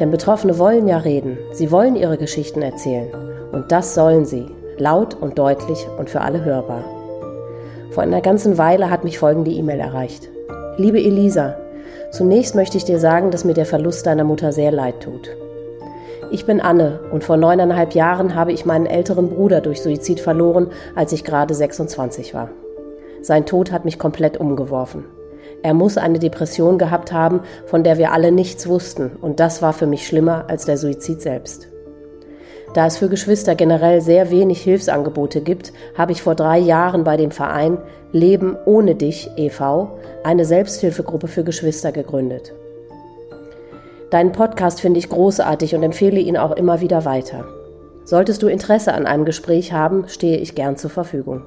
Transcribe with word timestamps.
Denn 0.00 0.10
Betroffene 0.10 0.58
wollen 0.58 0.86
ja 0.86 0.98
reden, 0.98 1.38
sie 1.52 1.70
wollen 1.70 1.96
ihre 1.96 2.18
Geschichten 2.18 2.62
erzählen. 2.62 3.08
Und 3.52 3.72
das 3.72 3.94
sollen 3.94 4.24
sie, 4.24 4.46
laut 4.76 5.14
und 5.14 5.38
deutlich 5.38 5.86
und 5.98 6.10
für 6.10 6.20
alle 6.20 6.44
hörbar. 6.44 6.84
Vor 7.90 8.02
einer 8.02 8.20
ganzen 8.20 8.58
Weile 8.58 8.90
hat 8.90 9.04
mich 9.04 9.18
folgende 9.18 9.50
E-Mail 9.50 9.80
erreicht. 9.80 10.28
Liebe 10.76 10.98
Elisa, 10.98 11.56
zunächst 12.10 12.54
möchte 12.54 12.76
ich 12.76 12.84
dir 12.84 12.98
sagen, 12.98 13.30
dass 13.30 13.44
mir 13.44 13.54
der 13.54 13.66
Verlust 13.66 14.06
deiner 14.06 14.24
Mutter 14.24 14.52
sehr 14.52 14.70
leid 14.70 15.00
tut. 15.00 15.30
Ich 16.30 16.44
bin 16.44 16.60
Anne 16.60 17.00
und 17.10 17.24
vor 17.24 17.38
neuneinhalb 17.38 17.94
Jahren 17.94 18.34
habe 18.34 18.52
ich 18.52 18.66
meinen 18.66 18.86
älteren 18.86 19.30
Bruder 19.30 19.62
durch 19.62 19.82
Suizid 19.82 20.20
verloren, 20.20 20.68
als 20.94 21.12
ich 21.12 21.24
gerade 21.24 21.54
26 21.54 22.34
war. 22.34 22.50
Sein 23.22 23.46
Tod 23.46 23.72
hat 23.72 23.84
mich 23.84 23.98
komplett 23.98 24.38
umgeworfen. 24.38 25.04
Er 25.62 25.74
muss 25.74 25.98
eine 25.98 26.18
Depression 26.18 26.78
gehabt 26.78 27.12
haben, 27.12 27.40
von 27.66 27.82
der 27.82 27.98
wir 27.98 28.12
alle 28.12 28.30
nichts 28.32 28.68
wussten, 28.68 29.10
und 29.20 29.40
das 29.40 29.60
war 29.60 29.72
für 29.72 29.86
mich 29.86 30.06
schlimmer 30.06 30.44
als 30.48 30.66
der 30.66 30.76
Suizid 30.76 31.20
selbst. 31.20 31.68
Da 32.74 32.86
es 32.86 32.98
für 32.98 33.08
Geschwister 33.08 33.54
generell 33.54 34.00
sehr 34.00 34.30
wenig 34.30 34.60
Hilfsangebote 34.60 35.40
gibt, 35.40 35.72
habe 35.96 36.12
ich 36.12 36.22
vor 36.22 36.34
drei 36.34 36.58
Jahren 36.58 37.02
bei 37.02 37.16
dem 37.16 37.30
Verein 37.30 37.78
Leben 38.12 38.56
ohne 38.66 38.94
dich 38.94 39.30
e.V. 39.36 39.98
eine 40.22 40.44
Selbsthilfegruppe 40.44 41.28
für 41.28 41.44
Geschwister 41.44 41.92
gegründet. 41.92 42.52
Deinen 44.10 44.32
Podcast 44.32 44.80
finde 44.80 44.98
ich 44.98 45.08
großartig 45.08 45.74
und 45.74 45.82
empfehle 45.82 46.20
ihn 46.20 46.36
auch 46.36 46.52
immer 46.52 46.80
wieder 46.80 47.04
weiter. 47.04 47.44
Solltest 48.04 48.42
du 48.42 48.46
Interesse 48.46 48.94
an 48.94 49.06
einem 49.06 49.26
Gespräch 49.26 49.72
haben, 49.72 50.08
stehe 50.08 50.38
ich 50.38 50.54
gern 50.54 50.76
zur 50.76 50.90
Verfügung. 50.90 51.42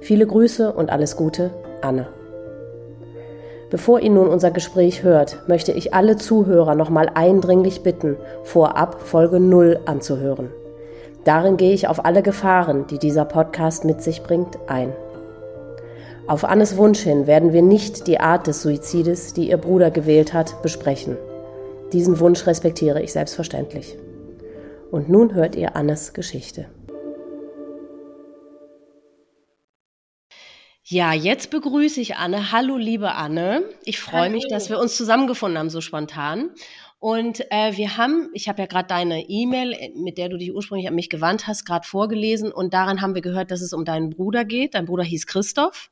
Viele 0.00 0.26
Grüße 0.26 0.72
und 0.72 0.90
alles 0.90 1.16
Gute, 1.16 1.50
Anne. 1.82 2.21
Bevor 3.72 4.00
ihr 4.00 4.10
nun 4.10 4.28
unser 4.28 4.50
Gespräch 4.50 5.02
hört, 5.02 5.48
möchte 5.48 5.72
ich 5.72 5.94
alle 5.94 6.16
Zuhörer 6.18 6.74
nochmal 6.74 7.08
eindringlich 7.14 7.82
bitten, 7.82 8.18
vorab 8.42 9.00
Folge 9.00 9.40
0 9.40 9.80
anzuhören. 9.86 10.50
Darin 11.24 11.56
gehe 11.56 11.72
ich 11.72 11.88
auf 11.88 12.04
alle 12.04 12.20
Gefahren, 12.20 12.86
die 12.88 12.98
dieser 12.98 13.24
Podcast 13.24 13.86
mit 13.86 14.02
sich 14.02 14.22
bringt, 14.24 14.58
ein. 14.66 14.92
Auf 16.26 16.44
Annes 16.44 16.76
Wunsch 16.76 17.00
hin 17.00 17.26
werden 17.26 17.54
wir 17.54 17.62
nicht 17.62 18.06
die 18.08 18.20
Art 18.20 18.46
des 18.46 18.60
Suizides, 18.60 19.32
die 19.32 19.48
ihr 19.48 19.56
Bruder 19.56 19.90
gewählt 19.90 20.34
hat, 20.34 20.60
besprechen. 20.60 21.16
Diesen 21.94 22.20
Wunsch 22.20 22.46
respektiere 22.46 23.00
ich 23.00 23.14
selbstverständlich. 23.14 23.96
Und 24.90 25.08
nun 25.08 25.32
hört 25.32 25.56
ihr 25.56 25.76
Annes 25.76 26.12
Geschichte. 26.12 26.66
Ja, 30.92 31.14
jetzt 31.14 31.48
begrüße 31.48 32.02
ich 32.02 32.16
Anne. 32.16 32.52
Hallo, 32.52 32.76
liebe 32.76 33.14
Anne. 33.14 33.64
Ich 33.82 33.98
freue 33.98 34.28
mich, 34.28 34.44
dass 34.50 34.68
wir 34.68 34.78
uns 34.78 34.94
zusammengefunden 34.94 35.58
haben, 35.58 35.70
so 35.70 35.80
spontan. 35.80 36.50
Und 36.98 37.50
äh, 37.50 37.78
wir 37.78 37.96
haben, 37.96 38.28
ich 38.34 38.46
habe 38.46 38.60
ja 38.60 38.66
gerade 38.66 38.88
deine 38.88 39.26
E-Mail, 39.26 39.74
mit 39.96 40.18
der 40.18 40.28
du 40.28 40.36
dich 40.36 40.52
ursprünglich 40.52 40.86
an 40.86 40.94
mich 40.94 41.08
gewandt 41.08 41.46
hast, 41.46 41.64
gerade 41.64 41.88
vorgelesen. 41.88 42.52
Und 42.52 42.74
daran 42.74 43.00
haben 43.00 43.14
wir 43.14 43.22
gehört, 43.22 43.50
dass 43.50 43.62
es 43.62 43.72
um 43.72 43.86
deinen 43.86 44.10
Bruder 44.10 44.44
geht. 44.44 44.74
Dein 44.74 44.84
Bruder 44.84 45.02
hieß 45.02 45.26
Christoph. 45.26 45.90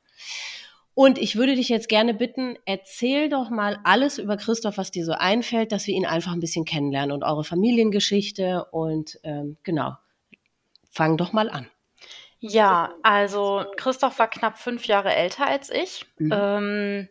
Und 0.93 1.17
ich 1.17 1.35
würde 1.35 1.55
dich 1.55 1.69
jetzt 1.69 1.89
gerne 1.89 2.13
bitten, 2.13 2.57
erzähl 2.65 3.27
doch 3.27 3.49
mal 3.49 3.79
alles 3.83 4.19
über 4.19 4.37
Christoph, 4.37 4.77
was 4.77 4.91
dir 4.91 5.03
so 5.03 5.13
einfällt, 5.13 5.71
dass 5.71 5.87
wir 5.87 5.95
ihn 5.95 6.05
einfach 6.05 6.31
ein 6.33 6.41
bisschen 6.41 6.63
kennenlernen 6.63 7.11
und 7.11 7.23
eure 7.23 7.43
Familiengeschichte. 7.43 8.65
Und 8.65 9.19
ähm, 9.23 9.57
genau, 9.63 9.93
fang 10.91 11.17
doch 11.17 11.33
mal 11.33 11.49
an. 11.49 11.65
Ja, 12.41 12.95
also 13.03 13.65
Christoph 13.77 14.17
war 14.17 14.27
knapp 14.27 14.57
fünf 14.57 14.85
Jahre 14.85 15.13
älter 15.13 15.45
als 15.45 15.69
ich. 15.69 16.05
Mhm. 16.17 16.31
Ähm, 16.33 17.09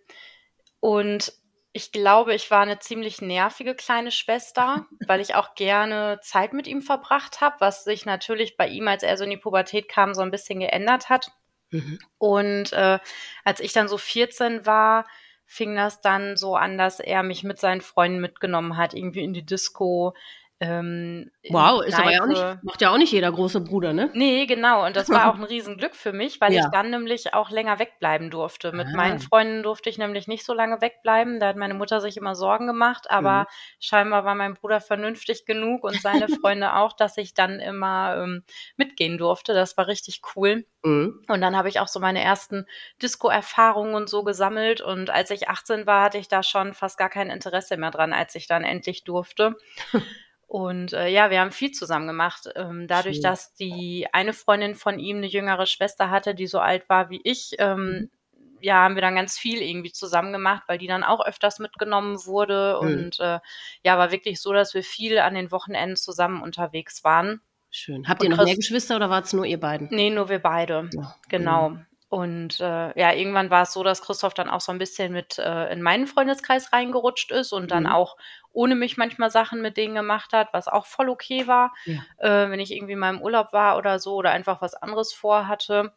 und 0.81 1.33
ich 1.73 1.93
glaube, 1.93 2.35
ich 2.35 2.51
war 2.51 2.63
eine 2.63 2.81
ziemlich 2.81 3.23
nervige 3.23 3.77
kleine 3.77 4.11
Schwester, 4.11 4.87
weil 5.07 5.21
ich 5.21 5.37
auch 5.37 5.55
gerne 5.55 6.19
Zeit 6.21 6.53
mit 6.53 6.67
ihm 6.67 6.83
verbracht 6.83 7.41
habe, 7.41 7.57
was 7.61 7.85
sich 7.85 8.07
natürlich 8.07 8.57
bei 8.57 8.67
ihm, 8.67 8.89
als 8.89 9.05
er 9.05 9.17
so 9.17 9.23
in 9.23 9.31
die 9.31 9.37
Pubertät 9.37 9.89
kam, 9.89 10.15
so 10.15 10.23
ein 10.23 10.33
bisschen 10.33 10.59
geändert 10.59 11.09
hat. 11.09 11.31
Mhm. 11.71 12.01
Und 12.19 12.73
äh, 12.73 12.99
als 13.45 13.61
ich 13.61 13.73
dann 13.73 13.87
so 13.87 13.99
14 13.99 14.67
war, 14.67 15.07
fing 15.47 15.77
das 15.77 16.01
dann 16.01 16.37
so 16.37 16.57
an, 16.57 16.77
dass 16.77 16.99
er 16.99 17.23
mich 17.23 17.45
mit 17.45 17.61
seinen 17.61 17.83
Freunden 17.83 18.21
mitgenommen 18.21 18.77
hat, 18.77 18.95
irgendwie 18.95 19.23
in 19.23 19.33
die 19.33 19.47
Disco, 19.47 20.15
ähm, 20.63 21.31
wow, 21.49 21.83
ist 21.83 21.99
aber 21.99 22.13
ja 22.13 22.23
auch 22.23 22.27
nicht, 22.27 22.45
macht 22.63 22.83
ja 22.83 22.91
auch 22.93 22.99
nicht 22.99 23.13
jeder 23.13 23.33
große 23.33 23.63
Bruder, 23.63 23.95
ne? 23.95 24.11
Nee, 24.13 24.45
genau. 24.45 24.85
Und 24.85 24.95
das 24.95 25.09
war 25.09 25.31
auch 25.31 25.37
ein 25.37 25.45
Riesenglück 25.45 25.97
für 25.97 26.13
mich, 26.13 26.39
weil 26.43 26.53
ja. 26.53 26.65
ich 26.65 26.71
dann 26.71 26.91
nämlich 26.91 27.33
auch 27.33 27.49
länger 27.51 27.79
wegbleiben 27.79 28.29
durfte. 28.29 28.71
Mit 28.73 28.89
ah. 28.89 28.97
meinen 28.97 29.21
Freunden 29.21 29.63
durfte 29.63 29.89
ich 29.89 29.97
nämlich 29.97 30.29
nicht 30.29 30.45
so 30.45 30.53
lange 30.53 30.83
wegbleiben. 30.83 31.41
Da 31.41 31.49
hat 31.49 31.57
meine 31.57 31.73
Mutter 31.73 32.03
sich 32.03 32.19
immer 32.19 32.35
Sorgen 32.35 32.67
gemacht, 32.67 33.11
aber 33.11 33.41
mhm. 33.41 33.47
scheinbar 33.81 34.27
war 34.27 34.35
mein 34.35 34.53
Bruder 34.53 34.83
vernünftig 34.83 35.47
genug 35.47 35.83
und 35.83 35.99
seine 35.99 36.29
Freunde 36.41 36.75
auch, 36.77 36.93
dass 36.93 37.17
ich 37.17 37.33
dann 37.33 37.59
immer 37.59 38.19
ähm, 38.19 38.45
mitgehen 38.77 39.17
durfte. 39.17 39.55
Das 39.55 39.79
war 39.79 39.87
richtig 39.87 40.21
cool. 40.37 40.67
Mhm. 40.83 41.25
Und 41.27 41.41
dann 41.41 41.57
habe 41.57 41.71
ich 41.71 41.81
auch 41.81 41.89
so 41.89 42.01
meine 42.01 42.23
ersten 42.23 42.67
Disco-Erfahrungen 43.03 43.95
und 43.95 44.11
so 44.11 44.25
gesammelt. 44.25 44.83
Und 44.83 45.09
als 45.09 45.31
ich 45.31 45.49
18 45.49 45.87
war, 45.87 46.05
hatte 46.05 46.19
ich 46.19 46.29
da 46.29 46.43
schon 46.43 46.75
fast 46.75 46.99
gar 46.99 47.09
kein 47.09 47.31
Interesse 47.31 47.79
mehr 47.79 47.91
dran, 47.91 48.13
als 48.13 48.35
ich 48.35 48.47
dann 48.47 48.63
endlich 48.63 49.05
durfte. 49.05 49.57
Und 50.51 50.95
äh, 50.95 51.07
ja, 51.07 51.31
wir 51.31 51.39
haben 51.39 51.53
viel 51.53 51.71
zusammen 51.71 52.09
gemacht. 52.09 52.49
Ähm, 52.57 52.89
dadurch, 52.89 53.19
Schön. 53.19 53.23
dass 53.23 53.55
die 53.55 54.09
eine 54.11 54.33
Freundin 54.33 54.75
von 54.75 54.99
ihm 54.99 55.19
eine 55.19 55.29
jüngere 55.29 55.65
Schwester 55.65 56.11
hatte, 56.11 56.35
die 56.35 56.49
so 56.49 56.59
alt 56.59 56.89
war 56.89 57.09
wie 57.09 57.21
ich, 57.23 57.53
ähm, 57.61 57.79
mhm. 57.79 58.11
ja, 58.61 58.83
haben 58.83 58.97
wir 58.97 59.01
dann 59.01 59.15
ganz 59.15 59.39
viel 59.39 59.63
irgendwie 59.63 59.93
zusammen 59.93 60.33
gemacht, 60.33 60.65
weil 60.67 60.79
die 60.79 60.89
dann 60.89 61.05
auch 61.05 61.25
öfters 61.25 61.61
mitgenommen 61.61 62.27
wurde. 62.27 62.81
Mhm. 62.83 62.89
Und 62.89 63.21
äh, 63.21 63.39
ja, 63.85 63.97
war 63.97 64.11
wirklich 64.11 64.41
so, 64.41 64.53
dass 64.53 64.75
wir 64.75 64.83
viel 64.83 65.21
an 65.21 65.37
den 65.37 65.53
Wochenenden 65.53 65.95
zusammen 65.95 66.43
unterwegs 66.43 67.05
waren. 67.05 67.41
Schön. 67.71 68.09
Habt 68.09 68.25
ihr 68.25 68.31
noch 68.31 68.45
mehr 68.45 68.57
Geschwister 68.57 68.97
oder 68.97 69.09
war 69.09 69.23
es 69.23 69.33
nur 69.33 69.45
ihr 69.45 69.61
beiden? 69.61 69.87
Nee, 69.93 70.11
nur 70.11 70.31
wir 70.31 70.41
beide. 70.41 70.91
Ja. 70.93 71.15
Genau. 71.29 71.69
Mhm. 71.71 71.87
Und 72.11 72.59
äh, 72.59 72.99
ja, 72.99 73.13
irgendwann 73.13 73.51
war 73.51 73.63
es 73.63 73.73
so, 73.73 73.85
dass 73.85 74.03
Christoph 74.03 74.35
dann 74.35 74.51
auch 74.51 74.61
so 74.61 74.73
ein 74.73 74.79
bisschen 74.79 75.13
mit 75.13 75.39
äh, 75.39 75.73
in 75.73 75.81
meinen 75.81 76.09
Freundeskreis 76.09 76.73
reingerutscht 76.73 77.31
ist 77.31 77.53
und 77.53 77.71
dann 77.71 77.85
mhm. 77.85 77.91
auch 77.91 78.17
ohne 78.53 78.75
mich 78.75 78.97
manchmal 78.97 79.31
Sachen 79.31 79.63
mit 79.63 79.77
denen 79.77 79.95
gemacht 79.95 80.33
hat, 80.33 80.49
was 80.53 80.67
auch 80.67 80.87
voll 80.87 81.09
okay 81.09 81.47
war, 81.47 81.73
ja. 81.85 82.01
äh, 82.19 82.51
wenn 82.51 82.59
ich 82.59 82.73
irgendwie 82.73 82.97
mal 82.97 83.15
im 83.15 83.23
Urlaub 83.23 83.53
war 83.53 83.79
oder 83.79 84.01
so 84.01 84.17
oder 84.17 84.33
einfach 84.33 84.61
was 84.61 84.75
anderes 84.75 85.13
vorhatte. 85.13 85.93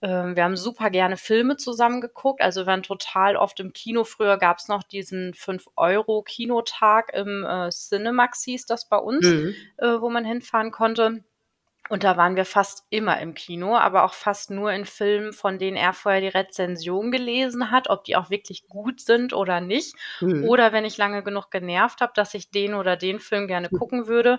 Äh, 0.00 0.36
wir 0.36 0.44
haben 0.44 0.56
super 0.56 0.90
gerne 0.90 1.16
Filme 1.16 1.56
zusammen 1.56 2.00
geguckt. 2.00 2.40
Also 2.40 2.62
wir 2.62 2.66
waren 2.66 2.84
total 2.84 3.34
oft 3.34 3.58
im 3.58 3.72
Kino. 3.72 4.04
Früher 4.04 4.38
gab 4.38 4.58
es 4.58 4.68
noch 4.68 4.84
diesen 4.84 5.32
5-Euro-Kinotag 5.34 7.12
im 7.14 7.44
äh, 7.44 7.70
Cinemax, 7.70 8.44
hieß 8.44 8.66
das 8.66 8.88
bei 8.88 8.98
uns, 8.98 9.26
mhm. 9.26 9.54
äh, 9.78 10.00
wo 10.00 10.08
man 10.08 10.24
hinfahren 10.24 10.70
konnte. 10.70 11.24
Und 11.88 12.04
da 12.04 12.16
waren 12.16 12.36
wir 12.36 12.44
fast 12.44 12.86
immer 12.90 13.20
im 13.20 13.34
Kino, 13.34 13.76
aber 13.76 14.04
auch 14.04 14.14
fast 14.14 14.50
nur 14.50 14.72
in 14.72 14.84
Filmen, 14.84 15.32
von 15.32 15.58
denen 15.58 15.76
er 15.76 15.92
vorher 15.92 16.20
die 16.20 16.28
Rezension 16.28 17.10
gelesen 17.10 17.70
hat, 17.70 17.88
ob 17.88 18.04
die 18.04 18.16
auch 18.16 18.30
wirklich 18.30 18.68
gut 18.68 19.00
sind 19.00 19.32
oder 19.32 19.60
nicht. 19.60 19.94
Mhm. 20.20 20.44
Oder 20.44 20.72
wenn 20.72 20.84
ich 20.84 20.98
lange 20.98 21.22
genug 21.22 21.50
genervt 21.50 22.00
habe, 22.00 22.12
dass 22.14 22.34
ich 22.34 22.50
den 22.50 22.74
oder 22.74 22.96
den 22.96 23.20
Film 23.20 23.48
gerne 23.48 23.70
hm. 23.70 23.78
gucken 23.78 24.06
würde, 24.06 24.38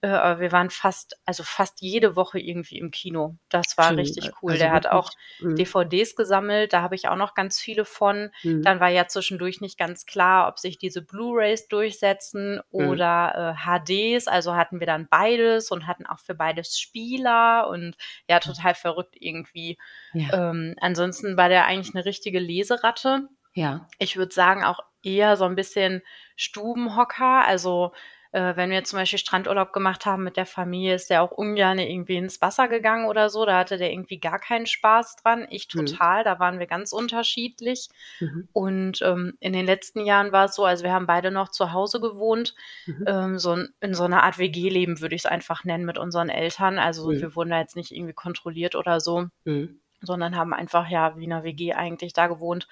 äh, 0.00 0.38
wir 0.38 0.52
waren 0.52 0.70
fast, 0.70 1.18
also 1.24 1.42
fast 1.42 1.80
jede 1.80 2.14
Woche 2.14 2.38
irgendwie 2.38 2.78
im 2.78 2.90
Kino. 2.90 3.36
Das 3.48 3.76
war 3.76 3.88
Schön. 3.88 3.98
richtig 3.98 4.30
cool. 4.40 4.52
Also 4.52 4.62
Der 4.62 4.72
hat 4.72 4.86
auch 4.86 5.10
mhm. 5.40 5.56
DVDs 5.56 6.14
gesammelt, 6.14 6.72
da 6.72 6.82
habe 6.82 6.94
ich 6.94 7.08
auch 7.08 7.16
noch 7.16 7.34
ganz 7.34 7.58
viele 7.58 7.84
von. 7.84 8.30
Mhm. 8.44 8.62
Dann 8.62 8.78
war 8.78 8.88
ja 8.88 9.08
zwischendurch 9.08 9.60
nicht 9.60 9.76
ganz 9.76 10.06
klar, 10.06 10.48
ob 10.48 10.58
sich 10.58 10.78
diese 10.78 11.02
Blu-rays 11.02 11.66
durchsetzen 11.68 12.60
mhm. 12.70 12.88
oder 12.88 13.56
äh, 13.56 13.80
HDs. 13.80 14.28
Also 14.28 14.54
hatten 14.54 14.78
wir 14.78 14.86
dann 14.86 15.08
beides 15.08 15.70
und 15.70 15.86
hatten 15.86 16.06
auch 16.06 16.20
für 16.20 16.34
beides 16.34 16.78
Spieler 16.78 17.68
und 17.68 17.96
ja, 18.28 18.38
total 18.38 18.74
verrückt 18.74 19.16
irgendwie. 19.18 19.78
Ja. 20.12 20.50
Ähm, 20.50 20.76
ansonsten 20.80 21.36
war 21.36 21.48
der 21.48 21.66
eigentlich 21.66 21.94
eine 21.94 22.04
richtige 22.04 22.38
Leseratte. 22.38 23.28
Ja. 23.52 23.88
Ich 23.98 24.16
würde 24.16 24.32
sagen, 24.32 24.62
auch 24.62 24.80
eher 25.02 25.36
so 25.36 25.44
ein 25.44 25.56
bisschen 25.56 26.02
Stubenhocker. 26.36 27.44
Also 27.44 27.92
Äh, 28.30 28.56
wenn 28.56 28.70
wir 28.70 28.84
zum 28.84 28.98
Beispiel 28.98 29.18
Strandurlaub 29.18 29.72
gemacht 29.72 30.04
haben 30.04 30.22
mit 30.22 30.36
der 30.36 30.44
Familie, 30.44 30.94
ist 30.94 31.08
der 31.08 31.22
auch 31.22 31.30
ungern 31.30 31.78
irgendwie 31.78 32.16
ins 32.16 32.42
Wasser 32.42 32.68
gegangen 32.68 33.06
oder 33.06 33.30
so. 33.30 33.46
Da 33.46 33.58
hatte 33.58 33.78
der 33.78 33.90
irgendwie 33.90 34.20
gar 34.20 34.38
keinen 34.38 34.66
Spaß 34.66 35.16
dran. 35.16 35.46
Ich 35.48 35.68
mhm. 35.72 35.86
total. 35.86 36.20
Mhm. 36.20 36.24
Da 36.24 36.38
waren 36.38 36.58
wir 36.58 36.66
ganz 36.66 36.92
unterschiedlich. 36.92 37.88
Mhm. 38.20 38.48
Und 38.52 39.02
ähm, 39.02 39.34
in 39.40 39.54
den 39.54 39.64
letzten 39.64 40.04
Jahren 40.04 40.32
war 40.32 40.46
es 40.46 40.54
so, 40.54 40.64
also 40.64 40.84
wir 40.84 40.92
haben 40.92 41.06
beide 41.06 41.30
noch 41.30 41.48
zu 41.48 41.72
Hause 41.72 42.00
gewohnt, 42.00 42.54
mhm. 42.86 43.04
ähm, 43.06 43.38
so 43.38 43.56
in 43.80 43.94
so 43.94 44.04
einer 44.04 44.22
Art 44.22 44.38
WG-Leben 44.38 45.00
würde 45.00 45.14
ich 45.14 45.22
es 45.22 45.26
einfach 45.26 45.64
nennen 45.64 45.86
mit 45.86 45.96
unseren 45.96 46.28
Eltern. 46.28 46.78
Also 46.78 47.10
wir 47.10 47.34
wurden 47.34 47.50
da 47.50 47.60
jetzt 47.60 47.76
nicht 47.76 47.92
irgendwie 47.92 48.12
kontrolliert 48.12 48.74
oder 48.74 49.00
so, 49.00 49.26
mhm. 49.44 49.80
sondern 50.02 50.36
haben 50.36 50.52
einfach 50.52 50.88
ja 50.88 51.16
wie 51.16 51.24
in 51.24 51.32
einer 51.32 51.44
WG 51.44 51.72
eigentlich 51.72 52.12
da 52.12 52.26
gewohnt. 52.26 52.68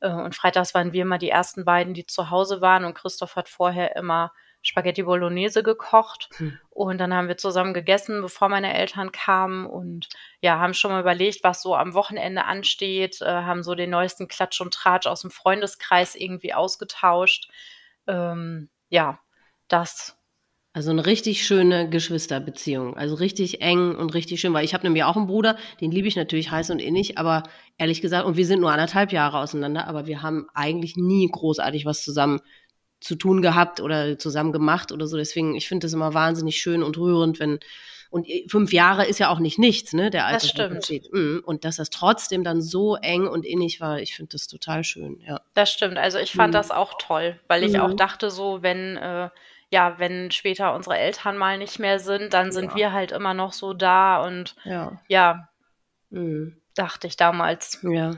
Äh, 0.00 0.10
und 0.10 0.34
freitags 0.34 0.74
waren 0.74 0.92
wir 0.92 1.02
immer 1.02 1.18
die 1.18 1.30
ersten 1.30 1.64
beiden, 1.64 1.94
die 1.94 2.04
zu 2.04 2.30
Hause 2.30 2.60
waren 2.60 2.84
und 2.84 2.94
Christoph 2.94 3.36
hat 3.36 3.48
vorher 3.48 3.96
immer 3.96 4.32
Spaghetti 4.62 5.02
Bolognese 5.04 5.62
gekocht 5.62 6.28
hm. 6.36 6.58
und 6.70 6.98
dann 6.98 7.14
haben 7.14 7.28
wir 7.28 7.36
zusammen 7.36 7.74
gegessen, 7.74 8.20
bevor 8.20 8.48
meine 8.48 8.74
Eltern 8.74 9.12
kamen 9.12 9.66
und 9.66 10.08
ja, 10.40 10.58
haben 10.58 10.74
schon 10.74 10.90
mal 10.90 11.00
überlegt, 11.00 11.44
was 11.44 11.62
so 11.62 11.74
am 11.74 11.94
Wochenende 11.94 12.44
ansteht, 12.44 13.20
äh, 13.22 13.26
haben 13.26 13.62
so 13.62 13.74
den 13.74 13.90
neuesten 13.90 14.28
Klatsch 14.28 14.60
und 14.60 14.74
Tratsch 14.74 15.06
aus 15.06 15.22
dem 15.22 15.30
Freundeskreis 15.30 16.14
irgendwie 16.14 16.54
ausgetauscht. 16.54 17.50
Ähm, 18.06 18.68
ja, 18.88 19.20
das. 19.68 20.16
Also 20.72 20.90
eine 20.90 21.06
richtig 21.06 21.46
schöne 21.46 21.88
Geschwisterbeziehung, 21.88 22.96
also 22.96 23.14
richtig 23.14 23.62
eng 23.62 23.96
und 23.96 24.14
richtig 24.14 24.40
schön, 24.40 24.52
weil 24.52 24.64
ich 24.64 24.74
habe 24.74 24.84
nämlich 24.84 25.02
auch 25.02 25.16
einen 25.16 25.26
Bruder, 25.26 25.56
den 25.80 25.90
liebe 25.90 26.06
ich 26.06 26.14
natürlich 26.14 26.50
heiß 26.50 26.70
und 26.70 26.80
innig, 26.80 27.18
aber 27.18 27.42
ehrlich 27.78 28.02
gesagt, 28.02 28.26
und 28.26 28.36
wir 28.36 28.46
sind 28.46 28.60
nur 28.60 28.70
anderthalb 28.70 29.12
Jahre 29.12 29.38
auseinander, 29.38 29.88
aber 29.88 30.06
wir 30.06 30.22
haben 30.22 30.46
eigentlich 30.54 30.96
nie 30.96 31.28
großartig 31.28 31.84
was 31.84 32.02
zusammen 32.02 32.40
zu 33.00 33.14
tun 33.14 33.42
gehabt 33.42 33.80
oder 33.80 34.18
zusammen 34.18 34.52
gemacht 34.52 34.92
oder 34.92 35.06
so. 35.06 35.16
Deswegen, 35.16 35.54
ich 35.54 35.68
finde 35.68 35.86
das 35.86 35.92
immer 35.92 36.14
wahnsinnig 36.14 36.60
schön 36.60 36.82
und 36.82 36.96
rührend, 36.98 37.40
wenn 37.40 37.60
und 38.10 38.26
fünf 38.48 38.72
Jahre 38.72 39.04
ist 39.04 39.18
ja 39.18 39.28
auch 39.28 39.38
nicht 39.38 39.58
nichts, 39.58 39.92
ne? 39.92 40.08
Der 40.08 40.24
Alter. 40.24 40.68
Das 40.68 40.86
stimmt. 40.86 41.12
Mhm. 41.12 41.42
Und 41.44 41.66
dass 41.66 41.76
das 41.76 41.90
trotzdem 41.90 42.42
dann 42.42 42.62
so 42.62 42.96
eng 42.96 43.26
und 43.26 43.44
innig 43.44 43.82
war, 43.82 44.00
ich 44.00 44.16
finde 44.16 44.30
das 44.32 44.46
total 44.46 44.82
schön, 44.82 45.20
ja. 45.26 45.42
Das 45.52 45.70
stimmt. 45.70 45.98
Also 45.98 46.18
ich 46.18 46.32
fand 46.32 46.54
mhm. 46.54 46.56
das 46.56 46.70
auch 46.70 46.94
toll, 46.98 47.38
weil 47.48 47.64
ich 47.64 47.74
mhm. 47.74 47.80
auch 47.80 47.92
dachte 47.92 48.30
so, 48.30 48.62
wenn 48.62 48.96
äh, 48.96 49.28
ja, 49.70 49.98
wenn 49.98 50.30
später 50.30 50.74
unsere 50.74 50.96
Eltern 50.96 51.36
mal 51.36 51.58
nicht 51.58 51.78
mehr 51.78 51.98
sind, 51.98 52.32
dann 52.32 52.50
sind 52.50 52.70
ja. 52.70 52.76
wir 52.76 52.92
halt 52.94 53.12
immer 53.12 53.34
noch 53.34 53.52
so 53.52 53.74
da 53.74 54.24
und 54.24 54.56
ja. 54.64 54.98
ja. 55.08 55.48
Mhm 56.08 56.56
dachte 56.78 57.06
ich 57.06 57.16
damals. 57.16 57.80
Ja. 57.82 58.12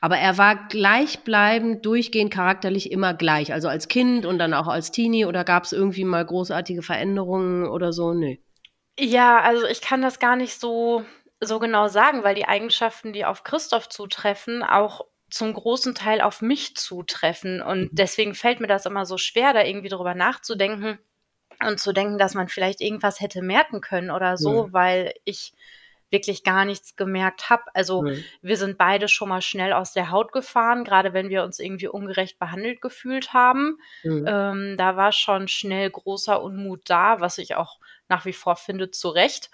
Aber 0.00 0.18
er 0.18 0.38
war 0.38 0.68
gleichbleibend, 0.68 1.84
durchgehend 1.86 2.32
charakterlich 2.32 2.92
immer 2.92 3.14
gleich. 3.14 3.52
Also 3.52 3.68
als 3.68 3.88
Kind 3.88 4.26
und 4.26 4.38
dann 4.38 4.54
auch 4.54 4.68
als 4.68 4.90
Teenie 4.90 5.24
oder 5.24 5.44
gab 5.44 5.64
es 5.64 5.72
irgendwie 5.72 6.04
mal 6.04 6.24
großartige 6.24 6.82
Veränderungen 6.82 7.66
oder 7.66 7.92
so? 7.92 8.12
Nee. 8.12 8.40
Ja, 8.98 9.40
also 9.40 9.66
ich 9.66 9.80
kann 9.80 10.02
das 10.02 10.18
gar 10.18 10.36
nicht 10.36 10.60
so, 10.60 11.04
so 11.40 11.58
genau 11.58 11.88
sagen, 11.88 12.22
weil 12.22 12.34
die 12.34 12.46
Eigenschaften, 12.46 13.12
die 13.12 13.24
auf 13.24 13.42
Christoph 13.42 13.88
zutreffen, 13.88 14.62
auch 14.62 15.06
zum 15.30 15.52
großen 15.52 15.94
Teil 15.94 16.20
auf 16.20 16.42
mich 16.42 16.76
zutreffen. 16.76 17.60
Und 17.60 17.80
mhm. 17.80 17.88
deswegen 17.92 18.34
fällt 18.34 18.60
mir 18.60 18.68
das 18.68 18.86
immer 18.86 19.06
so 19.06 19.18
schwer, 19.18 19.52
da 19.52 19.62
irgendwie 19.64 19.88
drüber 19.88 20.14
nachzudenken 20.14 20.98
und 21.66 21.80
zu 21.80 21.92
denken, 21.92 22.18
dass 22.18 22.34
man 22.34 22.48
vielleicht 22.48 22.80
irgendwas 22.80 23.20
hätte 23.20 23.42
merken 23.42 23.80
können 23.80 24.10
oder 24.10 24.36
so, 24.36 24.66
ja. 24.66 24.72
weil 24.72 25.14
ich 25.24 25.52
wirklich 26.14 26.44
gar 26.44 26.64
nichts 26.64 26.94
gemerkt 26.94 27.50
habe. 27.50 27.64
Also 27.74 28.02
mhm. 28.02 28.24
wir 28.40 28.56
sind 28.56 28.78
beide 28.78 29.08
schon 29.08 29.28
mal 29.28 29.42
schnell 29.42 29.72
aus 29.72 29.92
der 29.92 30.10
Haut 30.10 30.32
gefahren, 30.32 30.84
gerade 30.84 31.12
wenn 31.12 31.28
wir 31.28 31.42
uns 31.42 31.58
irgendwie 31.58 31.88
ungerecht 31.88 32.38
behandelt 32.38 32.80
gefühlt 32.80 33.32
haben. 33.32 33.78
Mhm. 34.04 34.24
Ähm, 34.26 34.76
da 34.78 34.96
war 34.96 35.10
schon 35.10 35.48
schnell 35.48 35.90
großer 35.90 36.40
Unmut 36.40 36.82
da, 36.86 37.20
was 37.20 37.38
ich 37.38 37.56
auch 37.56 37.78
nach 38.08 38.24
wie 38.24 38.32
vor 38.32 38.54
finde, 38.56 38.90
zu 38.90 39.08
Recht. 39.08 39.50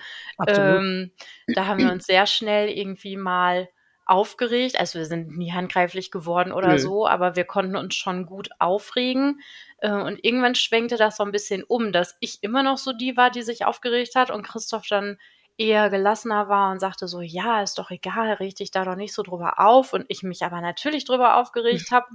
Ähm, 0.46 1.12
da 1.54 1.66
haben 1.66 1.80
wir 1.80 1.92
uns 1.92 2.06
sehr 2.06 2.26
schnell 2.26 2.68
irgendwie 2.68 3.16
mal 3.16 3.68
aufgeregt. 4.04 4.78
Also 4.78 4.98
wir 4.98 5.06
sind 5.06 5.38
nie 5.38 5.52
handgreiflich 5.52 6.10
geworden 6.10 6.52
oder 6.52 6.72
mhm. 6.72 6.78
so, 6.78 7.06
aber 7.06 7.36
wir 7.36 7.44
konnten 7.44 7.76
uns 7.76 7.94
schon 7.94 8.26
gut 8.26 8.50
aufregen. 8.58 9.40
Äh, 9.78 9.92
und 9.92 10.22
irgendwann 10.24 10.56
schwenkte 10.56 10.96
das 10.96 11.16
so 11.16 11.22
ein 11.22 11.32
bisschen 11.32 11.62
um, 11.62 11.92
dass 11.92 12.16
ich 12.20 12.42
immer 12.42 12.62
noch 12.62 12.76
so 12.76 12.92
die 12.92 13.16
war, 13.16 13.30
die 13.30 13.42
sich 13.42 13.64
aufgeregt 13.64 14.16
hat 14.16 14.30
und 14.30 14.42
Christoph 14.42 14.86
dann 14.88 15.16
eher 15.60 15.90
gelassener 15.90 16.48
war 16.48 16.72
und 16.72 16.80
sagte 16.80 17.06
so, 17.06 17.20
ja, 17.20 17.62
ist 17.62 17.78
doch 17.78 17.90
egal, 17.90 18.32
reg 18.32 18.56
dich 18.56 18.70
da 18.70 18.84
doch 18.84 18.96
nicht 18.96 19.12
so 19.12 19.22
drüber 19.22 19.60
auf. 19.60 19.92
Und 19.92 20.06
ich 20.08 20.22
mich 20.22 20.42
aber 20.42 20.62
natürlich 20.62 21.04
drüber 21.04 21.36
aufgeregt 21.36 21.90
habe. 21.90 22.06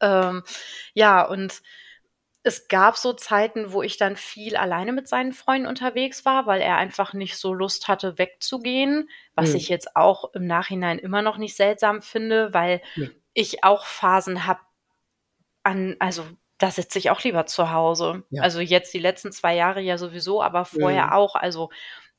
ähm, 0.00 0.42
ja, 0.94 1.22
und 1.22 1.60
es 2.42 2.68
gab 2.68 2.96
so 2.96 3.12
Zeiten, 3.12 3.72
wo 3.72 3.82
ich 3.82 3.98
dann 3.98 4.16
viel 4.16 4.56
alleine 4.56 4.92
mit 4.92 5.08
seinen 5.08 5.34
Freunden 5.34 5.66
unterwegs 5.66 6.24
war, 6.24 6.46
weil 6.46 6.62
er 6.62 6.76
einfach 6.76 7.12
nicht 7.12 7.36
so 7.36 7.52
Lust 7.52 7.86
hatte, 7.86 8.16
wegzugehen, 8.16 9.10
was 9.34 9.50
mhm. 9.50 9.56
ich 9.56 9.68
jetzt 9.68 9.94
auch 9.94 10.32
im 10.32 10.46
Nachhinein 10.46 10.98
immer 10.98 11.20
noch 11.20 11.36
nicht 11.36 11.56
seltsam 11.56 12.00
finde, 12.00 12.54
weil 12.54 12.80
ja. 12.96 13.08
ich 13.34 13.62
auch 13.62 13.84
Phasen 13.84 14.46
habe 14.46 14.60
an, 15.64 15.96
also 15.98 16.24
da 16.58 16.70
sitze 16.70 16.98
ich 16.98 17.10
auch 17.10 17.22
lieber 17.22 17.46
zu 17.46 17.70
Hause. 17.72 18.24
Ja. 18.30 18.42
Also 18.42 18.60
jetzt 18.60 18.94
die 18.94 18.98
letzten 18.98 19.32
zwei 19.32 19.54
Jahre 19.54 19.80
ja 19.80 19.98
sowieso, 19.98 20.42
aber 20.42 20.64
vorher 20.64 21.06
mhm. 21.06 21.12
auch. 21.12 21.34
Also 21.34 21.70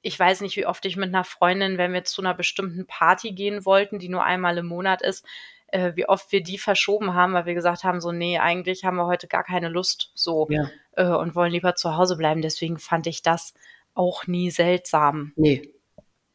ich 0.06 0.20
weiß 0.20 0.42
nicht, 0.42 0.56
wie 0.56 0.68
oft 0.68 0.86
ich 0.86 0.98
mit 0.98 1.10
einer 1.10 1.24
Freundin, 1.24 1.80
wenn 1.80 1.92
wir 1.92 2.04
zu 2.04 2.22
einer 2.22 2.36
bestimmten 2.36 2.86
Party 2.86 3.32
gehen 3.32 3.66
wollten, 3.66 3.98
die 3.98 4.08
nur 4.08 4.24
einmal 4.24 4.56
im 4.60 4.68
Monat 4.68 5.02
ist, 5.02 5.26
äh, 5.68 5.94
wie 5.96 6.08
oft 6.08 6.32
wir 6.32 6.44
die 6.44 6.60
verschoben 6.60 7.16
haben, 7.16 7.34
weil 7.34 7.48
wir 7.48 7.56
gesagt 7.56 7.84
haben, 7.84 8.00
so, 8.00 8.12
nee, 8.12 8.38
eigentlich 8.38 8.86
haben 8.86 8.98
wir 8.98 9.08
heute 9.08 9.28
gar 9.28 9.44
keine 9.44 9.68
Lust 9.68 10.12
so 10.14 10.48
ja. 10.52 10.70
äh, 10.92 11.08
und 11.08 11.34
wollen 11.34 11.52
lieber 11.52 11.74
zu 11.74 11.98
Hause 11.98 12.18
bleiben. 12.18 12.44
Deswegen 12.44 12.78
fand 12.78 13.08
ich 13.08 13.24
das 13.24 13.56
auch 13.96 14.28
nie 14.28 14.52
seltsam. 14.52 15.34
Nee. 15.36 15.74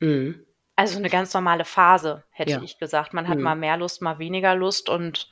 Mhm. 0.01 0.45
Also 0.75 0.99
eine 0.99 1.11
ganz 1.11 1.33
normale 1.33 1.65
Phase, 1.65 2.25
hätte 2.31 2.53
ja. 2.53 2.63
ich 2.63 2.79
gesagt. 2.79 3.15
Man 3.15 3.29
hat 3.29 3.37
mhm. 3.37 3.45
mal 3.45 3.55
mehr 3.55 3.77
Lust, 3.77 4.03
mal 4.03 4.19
weniger 4.19 4.57
Lust 4.57 4.89
und 4.89 5.31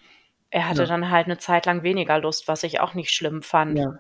er 0.51 0.69
hatte 0.69 0.83
ja. 0.83 0.89
dann 0.89 1.11
halt 1.11 1.27
eine 1.27 1.39
Zeit 1.39 1.67
lang 1.67 1.83
weniger 1.83 2.21
Lust, 2.21 2.47
was 2.47 2.63
ich 2.63 2.79
auch 2.79 2.95
nicht 2.95 3.11
schlimm 3.11 3.43
fand. 3.43 3.79
Ja. 3.79 3.99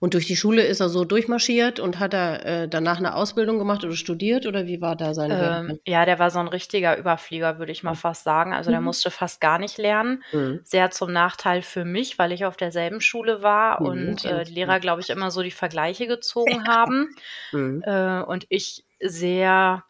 Und 0.00 0.14
durch 0.14 0.26
die 0.26 0.36
Schule 0.36 0.62
ist 0.62 0.80
er 0.80 0.88
so 0.88 1.04
durchmarschiert 1.04 1.80
und 1.80 1.98
hat 1.98 2.14
er 2.14 2.44
äh, 2.44 2.68
danach 2.68 2.98
eine 2.98 3.14
Ausbildung 3.14 3.58
gemacht 3.58 3.84
oder 3.84 3.94
studiert 3.94 4.46
oder 4.46 4.66
wie 4.66 4.80
war 4.80 4.96
da 4.96 5.14
sein 5.14 5.30
ähm, 5.30 5.78
Ja, 5.86 6.04
der 6.04 6.18
war 6.18 6.30
so 6.30 6.40
ein 6.40 6.48
richtiger 6.48 6.98
Überflieger, 6.98 7.58
würde 7.58 7.72
ich 7.72 7.82
mal 7.82 7.94
fast 7.94 8.24
sagen. 8.24 8.52
Also 8.52 8.70
mhm. 8.70 8.74
der 8.74 8.80
musste 8.80 9.10
fast 9.10 9.40
gar 9.40 9.58
nicht 9.58 9.78
lernen. 9.78 10.22
Mhm. 10.32 10.60
Sehr 10.64 10.90
zum 10.90 11.12
Nachteil 11.12 11.62
für 11.62 11.84
mich, 11.84 12.18
weil 12.18 12.32
ich 12.32 12.44
auf 12.44 12.56
derselben 12.56 13.00
Schule 13.00 13.42
war 13.42 13.80
mhm. 13.80 13.86
und 13.86 14.24
äh, 14.24 14.44
die 14.44 14.54
Lehrer, 14.54 14.80
glaube 14.80 15.00
ich, 15.00 15.10
immer 15.10 15.30
so 15.30 15.42
die 15.42 15.50
Vergleiche 15.50 16.06
gezogen 16.06 16.66
haben. 16.68 17.14
Mhm. 17.52 17.82
Äh, 17.86 18.22
und 18.22 18.46
ich 18.48 18.84
sehr, 19.00 19.84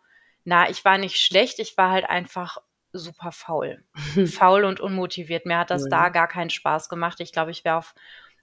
na, 0.45 0.69
ich 0.71 0.85
war 0.85 0.99
nicht 0.99 1.17
schlecht, 1.17 1.59
ich 1.59 1.77
war 1.77 1.91
halt 1.91 2.09
einfach 2.09 2.59
super 2.93 3.33
faul. 3.33 3.83
faul 4.27 4.65
und 4.65 4.81
unmotiviert. 4.81 5.47
Mir 5.47 5.59
hat 5.59 5.71
das 5.71 5.89
da 5.89 6.11
gar 6.11 6.29
keinen 6.29 6.51
Spaß 6.51 6.89
gemacht. 6.89 7.21
Ich 7.21 7.33
glaube, 7.33 7.51
ich 7.51 7.65
wäre 7.65 7.77
auf 7.77 7.95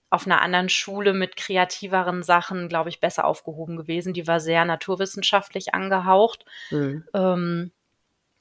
auf 0.10 0.26
einer 0.26 0.42
anderen 0.42 0.70
Schule 0.70 1.14
mit 1.14 1.36
kreativeren 1.36 2.24
Sachen, 2.24 2.68
glaube 2.68 2.90
ich, 2.90 3.00
besser 3.00 3.26
aufgehoben 3.26 3.78
gewesen. 3.78 4.14
Die 4.14 4.28
war 4.28 4.40
sehr 4.40 4.66
naturwissenschaftlich 4.66 5.74
angehaucht. 5.74 6.46
Mhm. 6.72 7.06
Ähm, 7.14 7.72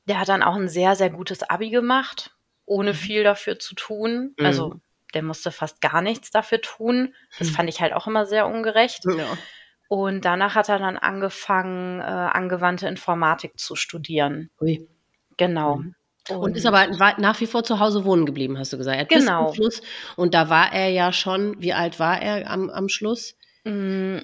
der 0.06 0.20
hat 0.20 0.28
dann 0.28 0.42
auch 0.42 0.54
ein 0.54 0.68
sehr, 0.68 0.96
sehr 0.96 1.10
gutes 1.10 1.42
Abi 1.42 1.68
gemacht, 1.68 2.34
ohne 2.64 2.92
mhm. 2.92 2.96
viel 2.96 3.24
dafür 3.24 3.58
zu 3.58 3.74
tun. 3.74 4.34
Mhm. 4.38 4.46
Also 4.46 4.80
der 5.14 5.22
musste 5.22 5.50
fast 5.50 5.80
gar 5.80 6.02
nichts 6.02 6.30
dafür 6.30 6.60
tun. 6.60 7.14
Das 7.38 7.48
hm. 7.48 7.54
fand 7.54 7.68
ich 7.70 7.80
halt 7.80 7.94
auch 7.94 8.06
immer 8.06 8.26
sehr 8.26 8.46
ungerecht. 8.46 9.04
Ja. 9.06 9.38
Und 9.88 10.26
danach 10.26 10.54
hat 10.54 10.68
er 10.68 10.78
dann 10.78 10.98
angefangen, 10.98 12.00
äh, 12.00 12.04
angewandte 12.04 12.86
Informatik 12.86 13.58
zu 13.58 13.74
studieren. 13.74 14.50
Ui. 14.60 14.86
Genau. 15.38 15.82
Und, 16.28 16.38
und 16.38 16.56
ist 16.56 16.66
aber 16.66 16.86
nach 17.18 17.40
wie 17.40 17.46
vor 17.46 17.64
zu 17.64 17.80
Hause 17.80 18.04
wohnen 18.04 18.26
geblieben, 18.26 18.58
hast 18.58 18.72
du 18.72 18.78
gesagt. 18.78 18.96
Er 18.96 19.02
hat 19.02 19.08
genau. 19.08 19.46
Bis 19.46 19.54
zum 19.54 19.64
Schluss, 19.64 19.82
und 20.16 20.34
da 20.34 20.50
war 20.50 20.72
er 20.72 20.88
ja 20.90 21.12
schon, 21.12 21.60
wie 21.60 21.72
alt 21.72 21.98
war 21.98 22.20
er 22.20 22.50
am, 22.50 22.70
am 22.70 22.88
Schluss? 22.88 23.36
Mm, 23.64 24.18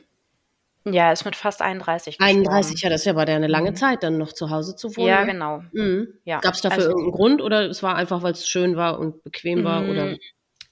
ja, 0.86 1.12
ist 1.12 1.24
mit 1.24 1.34
fast 1.34 1.62
31 1.62 2.18
gestorben. 2.18 2.46
31, 2.46 2.82
ja, 2.82 2.90
das 2.90 3.00
ist 3.00 3.06
ja 3.06 3.12
aber 3.12 3.22
eine 3.22 3.46
lange 3.46 3.70
mhm. 3.70 3.76
Zeit, 3.76 4.02
dann 4.02 4.18
noch 4.18 4.32
zu 4.32 4.50
Hause 4.50 4.76
zu 4.76 4.94
wohnen. 4.96 5.08
Ja, 5.08 5.24
genau. 5.24 5.62
Mhm. 5.72 6.08
Ja. 6.24 6.40
Gab 6.40 6.54
es 6.54 6.60
dafür 6.60 6.78
also, 6.78 6.90
irgendeinen 6.90 7.12
Grund 7.12 7.42
oder 7.42 7.68
es 7.68 7.82
war 7.82 7.96
einfach, 7.96 8.22
weil 8.22 8.32
es 8.32 8.46
schön 8.46 8.76
war 8.76 8.98
und 8.98 9.24
bequem 9.24 9.64
war? 9.64 9.88
Oder? 9.88 10.06
Mm, 10.06 10.18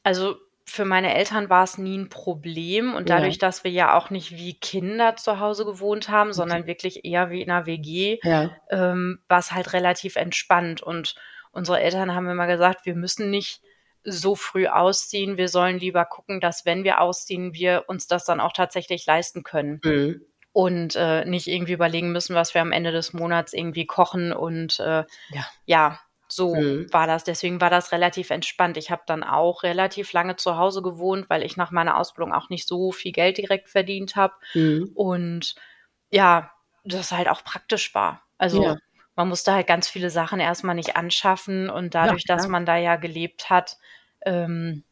also 0.02 0.36
für 0.64 0.84
meine 0.84 1.14
Eltern 1.14 1.50
war 1.50 1.64
es 1.64 1.78
nie 1.78 1.98
ein 1.98 2.08
Problem 2.08 2.94
und 2.94 3.08
dadurch, 3.08 3.34
ja. 3.34 3.40
dass 3.40 3.64
wir 3.64 3.70
ja 3.70 3.96
auch 3.96 4.10
nicht 4.10 4.32
wie 4.32 4.54
Kinder 4.54 5.16
zu 5.16 5.40
Hause 5.40 5.64
gewohnt 5.64 6.08
haben, 6.08 6.32
sondern 6.32 6.66
wirklich 6.66 7.04
eher 7.04 7.30
wie 7.30 7.42
in 7.42 7.50
einer 7.50 7.66
WG, 7.66 8.18
ja. 8.22 8.50
ähm, 8.70 9.20
war 9.28 9.38
es 9.38 9.52
halt 9.52 9.72
relativ 9.72 10.16
entspannt 10.16 10.82
und 10.82 11.16
unsere 11.50 11.80
Eltern 11.80 12.14
haben 12.14 12.28
immer 12.28 12.46
gesagt, 12.46 12.86
wir 12.86 12.94
müssen 12.94 13.30
nicht 13.30 13.60
so 14.04 14.34
früh 14.34 14.66
ausziehen, 14.66 15.36
wir 15.36 15.48
sollen 15.48 15.78
lieber 15.78 16.04
gucken, 16.04 16.40
dass 16.40 16.64
wenn 16.64 16.84
wir 16.84 17.00
ausziehen, 17.00 17.54
wir 17.54 17.84
uns 17.86 18.06
das 18.06 18.24
dann 18.24 18.40
auch 18.40 18.52
tatsächlich 18.52 19.06
leisten 19.06 19.42
können. 19.42 19.80
Mhm. 19.84 20.22
Und 20.54 20.96
äh, 20.96 21.24
nicht 21.24 21.46
irgendwie 21.46 21.72
überlegen 21.72 22.12
müssen, 22.12 22.34
was 22.36 22.52
wir 22.52 22.60
am 22.60 22.72
Ende 22.72 22.92
des 22.92 23.14
Monats 23.14 23.54
irgendwie 23.54 23.86
kochen 23.86 24.34
und 24.34 24.80
äh, 24.80 25.04
ja. 25.30 25.46
ja 25.64 26.00
so 26.34 26.54
mhm. 26.54 26.86
war 26.92 27.06
das. 27.06 27.24
Deswegen 27.24 27.60
war 27.60 27.68
das 27.68 27.92
relativ 27.92 28.30
entspannt. 28.30 28.78
Ich 28.78 28.90
habe 28.90 29.02
dann 29.06 29.22
auch 29.22 29.62
relativ 29.62 30.12
lange 30.14 30.36
zu 30.36 30.56
Hause 30.56 30.80
gewohnt, 30.80 31.28
weil 31.28 31.42
ich 31.42 31.58
nach 31.58 31.70
meiner 31.70 31.98
Ausbildung 31.98 32.32
auch 32.32 32.48
nicht 32.48 32.66
so 32.66 32.90
viel 32.90 33.12
Geld 33.12 33.36
direkt 33.36 33.68
verdient 33.68 34.16
habe. 34.16 34.32
Mhm. 34.54 34.90
Und 34.94 35.54
ja, 36.10 36.50
das 36.84 37.12
halt 37.12 37.28
auch 37.28 37.44
praktisch 37.44 37.94
war. 37.94 38.22
Also 38.38 38.62
ja. 38.62 38.76
man 39.14 39.28
musste 39.28 39.52
halt 39.52 39.66
ganz 39.66 39.88
viele 39.88 40.08
Sachen 40.08 40.40
erstmal 40.40 40.74
nicht 40.74 40.96
anschaffen 40.96 41.68
und 41.68 41.94
dadurch, 41.94 42.24
ja, 42.26 42.34
dass 42.34 42.48
man 42.48 42.64
da 42.64 42.76
ja 42.76 42.96
gelebt 42.96 43.50
hat, 43.50 43.76
ähm, 44.24 44.84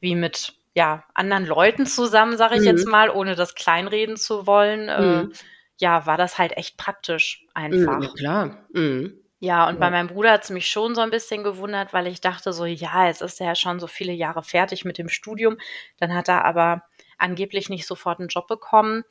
wie 0.00 0.16
mit 0.16 0.54
ja, 0.74 1.04
anderen 1.14 1.46
Leuten 1.46 1.86
zusammen, 1.86 2.36
sage 2.36 2.56
ich 2.56 2.62
mhm. 2.62 2.66
jetzt 2.66 2.88
mal, 2.88 3.10
ohne 3.10 3.36
das 3.36 3.54
kleinreden 3.54 4.16
zu 4.16 4.48
wollen, 4.48 4.88
äh, 4.88 5.22
mhm. 5.22 5.32
ja, 5.76 6.04
war 6.04 6.16
das 6.16 6.36
halt 6.36 6.56
echt 6.56 6.76
praktisch 6.76 7.46
einfach. 7.54 8.02
Ja, 8.02 8.08
klar. 8.08 8.66
Mhm. 8.72 9.20
Ja, 9.40 9.68
und 9.68 9.74
ja. 9.74 9.80
bei 9.80 9.90
meinem 9.90 10.08
Bruder 10.08 10.32
hat 10.32 10.44
es 10.44 10.50
mich 10.50 10.68
schon 10.68 10.94
so 10.94 11.00
ein 11.00 11.10
bisschen 11.10 11.44
gewundert, 11.44 11.92
weil 11.92 12.06
ich 12.06 12.20
dachte 12.20 12.52
so, 12.52 12.64
ja, 12.64 13.06
jetzt 13.06 13.20
ist 13.20 13.40
er 13.40 13.48
ja 13.48 13.54
schon 13.54 13.80
so 13.80 13.86
viele 13.86 14.12
Jahre 14.12 14.42
fertig 14.42 14.84
mit 14.84 14.96
dem 14.98 15.08
Studium. 15.08 15.58
Dann 15.98 16.14
hat 16.14 16.28
er 16.28 16.44
aber 16.44 16.84
angeblich 17.18 17.68
nicht 17.68 17.86
sofort 17.86 18.20
einen 18.20 18.28
Job 18.28 18.46
bekommen 18.46 19.04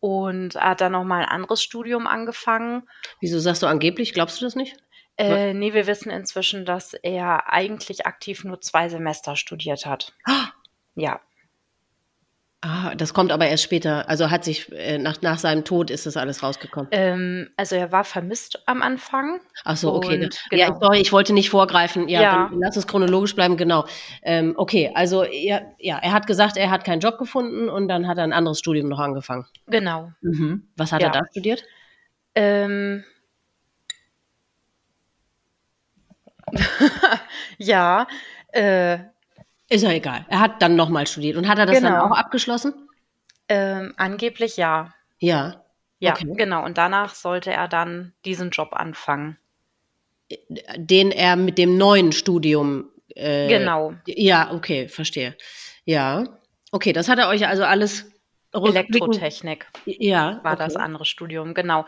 und 0.00 0.56
hat 0.56 0.80
dann 0.80 0.92
nochmal 0.92 1.22
ein 1.22 1.28
anderes 1.28 1.62
Studium 1.62 2.06
angefangen. 2.06 2.88
Wieso 3.20 3.38
sagst 3.38 3.62
du 3.62 3.66
angeblich? 3.66 4.14
Glaubst 4.14 4.40
du 4.40 4.44
das 4.44 4.56
nicht? 4.56 4.76
Äh, 5.16 5.52
nee, 5.52 5.74
wir 5.74 5.88
wissen 5.88 6.10
inzwischen, 6.10 6.64
dass 6.64 6.94
er 6.94 7.52
eigentlich 7.52 8.06
aktiv 8.06 8.44
nur 8.44 8.60
zwei 8.60 8.88
Semester 8.88 9.34
studiert 9.34 9.84
hat. 9.84 10.14
Ja. 10.94 11.20
Ah, 12.60 12.92
das 12.96 13.14
kommt 13.14 13.30
aber 13.30 13.46
erst 13.46 13.62
später. 13.62 14.08
Also 14.08 14.30
hat 14.32 14.42
sich 14.42 14.72
äh, 14.72 14.98
nach, 14.98 15.22
nach 15.22 15.38
seinem 15.38 15.64
Tod 15.64 15.90
ist 15.90 16.06
das 16.06 16.16
alles 16.16 16.42
rausgekommen. 16.42 16.88
Ähm, 16.90 17.48
also 17.56 17.76
er 17.76 17.92
war 17.92 18.02
vermisst 18.02 18.60
am 18.66 18.82
Anfang. 18.82 19.40
Ach 19.64 19.76
so, 19.76 19.94
okay. 19.94 20.24
Und, 20.24 20.40
genau. 20.50 20.62
Ja, 20.62 20.76
sorry, 20.80 20.98
ich 20.98 21.12
wollte 21.12 21.32
nicht 21.32 21.50
vorgreifen. 21.50 22.08
Ja, 22.08 22.20
ja. 22.20 22.50
lass 22.58 22.76
es 22.76 22.88
chronologisch 22.88 23.36
bleiben. 23.36 23.56
Genau. 23.56 23.84
Ähm, 24.22 24.54
okay, 24.56 24.90
also 24.92 25.22
ja, 25.24 25.60
ja, 25.78 25.98
er 25.98 26.12
hat 26.12 26.26
gesagt, 26.26 26.56
er 26.56 26.70
hat 26.70 26.84
keinen 26.84 26.98
Job 26.98 27.16
gefunden 27.18 27.68
und 27.68 27.86
dann 27.86 28.08
hat 28.08 28.18
er 28.18 28.24
ein 28.24 28.32
anderes 28.32 28.58
Studium 28.58 28.88
noch 28.88 28.98
angefangen. 28.98 29.46
Genau. 29.68 30.10
Mhm. 30.20 30.66
Was 30.76 30.90
hat 30.90 31.00
ja. 31.00 31.08
er 31.08 31.12
da 31.12 31.26
studiert? 31.30 31.62
Ähm, 32.34 33.04
ja, 37.58 38.08
äh, 38.48 38.98
ist 39.68 39.82
ja 39.82 39.92
egal. 39.92 40.24
Er 40.28 40.40
hat 40.40 40.62
dann 40.62 40.76
nochmal 40.76 41.06
studiert. 41.06 41.36
Und 41.36 41.48
hat 41.48 41.58
er 41.58 41.66
das 41.66 41.76
genau. 41.76 41.90
dann 41.90 42.00
auch 42.00 42.16
abgeschlossen? 42.16 42.74
Ähm, 43.48 43.94
angeblich 43.96 44.56
ja. 44.56 44.94
Ja. 45.18 45.64
Ja, 46.00 46.12
okay. 46.12 46.32
genau. 46.36 46.64
Und 46.64 46.78
danach 46.78 47.14
sollte 47.14 47.52
er 47.52 47.68
dann 47.68 48.12
diesen 48.24 48.50
Job 48.50 48.70
anfangen. 48.72 49.36
Den 50.76 51.10
er 51.10 51.36
mit 51.36 51.58
dem 51.58 51.76
neuen 51.76 52.12
Studium. 52.12 52.90
Äh, 53.14 53.48
genau. 53.48 53.94
Ja, 54.06 54.52
okay, 54.52 54.88
verstehe. 54.88 55.36
Ja. 55.84 56.24
Okay, 56.70 56.92
das 56.92 57.08
hat 57.08 57.18
er 57.18 57.28
euch 57.28 57.46
also 57.46 57.64
alles. 57.64 58.10
Elektrotechnik. 58.52 59.66
Ja. 59.84 60.40
War 60.42 60.54
okay. 60.54 60.64
das 60.64 60.76
andere 60.76 61.04
Studium, 61.04 61.52
genau. 61.52 61.84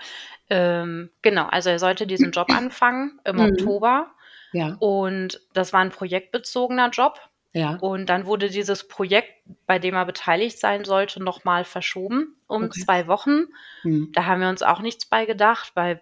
Ähm, 0.50 1.10
genau, 1.22 1.46
also 1.46 1.70
er 1.70 1.78
sollte 1.78 2.06
diesen 2.06 2.32
Job 2.32 2.50
anfangen 2.50 3.18
im 3.24 3.36
mhm. 3.36 3.52
Oktober. 3.52 4.10
Ja. 4.52 4.76
Und 4.80 5.40
das 5.54 5.72
war 5.72 5.80
ein 5.80 5.90
projektbezogener 5.90 6.90
Job. 6.90 7.18
Ja. 7.52 7.76
Und 7.80 8.06
dann 8.06 8.26
wurde 8.26 8.48
dieses 8.48 8.86
Projekt, 8.86 9.32
bei 9.66 9.78
dem 9.78 9.94
er 9.94 10.06
beteiligt 10.06 10.58
sein 10.58 10.84
sollte, 10.84 11.22
nochmal 11.22 11.64
verschoben 11.64 12.36
um 12.46 12.64
okay. 12.64 12.80
zwei 12.80 13.06
Wochen. 13.06 13.46
Hm. 13.82 14.10
Da 14.12 14.26
haben 14.26 14.40
wir 14.40 14.48
uns 14.48 14.62
auch 14.62 14.80
nichts 14.80 15.06
bei 15.06 15.24
gedacht, 15.24 15.72
weil 15.74 16.00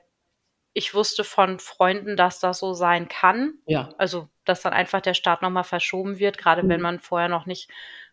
ich 0.75 0.95
wusste 0.95 1.25
von 1.25 1.59
Freunden, 1.59 2.17
dass 2.17 2.40
das 2.40 2.59
so 2.59 2.75
sein 2.75 3.09
kann. 3.09 3.55
Ja. 3.67 3.95
Also, 3.99 4.28
dass 4.45 4.62
dann 4.62 4.73
einfach 4.73 5.00
der 5.00 5.14
Start 5.14 5.43
nochmal 5.43 5.64
verschoben 5.64 6.19
wird. 6.19 6.38
Gerade 6.38 6.62
hm. 6.62 6.69
wenn 6.69 6.81
man 6.81 7.00
vorher 7.00 7.28
noch 7.28 7.47
nicht 7.47 7.71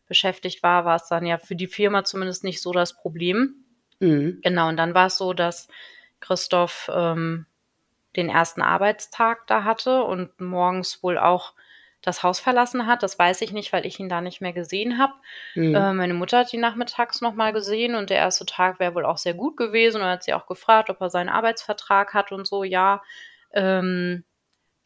beschäftigt 0.08 0.64
war, 0.64 0.86
war 0.86 0.96
es 0.96 1.08
dann 1.08 1.26
ja 1.26 1.38
für 1.38 1.56
die 1.56 1.68
Firma 1.68 2.04
zumindest 2.04 2.44
nicht 2.44 2.62
so 2.62 2.72
das 2.72 2.96
Problem. 2.96 3.66
Mhm. 4.00 4.40
Genau, 4.44 4.70
und 4.70 4.78
dann 4.78 4.94
war 4.94 5.08
es 5.08 5.18
so, 5.18 5.34
dass 5.34 5.68
Christoph 6.20 6.90
ähm, 6.94 7.46
den 8.16 8.30
ersten 8.30 8.62
Arbeitstag 8.62 9.48
da 9.48 9.64
hatte 9.64 10.04
und 10.04 10.40
morgens 10.40 11.02
wohl 11.04 11.18
auch 11.18 11.54
das 12.06 12.24
Haus 12.24 12.40
verlassen 12.40 12.88
hat. 12.88 13.04
Das 13.04 13.18
weiß 13.18 13.42
ich 13.42 13.52
nicht, 13.52 13.74
weil 13.74 13.86
ich 13.86 14.00
ihn 14.00 14.10
da 14.10 14.22
nicht 14.22 14.42
mehr 14.42 14.54
gesehen 14.54 14.98
habe. 14.98 15.14
Mhm. 15.56 15.76
Äh, 15.76 15.94
meine 15.94 16.14
Mutter 16.14 16.40
hat 16.40 16.54
ihn 16.54 16.62
nachmittags 16.62 17.22
nochmal 17.22 17.54
gesehen 17.54 17.96
und 17.96 18.10
der 18.10 18.18
erste 18.18 18.46
Tag 18.46 18.80
wäre 18.80 18.96
wohl 18.96 19.06
auch 19.06 19.18
sehr 19.18 19.34
gut 19.34 19.58
gewesen. 19.58 20.02
Und 20.02 20.08
hat 20.08 20.24
sie 20.24 20.34
auch 20.34 20.48
gefragt, 20.48 20.90
ob 20.90 21.02
er 21.02 21.10
seinen 21.10 21.30
Arbeitsvertrag 21.30 22.14
hat 22.14 22.32
und 22.32 22.48
so. 22.48 22.64
Ja, 22.64 23.02
ähm, 23.54 24.24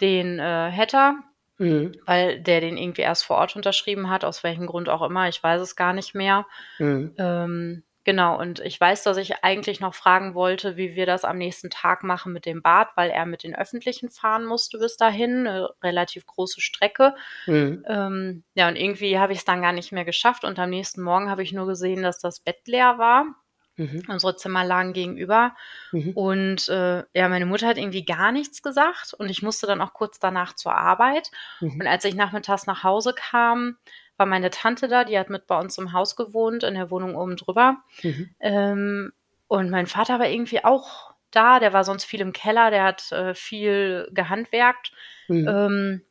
den 0.02 0.40
äh, 0.40 0.70
hätte 0.70 0.98
er, 0.98 1.16
mhm. 1.58 1.92
weil 2.06 2.40
der 2.40 2.62
den 2.62 2.78
irgendwie 2.78 3.02
erst 3.02 3.26
vor 3.26 3.38
Ort 3.38 3.56
unterschrieben 3.56 4.10
hat, 4.10 4.24
aus 4.24 4.44
welchem 4.44 4.66
Grund 4.66 4.90
auch 4.90 5.02
immer. 5.02 5.28
Ich 5.28 5.44
weiß 5.44 5.62
es 5.62 5.76
gar 5.76 5.94
nicht 5.94 6.16
mehr. 6.16 6.46
Mhm. 6.78 7.14
Ähm, 7.18 7.84
Genau, 8.10 8.40
und 8.40 8.60
ich 8.62 8.82
weiß, 8.82 9.04
dass 9.04 9.18
ich 9.18 9.44
eigentlich 9.44 9.82
noch 9.82 9.94
fragen 9.94 10.34
wollte, 10.34 10.78
wie 10.78 10.96
wir 10.96 11.06
das 11.06 11.24
am 11.24 11.38
nächsten 11.38 11.70
Tag 11.70 12.04
machen 12.04 12.34
mit 12.34 12.48
dem 12.48 12.64
Bad, 12.64 12.88
weil 12.96 13.12
er 13.12 13.28
mit 13.28 13.44
den 13.44 13.56
Öffentlichen 13.56 14.10
fahren 14.10 14.46
musste 14.46 14.80
bis 14.80 14.98
dahin, 14.98 15.46
eine 15.46 15.70
relativ 15.84 16.26
große 16.26 16.60
Strecke. 16.60 17.14
Mhm. 17.46 17.86
Ähm, 17.88 18.44
ja, 18.56 18.68
und 18.68 18.78
irgendwie 18.78 19.20
habe 19.20 19.34
ich 19.34 19.38
es 19.38 19.46
dann 19.46 19.62
gar 19.62 19.74
nicht 19.74 19.92
mehr 19.92 20.06
geschafft 20.06 20.44
und 20.44 20.58
am 20.58 20.72
nächsten 20.72 21.04
Morgen 21.04 21.30
habe 21.30 21.44
ich 21.44 21.54
nur 21.54 21.68
gesehen, 21.68 22.02
dass 22.02 22.18
das 22.18 22.40
Bett 22.40 22.68
leer 22.68 22.98
war. 22.98 23.28
Mhm. 23.76 24.02
Unsere 24.08 24.36
Zimmer 24.36 24.66
lagen 24.66 24.94
gegenüber. 24.94 25.56
Mhm. 25.92 26.14
Und 26.14 26.68
äh, 26.68 27.04
ja, 27.14 27.30
meine 27.30 27.46
Mutter 27.46 27.68
hat 27.68 27.78
irgendwie 27.78 28.06
gar 28.06 28.32
nichts 28.32 28.64
gesagt 28.64 29.14
und 29.14 29.30
ich 29.30 29.44
musste 29.44 29.68
dann 29.68 29.82
auch 29.82 29.94
kurz 29.94 30.18
danach 30.18 30.56
zur 30.56 30.74
Arbeit. 30.74 31.30
Mhm. 31.60 31.82
Und 31.82 31.86
als 31.86 32.06
ich 32.06 32.16
nachmittags 32.16 32.66
nach 32.66 32.84
Hause 32.84 33.14
kam, 33.16 33.78
war 34.20 34.26
meine 34.26 34.50
Tante 34.50 34.88
da, 34.88 35.06
die 35.06 35.18
hat 35.18 35.30
mit 35.30 35.48
bei 35.48 35.58
uns 35.58 35.78
im 35.78 35.94
Haus 35.94 36.16
gewohnt, 36.16 36.64
in 36.64 36.76
der 36.76 36.92
Wohnung 36.92 37.16
oben 37.16 37.38
drüber. 37.38 37.78
Mhm. 38.04 38.30
Ähm, 38.40 39.14
und 39.48 39.70
mein 39.70 39.88
Vater 39.88 40.20
war 40.20 40.28
irgendwie 40.28 40.64
auch 40.64 41.14
da, 41.32 41.60
der 41.60 41.74
war 41.74 41.84
sonst 41.84 42.06
viel 42.06 42.22
im 42.22 42.34
Keller, 42.34 42.70
der 42.70 42.84
hat 42.84 43.12
äh, 43.12 43.34
viel 43.34 44.10
gehandwerkt. 44.12 44.92
Mhm. 45.28 45.48
Ähm, 45.48 46.02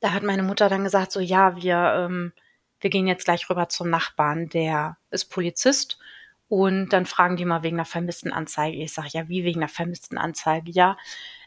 da 0.00 0.12
hat 0.12 0.22
meine 0.22 0.42
Mutter 0.42 0.68
dann 0.68 0.84
gesagt, 0.84 1.12
so 1.12 1.20
ja, 1.20 1.56
wir, 1.56 1.76
ähm, 1.96 2.32
wir 2.80 2.90
gehen 2.90 3.06
jetzt 3.06 3.24
gleich 3.24 3.48
rüber 3.48 3.68
zum 3.68 3.88
Nachbarn, 3.88 4.48
der 4.48 4.96
ist 5.10 5.26
Polizist. 5.26 5.98
Und 6.48 6.90
dann 6.90 7.06
fragen 7.06 7.36
die 7.36 7.46
mal 7.46 7.62
wegen 7.62 7.76
einer 7.76 7.86
vermissten 7.86 8.30
Anzeige. 8.30 8.76
Ich 8.76 8.92
sage, 8.92 9.08
ja, 9.12 9.28
wie 9.28 9.42
wegen 9.42 9.60
einer 9.60 9.68
vermissten 9.68 10.18
Anzeige? 10.18 10.70
Ja, 10.70 10.98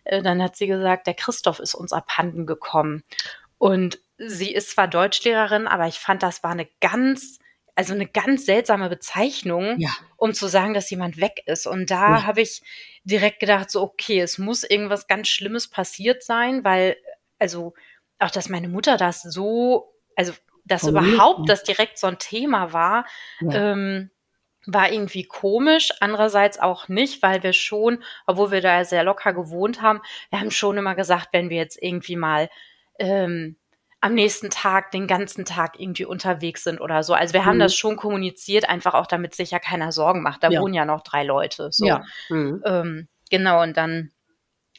äh, 0.04 0.24
dann 0.24 0.42
hat 0.42 0.56
sie 0.56 0.65
gesagt, 0.65 1.06
der 1.06 1.13
Christoph 1.13 1.60
ist 1.60 1.75
uns 1.75 1.94
abhanden 1.94 2.48
gekommen. 2.48 3.04
Und 3.60 4.00
sie 4.17 4.53
ist 4.53 4.72
zwar 4.72 4.88
Deutschlehrerin, 4.88 5.67
aber 5.67 5.88
ich 5.88 6.00
fand, 6.00 6.24
das 6.24 6.43
war 6.43 6.51
eine 6.51 6.67
ganz, 6.79 7.39
also 7.75 7.93
eine 7.93 8.07
ganz 8.07 8.45
seltsame 8.45 8.89
Bezeichnung, 8.89 9.75
ja. 9.79 9.89
um 10.17 10.34
zu 10.34 10.48
sagen, 10.48 10.74
dass 10.74 10.89
jemand 10.89 11.19
weg 11.19 11.43
ist. 11.45 11.67
Und 11.67 11.91
da 11.91 12.17
ja. 12.17 12.24
habe 12.24 12.41
ich 12.41 12.62
direkt 13.03 13.39
gedacht, 13.39 13.69
so, 13.69 13.81
okay, 13.81 14.22
es 14.22 14.38
muss 14.38 14.63
irgendwas 14.63 15.07
ganz 15.07 15.27
Schlimmes 15.27 15.69
passiert 15.69 16.24
sein, 16.24 16.63
weil, 16.63 16.98
also, 17.39 17.74
auch 18.19 18.31
dass 18.31 18.50
meine 18.50 18.69
Mutter 18.69 18.98
das 18.98 19.22
so, 19.22 19.93
also, 20.15 20.34
dass 20.63 20.81
Von 20.81 20.91
überhaupt 20.91 21.48
das 21.50 21.63
direkt 21.63 22.00
so 22.00 22.07
ein 22.07 22.17
Thema 22.17 22.74
war, 22.74 23.05
ja. 23.41 23.72
ähm, 23.74 24.10
war 24.65 24.91
irgendwie 24.91 25.25
komisch, 25.25 25.91
andererseits 26.00 26.60
auch 26.60 26.88
nicht, 26.88 27.22
weil 27.22 27.43
wir 27.43 27.53
schon, 27.53 28.03
obwohl 28.25 28.50
wir 28.50 28.62
da 28.62 28.84
sehr 28.84 29.03
locker 29.03 29.34
gewohnt 29.34 29.84
haben, 29.84 30.01
wir 30.31 30.39
haben 30.39 30.50
schon 30.50 30.77
immer 30.77 30.95
gesagt, 30.95 31.29
wenn 31.34 31.51
wir 31.51 31.57
jetzt 31.57 31.77
irgendwie 31.79 32.15
mal 32.15 32.50
ähm, 32.98 33.57
am 34.05 34.13
nächsten 34.13 34.51
Tag 34.51 34.91
den 34.91 35.07
ganzen 35.07 35.45
Tag 35.45 35.79
irgendwie 35.79 36.05
unterwegs 36.05 36.63
sind 36.63 36.79
oder 36.79 37.01
so. 37.01 37.15
Also 37.15 37.33
wir 37.33 37.43
haben 37.43 37.55
mhm. 37.55 37.62
das 37.62 37.75
schon 37.75 37.95
kommuniziert, 37.95 38.69
einfach 38.69 38.93
auch 38.93 39.07
damit 39.07 39.33
sich 39.33 39.50
ja 39.50 39.57
keiner 39.57 39.91
Sorgen 39.91 40.21
macht. 40.21 40.43
Da 40.43 40.51
ja. 40.51 40.62
wohnen 40.62 40.75
ja 40.75 40.85
noch 40.85 41.01
drei 41.01 41.24
Leute. 41.24 41.69
So. 41.71 41.88
Ja. 41.88 42.03
Mhm. 42.29 42.62
Ähm, 42.65 43.07
genau, 43.31 43.63
und 43.63 43.75
dann 43.75 44.12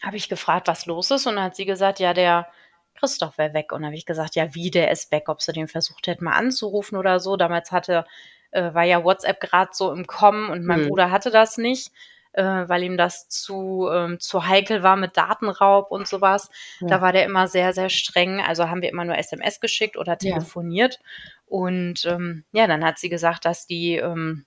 habe 0.00 0.16
ich 0.16 0.28
gefragt, 0.28 0.68
was 0.68 0.86
los 0.86 1.10
ist. 1.10 1.26
Und 1.26 1.34
dann 1.34 1.46
hat 1.46 1.56
sie 1.56 1.64
gesagt, 1.64 1.98
ja, 1.98 2.14
der 2.14 2.46
Christoph 2.94 3.36
wäre 3.36 3.52
weg. 3.52 3.72
Und 3.72 3.80
dann 3.80 3.86
habe 3.86 3.96
ich 3.96 4.06
gesagt, 4.06 4.36
ja, 4.36 4.54
wie, 4.54 4.70
der 4.70 4.92
ist 4.92 5.10
weg, 5.10 5.24
ob 5.26 5.42
sie 5.42 5.52
den 5.52 5.66
versucht 5.66 6.06
hätten, 6.06 6.24
mal 6.24 6.36
anzurufen 6.36 6.96
oder 6.96 7.18
so. 7.18 7.36
Damals 7.36 7.72
hatte, 7.72 8.04
äh, 8.52 8.74
war 8.74 8.84
ja 8.84 9.02
WhatsApp 9.02 9.40
gerade 9.40 9.70
so 9.72 9.90
im 9.90 10.06
Kommen 10.06 10.50
und 10.50 10.64
mein 10.64 10.84
mhm. 10.84 10.88
Bruder 10.88 11.10
hatte 11.10 11.32
das 11.32 11.58
nicht 11.58 11.90
äh, 12.36 12.68
weil 12.68 12.82
ihm 12.82 12.96
das 12.96 13.28
zu, 13.28 13.88
ähm, 13.92 14.20
zu 14.20 14.46
heikel 14.46 14.82
war 14.82 14.96
mit 14.96 15.16
Datenraub 15.16 15.90
und 15.90 16.06
sowas. 16.06 16.50
Ja. 16.80 16.88
Da 16.88 17.00
war 17.00 17.12
der 17.12 17.24
immer 17.24 17.48
sehr, 17.48 17.72
sehr 17.72 17.88
streng. 17.88 18.40
Also 18.40 18.68
haben 18.68 18.82
wir 18.82 18.90
immer 18.90 19.04
nur 19.04 19.16
SMS 19.16 19.60
geschickt 19.60 19.96
oder 19.96 20.18
telefoniert. 20.18 20.94
Ja. 20.94 21.32
Und 21.46 22.04
ähm, 22.06 22.44
ja, 22.52 22.66
dann 22.66 22.84
hat 22.84 22.98
sie 22.98 23.08
gesagt, 23.08 23.44
dass 23.44 23.66
die 23.66 23.96
ähm, 23.96 24.44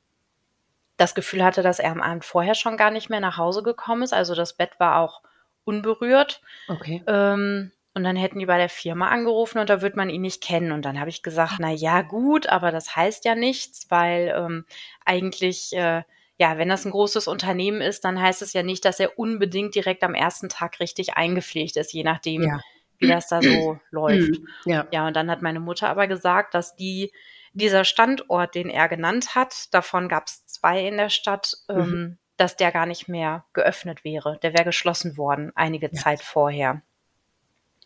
das 0.97 1.15
Gefühl 1.15 1.43
hatte, 1.43 1.63
dass 1.63 1.79
er 1.79 1.91
am 1.91 2.01
Abend 2.01 2.25
vorher 2.25 2.55
schon 2.55 2.77
gar 2.77 2.91
nicht 2.91 3.09
mehr 3.09 3.21
nach 3.21 3.37
Hause 3.37 3.63
gekommen 3.63 4.03
ist. 4.03 4.13
Also 4.13 4.35
das 4.35 4.53
Bett 4.53 4.79
war 4.79 4.99
auch 4.99 5.21
unberührt. 5.63 6.41
Okay. 6.67 7.03
Ähm, 7.07 7.71
und 7.95 8.03
dann 8.03 8.15
hätten 8.15 8.39
die 8.39 8.45
bei 8.45 8.57
der 8.57 8.69
Firma 8.69 9.09
angerufen 9.09 9.59
und 9.59 9.69
da 9.69 9.81
wird 9.81 9.95
man 9.95 10.09
ihn 10.09 10.21
nicht 10.21 10.43
kennen. 10.43 10.71
Und 10.71 10.85
dann 10.85 10.99
habe 10.99 11.09
ich 11.09 11.23
gesagt, 11.23 11.55
na 11.59 11.71
ja, 11.71 12.01
gut, 12.01 12.47
aber 12.47 12.71
das 12.71 12.95
heißt 12.95 13.25
ja 13.25 13.33
nichts, 13.33 13.87
weil 13.89 14.33
ähm, 14.35 14.65
eigentlich 15.05 15.73
äh, 15.73 16.03
ja, 16.39 16.57
wenn 16.57 16.69
das 16.69 16.85
ein 16.85 16.91
großes 16.91 17.27
Unternehmen 17.27 17.81
ist, 17.81 18.05
dann 18.05 18.19
heißt 18.19 18.41
es 18.41 18.53
ja 18.53 18.63
nicht, 18.63 18.85
dass 18.85 18.99
er 18.99 19.19
unbedingt 19.19 19.75
direkt 19.75 20.03
am 20.03 20.15
ersten 20.15 20.47
Tag 20.47 20.79
richtig 20.79 21.15
eingepflegt 21.15 21.75
ist, 21.75 21.91
je 21.91 22.03
nachdem, 22.03 22.43
ja. 22.43 22.61
wie 22.97 23.09
das 23.09 23.27
da 23.27 23.41
so 23.41 23.77
läuft. 23.91 24.39
Ja. 24.65 24.87
ja, 24.91 25.05
und 25.05 25.15
dann 25.15 25.29
hat 25.29 25.41
meine 25.41 25.59
Mutter 25.59 25.89
aber 25.89 26.07
gesagt, 26.07 26.53
dass 26.53 26.77
die 26.77 27.11
dieser 27.51 27.83
Standort, 27.83 28.55
den 28.55 28.69
er 28.69 28.87
genannt 28.87 29.35
hat, 29.35 29.73
davon 29.73 30.07
gab 30.07 30.27
es 30.27 30.45
zwei 30.45 30.87
in 30.87 30.95
der 30.95 31.09
Stadt, 31.09 31.57
mhm. 31.67 31.79
ähm, 31.79 32.17
dass 32.37 32.55
der 32.55 32.71
gar 32.71 32.85
nicht 32.85 33.09
mehr 33.09 33.43
geöffnet 33.51 34.05
wäre. 34.05 34.39
Der 34.41 34.53
wäre 34.53 34.63
geschlossen 34.63 35.17
worden, 35.17 35.51
einige 35.55 35.87
ja. 35.87 35.93
Zeit 35.93 36.21
vorher. 36.21 36.81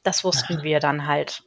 Das 0.03 0.23
wussten 0.23 0.57
Aha. 0.57 0.63
wir 0.63 0.79
dann 0.79 1.07
halt. 1.07 1.43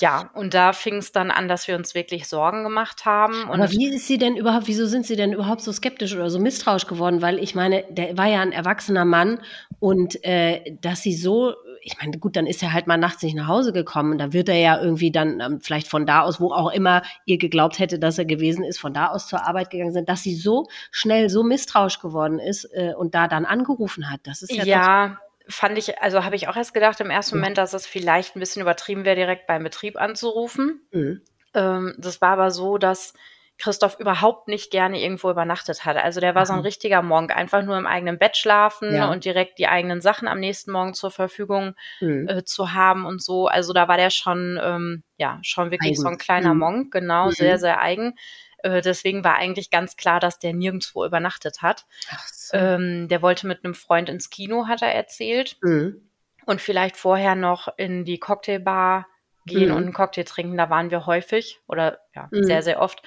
Ja, 0.00 0.30
und 0.34 0.54
da 0.54 0.72
fing 0.72 0.96
es 0.96 1.12
dann 1.12 1.30
an, 1.30 1.48
dass 1.48 1.68
wir 1.68 1.76
uns 1.76 1.94
wirklich 1.94 2.26
Sorgen 2.26 2.62
gemacht 2.64 3.04
haben. 3.04 3.50
Aber 3.50 3.70
wie 3.70 3.94
ist 3.94 4.06
sie 4.06 4.18
denn 4.18 4.36
überhaupt, 4.36 4.66
wieso 4.66 4.86
sind 4.86 5.06
sie 5.06 5.16
denn 5.16 5.32
überhaupt 5.32 5.60
so 5.60 5.72
skeptisch 5.72 6.14
oder 6.14 6.30
so 6.30 6.38
misstrauisch 6.38 6.86
geworden? 6.86 7.20
Weil 7.22 7.38
ich 7.38 7.54
meine, 7.54 7.84
der 7.90 8.16
war 8.16 8.26
ja 8.26 8.40
ein 8.40 8.52
erwachsener 8.52 9.04
Mann 9.04 9.40
und 9.78 10.24
äh, 10.24 10.76
dass 10.80 11.02
sie 11.02 11.14
so, 11.14 11.54
ich 11.82 11.96
meine, 11.98 12.18
gut, 12.18 12.36
dann 12.36 12.46
ist 12.46 12.62
er 12.62 12.72
halt 12.72 12.86
mal 12.86 12.96
nachts 12.96 13.22
nicht 13.22 13.36
nach 13.36 13.48
Hause 13.48 13.72
gekommen. 13.72 14.16
Da 14.18 14.32
wird 14.32 14.48
er 14.48 14.58
ja 14.58 14.80
irgendwie 14.80 15.10
dann 15.10 15.40
ähm, 15.40 15.60
vielleicht 15.60 15.88
von 15.88 16.06
da 16.06 16.22
aus, 16.22 16.40
wo 16.40 16.52
auch 16.52 16.72
immer 16.72 17.02
ihr 17.26 17.38
geglaubt 17.38 17.78
hätte, 17.78 17.98
dass 17.98 18.18
er 18.18 18.24
gewesen 18.24 18.64
ist, 18.64 18.80
von 18.80 18.94
da 18.94 19.08
aus 19.08 19.26
zur 19.26 19.46
Arbeit 19.46 19.70
gegangen 19.70 19.92
sind, 19.92 20.08
dass 20.08 20.22
sie 20.22 20.34
so 20.34 20.66
schnell 20.90 21.28
so 21.28 21.42
misstrauisch 21.42 22.00
geworden 22.00 22.38
ist 22.38 22.64
äh, 22.72 22.94
und 22.96 23.14
da 23.14 23.28
dann 23.28 23.44
angerufen 23.44 24.10
hat. 24.10 24.20
Das 24.24 24.42
ist 24.42 24.52
ja, 24.52 24.64
ja 24.64 25.18
fand 25.50 25.76
ich, 25.78 26.00
also 26.00 26.24
habe 26.24 26.36
ich 26.36 26.48
auch 26.48 26.56
erst 26.56 26.74
gedacht 26.74 27.00
im 27.00 27.10
ersten 27.10 27.36
Moment, 27.36 27.58
dass 27.58 27.72
es 27.72 27.86
vielleicht 27.86 28.36
ein 28.36 28.40
bisschen 28.40 28.62
übertrieben 28.62 29.04
wäre, 29.04 29.16
direkt 29.16 29.46
beim 29.46 29.62
Betrieb 29.62 30.00
anzurufen. 30.00 30.80
Mhm. 30.92 31.22
Ähm, 31.54 31.94
das 31.98 32.20
war 32.20 32.30
aber 32.30 32.50
so, 32.50 32.78
dass 32.78 33.14
Christoph 33.60 34.00
überhaupt 34.00 34.48
nicht 34.48 34.70
gerne 34.70 35.00
irgendwo 35.00 35.30
übernachtet 35.30 35.84
hat. 35.84 35.96
Also 35.96 36.18
der 36.20 36.34
war 36.34 36.42
mhm. 36.42 36.46
so 36.46 36.52
ein 36.54 36.60
richtiger 36.60 37.02
Monk, 37.02 37.36
einfach 37.36 37.62
nur 37.62 37.76
im 37.76 37.86
eigenen 37.86 38.18
Bett 38.18 38.36
schlafen 38.36 38.94
ja. 38.94 39.10
und 39.10 39.24
direkt 39.24 39.58
die 39.58 39.68
eigenen 39.68 40.00
Sachen 40.00 40.26
am 40.28 40.40
nächsten 40.40 40.72
Morgen 40.72 40.94
zur 40.94 41.10
Verfügung 41.10 41.74
mhm. 42.00 42.26
äh, 42.28 42.44
zu 42.44 42.72
haben 42.72 43.04
und 43.04 43.22
so. 43.22 43.46
Also 43.46 43.72
da 43.72 43.86
war 43.86 43.98
der 43.98 44.10
schon, 44.10 44.58
ähm, 44.62 45.02
ja, 45.18 45.38
schon 45.42 45.70
wirklich 45.70 45.92
eigen. 45.92 46.00
so 46.00 46.08
ein 46.08 46.18
kleiner 46.18 46.54
mhm. 46.54 46.60
Monk, 46.60 46.92
genau, 46.92 47.26
mhm. 47.26 47.32
sehr, 47.32 47.58
sehr 47.58 47.80
eigen. 47.80 48.14
Äh, 48.62 48.80
deswegen 48.80 49.24
war 49.24 49.36
eigentlich 49.36 49.70
ganz 49.70 49.96
klar, 49.96 50.20
dass 50.20 50.38
der 50.38 50.52
nirgendwo 50.52 51.04
übernachtet 51.04 51.62
hat. 51.62 51.86
So. 52.32 52.56
Ähm, 52.56 53.08
der 53.08 53.22
wollte 53.22 53.46
mit 53.46 53.64
einem 53.64 53.74
Freund 53.74 54.08
ins 54.08 54.30
Kino, 54.30 54.66
hat 54.66 54.82
er 54.82 54.94
erzählt. 54.94 55.56
Mhm. 55.62 56.10
Und 56.46 56.60
vielleicht 56.60 56.96
vorher 56.96 57.34
noch 57.34 57.68
in 57.76 58.04
die 58.04 58.18
Cocktailbar 58.18 59.06
gehen 59.46 59.70
mhm. 59.70 59.76
und 59.76 59.82
einen 59.84 59.92
Cocktail 59.92 60.24
trinken. 60.24 60.56
Da 60.56 60.70
waren 60.70 60.90
wir 60.90 61.06
häufig 61.06 61.60
oder 61.66 61.98
ja, 62.14 62.28
mhm. 62.30 62.44
sehr, 62.44 62.62
sehr 62.62 62.80
oft. 62.80 63.02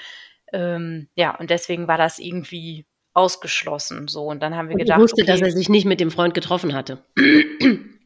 Ähm, 0.52 1.10
ja, 1.16 1.36
und 1.36 1.50
deswegen 1.50 1.88
war 1.88 1.98
das 1.98 2.20
irgendwie 2.20 2.86
ausgeschlossen. 3.14 4.08
So, 4.08 4.26
und 4.26 4.42
dann 4.42 4.56
haben 4.56 4.70
wir 4.70 4.74
und 4.74 4.80
gedacht. 4.80 4.98
Ich 4.98 5.04
wusste, 5.04 5.24
okay, 5.24 5.32
dass 5.32 5.42
er 5.42 5.52
sich 5.52 5.70
nicht 5.70 5.86
mit 5.86 6.00
dem 6.00 6.12
Freund 6.12 6.34
getroffen 6.34 6.74
hatte. 6.74 7.04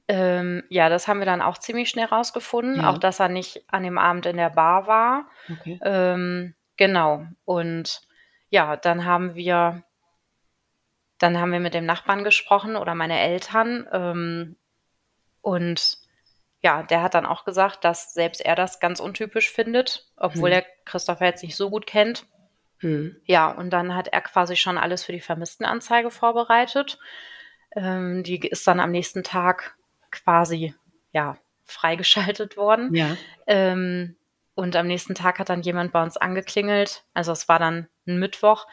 Ähm, 0.09 0.63
ja, 0.69 0.87
das 0.87 1.07
haben 1.07 1.19
wir 1.19 1.25
dann 1.25 1.41
auch 1.41 1.57
ziemlich 1.57 1.89
schnell 1.89 2.05
rausgefunden. 2.05 2.77
Ja. 2.77 2.89
Auch, 2.89 2.97
dass 2.97 3.19
er 3.19 3.27
nicht 3.27 3.63
an 3.67 3.83
dem 3.83 3.97
Abend 3.97 4.25
in 4.25 4.37
der 4.37 4.49
Bar 4.49 4.87
war. 4.87 5.29
Okay. 5.51 5.79
Ähm, 5.83 6.55
Genau. 6.77 7.25
Und 7.45 8.01
ja, 8.49 8.77
dann 8.77 9.05
haben 9.05 9.35
wir, 9.35 9.83
dann 11.17 11.37
haben 11.39 11.51
wir 11.51 11.59
mit 11.59 11.73
dem 11.73 11.85
Nachbarn 11.85 12.23
gesprochen 12.23 12.75
oder 12.75 12.95
meine 12.95 13.19
Eltern. 13.19 13.87
Ähm, 13.91 14.55
und 15.41 15.97
ja, 16.61 16.83
der 16.83 17.01
hat 17.01 17.13
dann 17.13 17.25
auch 17.25 17.45
gesagt, 17.45 17.83
dass 17.83 18.13
selbst 18.13 18.41
er 18.41 18.55
das 18.55 18.79
ganz 18.79 18.99
untypisch 18.99 19.51
findet, 19.51 20.11
obwohl 20.17 20.51
hm. 20.51 20.57
er 20.57 20.65
Christopher 20.85 21.25
jetzt 21.25 21.43
nicht 21.43 21.55
so 21.55 21.69
gut 21.69 21.87
kennt. 21.87 22.25
Hm. 22.79 23.15
Ja, 23.25 23.49
und 23.49 23.71
dann 23.71 23.95
hat 23.95 24.09
er 24.09 24.21
quasi 24.21 24.55
schon 24.55 24.77
alles 24.77 25.03
für 25.03 25.11
die 25.11 25.21
Vermisstenanzeige 25.21 26.11
vorbereitet. 26.11 26.99
Ähm, 27.75 28.23
die 28.23 28.37
ist 28.47 28.67
dann 28.67 28.79
am 28.79 28.91
nächsten 28.91 29.23
Tag 29.23 29.75
quasi, 30.11 30.73
ja, 31.11 31.37
freigeschaltet 31.63 32.57
worden. 32.57 32.93
Ja. 32.93 33.17
Ähm, 33.45 34.16
und 34.57 34.75
am 34.75 34.87
nächsten 34.87 35.13
Tag 35.13 35.37
hat 35.37 35.49
dann 35.49 35.61
jemand 35.61 35.91
bei 35.91 36.01
uns 36.01 36.17
angeklingelt, 36.17 37.03
also 37.13 37.31
es 37.31 37.47
war 37.47 37.59
dann 37.59 37.87
ein 38.07 38.17
Mittwoch, 38.17 38.65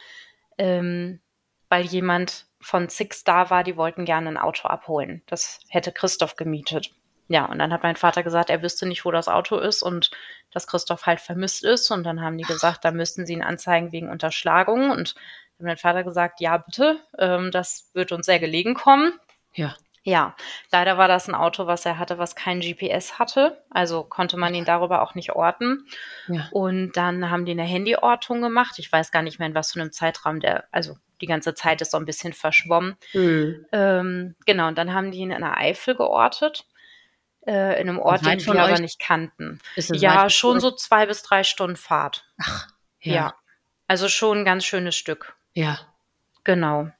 ähm, 0.57 1.21
weil 1.69 1.85
jemand 1.85 2.47
von 2.59 2.89
Six 2.89 3.23
da 3.23 3.51
war, 3.51 3.63
die 3.63 3.77
wollten 3.77 4.03
gerne 4.03 4.29
ein 4.29 4.37
Auto 4.37 4.67
abholen. 4.67 5.21
Das 5.27 5.59
hätte 5.69 5.91
Christoph 5.91 6.37
gemietet. 6.37 6.89
Ja, 7.27 7.45
und 7.45 7.59
dann 7.59 7.71
hat 7.71 7.83
mein 7.83 7.97
Vater 7.97 8.23
gesagt, 8.23 8.49
er 8.49 8.63
wüsste 8.63 8.87
nicht, 8.87 9.05
wo 9.05 9.11
das 9.11 9.27
Auto 9.27 9.57
ist 9.57 9.83
und 9.83 10.09
dass 10.49 10.65
Christoph 10.65 11.05
halt 11.05 11.21
vermisst 11.21 11.63
ist. 11.63 11.91
Und 11.91 12.03
dann 12.03 12.19
haben 12.19 12.39
die 12.39 12.45
gesagt, 12.45 12.83
da 12.83 12.89
müssten 12.89 13.27
sie 13.27 13.33
ihn 13.33 13.43
anzeigen 13.43 13.91
wegen 13.91 14.09
Unterschlagung. 14.09 14.89
Und 14.89 15.13
dann 15.59 15.67
hat 15.67 15.75
mein 15.75 15.77
Vater 15.77 16.03
gesagt, 16.03 16.39
ja, 16.39 16.57
bitte, 16.57 16.99
ähm, 17.19 17.51
das 17.51 17.91
wird 17.93 18.11
uns 18.11 18.25
sehr 18.25 18.39
gelegen 18.39 18.73
kommen. 18.73 19.13
Ja. 19.53 19.75
Ja, 20.07 20.35
leider 20.71 20.99
war 20.99 21.07
das 21.07 21.27
ein 21.27 21.33
Auto, 21.33 21.65
was 21.65 21.83
er 21.83 21.97
hatte, 21.97 22.19
was 22.19 22.35
kein 22.35 22.59
GPS 22.59 23.17
hatte. 23.17 23.63
Also 23.71 24.03
konnte 24.03 24.37
man 24.37 24.53
ihn 24.53 24.63
darüber 24.63 25.01
auch 25.01 25.15
nicht 25.15 25.31
orten. 25.31 25.87
Ja. 26.27 26.47
Und 26.51 26.91
dann 26.95 27.31
haben 27.31 27.45
die 27.45 27.53
eine 27.53 27.67
Handyortung 27.67 28.39
gemacht. 28.39 28.77
Ich 28.77 28.91
weiß 28.91 29.11
gar 29.11 29.23
nicht 29.23 29.39
mehr, 29.39 29.47
in 29.47 29.55
was 29.55 29.71
für 29.71 29.81
einem 29.81 29.91
Zeitraum 29.91 30.39
der, 30.39 30.65
also 30.71 30.95
die 31.21 31.25
ganze 31.25 31.55
Zeit 31.55 31.81
ist 31.81 31.89
so 31.89 31.97
ein 31.97 32.05
bisschen 32.05 32.33
verschwommen. 32.33 32.97
Mhm. 33.13 33.65
Ähm, 33.71 34.35
genau, 34.45 34.67
und 34.67 34.77
dann 34.77 34.93
haben 34.93 35.09
die 35.09 35.17
ihn 35.17 35.31
in 35.31 35.41
der 35.41 35.57
Eifel 35.57 35.95
geortet. 35.95 36.65
Äh, 37.47 37.81
in 37.81 37.89
einem 37.89 37.97
Ort, 37.97 38.23
den 38.23 38.45
wir 38.45 38.61
aber 38.61 38.79
nicht 38.79 38.99
kannten. 38.99 39.59
ja, 39.75 40.29
schon 40.29 40.59
so 40.59 40.69
zwei 40.69 41.07
bis 41.07 41.23
drei 41.23 41.43
Stunden 41.43 41.77
Fahrt. 41.77 42.25
Ach, 42.39 42.67
ja. 42.99 43.13
ja. 43.13 43.35
Also 43.87 44.07
schon 44.07 44.39
ein 44.39 44.45
ganz 44.45 44.65
schönes 44.65 44.95
Stück. 44.95 45.35
Ja. 45.53 45.79
Genau. 46.43 46.91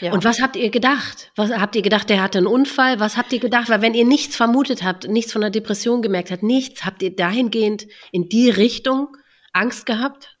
Ja. 0.00 0.12
Und 0.12 0.24
was 0.24 0.40
habt 0.40 0.56
ihr 0.56 0.70
gedacht? 0.70 1.32
Was 1.36 1.50
habt 1.50 1.76
ihr 1.76 1.82
gedacht, 1.82 2.08
der 2.10 2.22
hatte 2.22 2.38
einen 2.38 2.46
Unfall? 2.46 3.00
Was 3.00 3.16
habt 3.16 3.32
ihr 3.32 3.40
gedacht? 3.40 3.68
Weil 3.68 3.82
wenn 3.82 3.94
ihr 3.94 4.04
nichts 4.04 4.36
vermutet 4.36 4.82
habt, 4.82 5.08
nichts 5.08 5.32
von 5.32 5.40
der 5.40 5.50
Depression 5.50 6.02
gemerkt 6.02 6.30
habt, 6.30 6.42
nichts, 6.42 6.84
habt 6.84 7.02
ihr 7.02 7.14
dahingehend 7.14 7.86
in 8.12 8.28
die 8.28 8.50
Richtung 8.50 9.16
Angst 9.52 9.86
gehabt? 9.86 10.38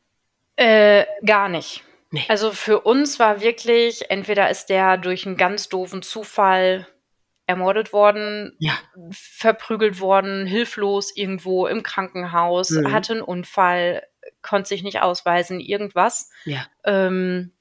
Äh, 0.56 1.04
gar 1.24 1.48
nicht. 1.48 1.82
Nee. 2.10 2.24
Also 2.28 2.52
für 2.52 2.80
uns 2.80 3.18
war 3.18 3.40
wirklich, 3.40 4.10
entweder 4.10 4.48
ist 4.50 4.66
der 4.66 4.96
durch 4.96 5.26
einen 5.26 5.36
ganz 5.36 5.68
doofen 5.68 6.02
Zufall 6.02 6.86
ermordet 7.46 7.92
worden, 7.92 8.54
ja. 8.58 8.72
verprügelt 9.10 10.00
worden, 10.00 10.46
hilflos 10.46 11.14
irgendwo 11.16 11.66
im 11.66 11.82
Krankenhaus, 11.82 12.70
mhm. 12.70 12.92
hatte 12.92 13.14
einen 13.14 13.22
Unfall, 13.22 14.02
konnte 14.42 14.68
sich 14.68 14.82
nicht 14.82 15.00
ausweisen, 15.00 15.58
irgendwas. 15.58 16.30
Ja. 16.44 16.66
Ähm, 16.84 17.52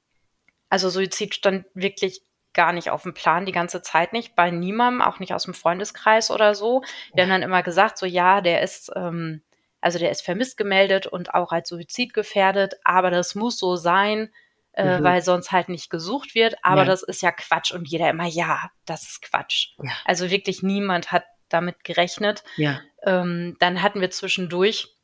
also 0.69 0.89
Suizid 0.89 1.35
stand 1.35 1.65
wirklich 1.73 2.21
gar 2.53 2.73
nicht 2.73 2.89
auf 2.89 3.03
dem 3.03 3.13
Plan, 3.13 3.45
die 3.45 3.51
ganze 3.51 3.81
Zeit 3.81 4.13
nicht, 4.13 4.35
bei 4.35 4.49
niemandem, 4.49 5.01
auch 5.01 5.19
nicht 5.19 5.33
aus 5.33 5.43
dem 5.43 5.53
Freundeskreis 5.53 6.31
oder 6.31 6.55
so. 6.55 6.83
Wir 7.13 7.23
haben 7.23 7.29
dann 7.29 7.43
immer 7.43 7.63
gesagt, 7.63 7.97
so 7.97 8.05
ja, 8.05 8.41
der 8.41 8.61
ist, 8.61 8.91
ähm, 8.95 9.43
also 9.79 9.99
der 9.99 10.09
ist 10.09 10.23
vermisst 10.23 10.57
gemeldet 10.57 11.05
und 11.05 11.33
auch 11.33 11.51
als 11.51 11.69
Suizid 11.69 12.13
gefährdet, 12.13 12.75
aber 12.83 13.11
das 13.11 13.35
muss 13.35 13.59
so 13.59 13.75
sein, 13.75 14.31
äh, 14.73 14.99
mhm. 14.99 15.03
weil 15.03 15.21
sonst 15.21 15.51
halt 15.51 15.69
nicht 15.69 15.89
gesucht 15.89 16.33
wird. 16.35 16.55
Aber 16.63 16.81
ja. 16.81 16.87
das 16.87 17.03
ist 17.03 17.21
ja 17.21 17.31
Quatsch 17.31 17.71
und 17.71 17.87
jeder 17.87 18.09
immer, 18.09 18.27
ja, 18.27 18.71
das 18.85 19.03
ist 19.03 19.21
Quatsch. 19.21 19.69
Ja. 19.81 19.91
Also 20.05 20.31
wirklich 20.31 20.63
niemand 20.63 21.11
hat 21.11 21.25
damit 21.49 21.83
gerechnet. 21.83 22.43
Ja. 22.57 22.81
Ähm, 23.03 23.55
dann 23.59 23.81
hatten 23.81 24.01
wir 24.01 24.09
zwischendurch 24.09 24.95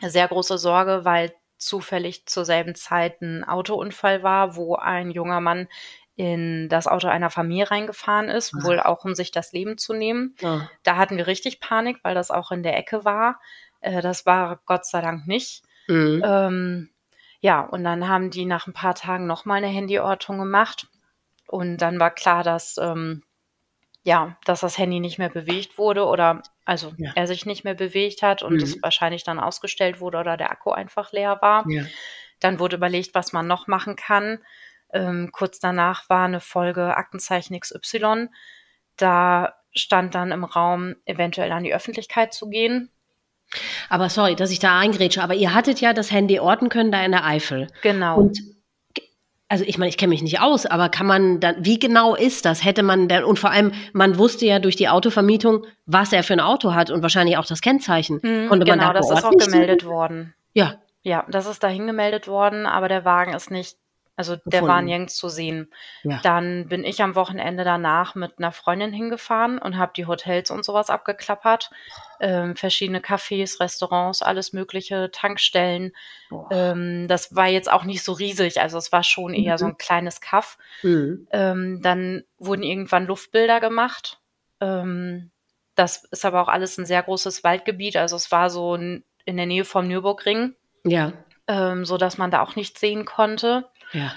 sehr 0.00 0.28
große 0.28 0.58
Sorge, 0.58 1.04
weil 1.04 1.32
zufällig 1.58 2.26
zur 2.26 2.44
selben 2.44 2.74
Zeit 2.74 3.20
ein 3.20 3.44
Autounfall 3.44 4.22
war, 4.22 4.56
wo 4.56 4.76
ein 4.76 5.10
junger 5.10 5.40
Mann 5.40 5.68
in 6.16 6.68
das 6.68 6.88
Auto 6.88 7.06
einer 7.06 7.30
Familie 7.30 7.70
reingefahren 7.70 8.28
ist, 8.28 8.52
Ach. 8.58 8.64
wohl 8.64 8.80
auch 8.80 9.04
um 9.04 9.14
sich 9.14 9.30
das 9.30 9.52
Leben 9.52 9.78
zu 9.78 9.94
nehmen. 9.94 10.34
Ja. 10.40 10.68
Da 10.82 10.96
hatten 10.96 11.16
wir 11.16 11.28
richtig 11.28 11.60
Panik, 11.60 11.98
weil 12.02 12.16
das 12.16 12.32
auch 12.32 12.50
in 12.50 12.64
der 12.64 12.76
Ecke 12.76 13.04
war. 13.04 13.40
Äh, 13.80 14.02
das 14.02 14.26
war 14.26 14.60
Gott 14.66 14.84
sei 14.84 15.00
Dank 15.00 15.28
nicht. 15.28 15.62
Mhm. 15.86 16.22
Ähm, 16.24 16.90
ja, 17.40 17.60
und 17.60 17.84
dann 17.84 18.08
haben 18.08 18.30
die 18.30 18.46
nach 18.46 18.66
ein 18.66 18.72
paar 18.72 18.96
Tagen 18.96 19.26
nochmal 19.26 19.58
eine 19.58 19.72
Handyortung 19.72 20.38
gemacht. 20.38 20.88
Und 21.46 21.78
dann 21.78 22.00
war 22.00 22.10
klar, 22.10 22.42
dass, 22.42 22.76
ähm, 22.78 23.22
ja, 24.08 24.38
dass 24.46 24.60
das 24.60 24.78
Handy 24.78 25.00
nicht 25.00 25.18
mehr 25.18 25.28
bewegt 25.28 25.76
wurde 25.76 26.06
oder 26.06 26.42
also 26.64 26.94
ja. 26.96 27.12
er 27.14 27.26
sich 27.26 27.44
nicht 27.44 27.62
mehr 27.62 27.74
bewegt 27.74 28.22
hat 28.22 28.42
und 28.42 28.54
mhm. 28.54 28.62
es 28.62 28.82
wahrscheinlich 28.82 29.22
dann 29.22 29.38
ausgestellt 29.38 30.00
wurde 30.00 30.16
oder 30.16 30.38
der 30.38 30.50
Akku 30.50 30.70
einfach 30.70 31.12
leer 31.12 31.36
war. 31.42 31.68
Ja. 31.68 31.84
Dann 32.40 32.58
wurde 32.58 32.76
überlegt, 32.76 33.14
was 33.14 33.34
man 33.34 33.46
noch 33.46 33.66
machen 33.66 33.96
kann. 33.96 34.38
Ähm, 34.94 35.28
kurz 35.30 35.60
danach 35.60 36.08
war 36.08 36.24
eine 36.24 36.40
Folge 36.40 36.96
Aktenzeichen 36.96 37.60
XY. 37.60 38.28
Da 38.96 39.52
stand 39.74 40.14
dann 40.14 40.32
im 40.32 40.44
Raum, 40.44 40.96
eventuell 41.04 41.52
an 41.52 41.64
die 41.64 41.74
Öffentlichkeit 41.74 42.32
zu 42.32 42.48
gehen. 42.48 42.90
Aber 43.90 44.08
sorry, 44.08 44.36
dass 44.36 44.50
ich 44.50 44.58
da 44.58 44.78
eingrätsche, 44.78 45.22
aber 45.22 45.34
ihr 45.34 45.52
hattet 45.52 45.82
ja 45.82 45.92
das 45.92 46.10
Handy 46.10 46.40
orten 46.40 46.70
können 46.70 46.92
da 46.92 47.04
in 47.04 47.12
der 47.12 47.26
Eifel. 47.26 47.66
Genau. 47.82 48.16
Und 48.16 48.40
also 49.48 49.64
ich 49.66 49.78
meine, 49.78 49.88
ich 49.88 49.96
kenne 49.96 50.10
mich 50.10 50.22
nicht 50.22 50.40
aus, 50.40 50.66
aber 50.66 50.88
kann 50.88 51.06
man 51.06 51.40
dann, 51.40 51.56
wie 51.64 51.78
genau 51.78 52.14
ist 52.14 52.44
das? 52.44 52.64
Hätte 52.64 52.82
man 52.82 53.08
denn, 53.08 53.24
und 53.24 53.38
vor 53.38 53.50
allem, 53.50 53.72
man 53.92 54.18
wusste 54.18 54.44
ja 54.46 54.58
durch 54.58 54.76
die 54.76 54.88
Autovermietung, 54.88 55.64
was 55.86 56.12
er 56.12 56.22
für 56.22 56.34
ein 56.34 56.40
Auto 56.40 56.74
hat 56.74 56.90
und 56.90 57.02
wahrscheinlich 57.02 57.38
auch 57.38 57.46
das 57.46 57.62
Kennzeichen. 57.62 58.20
Mhm, 58.22 58.48
Konnte 58.48 58.66
genau, 58.66 58.84
man 58.84 58.94
da 58.94 59.00
das 59.00 59.10
ist 59.10 59.24
auch 59.24 59.30
gemeldet 59.30 59.80
sehen? 59.82 59.90
worden. 59.90 60.34
Ja. 60.52 60.74
Ja, 61.02 61.24
das 61.30 61.46
ist 61.46 61.62
dahin 61.62 61.86
gemeldet 61.86 62.28
worden, 62.28 62.66
aber 62.66 62.88
der 62.88 63.04
Wagen 63.04 63.32
ist 63.32 63.50
nicht 63.50 63.78
Also 64.18 64.34
der 64.46 64.66
war 64.66 64.82
nirgends 64.82 65.14
zu 65.14 65.28
sehen. 65.28 65.72
Ja. 66.02 66.18
Dann 66.24 66.66
bin 66.66 66.82
ich 66.82 67.00
am 67.04 67.14
Wochenende 67.14 67.62
danach 67.62 68.16
mit 68.16 68.38
einer 68.38 68.50
Freundin 68.50 68.92
hingefahren 68.92 69.58
und 69.58 69.78
habe 69.78 69.92
die 69.94 70.06
Hotels 70.06 70.50
und 70.50 70.64
sowas 70.64 70.90
abgeklappert. 70.90 71.70
Ähm, 72.18 72.56
verschiedene 72.56 72.98
Cafés, 72.98 73.60
Restaurants, 73.60 74.20
alles 74.20 74.52
mögliche, 74.52 75.12
Tankstellen. 75.12 75.92
Ähm, 76.50 77.06
das 77.06 77.36
war 77.36 77.46
jetzt 77.46 77.70
auch 77.70 77.84
nicht 77.84 78.02
so 78.02 78.10
riesig, 78.10 78.60
also 78.60 78.76
es 78.76 78.90
war 78.90 79.04
schon 79.04 79.34
eher 79.34 79.52
mhm. 79.52 79.58
so 79.58 79.66
ein 79.66 79.78
kleines 79.78 80.20
Kaff. 80.20 80.58
Mhm. 80.82 81.28
Ähm, 81.30 81.80
dann 81.80 82.24
wurden 82.38 82.64
irgendwann 82.64 83.06
Luftbilder 83.06 83.60
gemacht. 83.60 84.18
Ähm, 84.60 85.30
das 85.76 86.02
ist 86.10 86.24
aber 86.24 86.42
auch 86.42 86.48
alles 86.48 86.76
ein 86.76 86.86
sehr 86.86 87.04
großes 87.04 87.44
Waldgebiet. 87.44 87.96
Also 87.96 88.16
es 88.16 88.32
war 88.32 88.50
so 88.50 88.74
in 88.74 89.04
der 89.24 89.46
Nähe 89.46 89.64
vom 89.64 89.86
Nürburgring. 89.86 90.56
Ja. 90.82 91.12
Ähm, 91.46 91.84
so 91.84 91.98
dass 91.98 92.18
man 92.18 92.32
da 92.32 92.42
auch 92.42 92.56
nichts 92.56 92.80
sehen 92.80 93.04
konnte. 93.04 93.70
Ja. 93.92 94.14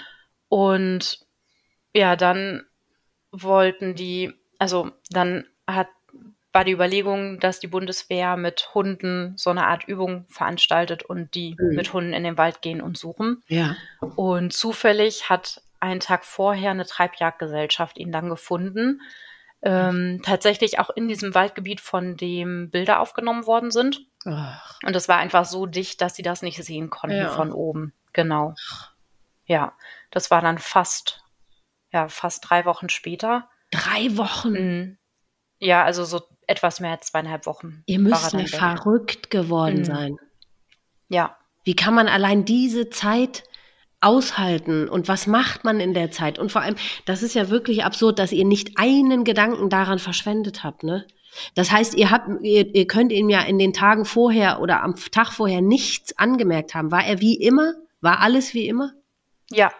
Und 0.48 1.20
ja, 1.94 2.16
dann 2.16 2.64
wollten 3.30 3.94
die, 3.94 4.34
also 4.58 4.92
dann 5.10 5.46
hat 5.66 5.88
war 6.52 6.64
die 6.64 6.72
Überlegung, 6.72 7.40
dass 7.40 7.60
die 7.60 7.66
Bundeswehr 7.66 8.36
mit 8.36 8.74
Hunden 8.74 9.32
so 9.36 9.50
eine 9.50 9.66
Art 9.66 9.84
Übung 9.84 10.26
veranstaltet 10.28 11.02
und 11.02 11.34
die 11.34 11.56
mhm. 11.58 11.74
mit 11.74 11.92
Hunden 11.92 12.12
in 12.12 12.24
den 12.24 12.36
Wald 12.36 12.60
gehen 12.60 12.82
und 12.82 12.98
suchen. 12.98 13.42
Ja. 13.48 13.76
Und 14.00 14.52
zufällig 14.52 15.30
hat 15.30 15.62
einen 15.80 16.00
Tag 16.00 16.24
vorher 16.24 16.70
eine 16.70 16.86
Treibjagdgesellschaft 16.86 17.98
ihn 17.98 18.12
dann 18.12 18.28
gefunden. 18.28 19.00
Ähm, 19.62 20.20
tatsächlich 20.24 20.78
auch 20.78 20.90
in 20.90 21.08
diesem 21.08 21.34
Waldgebiet, 21.34 21.80
von 21.80 22.16
dem 22.16 22.70
Bilder 22.70 23.00
aufgenommen 23.00 23.46
worden 23.46 23.70
sind. 23.70 24.00
Ach. 24.24 24.78
Und 24.84 24.94
es 24.94 25.08
war 25.08 25.18
einfach 25.18 25.44
so 25.44 25.66
dicht, 25.66 26.00
dass 26.00 26.16
sie 26.16 26.22
das 26.22 26.42
nicht 26.42 26.62
sehen 26.62 26.90
konnten 26.90 27.16
ja. 27.16 27.28
von 27.30 27.52
oben. 27.52 27.92
Genau. 28.12 28.54
Ja, 29.52 29.74
das 30.10 30.30
war 30.30 30.40
dann 30.40 30.56
fast, 30.56 31.22
ja, 31.92 32.08
fast 32.08 32.48
drei 32.48 32.64
Wochen 32.64 32.88
später. 32.88 33.50
Drei 33.70 34.16
Wochen? 34.16 34.52
Mhm. 34.52 34.98
Ja, 35.58 35.84
also 35.84 36.06
so 36.06 36.22
etwas 36.46 36.80
mehr 36.80 36.92
als 36.92 37.08
zweieinhalb 37.08 37.44
Wochen. 37.44 37.82
Ihr 37.84 37.98
müsst 37.98 38.32
ja 38.32 38.46
verrückt 38.46 39.28
geworden 39.28 39.80
mhm. 39.80 39.84
sein. 39.84 40.16
Ja. 41.08 41.36
Wie 41.64 41.76
kann 41.76 41.92
man 41.92 42.08
allein 42.08 42.46
diese 42.46 42.88
Zeit 42.88 43.44
aushalten 44.00 44.88
und 44.88 45.06
was 45.06 45.26
macht 45.26 45.64
man 45.64 45.80
in 45.80 45.92
der 45.92 46.10
Zeit? 46.10 46.38
Und 46.38 46.50
vor 46.50 46.62
allem, 46.62 46.76
das 47.04 47.22
ist 47.22 47.34
ja 47.34 47.50
wirklich 47.50 47.84
absurd, 47.84 48.18
dass 48.18 48.32
ihr 48.32 48.46
nicht 48.46 48.78
einen 48.78 49.22
Gedanken 49.22 49.68
daran 49.68 49.98
verschwendet 49.98 50.64
habt, 50.64 50.82
ne? 50.82 51.06
Das 51.54 51.70
heißt, 51.70 51.94
ihr 51.94 52.10
habt, 52.10 52.26
ihr, 52.40 52.74
ihr 52.74 52.86
könnt 52.86 53.12
ihm 53.12 53.28
ja 53.28 53.42
in 53.42 53.58
den 53.58 53.74
Tagen 53.74 54.06
vorher 54.06 54.62
oder 54.62 54.82
am 54.82 54.96
Tag 54.96 55.32
vorher 55.32 55.60
nichts 55.60 56.16
angemerkt 56.16 56.74
haben. 56.74 56.90
War 56.90 57.04
er 57.04 57.20
wie 57.20 57.36
immer? 57.36 57.74
War 58.00 58.20
alles 58.20 58.54
wie 58.54 58.66
immer? 58.66 58.94
Ja, 59.54 59.72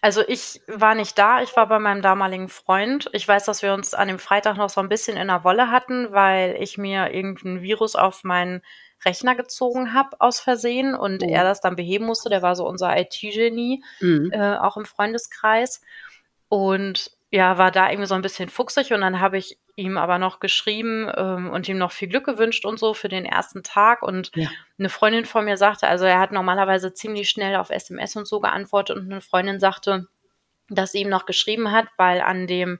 also 0.00 0.22
ich 0.26 0.60
war 0.66 0.94
nicht 0.94 1.18
da, 1.18 1.42
ich 1.42 1.54
war 1.56 1.66
bei 1.68 1.78
meinem 1.78 2.02
damaligen 2.02 2.48
Freund. 2.48 3.08
Ich 3.12 3.26
weiß, 3.26 3.44
dass 3.44 3.62
wir 3.62 3.74
uns 3.74 3.94
an 3.94 4.08
dem 4.08 4.18
Freitag 4.18 4.56
noch 4.56 4.70
so 4.70 4.80
ein 4.80 4.88
bisschen 4.88 5.16
in 5.16 5.28
der 5.28 5.44
Wolle 5.44 5.70
hatten, 5.70 6.12
weil 6.12 6.56
ich 6.60 6.78
mir 6.78 7.12
irgendein 7.12 7.62
Virus 7.62 7.94
auf 7.94 8.24
meinen 8.24 8.62
Rechner 9.04 9.34
gezogen 9.34 9.94
habe 9.94 10.20
aus 10.20 10.40
Versehen 10.40 10.94
und 10.94 11.22
oh. 11.22 11.28
er 11.28 11.44
das 11.44 11.60
dann 11.60 11.76
beheben 11.76 12.06
musste. 12.06 12.28
Der 12.28 12.42
war 12.42 12.56
so 12.56 12.66
unser 12.66 12.96
IT-Genie, 12.96 13.84
mhm. 14.00 14.30
äh, 14.32 14.56
auch 14.56 14.76
im 14.76 14.84
Freundeskreis. 14.84 15.80
Und 16.48 17.10
ja, 17.30 17.58
war 17.58 17.70
da 17.70 17.90
irgendwie 17.90 18.08
so 18.08 18.14
ein 18.14 18.22
bisschen 18.22 18.48
fuchsig 18.48 18.92
und 18.92 19.02
dann 19.02 19.20
habe 19.20 19.38
ich 19.38 19.58
ihm 19.78 19.96
aber 19.96 20.18
noch 20.18 20.40
geschrieben 20.40 21.10
ähm, 21.16 21.50
und 21.50 21.68
ihm 21.68 21.78
noch 21.78 21.92
viel 21.92 22.08
Glück 22.08 22.24
gewünscht 22.24 22.66
und 22.66 22.78
so 22.78 22.94
für 22.94 23.08
den 23.08 23.24
ersten 23.24 23.62
Tag. 23.62 24.02
Und 24.02 24.32
ja. 24.34 24.48
eine 24.78 24.88
Freundin 24.88 25.24
von 25.24 25.44
mir 25.44 25.56
sagte, 25.56 25.86
also 25.86 26.04
er 26.04 26.18
hat 26.18 26.32
normalerweise 26.32 26.92
ziemlich 26.92 27.30
schnell 27.30 27.56
auf 27.56 27.70
SMS 27.70 28.16
und 28.16 28.26
so 28.26 28.40
geantwortet 28.40 28.96
und 28.96 29.10
eine 29.10 29.20
Freundin 29.20 29.60
sagte, 29.60 30.08
dass 30.68 30.92
sie 30.92 31.00
ihm 31.02 31.08
noch 31.08 31.26
geschrieben 31.26 31.70
hat, 31.70 31.86
weil 31.96 32.20
an 32.20 32.46
dem 32.46 32.78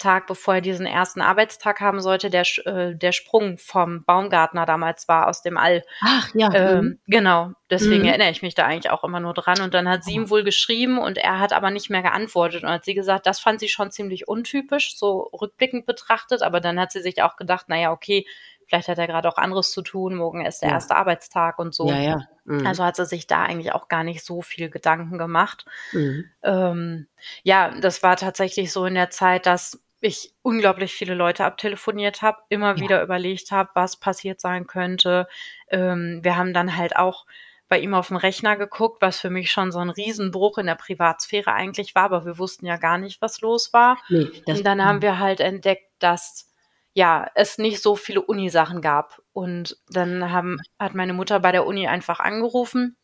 Tag, 0.00 0.26
bevor 0.26 0.56
er 0.56 0.60
diesen 0.60 0.86
ersten 0.86 1.20
Arbeitstag 1.20 1.80
haben 1.80 2.00
sollte, 2.00 2.30
der, 2.30 2.44
äh, 2.64 2.96
der 2.96 3.12
Sprung 3.12 3.58
vom 3.58 4.04
Baumgartner 4.04 4.66
damals 4.66 5.06
war 5.06 5.28
aus 5.28 5.42
dem 5.42 5.56
All. 5.56 5.84
Ach 6.00 6.28
ja. 6.34 6.52
Ähm, 6.52 6.84
mhm. 6.84 6.98
Genau, 7.06 7.52
deswegen 7.70 8.02
mhm. 8.02 8.08
erinnere 8.08 8.30
ich 8.30 8.42
mich 8.42 8.54
da 8.54 8.66
eigentlich 8.66 8.90
auch 8.90 9.04
immer 9.04 9.20
nur 9.20 9.34
dran. 9.34 9.60
Und 9.60 9.74
dann 9.74 9.88
hat 9.88 10.02
sie 10.02 10.14
ihm 10.14 10.30
wohl 10.30 10.42
geschrieben 10.42 10.98
und 10.98 11.18
er 11.18 11.38
hat 11.38 11.52
aber 11.52 11.70
nicht 11.70 11.90
mehr 11.90 12.02
geantwortet. 12.02 12.64
Und 12.64 12.70
hat 12.70 12.84
sie 12.84 12.94
gesagt, 12.94 13.26
das 13.26 13.38
fand 13.38 13.60
sie 13.60 13.68
schon 13.68 13.92
ziemlich 13.92 14.26
untypisch, 14.26 14.96
so 14.96 15.30
rückblickend 15.32 15.86
betrachtet. 15.86 16.42
Aber 16.42 16.60
dann 16.60 16.80
hat 16.80 16.90
sie 16.90 17.02
sich 17.02 17.22
auch 17.22 17.36
gedacht, 17.36 17.68
naja, 17.68 17.92
okay, 17.92 18.26
vielleicht 18.70 18.88
hat 18.88 18.98
er 18.98 19.08
gerade 19.08 19.28
auch 19.28 19.36
anderes 19.36 19.72
zu 19.72 19.82
tun, 19.82 20.14
morgen 20.14 20.46
ist 20.46 20.62
der 20.62 20.68
ja. 20.68 20.76
erste 20.76 20.94
Arbeitstag 20.94 21.58
und 21.58 21.74
so. 21.74 21.88
Ja, 21.88 21.98
ja. 21.98 22.28
Mhm. 22.44 22.66
Also 22.66 22.84
hat 22.84 22.96
sie 22.96 23.04
sich 23.04 23.26
da 23.26 23.42
eigentlich 23.42 23.72
auch 23.72 23.88
gar 23.88 24.04
nicht 24.04 24.24
so 24.24 24.42
viel 24.42 24.70
Gedanken 24.70 25.18
gemacht. 25.18 25.64
Mhm. 25.92 26.24
Ähm, 26.44 27.06
ja, 27.42 27.70
das 27.80 28.02
war 28.04 28.16
tatsächlich 28.16 28.72
so 28.72 28.86
in 28.86 28.94
der 28.94 29.10
Zeit, 29.10 29.46
dass 29.46 29.82
ich 30.00 30.32
unglaublich 30.42 30.92
viele 30.92 31.14
Leute 31.14 31.44
abtelefoniert 31.44 32.22
habe, 32.22 32.38
immer 32.48 32.76
ja. 32.76 32.80
wieder 32.80 33.02
überlegt 33.02 33.50
habe, 33.50 33.70
was 33.74 33.98
passiert 33.98 34.40
sein 34.40 34.66
könnte. 34.66 35.28
Ähm, 35.68 36.20
wir 36.22 36.36
haben 36.36 36.54
dann 36.54 36.76
halt 36.76 36.96
auch 36.96 37.26
bei 37.68 37.78
ihm 37.78 37.94
auf 37.94 38.08
dem 38.08 38.16
Rechner 38.16 38.56
geguckt, 38.56 39.00
was 39.00 39.20
für 39.20 39.30
mich 39.30 39.52
schon 39.52 39.70
so 39.70 39.78
ein 39.78 39.90
Riesenbruch 39.90 40.58
in 40.58 40.66
der 40.66 40.74
Privatsphäre 40.74 41.52
eigentlich 41.52 41.94
war, 41.94 42.04
aber 42.04 42.24
wir 42.24 42.38
wussten 42.38 42.66
ja 42.66 42.76
gar 42.76 42.98
nicht, 42.98 43.22
was 43.22 43.40
los 43.40 43.72
war. 43.72 43.98
Nee, 44.08 44.28
und 44.44 44.66
dann 44.66 44.84
haben 44.84 45.02
wir 45.02 45.20
halt 45.20 45.40
entdeckt, 45.40 45.88
dass 46.00 46.50
ja, 46.92 47.30
es 47.36 47.58
nicht 47.58 47.80
so 47.80 47.94
viele 47.94 48.22
Unisachen 48.22 48.82
gab. 48.82 49.22
Und 49.32 49.76
dann 49.88 50.32
haben, 50.32 50.58
hat 50.78 50.94
meine 50.94 51.12
Mutter 51.12 51.38
bei 51.38 51.52
der 51.52 51.64
Uni 51.64 51.86
einfach 51.86 52.18
angerufen 52.18 52.96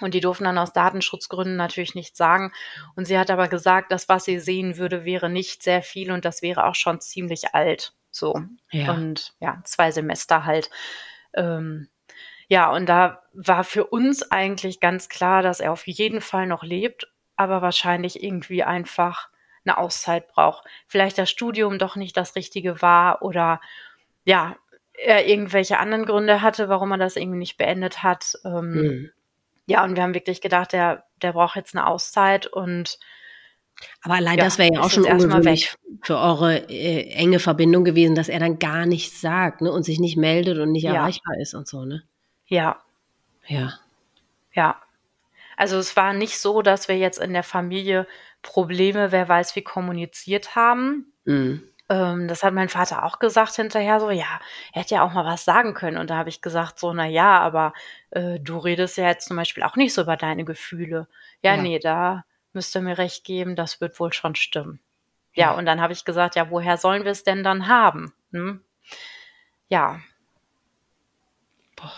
und 0.00 0.14
die 0.14 0.20
durften 0.20 0.44
dann 0.44 0.58
aus 0.58 0.72
Datenschutzgründen 0.72 1.56
natürlich 1.56 1.94
nichts 1.94 2.18
sagen. 2.18 2.52
Und 2.96 3.06
sie 3.06 3.18
hat 3.18 3.30
aber 3.30 3.48
gesagt, 3.48 3.92
das, 3.92 4.08
was 4.08 4.24
sie 4.24 4.38
sehen 4.38 4.76
würde, 4.76 5.04
wäre 5.04 5.30
nicht 5.30 5.62
sehr 5.62 5.82
viel 5.82 6.12
und 6.12 6.24
das 6.24 6.42
wäre 6.42 6.64
auch 6.66 6.74
schon 6.74 7.00
ziemlich 7.00 7.54
alt. 7.54 7.92
So. 8.10 8.42
Ja. 8.70 8.92
Und 8.92 9.34
ja, 9.40 9.60
zwei 9.64 9.90
Semester 9.90 10.44
halt. 10.44 10.70
Ähm, 11.34 11.88
ja, 12.48 12.70
und 12.72 12.86
da 12.86 13.22
war 13.32 13.62
für 13.62 13.86
uns 13.86 14.30
eigentlich 14.30 14.80
ganz 14.80 15.08
klar, 15.08 15.42
dass 15.42 15.60
er 15.60 15.72
auf 15.72 15.86
jeden 15.86 16.20
Fall 16.20 16.46
noch 16.46 16.64
lebt, 16.64 17.06
aber 17.36 17.62
wahrscheinlich 17.62 18.22
irgendwie 18.22 18.64
einfach 18.64 19.28
eine 19.64 19.78
Auszeit 19.78 20.28
braucht. 20.28 20.66
Vielleicht 20.86 21.18
das 21.18 21.30
Studium 21.30 21.78
doch 21.78 21.96
nicht 21.96 22.16
das 22.16 22.34
Richtige 22.34 22.82
war 22.82 23.22
oder 23.22 23.60
ja, 24.24 24.56
er 24.94 25.26
irgendwelche 25.26 25.78
anderen 25.78 26.04
Gründe 26.04 26.42
hatte, 26.42 26.68
warum 26.68 26.90
er 26.92 26.98
das 26.98 27.16
irgendwie 27.16 27.38
nicht 27.38 27.56
beendet 27.56 28.02
hat. 28.02 28.34
Ähm, 28.44 28.70
mhm. 28.70 29.10
Ja, 29.66 29.84
und 29.84 29.96
wir 29.96 30.02
haben 30.02 30.14
wirklich 30.14 30.40
gedacht, 30.40 30.72
der, 30.72 31.04
der 31.22 31.32
braucht 31.32 31.56
jetzt 31.56 31.74
eine 31.74 31.86
Auszeit 31.86 32.46
und 32.46 32.98
aber 34.02 34.14
allein 34.14 34.38
ja, 34.38 34.44
das 34.44 34.58
wäre 34.58 34.74
ja 34.74 34.80
auch 34.80 34.90
schon 34.90 35.04
ungewöhnlich 35.04 35.74
für 36.02 36.18
eure 36.18 36.68
äh, 36.68 37.10
enge 37.12 37.38
Verbindung 37.38 37.84
gewesen, 37.84 38.14
dass 38.14 38.28
er 38.28 38.38
dann 38.38 38.58
gar 38.58 38.86
nichts 38.86 39.20
sagt 39.20 39.62
ne, 39.62 39.72
und 39.72 39.84
sich 39.84 39.98
nicht 39.98 40.16
meldet 40.16 40.58
und 40.58 40.72
nicht 40.72 40.84
ja. 40.84 40.94
erreichbar 40.94 41.36
ist 41.40 41.54
und 41.54 41.66
so, 41.66 41.84
ne? 41.84 42.02
Ja. 42.46 42.80
Ja. 43.46 43.74
Ja. 44.52 44.82
Also 45.56 45.78
es 45.78 45.96
war 45.96 46.12
nicht 46.12 46.38
so, 46.38 46.62
dass 46.62 46.88
wir 46.88 46.96
jetzt 46.96 47.18
in 47.18 47.32
der 47.32 47.42
Familie 47.42 48.06
Probleme, 48.42 49.12
wer 49.12 49.28
weiß 49.28 49.56
wie, 49.56 49.62
kommuniziert 49.62 50.56
haben. 50.56 51.12
Mhm. 51.24 51.62
Ähm, 51.90 52.28
das 52.28 52.44
hat 52.44 52.54
mein 52.54 52.68
Vater 52.68 53.04
auch 53.04 53.18
gesagt 53.18 53.56
hinterher, 53.56 53.98
so, 53.98 54.10
ja, 54.10 54.40
er 54.72 54.82
hätte 54.82 54.94
ja 54.94 55.02
auch 55.02 55.12
mal 55.12 55.24
was 55.24 55.44
sagen 55.44 55.74
können. 55.74 55.98
Und 55.98 56.08
da 56.08 56.16
habe 56.16 56.28
ich 56.28 56.40
gesagt, 56.40 56.78
so, 56.78 56.92
na 56.92 57.06
ja, 57.06 57.40
aber 57.40 57.72
äh, 58.10 58.38
du 58.38 58.58
redest 58.58 58.96
ja 58.96 59.08
jetzt 59.08 59.26
zum 59.26 59.36
Beispiel 59.36 59.64
auch 59.64 59.74
nicht 59.74 59.92
so 59.92 60.02
über 60.02 60.16
deine 60.16 60.44
Gefühle. 60.44 61.08
Ja, 61.42 61.56
ja. 61.56 61.62
nee, 61.62 61.80
da 61.80 62.24
müsst 62.52 62.76
ihr 62.76 62.82
mir 62.82 62.96
recht 62.96 63.24
geben, 63.24 63.56
das 63.56 63.80
wird 63.80 63.98
wohl 63.98 64.12
schon 64.12 64.36
stimmen. 64.36 64.78
Ja, 65.34 65.50
ja. 65.50 65.54
und 65.58 65.66
dann 65.66 65.80
habe 65.80 65.92
ich 65.92 66.04
gesagt, 66.04 66.36
ja, 66.36 66.48
woher 66.50 66.76
sollen 66.76 67.04
wir 67.04 67.10
es 67.10 67.24
denn 67.24 67.42
dann 67.42 67.66
haben? 67.66 68.12
Hm? 68.30 68.62
Ja. 69.68 69.98
Boah. 71.74 71.92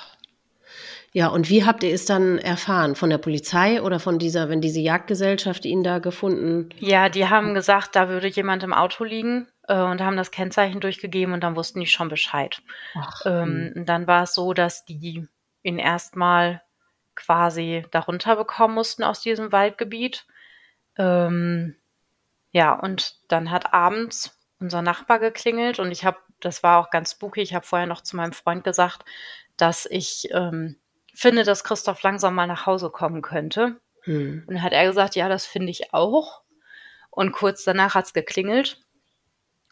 Ja, 1.14 1.28
und 1.28 1.50
wie 1.50 1.66
habt 1.66 1.82
ihr 1.82 1.92
es 1.92 2.06
dann 2.06 2.38
erfahren? 2.38 2.94
Von 2.94 3.10
der 3.10 3.18
Polizei 3.18 3.82
oder 3.82 4.00
von 4.00 4.18
dieser, 4.18 4.48
wenn 4.48 4.62
diese 4.62 4.80
Jagdgesellschaft 4.80 5.66
ihn 5.66 5.82
da 5.84 5.98
gefunden? 5.98 6.70
Ja, 6.78 7.10
die 7.10 7.28
haben 7.28 7.52
gesagt, 7.52 7.94
da 7.94 8.08
würde 8.08 8.28
jemand 8.28 8.62
im 8.62 8.72
Auto 8.72 9.04
liegen 9.04 9.48
äh, 9.68 9.80
und 9.80 10.00
haben 10.00 10.16
das 10.16 10.30
Kennzeichen 10.30 10.80
durchgegeben 10.80 11.34
und 11.34 11.40
dann 11.42 11.56
wussten 11.56 11.80
die 11.80 11.86
schon 11.86 12.08
Bescheid. 12.08 12.62
Ach, 12.94 13.22
ähm, 13.24 13.72
hm. 13.74 13.86
dann 13.86 14.06
war 14.06 14.24
es 14.24 14.34
so, 14.34 14.52
dass 14.52 14.84
die 14.84 15.26
ihn 15.62 15.78
erstmal 15.78 16.62
quasi 17.14 17.84
darunter 17.90 18.36
bekommen 18.36 18.74
mussten 18.74 19.04
aus 19.04 19.20
diesem 19.20 19.52
Waldgebiet. 19.52 20.26
Ähm, 20.96 21.76
ja, 22.50 22.72
und 22.72 23.16
dann 23.28 23.50
hat 23.50 23.72
abends 23.72 24.38
unser 24.58 24.82
Nachbar 24.82 25.18
geklingelt 25.18 25.78
und 25.78 25.90
ich 25.90 26.04
habe, 26.04 26.18
das 26.40 26.62
war 26.62 26.78
auch 26.78 26.90
ganz 26.90 27.12
spooky, 27.12 27.40
ich 27.40 27.54
habe 27.54 27.66
vorher 27.66 27.86
noch 27.86 28.02
zu 28.02 28.16
meinem 28.16 28.32
Freund 28.32 28.64
gesagt, 28.64 29.04
dass 29.56 29.86
ich 29.86 30.28
ähm, 30.32 30.76
finde, 31.14 31.44
dass 31.44 31.64
Christoph 31.64 32.02
langsam 32.02 32.34
mal 32.34 32.46
nach 32.46 32.66
Hause 32.66 32.90
kommen 32.90 33.22
könnte. 33.22 33.80
Hm. 34.02 34.44
Und 34.46 34.54
dann 34.54 34.62
hat 34.62 34.72
er 34.72 34.86
gesagt, 34.86 35.14
ja, 35.14 35.28
das 35.28 35.46
finde 35.46 35.70
ich 35.70 35.92
auch. 35.92 36.42
Und 37.10 37.32
kurz 37.32 37.64
danach 37.64 37.94
hat 37.94 38.06
es 38.06 38.12
geklingelt 38.12 38.82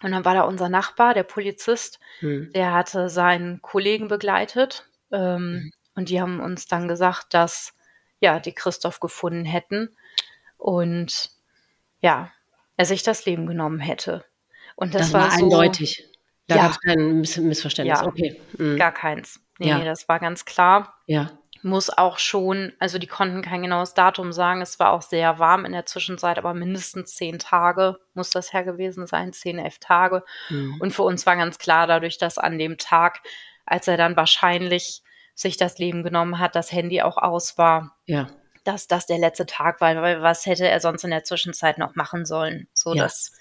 und 0.02 0.10
dann 0.12 0.24
war 0.24 0.34
da 0.34 0.42
unser 0.42 0.68
Nachbar, 0.68 1.14
der 1.14 1.24
Polizist, 1.24 2.00
hm. 2.20 2.50
der 2.54 2.72
hatte 2.72 3.08
seinen 3.10 3.62
Kollegen 3.62 4.08
begleitet. 4.08 4.88
Ähm, 5.12 5.62
hm. 5.64 5.70
Und 5.96 6.08
die 6.08 6.20
haben 6.20 6.40
uns 6.40 6.66
dann 6.66 6.88
gesagt, 6.88 7.34
dass 7.34 7.74
ja, 8.20 8.38
die 8.40 8.52
Christoph 8.54 9.00
gefunden 9.00 9.44
hätten. 9.44 9.96
und 10.58 11.30
ja, 12.02 12.30
er 12.76 12.86
sich 12.86 13.02
das 13.02 13.24
Leben 13.26 13.46
genommen 13.46 13.80
hätte. 13.80 14.24
Und 14.76 14.94
das, 14.94 15.10
Das 15.10 15.12
war 15.14 15.22
war 15.24 15.30
so 15.38 15.44
eindeutig. 15.44 16.06
Da 16.48 16.56
Ja. 16.56 16.62
gab 16.64 16.72
es 16.72 16.80
kein 16.80 17.20
Miss 17.20 17.36
Missverständnis. 17.38 18.00
Ja. 18.00 18.06
Okay. 18.06 18.40
Mhm. 18.58 18.76
gar 18.78 18.92
keins. 18.92 19.40
Nee, 19.58 19.68
Ja. 19.68 19.78
nee, 19.78 19.84
das 19.84 20.08
war 20.08 20.18
ganz 20.20 20.44
klar. 20.46 20.94
Ja. 21.06 21.30
Muss 21.62 21.90
auch 21.90 22.18
schon, 22.18 22.72
also 22.78 22.98
die 22.98 23.06
konnten 23.06 23.42
kein 23.42 23.62
genaues 23.62 23.92
Datum 23.94 24.32
sagen. 24.32 24.62
Es 24.62 24.78
war 24.78 24.92
auch 24.92 25.02
sehr 25.02 25.38
warm 25.38 25.64
in 25.64 25.72
der 25.72 25.84
Zwischenzeit, 25.86 26.38
aber 26.38 26.54
mindestens 26.54 27.14
zehn 27.14 27.38
Tage 27.38 27.98
muss 28.14 28.30
das 28.30 28.52
her 28.52 28.64
gewesen 28.64 29.06
sein, 29.06 29.32
zehn, 29.32 29.58
elf 29.58 29.78
Tage. 29.78 30.22
Mhm. 30.48 30.76
Und 30.80 30.92
für 30.92 31.02
uns 31.02 31.26
war 31.26 31.36
ganz 31.36 31.58
klar, 31.58 31.86
dadurch, 31.86 32.16
dass 32.18 32.38
an 32.38 32.58
dem 32.58 32.78
Tag, 32.78 33.20
als 33.66 33.88
er 33.88 33.96
dann 33.98 34.16
wahrscheinlich 34.16 35.02
sich 35.34 35.56
das 35.56 35.78
Leben 35.78 36.02
genommen 36.02 36.38
hat, 36.38 36.54
das 36.54 36.72
Handy 36.72 37.02
auch 37.02 37.16
aus 37.18 37.58
war, 37.58 37.96
Ja. 38.06 38.28
dass 38.64 38.86
das 38.88 39.06
der 39.06 39.18
letzte 39.18 39.46
Tag 39.46 39.80
war, 39.80 39.94
weil 40.02 40.22
was 40.22 40.46
hätte 40.46 40.66
er 40.68 40.80
sonst 40.80 41.04
in 41.04 41.10
der 41.10 41.24
Zwischenzeit 41.24 41.78
noch 41.78 41.94
machen 41.94 42.24
sollen? 42.26 42.68
So, 42.74 42.94
Ja. 42.94 43.02
das 43.04 43.32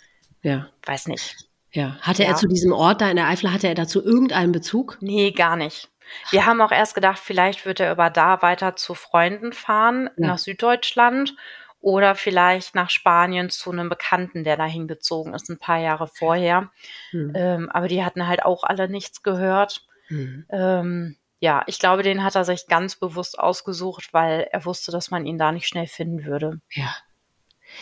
Ja. 0.41 0.67
weiß 0.85 1.07
nicht. 1.07 1.35
Ja. 1.71 1.97
Hatte 2.01 2.23
er 2.23 2.31
Ja. 2.31 2.35
zu 2.35 2.47
diesem 2.47 2.71
Ort 2.73 2.99
da 3.01 3.09
in 3.09 3.15
der 3.17 3.27
Eifel, 3.27 3.53
hatte 3.53 3.67
er 3.67 3.75
dazu 3.75 4.03
irgendeinen 4.03 4.51
Bezug? 4.51 4.97
Nee, 5.01 5.31
gar 5.31 5.55
nicht. 5.55 5.89
Wir 6.31 6.45
haben 6.45 6.61
auch 6.61 6.71
erst 6.71 6.95
gedacht, 6.95 7.19
vielleicht 7.19 7.65
wird 7.65 7.79
er 7.79 7.91
über 7.91 8.09
da 8.09 8.41
weiter 8.41 8.75
zu 8.75 8.93
Freunden 8.95 9.53
fahren, 9.53 10.09
Ja. 10.17 10.27
nach 10.27 10.37
Süddeutschland 10.37 11.35
oder 11.81 12.15
vielleicht 12.15 12.75
nach 12.75 12.89
Spanien 12.89 13.49
zu 13.49 13.71
einem 13.71 13.89
Bekannten, 13.89 14.43
der 14.43 14.57
dahin 14.57 14.87
gezogen 14.87 15.33
ist, 15.33 15.49
ein 15.49 15.59
paar 15.59 15.79
Jahre 15.79 16.07
vorher. 16.07 16.71
Mhm. 17.11 17.31
Ähm, 17.35 17.69
aber 17.69 17.87
die 17.87 18.03
hatten 18.03 18.27
halt 18.27 18.43
auch 18.43 18.63
alle 18.63 18.89
nichts 18.89 19.23
gehört. 19.23 19.85
Mhm. 20.09 20.45
Ähm, 20.49 21.15
ja, 21.39 21.63
ich 21.67 21.79
glaube, 21.79 22.03
den 22.03 22.23
hat 22.23 22.35
er 22.35 22.43
sich 22.43 22.67
ganz 22.67 22.97
bewusst 22.97 23.39
ausgesucht, 23.39 24.09
weil 24.11 24.47
er 24.51 24.65
wusste, 24.65 24.91
dass 24.91 25.09
man 25.09 25.25
ihn 25.25 25.37
da 25.37 25.53
nicht 25.53 25.67
schnell 25.67 25.87
finden 25.87 26.25
würde. 26.25 26.59
Ja. 26.71 26.93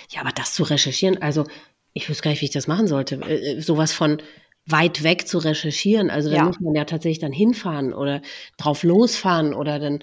Ja, 0.09 0.21
aber 0.21 0.31
das 0.31 0.53
zu 0.53 0.63
recherchieren, 0.63 1.21
also 1.21 1.45
ich 1.93 2.07
wüsste 2.07 2.23
gar 2.23 2.31
nicht, 2.31 2.41
wie 2.41 2.45
ich 2.45 2.51
das 2.51 2.67
machen 2.67 2.87
sollte. 2.87 3.15
Äh, 3.15 3.53
äh, 3.57 3.61
sowas 3.61 3.93
von 3.93 4.21
weit 4.67 5.03
weg 5.03 5.27
zu 5.27 5.37
recherchieren. 5.39 6.09
Also 6.09 6.29
da 6.29 6.37
Ja. 6.37 6.43
muss 6.43 6.59
man 6.59 6.75
ja 6.75 6.85
tatsächlich 6.85 7.19
dann 7.19 7.31
hinfahren 7.31 7.93
oder 7.93 8.21
drauf 8.57 8.83
losfahren 8.83 9.53
oder 9.53 9.79
dann, 9.79 9.99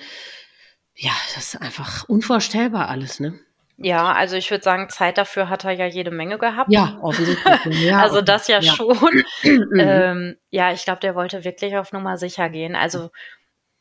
ja, 0.94 1.12
das 1.35 1.55
ist 1.55 1.61
einfach 1.62 2.09
unvorstellbar 2.09 2.88
alles, 2.88 3.20
ne? 3.20 3.38
Ja, 3.77 4.12
also 4.12 4.37
ich 4.37 4.50
würde 4.53 4.62
sagen, 4.62 4.88
Zeit 4.88 5.18
dafür 5.18 5.48
hat 5.48 5.64
er 5.64 5.72
ja 5.72 5.87
jede 5.87 6.12
Menge 6.12 6.38
gehabt. 6.38 6.70
Ja, 6.72 6.98
offensichtlich. 7.03 7.44
Ja, 7.85 7.98
also 8.00 8.20
das 8.22 8.46
ja, 8.48 8.61
ja. 8.61 8.72
schon. 8.72 8.96
Mhm. 9.42 9.81
ähm, 9.81 10.37
ja, 10.50 10.72
ich 10.72 10.85
glaube, 10.85 11.00
der 11.00 11.14
wollte 11.14 11.44
wirklich 11.44 11.77
auf 11.77 11.92
Nummer 11.92 12.16
sicher 12.16 12.48
gehen. 12.48 12.77
Also 12.77 13.11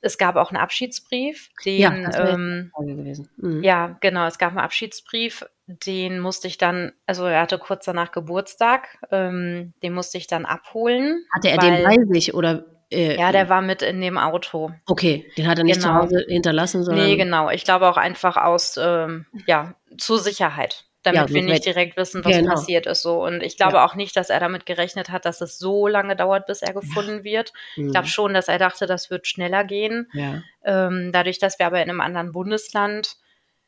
es 0.01 0.17
gab 0.17 0.35
auch 0.35 0.49
einen 0.49 0.61
Abschiedsbrief, 0.61 1.49
den, 1.63 1.79
Ja, 1.79 2.33
ähm. 2.33 2.71
Mhm. 3.37 3.63
ja, 3.63 3.95
genau, 4.01 4.25
es 4.25 4.37
gab 4.37 4.49
einen 4.49 4.59
Abschiedsbrief, 4.59 5.45
den 5.67 6.19
musste 6.19 6.47
ich 6.47 6.57
dann, 6.57 6.91
also 7.05 7.25
er 7.25 7.41
hatte 7.41 7.57
kurz 7.57 7.85
danach 7.85 8.11
Geburtstag, 8.11 8.97
ähm, 9.11 9.73
den 9.81 9.93
musste 9.93 10.17
ich 10.17 10.27
dann 10.27 10.45
abholen. 10.45 11.23
Hatte 11.33 11.49
er 11.49 11.57
weil, 11.61 11.77
den 11.97 12.07
bei 12.07 12.13
sich 12.13 12.33
oder? 12.33 12.65
Äh, 12.91 13.17
Ja, 13.17 13.31
der 13.31 13.49
war 13.49 13.61
mit 13.61 13.81
in 13.81 14.01
dem 14.01 14.17
Auto. 14.17 14.71
Okay, 14.85 15.25
den 15.37 15.47
hat 15.47 15.57
er 15.57 15.63
nicht 15.63 15.81
Genau. 15.81 15.87
zu 15.87 16.03
Hause 16.03 16.25
hinterlassen, 16.27 16.83
sondern. 16.83 17.05
Nee, 17.05 17.15
genau. 17.15 17.49
Ich 17.49 17.63
glaube 17.63 17.87
auch 17.89 17.97
einfach 17.97 18.37
aus, 18.37 18.77
ähm, 18.81 19.25
ja, 19.47 19.75
zur 19.97 20.19
Sicherheit. 20.19 20.85
Damit 21.01 21.19
Ja, 21.29 21.35
wir 21.35 21.43
nicht 21.43 21.65
wär- 21.65 21.73
direkt 21.73 21.97
wissen, 21.97 22.23
was 22.23 22.31
Genau. 22.37 22.51
passiert 22.53 22.85
ist. 22.85 23.01
So. 23.01 23.21
Und 23.25 23.41
ich 23.43 23.57
glaube 23.57 23.73
Ja. 23.73 23.85
auch 23.85 23.95
nicht, 23.95 24.15
dass 24.15 24.29
er 24.29 24.39
damit 24.39 24.65
gerechnet 24.65 25.09
hat, 25.09 25.25
dass 25.25 25.41
es 25.41 25.57
so 25.59 25.85
lange 25.87 26.15
dauert, 26.15 26.45
bis 26.45 26.61
er 26.61 26.73
gefunden 26.73 27.25
wird. 27.25 27.51
Mhm. 27.75 27.87
Ich 27.87 27.91
glaube 27.91 28.07
schon, 28.07 28.33
dass 28.33 28.47
er 28.47 28.57
dachte, 28.57 28.85
das 28.85 29.09
wird 29.09 29.27
schneller 29.27 29.65
gehen. 29.65 30.07
Ja. 30.13 30.43
Ähm, 30.63 31.09
dadurch, 31.11 31.39
dass 31.39 31.59
wir 31.59 31.65
aber 31.65 31.81
in 31.81 31.89
einem 31.89 31.99
anderen 31.99 32.31
Bundesland 32.31 33.17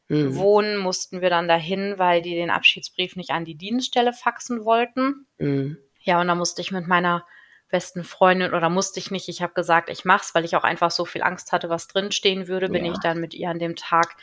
Mhm. 0.07 0.35
wohnen, 0.35 0.77
mussten 0.77 1.21
wir 1.21 1.29
dann 1.29 1.47
dahin, 1.47 1.97
weil 1.97 2.21
die 2.21 2.35
den 2.35 2.51
Abschiedsbrief 2.51 3.15
nicht 3.15 3.31
an 3.31 3.45
die 3.45 3.55
Dienststelle 3.55 4.13
faxen 4.13 4.63
wollten. 4.63 5.25
Mhm. 5.39 5.77
Ja, 6.01 6.21
und 6.21 6.27
da 6.27 6.35
musste 6.35 6.61
ich 6.61 6.71
mit 6.71 6.87
meiner 6.87 7.25
besten 7.69 8.03
Freundin 8.03 8.53
oder 8.53 8.69
musste 8.69 8.99
ich 8.99 9.09
nicht, 9.09 9.27
ich 9.27 9.41
habe 9.41 9.53
gesagt, 9.53 9.89
ich 9.89 10.05
mach's, 10.05 10.35
weil 10.35 10.45
ich 10.45 10.55
auch 10.55 10.63
einfach 10.63 10.91
so 10.91 11.05
viel 11.05 11.23
Angst 11.23 11.51
hatte, 11.51 11.69
was 11.69 11.87
drinstehen 11.87 12.47
würde, 12.47 12.69
bin 12.69 12.85
Ja. 12.85 12.91
ich 12.91 12.99
dann 12.99 13.19
mit 13.19 13.33
ihr 13.33 13.49
an 13.49 13.57
dem 13.57 13.75
Tag 13.75 14.15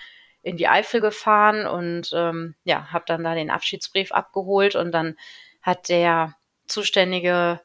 in 0.43 0.57
die 0.57 0.69
Eifel 0.69 1.01
gefahren 1.01 1.67
und 1.67 2.11
ähm, 2.15 2.55
ja, 2.65 2.93
habe 2.93 3.05
dann 3.07 3.25
da 3.25 3.35
den 3.35 3.51
Abschiedsbrief 3.51 4.13
abgeholt 4.13 4.77
und 4.77 4.93
dann 4.93 5.17
hat 5.61 5.89
der 5.89 6.37
zuständige 6.67 7.61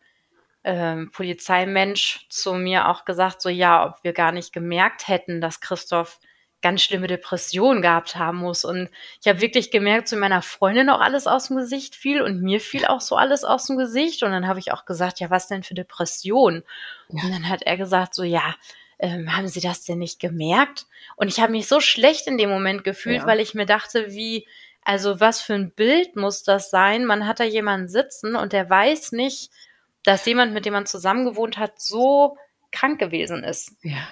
ähm, 0.64 1.12
Polizeimensch 1.12 2.26
zu 2.30 2.54
mir 2.54 2.90
auch 2.90 3.06
gesagt, 3.06 3.42
so 3.42 3.50
ja, 3.50 3.88
ob 3.88 4.04
wir 4.04 4.14
gar 4.14 4.32
nicht 4.32 4.54
gemerkt 4.54 5.08
hätten, 5.08 5.42
dass 5.42 5.62
Christoph 5.62 6.20
ganz 6.62 6.82
schlimme 6.82 7.08
Depressionen 7.08 7.82
gehabt 7.82 8.16
haben 8.16 8.40
muss. 8.40 8.66
Und 8.66 8.90
ich 9.22 9.28
habe 9.28 9.42
wirklich 9.42 9.70
gemerkt, 9.72 10.08
zu 10.08 10.16
meiner 10.18 10.42
Freundin 10.42 10.90
auch 10.90 11.00
alles 11.02 11.28
aus 11.28 11.48
dem 11.48 11.58
Gesicht 11.58 11.96
fiel 11.96 12.22
und 12.22 12.42
mir 12.42 12.60
fiel 12.60 12.86
auch 12.86 13.02
so 13.02 13.16
alles 13.16 13.44
aus 13.44 13.68
dem 13.68 13.78
Gesicht. 13.78 14.24
Und 14.24 14.32
dann 14.32 14.48
habe 14.48 14.60
ich 14.60 14.72
auch 14.72 14.86
gesagt, 14.86 15.20
ja, 15.20 15.30
was 15.30 15.48
denn 15.48 15.64
für 15.64 15.76
Depressionen? 15.76 16.64
Ja. 17.10 17.24
Und 17.24 17.32
dann 17.32 17.50
hat 17.50 17.62
er 17.62 17.78
gesagt, 17.78 18.16
so 18.16 18.24
ja, 18.24 18.56
ähm, 19.00 19.36
haben 19.36 19.48
Sie 19.48 19.62
das 19.62 19.84
denn 19.84 20.00
nicht 20.00 20.20
gemerkt? 20.20 20.88
Und 21.16 21.28
ich 21.28 21.40
habe 21.40 21.52
mich 21.52 21.68
so 21.68 21.80
schlecht 21.80 22.28
in 22.28 22.38
dem 22.38 22.50
Moment 22.50 22.84
gefühlt, 22.84 23.18
Ja. 23.22 23.28
weil 23.28 23.40
ich 23.40 23.54
mir 23.54 23.68
dachte, 23.68 24.12
wie, 24.12 24.48
also 24.82 25.20
was 25.20 25.42
für 25.42 25.54
ein 25.54 25.72
Bild 25.72 26.16
muss 26.16 26.44
das 26.44 26.72
sein? 26.72 27.06
Man 27.06 27.28
hat 27.28 27.40
da 27.40 27.44
jemanden 27.44 27.88
sitzen 27.90 28.36
und 28.36 28.54
der 28.54 28.70
weiß 28.70 29.12
nicht, 29.12 29.52
dass 30.04 30.26
jemand, 30.26 30.54
mit 30.54 30.66
dem 30.66 30.74
man 30.74 30.86
zusammengewohnt 30.88 31.58
hat, 31.58 31.80
so 31.80 32.38
krank 32.72 33.00
gewesen 33.00 33.44
ist. 33.44 33.74
Ja. 33.84 34.08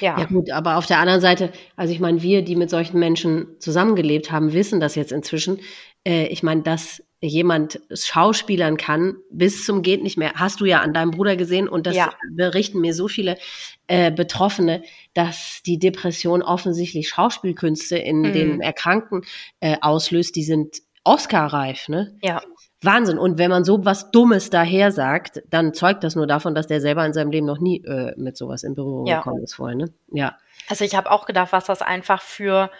Ja, 0.00 0.18
Ja 0.18 0.26
gut, 0.26 0.50
aber 0.50 0.76
auf 0.76 0.86
der 0.86 0.98
anderen 0.98 1.20
Seite, 1.20 1.52
also 1.76 1.92
ich 1.92 2.00
meine, 2.00 2.22
wir, 2.22 2.42
die 2.42 2.56
mit 2.56 2.70
solchen 2.70 2.98
Menschen 2.98 3.46
zusammengelebt 3.58 4.30
haben, 4.30 4.52
wissen 4.52 4.80
das 4.80 4.94
jetzt 4.94 5.12
inzwischen. 5.12 5.60
Äh, 6.06 6.26
ich 6.26 6.42
meine, 6.42 6.62
dass 6.62 7.02
jemand 7.20 7.80
schauspielern 7.92 8.76
kann, 8.76 9.16
bis 9.30 9.64
zum 9.64 9.80
geht 9.82 10.02
nicht 10.02 10.18
mehr, 10.18 10.32
hast 10.34 10.60
du 10.60 10.66
ja 10.66 10.82
an 10.82 10.92
deinem 10.92 11.10
Bruder 11.10 11.36
gesehen 11.36 11.68
und 11.68 11.86
das 11.86 11.96
Ja. 11.96 12.12
berichten 12.36 12.80
mir 12.80 12.92
so 12.92 13.08
viele 13.08 13.38
äh, 13.86 14.12
Betroffene, 14.12 14.82
dass 15.14 15.60
die 15.64 15.78
Depression 15.78 16.42
offensichtlich 16.42 17.08
Schauspielkünste 17.08 17.96
in 17.96 18.20
Mhm. 18.22 18.32
den 18.32 18.60
Erkrankten 18.60 19.22
äh, 19.60 19.76
auslöst, 19.80 20.36
die 20.36 20.44
sind 20.44 20.82
Oscar-reif, 21.04 21.88
ne? 21.88 22.16
ja, 22.22 22.42
Wahnsinn. 22.84 23.18
Und 23.18 23.38
wenn 23.38 23.50
man 23.50 23.64
so 23.64 23.84
was 23.84 24.10
Dummes 24.10 24.50
daher 24.50 24.92
sagt, 24.92 25.42
dann 25.48 25.74
zeugt 25.74 26.04
das 26.04 26.14
nur 26.16 26.26
davon, 26.26 26.54
dass 26.54 26.66
der 26.66 26.80
selber 26.80 27.04
in 27.06 27.12
seinem 27.12 27.30
Leben 27.30 27.46
noch 27.46 27.58
nie 27.58 27.84
äh, 27.84 28.12
mit 28.16 28.36
sowas 28.36 28.62
in 28.62 28.74
Berührung 28.74 29.06
Ja. 29.06 29.18
gekommen 29.18 29.42
ist 29.42 29.54
vorher, 29.54 29.76
ne? 29.76 29.92
Ja. 30.12 30.36
Also 30.68 30.84
ich 30.84 30.94
habe 30.94 31.10
auch 31.10 31.26
gedacht, 31.26 31.52
was 31.52 31.64
das 31.64 31.82
einfach 31.82 32.22
für 32.22 32.70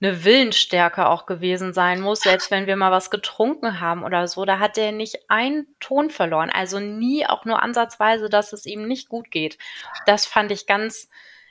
eine 0.00 0.24
Willensstärke 0.24 1.06
auch 1.08 1.24
gewesen 1.24 1.72
sein 1.72 2.02
muss, 2.02 2.20
selbst 2.20 2.50
wenn 2.50 2.66
wir 2.66 2.76
mal 2.76 2.90
was 2.92 3.10
getrunken 3.10 3.80
haben 3.80 4.04
oder 4.04 4.28
so, 4.28 4.44
da 4.44 4.58
hat 4.58 4.76
der 4.76 4.92
nicht 4.92 5.18
einen 5.28 5.66
Ton 5.80 6.10
verloren. 6.10 6.50
Also 6.50 6.78
nie 6.80 7.26
auch 7.26 7.46
nur 7.46 7.62
ansatzweise, 7.62 8.28
dass 8.28 8.52
es 8.52 8.66
ihm 8.66 8.86
nicht 8.86 9.08
gut 9.08 9.30
geht. 9.30 9.56
Das 10.04 10.26
fand 10.26 10.50
ich 10.52 10.66
ganz 10.66 11.08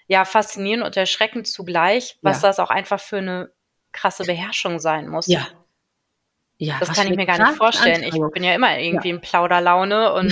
ja 0.08 0.24
faszinierend 0.26 0.86
und 0.86 0.96
erschreckend 0.96 1.48
zugleich, 1.48 2.20
was 2.22 2.44
Ja. 2.44 2.50
das 2.50 2.60
auch 2.60 2.70
einfach 2.70 3.00
für 3.00 3.18
eine 3.18 3.50
krasse 3.92 4.24
Beherrschung 4.26 4.78
sein 4.80 5.08
muss. 5.08 5.26
Ja. 5.26 5.48
Ja, 6.58 6.76
Das 6.80 6.94
kann 6.94 7.08
ich 7.08 7.16
mir 7.16 7.26
gar 7.26 7.38
nicht 7.38 7.58
vorstellen. 7.58 8.04
Ich 8.04 8.14
bin 8.34 8.44
ja 8.44 8.54
immer 8.54 8.78
irgendwie 8.80 9.10
in 9.10 9.22
Plauderlaune 9.22 10.14
und 10.14 10.32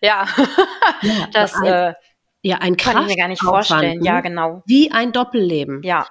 ja, 0.00 0.26
Ja, 1.02 1.26
das 1.32 1.54
ein, 1.54 1.64
äh, 1.64 1.94
ja, 2.42 2.58
ein 2.58 2.76
kann 2.76 3.02
ich 3.02 3.08
mir 3.08 3.16
gar 3.16 3.28
nicht 3.28 3.42
vorstellen. 3.42 4.04
Ja, 4.04 4.20
genau. 4.20 4.62
Wie 4.66 4.92
ein 4.92 5.12
Doppelleben. 5.12 5.82
Ja, 5.82 6.06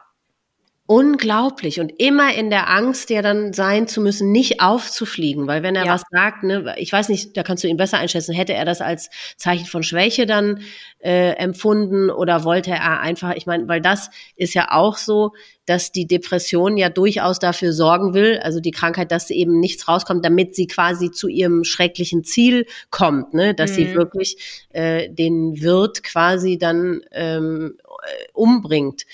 Unglaublich. 0.88 1.80
Und 1.80 1.92
immer 2.00 2.36
in 2.36 2.52
der 2.52 2.70
Angst, 2.70 3.10
ja 3.10 3.24
dann 3.24 3.54
sein 3.54 3.88
zu 3.88 4.02
müssen, 4.02 4.32
nicht 4.32 4.62
aufzufliegen. 4.62 5.48
Weil 5.48 5.64
wenn 5.64 5.76
er 5.76 5.86
Ja. 5.86 5.94
was 5.96 6.04
sagt, 6.12 6.44
ne, 6.44 6.76
ich 6.78 6.92
weiß 6.94 7.10
nicht, 7.10 7.36
da 7.36 7.42
kannst 7.42 7.64
du 7.64 7.68
ihn 7.68 7.78
besser 7.78 7.98
einschätzen, 7.98 8.36
hätte 8.36 8.54
er 8.54 8.66
das 8.66 8.82
als 8.82 9.10
Zeichen 9.36 9.66
von 9.66 9.82
Schwäche 9.82 10.28
dann 10.28 10.62
äh, 11.00 11.32
empfunden 11.38 12.12
oder 12.12 12.44
wollte 12.44 12.70
er 12.70 13.00
einfach, 13.00 13.34
ich 13.36 13.48
meine, 13.48 13.68
weil 13.68 13.82
das 13.82 14.12
ist 14.36 14.54
ja 14.54 14.72
auch 14.72 14.98
so, 14.98 15.32
dass 15.66 15.92
die 15.92 16.06
Depression 16.06 16.78
ja 16.78 16.90
durchaus 16.90 17.40
dafür 17.40 17.74
sorgen 17.74 18.14
will, 18.14 18.38
also 18.44 18.60
die 18.60 18.70
Krankheit, 18.72 19.12
dass 19.12 19.32
eben 19.32 19.60
nichts 19.60 19.88
rauskommt, 19.88 20.24
damit 20.24 20.54
sie 20.56 20.68
quasi 20.68 21.10
zu 21.10 21.28
ihrem 21.28 21.64
schrecklichen 21.64 22.24
Ziel 22.24 22.68
kommt, 22.92 23.34
ne? 23.34 23.56
dass 23.56 23.74
sie 23.74 23.86
Mhm. 23.86 23.94
wirklich 23.96 24.38
äh, 24.70 25.10
den 25.10 25.60
Wirt 25.62 26.04
quasi 26.04 26.60
dann 26.60 27.02
ähm, 27.12 27.78
äh, 28.04 28.28
umbringt. 28.34 29.06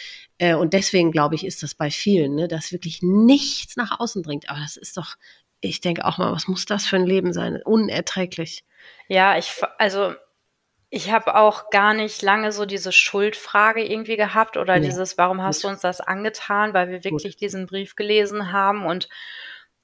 Äh, 0.42 0.56
Und 0.56 0.74
deswegen, 0.74 1.12
glaube 1.12 1.36
ich, 1.36 1.46
ist 1.46 1.62
das 1.62 1.76
bei 1.76 1.92
vielen, 1.92 2.34
ne, 2.34 2.48
dass 2.48 2.72
wirklich 2.72 3.02
nichts 3.04 3.78
nach 3.78 4.00
außen 4.00 4.24
dringt. 4.24 4.50
Aber 4.50 4.60
das 4.60 4.76
ist 4.76 4.98
doch, 4.98 5.16
ich 5.60 5.82
denke 5.82 6.04
auch 6.04 6.18
mal, 6.18 6.32
was 6.32 6.48
muss 6.48 6.66
das 6.66 6.88
für 6.88 6.96
ein 6.96 7.06
Leben 7.06 7.32
sein? 7.32 7.62
Unerträglich. 7.64 8.66
Ja, 9.08 9.38
ich, 9.38 9.62
also 9.78 10.16
ich 10.90 11.12
habe 11.12 11.36
auch 11.36 11.70
gar 11.70 11.94
nicht 11.94 12.24
lange 12.24 12.52
so 12.52 12.66
diese 12.66 12.92
Schuldfrage 12.92 13.84
irgendwie 13.86 14.18
gehabt 14.18 14.58
oder 14.58 14.80
Nee. 14.80 14.88
dieses, 14.88 15.16
warum 15.20 15.44
hast 15.44 15.58
Gut. 15.58 15.64
du 15.66 15.68
uns 15.74 15.82
das 15.82 16.02
angetan, 16.02 16.74
weil 16.74 16.90
wir 16.90 17.04
wirklich 17.04 17.36
diesen 17.38 17.68
Brief 17.68 17.96
gelesen 17.96 18.52
haben 18.52 18.86
und 18.86 19.08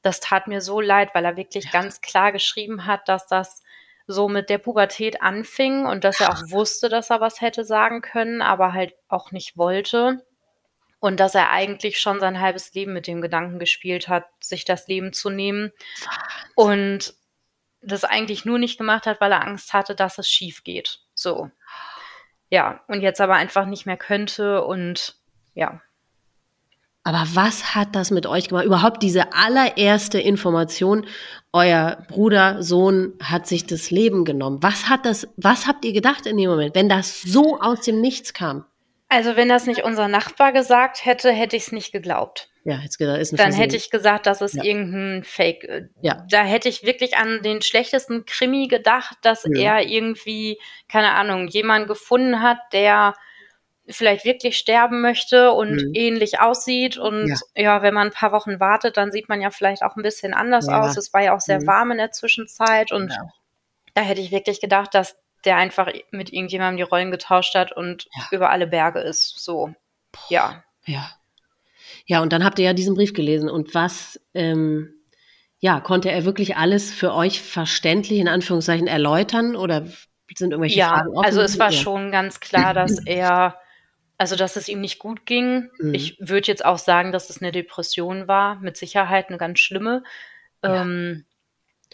das 0.01 0.19
tat 0.19 0.47
mir 0.47 0.61
so 0.61 0.81
leid, 0.81 1.09
weil 1.13 1.23
er 1.25 1.37
wirklich 1.37 1.71
ganz 1.71 2.01
klar 2.01 2.31
geschrieben 2.31 2.85
hat, 2.87 3.07
dass 3.07 3.27
das 3.27 3.61
so 4.07 4.27
mit 4.27 4.49
der 4.49 4.57
Pubertät 4.57 5.21
anfing 5.21 5.85
und 5.85 6.03
dass 6.03 6.19
er 6.19 6.31
auch 6.31 6.41
wusste, 6.49 6.89
dass 6.89 7.09
er 7.09 7.21
was 7.21 7.41
hätte 7.41 7.63
sagen 7.63 8.01
können, 8.01 8.41
aber 8.41 8.73
halt 8.73 8.93
auch 9.07 9.31
nicht 9.31 9.55
wollte. 9.57 10.25
Und 10.99 11.19
dass 11.19 11.35
er 11.35 11.51
eigentlich 11.51 11.99
schon 11.99 12.19
sein 12.19 12.39
halbes 12.39 12.73
Leben 12.73 12.93
mit 12.93 13.07
dem 13.07 13.21
Gedanken 13.21 13.59
gespielt 13.59 14.07
hat, 14.07 14.25
sich 14.39 14.65
das 14.65 14.87
Leben 14.87 15.13
zu 15.13 15.29
nehmen. 15.29 15.71
Und 16.55 17.13
das 17.81 18.03
eigentlich 18.03 18.45
nur 18.45 18.59
nicht 18.59 18.77
gemacht 18.77 19.05
hat, 19.05 19.21
weil 19.21 19.31
er 19.31 19.45
Angst 19.45 19.73
hatte, 19.73 19.95
dass 19.95 20.17
es 20.17 20.29
schief 20.29 20.63
geht. 20.63 20.99
So. 21.13 21.51
Ja, 22.49 22.81
und 22.87 23.01
jetzt 23.01 23.21
aber 23.21 23.35
einfach 23.35 23.65
nicht 23.65 23.85
mehr 23.85 23.97
könnte 23.97 24.63
und 24.63 25.15
ja. 25.53 25.81
Aber 27.03 27.25
was 27.33 27.73
hat 27.73 27.95
das 27.95 28.11
mit 28.11 28.25
euch 28.25 28.49
gemacht? 28.49 28.65
Überhaupt 28.65 29.01
diese 29.01 29.33
allererste 29.33 30.19
Information, 30.19 31.07
euer 31.53 32.05
Bruder, 32.09 32.61
Sohn 32.61 33.13
hat 33.23 33.47
sich 33.47 33.65
das 33.65 33.91
Leben 33.91 34.25
genommen. 34.25 34.61
Was 34.61 34.89
hat 34.89 35.05
das, 35.05 35.27
was 35.37 35.67
habt 35.67 35.85
ihr 35.85 35.93
gedacht 35.93 36.25
in 36.25 36.35
dem 36.37 36.49
Moment, 36.49 36.75
wenn 36.75 36.89
das 36.89 37.21
so 37.21 37.61
aus 37.61 37.81
dem 37.81 38.01
Nichts 38.01 38.33
kam? 38.33 38.65
Also 39.09 39.35
wenn 39.35 39.47
das 39.47 39.65
nicht 39.65 39.83
unser 39.83 40.07
Nachbar 40.07 40.51
gesagt 40.51 41.05
hätte, 41.05 41.31
hätte 41.31 41.55
ich 41.55 41.63
es 41.63 41.71
nicht 41.71 41.91
geglaubt. 41.91 42.49
Ja, 42.65 42.79
jetzt 42.79 42.97
gesagt, 42.97 43.21
ist 43.21 43.31
ein 43.31 43.37
Dann 43.37 43.45
Versehen. 43.45 43.61
hätte 43.61 43.75
ich 43.77 43.89
gesagt, 43.89 44.25
das 44.25 44.41
ist 44.41 44.55
ja. 44.55 44.63
irgendein 44.63 45.23
Fake. 45.23 45.63
Äh, 45.63 45.87
ja. 46.01 46.25
Da 46.29 46.43
hätte 46.43 46.67
ich 46.67 46.83
wirklich 46.83 47.15
an 47.15 47.41
den 47.41 47.61
schlechtesten 47.61 48.25
Krimi 48.25 48.67
gedacht, 48.67 49.17
dass 49.21 49.45
ja. 49.45 49.77
er 49.77 49.87
irgendwie, 49.87 50.59
keine 50.89 51.13
Ahnung, 51.13 51.47
jemanden 51.47 51.87
gefunden 51.87 52.41
hat, 52.41 52.57
der 52.73 53.13
vielleicht 53.87 54.25
wirklich 54.25 54.57
sterben 54.57 54.99
möchte 54.99 55.51
und 55.53 55.75
mhm. 55.75 55.91
ähnlich 55.93 56.41
aussieht. 56.41 56.97
Und 56.97 57.29
ja. 57.29 57.63
ja. 57.63 57.81
wenn 57.81 57.93
man 57.93 58.07
ein 58.07 58.13
paar 58.13 58.33
Wochen 58.33 58.59
wartet, 58.59 58.97
dann 58.97 59.13
sieht 59.13 59.29
man 59.29 59.39
ja 59.39 59.49
vielleicht 59.49 59.81
auch 59.81 59.95
ein 59.95 60.03
bisschen 60.03 60.33
anders 60.33 60.67
ja. 60.67 60.81
aus. 60.81 60.97
Es 60.97 61.13
war 61.13 61.23
ja 61.23 61.33
auch 61.33 61.39
sehr 61.39 61.61
mhm. 61.61 61.67
warm 61.67 61.91
in 61.91 61.97
der 61.99 62.11
Zwischenzeit 62.11 62.91
und 62.91 63.11
ja. 63.11 63.29
da 63.93 64.01
hätte 64.01 64.19
ich 64.19 64.31
wirklich 64.31 64.59
gedacht, 64.59 64.93
dass 64.93 65.15
der 65.45 65.57
einfach 65.57 65.91
mit 66.11 66.33
irgendjemandem 66.33 66.77
die 66.77 66.89
Rollen 66.89 67.11
getauscht 67.11 67.55
hat 67.55 67.71
und 67.71 68.07
über 68.31 68.49
alle 68.49 68.67
Berge 68.67 68.99
ist. 68.99 69.39
So, 69.39 69.73
ja. 70.29 70.63
Ja. 70.85 71.11
Ja, 72.05 72.21
und 72.21 72.33
dann 72.33 72.43
habt 72.43 72.59
ihr 72.59 72.65
ja 72.65 72.73
diesen 72.73 72.95
Brief 72.95 73.13
gelesen. 73.13 73.49
Und 73.49 73.73
was, 73.73 74.19
ähm, 74.33 74.93
ja, 75.59 75.79
konnte 75.79 76.11
er 76.11 76.25
wirklich 76.25 76.57
alles 76.57 76.93
für 76.93 77.13
euch 77.13 77.41
verständlich 77.41 78.19
in 78.19 78.27
Anführungszeichen 78.27 78.87
erläutern 78.87 79.55
oder 79.55 79.87
sind 80.35 80.51
irgendwelche 80.51 80.79
ja, 80.79 80.89
Fragen 80.89 81.09
offen? 81.09 81.25
Also 81.25 81.41
es 81.41 81.59
war 81.59 81.71
ja. 81.71 81.77
schon 81.77 82.11
ganz 82.11 82.39
klar, 82.39 82.73
dass 82.73 82.99
er 83.05 83.57
also, 84.17 84.35
dass 84.35 84.55
es 84.55 84.67
ihm 84.67 84.81
nicht 84.81 84.97
gut 84.97 85.25
ging. 85.25 85.69
Mhm. 85.79 85.93
Ich 85.93 86.17
würde 86.19 86.47
jetzt 86.47 86.65
auch 86.65 86.79
sagen, 86.79 87.11
dass 87.11 87.29
es 87.29 87.41
eine 87.41 87.51
Depression 87.51 88.27
war, 88.27 88.55
mit 88.59 88.75
Sicherheit 88.75 89.29
eine 89.29 89.37
ganz 89.37 89.59
schlimme. 89.59 90.03
Ja. 90.63 90.81
Ähm, 90.81 91.25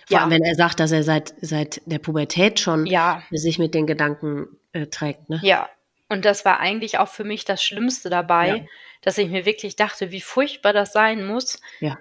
Vor 0.07 0.19
allem, 0.19 0.31
wenn 0.31 0.43
er 0.43 0.55
sagt, 0.55 0.79
dass 0.79 0.91
er 0.91 1.03
seit, 1.03 1.33
seit 1.41 1.81
der 1.85 1.99
Pubertät 1.99 2.59
schon 2.59 2.85
ja. 2.85 3.23
sich 3.31 3.59
mit 3.59 3.73
den 3.73 3.87
Gedanken 3.87 4.47
äh, 4.73 4.87
trägt. 4.87 5.29
Ne? 5.29 5.39
Ja, 5.43 5.69
und 6.09 6.25
das 6.25 6.45
war 6.45 6.59
eigentlich 6.59 6.99
auch 6.99 7.07
für 7.07 7.23
mich 7.23 7.45
das 7.45 7.63
Schlimmste 7.63 8.09
dabei, 8.09 8.47
ja. 8.47 8.65
dass 9.01 9.17
ich 9.17 9.29
mir 9.29 9.45
wirklich 9.45 9.75
dachte, 9.75 10.11
wie 10.11 10.21
furchtbar 10.21 10.73
das 10.73 10.93
sein 10.93 11.25
muss, 11.25 11.59
ja. 11.79 11.97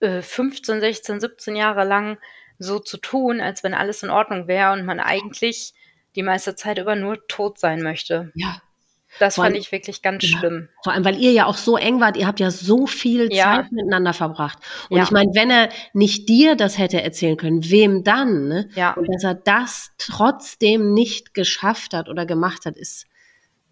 äh, 0.00 0.22
15, 0.22 0.80
16, 0.80 1.20
17 1.20 1.56
Jahre 1.56 1.84
lang 1.84 2.18
so 2.58 2.78
zu 2.78 2.96
tun, 2.96 3.40
als 3.40 3.62
wenn 3.62 3.74
alles 3.74 4.02
in 4.02 4.10
Ordnung 4.10 4.48
wäre 4.48 4.72
und 4.72 4.84
man 4.84 5.00
eigentlich 5.00 5.74
die 6.14 6.22
meiste 6.22 6.54
Zeit 6.54 6.78
über 6.78 6.94
nur 6.96 7.26
tot 7.26 7.58
sein 7.58 7.82
möchte. 7.82 8.30
Ja, 8.34 8.60
das 9.18 9.36
fand 9.36 9.56
ich 9.56 9.72
wirklich 9.72 10.02
ganz 10.02 10.28
ja. 10.28 10.38
schlimm. 10.38 10.68
Vor 10.82 10.92
allem, 10.92 11.04
weil 11.04 11.18
ihr 11.18 11.32
ja 11.32 11.46
auch 11.46 11.56
so 11.56 11.76
eng 11.76 12.00
wart, 12.00 12.16
ihr 12.16 12.26
habt 12.26 12.40
ja 12.40 12.50
so 12.50 12.86
viel 12.86 13.32
ja. 13.32 13.56
Zeit 13.56 13.72
miteinander 13.72 14.12
verbracht. 14.12 14.58
Und 14.88 14.98
ja. 14.98 15.04
ich 15.04 15.10
meine, 15.10 15.30
wenn 15.34 15.50
er 15.50 15.68
nicht 15.92 16.28
dir 16.28 16.56
das 16.56 16.78
hätte 16.78 17.02
erzählen 17.02 17.36
können, 17.36 17.70
wem 17.70 18.04
dann? 18.04 18.48
Ne? 18.48 18.68
Ja. 18.74 18.92
Und 18.94 19.06
dass 19.12 19.24
er 19.24 19.34
das 19.34 19.90
trotzdem 19.98 20.94
nicht 20.94 21.34
geschafft 21.34 21.94
hat 21.94 22.08
oder 22.08 22.26
gemacht 22.26 22.66
hat, 22.66 22.76
ist 22.76 23.06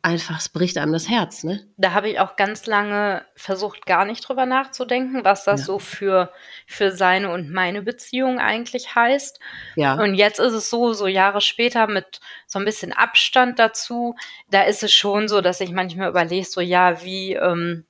einfach, 0.03 0.39
es 0.39 0.49
bricht 0.49 0.79
einem 0.79 0.93
das 0.93 1.09
Herz, 1.09 1.45
ne? 1.45 1.67
Da 1.77 1.93
habe 1.93 2.09
ich 2.09 2.19
auch 2.19 2.37
ganz 2.37 2.67
lange 2.67 3.25
versucht, 3.35 3.87
gar 3.87 4.05
nicht 4.05 4.27
drüber 4.27 4.47
nachzudenken, 4.47 5.25
was 5.25 5.45
das 5.45 5.61
ja. 5.61 5.67
so 5.67 5.79
für, 5.79 6.33
für 6.67 6.93
seine 6.93 7.31
und 7.31 7.51
meine 7.51 7.83
Beziehung 7.83 8.39
eigentlich 8.39 8.95
heißt. 8.95 9.41
Ja. 9.77 9.95
Und 9.95 10.15
jetzt 10.15 10.41
ist 10.41 10.53
es 10.53 10.71
so, 10.71 10.93
so 10.93 11.07
Jahre 11.07 11.41
später 11.41 11.87
mit 11.87 12.21
so 12.47 12.59
ein 12.59 12.65
bisschen 12.65 12.93
Abstand 12.93 13.59
dazu, 13.59 14.17
da 14.51 14.63
ist 14.63 14.83
es 14.83 14.93
schon 14.93 15.29
so, 15.29 15.41
dass 15.41 15.61
ich 15.61 15.71
manchmal 15.71 16.09
überlege, 16.09 16.47
so 16.47 16.61
ja, 16.61 17.03
wie, 17.03 17.35
ähm, 17.35 17.85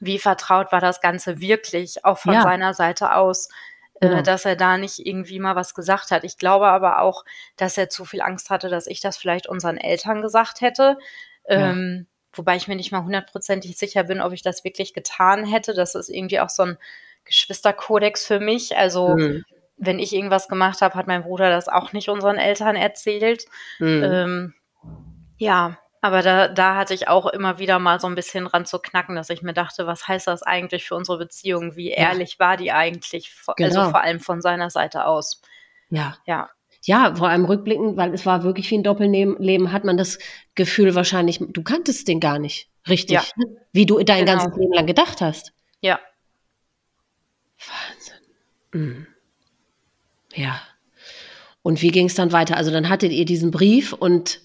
wie 0.00 0.18
vertraut 0.18 0.72
war 0.72 0.80
das 0.80 1.00
Ganze 1.00 1.40
wirklich, 1.40 2.04
auch 2.04 2.18
von 2.18 2.34
ja. 2.34 2.42
seiner 2.42 2.74
Seite 2.74 3.14
aus. 3.14 3.48
Äh, 4.00 4.08
genau. 4.08 4.22
dass 4.22 4.44
er 4.44 4.56
da 4.56 4.78
nicht 4.78 5.06
irgendwie 5.06 5.38
mal 5.38 5.54
was 5.54 5.74
gesagt 5.74 6.10
hat. 6.10 6.24
Ich 6.24 6.36
glaube 6.36 6.66
aber 6.66 7.00
auch, 7.02 7.24
dass 7.56 7.78
er 7.78 7.88
zu 7.88 8.04
viel 8.04 8.20
Angst 8.20 8.50
hatte, 8.50 8.68
dass 8.68 8.88
ich 8.88 9.00
das 9.00 9.16
vielleicht 9.16 9.48
unseren 9.48 9.76
Eltern 9.76 10.22
gesagt 10.22 10.60
hätte, 10.60 10.98
ähm, 11.46 12.06
wobei 12.32 12.56
ich 12.56 12.68
mir 12.68 12.76
nicht 12.76 12.92
mal 12.92 13.04
hundertprozentig 13.04 13.76
sicher 13.76 14.04
bin, 14.04 14.20
ob 14.20 14.32
ich 14.32 14.42
das 14.42 14.64
wirklich 14.64 14.94
getan 14.94 15.44
hätte. 15.44 15.74
Das 15.74 15.94
ist 15.94 16.08
irgendwie 16.08 16.40
auch 16.40 16.48
so 16.48 16.62
ein 16.64 16.78
Geschwisterkodex 17.24 18.26
für 18.26 18.40
mich. 18.40 18.76
Also 18.76 19.16
mhm. 19.16 19.44
wenn 19.76 19.98
ich 19.98 20.14
irgendwas 20.14 20.48
gemacht 20.48 20.80
habe, 20.80 20.94
hat 20.94 21.06
mein 21.06 21.22
Bruder 21.22 21.50
das 21.50 21.68
auch 21.68 21.92
nicht 21.92 22.08
unseren 22.08 22.36
Eltern 22.36 22.76
erzählt. 22.76 23.46
Mhm. 23.78 24.02
Ähm, 24.04 24.54
ja, 25.38 25.78
aber 26.00 26.22
da, 26.22 26.48
da 26.48 26.74
hatte 26.74 26.94
ich 26.94 27.08
auch 27.08 27.26
immer 27.26 27.58
wieder 27.58 27.78
mal 27.78 28.00
so 28.00 28.08
ein 28.08 28.16
bisschen 28.16 28.46
ran 28.46 28.66
zu 28.66 28.78
knacken, 28.80 29.14
dass 29.14 29.30
ich 29.30 29.42
mir 29.42 29.52
dachte, 29.52 29.86
was 29.86 30.08
heißt 30.08 30.26
das 30.26 30.42
eigentlich 30.42 30.84
für 30.84 30.96
unsere 30.96 31.18
Beziehung? 31.18 31.76
Wie 31.76 31.90
ehrlich 31.90 32.36
ja. 32.38 32.46
war 32.46 32.56
die 32.56 32.72
eigentlich? 32.72 33.32
Also 33.46 33.54
genau. 33.56 33.90
Vor 33.90 34.00
allem 34.00 34.18
von 34.18 34.40
seiner 34.40 34.70
Seite 34.70 35.06
aus. 35.06 35.42
Ja. 35.90 36.16
Ja 36.26 36.50
ja, 36.84 37.14
vor 37.14 37.28
allem 37.28 37.44
rückblickend, 37.44 37.96
weil 37.96 38.12
es 38.12 38.26
war 38.26 38.42
wirklich 38.42 38.70
wie 38.70 38.78
ein 38.78 38.82
Doppelleben, 38.82 39.72
hat 39.72 39.84
man 39.84 39.96
das 39.96 40.18
Gefühl 40.54 40.94
wahrscheinlich, 40.94 41.38
du 41.40 41.62
kanntest 41.62 42.08
den 42.08 42.20
gar 42.20 42.38
nicht 42.38 42.68
richtig, 42.88 43.14
ja. 43.14 43.24
wie 43.72 43.86
du 43.86 44.02
dein 44.02 44.26
genau. 44.26 44.38
ganzes 44.38 44.58
Leben 44.58 44.72
lang 44.72 44.86
gedacht 44.86 45.20
hast. 45.20 45.52
Ja. 45.80 46.00
Wahnsinn. 47.58 48.16
Mhm. 48.72 49.06
Ja. 50.34 50.60
Und 51.62 51.80
wie 51.82 51.90
ging 51.90 52.06
es 52.06 52.14
dann 52.14 52.32
weiter? 52.32 52.56
Also 52.56 52.70
dann 52.72 52.88
hattet 52.88 53.12
ihr 53.12 53.24
diesen 53.24 53.52
Brief 53.52 53.92
und 53.92 54.40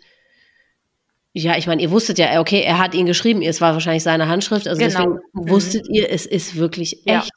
ja, 1.33 1.55
ich 1.57 1.67
meine, 1.67 1.81
ihr 1.81 1.91
wusstet 1.91 2.17
ja, 2.17 2.39
okay, 2.39 2.61
er 2.61 2.79
hat 2.79 2.95
ihn 2.95 3.05
geschrieben, 3.05 3.41
es 3.41 3.61
war 3.61 3.73
wahrscheinlich 3.73 4.03
seine 4.03 4.27
Handschrift, 4.27 4.67
also 4.67 4.79
genau. 4.79 4.91
deswegen 4.91 5.19
mhm. 5.33 5.49
wusstet 5.49 5.87
ihr, 5.89 6.11
es 6.11 6.25
ist 6.25 6.55
wirklich 6.55 7.05
echt. 7.07 7.25
Ja. 7.25 7.36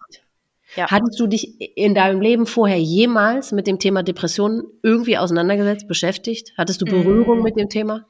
Ja. 0.76 0.90
Hattest 0.90 1.18
du 1.18 1.26
dich 1.26 1.76
in 1.76 1.94
deinem 1.94 2.20
Leben 2.20 2.46
vorher 2.46 2.78
jemals 2.78 3.52
mit 3.52 3.66
dem 3.66 3.78
Thema 3.78 4.02
Depressionen 4.02 4.62
irgendwie 4.82 5.18
auseinandergesetzt, 5.18 5.88
beschäftigt? 5.88 6.52
Hattest 6.56 6.80
du 6.80 6.86
Berührung 6.86 7.40
mm. 7.40 7.42
mit 7.42 7.56
dem 7.56 7.68
Thema? 7.68 8.06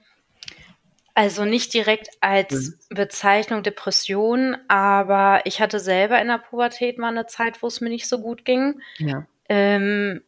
Also 1.15 1.45
nicht 1.45 1.75
direkt 1.75 2.09
als 2.21 2.79
mhm. 2.91 2.95
Bezeichnung 2.95 3.63
Depression, 3.63 4.57
aber 4.69 5.43
ich 5.45 5.61
hatte 5.61 5.81
selber 5.81 6.21
in 6.21 6.29
der 6.29 6.39
Pubertät 6.39 6.99
mal 6.99 7.09
eine 7.09 7.27
Zeit, 7.27 7.63
wo 7.63 7.67
es 7.67 7.81
mir 7.81 7.89
nicht 7.89 8.09
so 8.09 8.21
gut 8.21 8.45
ging. 8.45 8.81
Ja. 8.99 9.27
Ähm, 9.49 10.23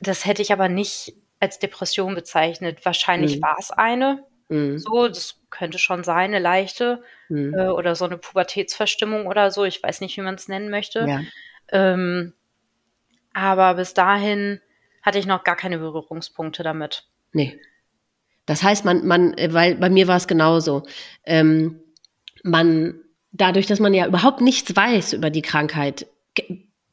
das 0.00 0.26
hätte 0.26 0.42
ich 0.42 0.52
aber 0.52 0.68
nicht 0.68 1.14
als 1.40 1.58
Depression 1.58 2.14
bezeichnet. 2.14 2.84
Wahrscheinlich 2.84 3.36
mhm. 3.36 3.42
war 3.42 3.56
es 3.58 3.70
eine. 3.70 4.24
Mhm. 4.48 4.78
So, 4.78 5.08
das 5.08 5.40
könnte 5.50 5.78
schon 5.78 6.04
sein, 6.04 6.34
eine 6.34 6.38
leichte 6.38 7.02
mhm. 7.28 7.54
äh, 7.54 7.68
oder 7.68 7.94
so 7.94 8.04
eine 8.04 8.18
Pubertätsverstimmung 8.18 9.26
oder 9.26 9.50
so. 9.50 9.64
Ich 9.64 9.82
weiß 9.82 10.00
nicht, 10.00 10.16
wie 10.16 10.22
man 10.22 10.34
es 10.34 10.48
nennen 10.48 10.70
möchte. 10.70 11.06
Ja. 11.08 11.20
Ähm, 11.70 12.34
aber 13.32 13.74
bis 13.74 13.94
dahin 13.94 14.60
hatte 15.02 15.18
ich 15.18 15.26
noch 15.26 15.44
gar 15.44 15.56
keine 15.56 15.78
Berührungspunkte 15.78 16.62
damit. 16.62 17.04
Nee. 17.32 17.60
Das 18.46 18.62
heißt, 18.62 18.84
man, 18.84 19.06
man, 19.06 19.34
äh, 19.34 19.52
weil 19.52 19.74
bei 19.76 19.90
mir 19.90 20.08
war 20.08 20.16
es 20.16 20.26
genauso. 20.26 20.86
Ähm, 21.24 21.80
man, 22.42 23.00
dadurch, 23.32 23.66
dass 23.66 23.80
man 23.80 23.94
ja 23.94 24.06
überhaupt 24.06 24.40
nichts 24.40 24.74
weiß 24.74 25.12
über 25.12 25.30
die 25.30 25.42
Krankheit, 25.42 26.06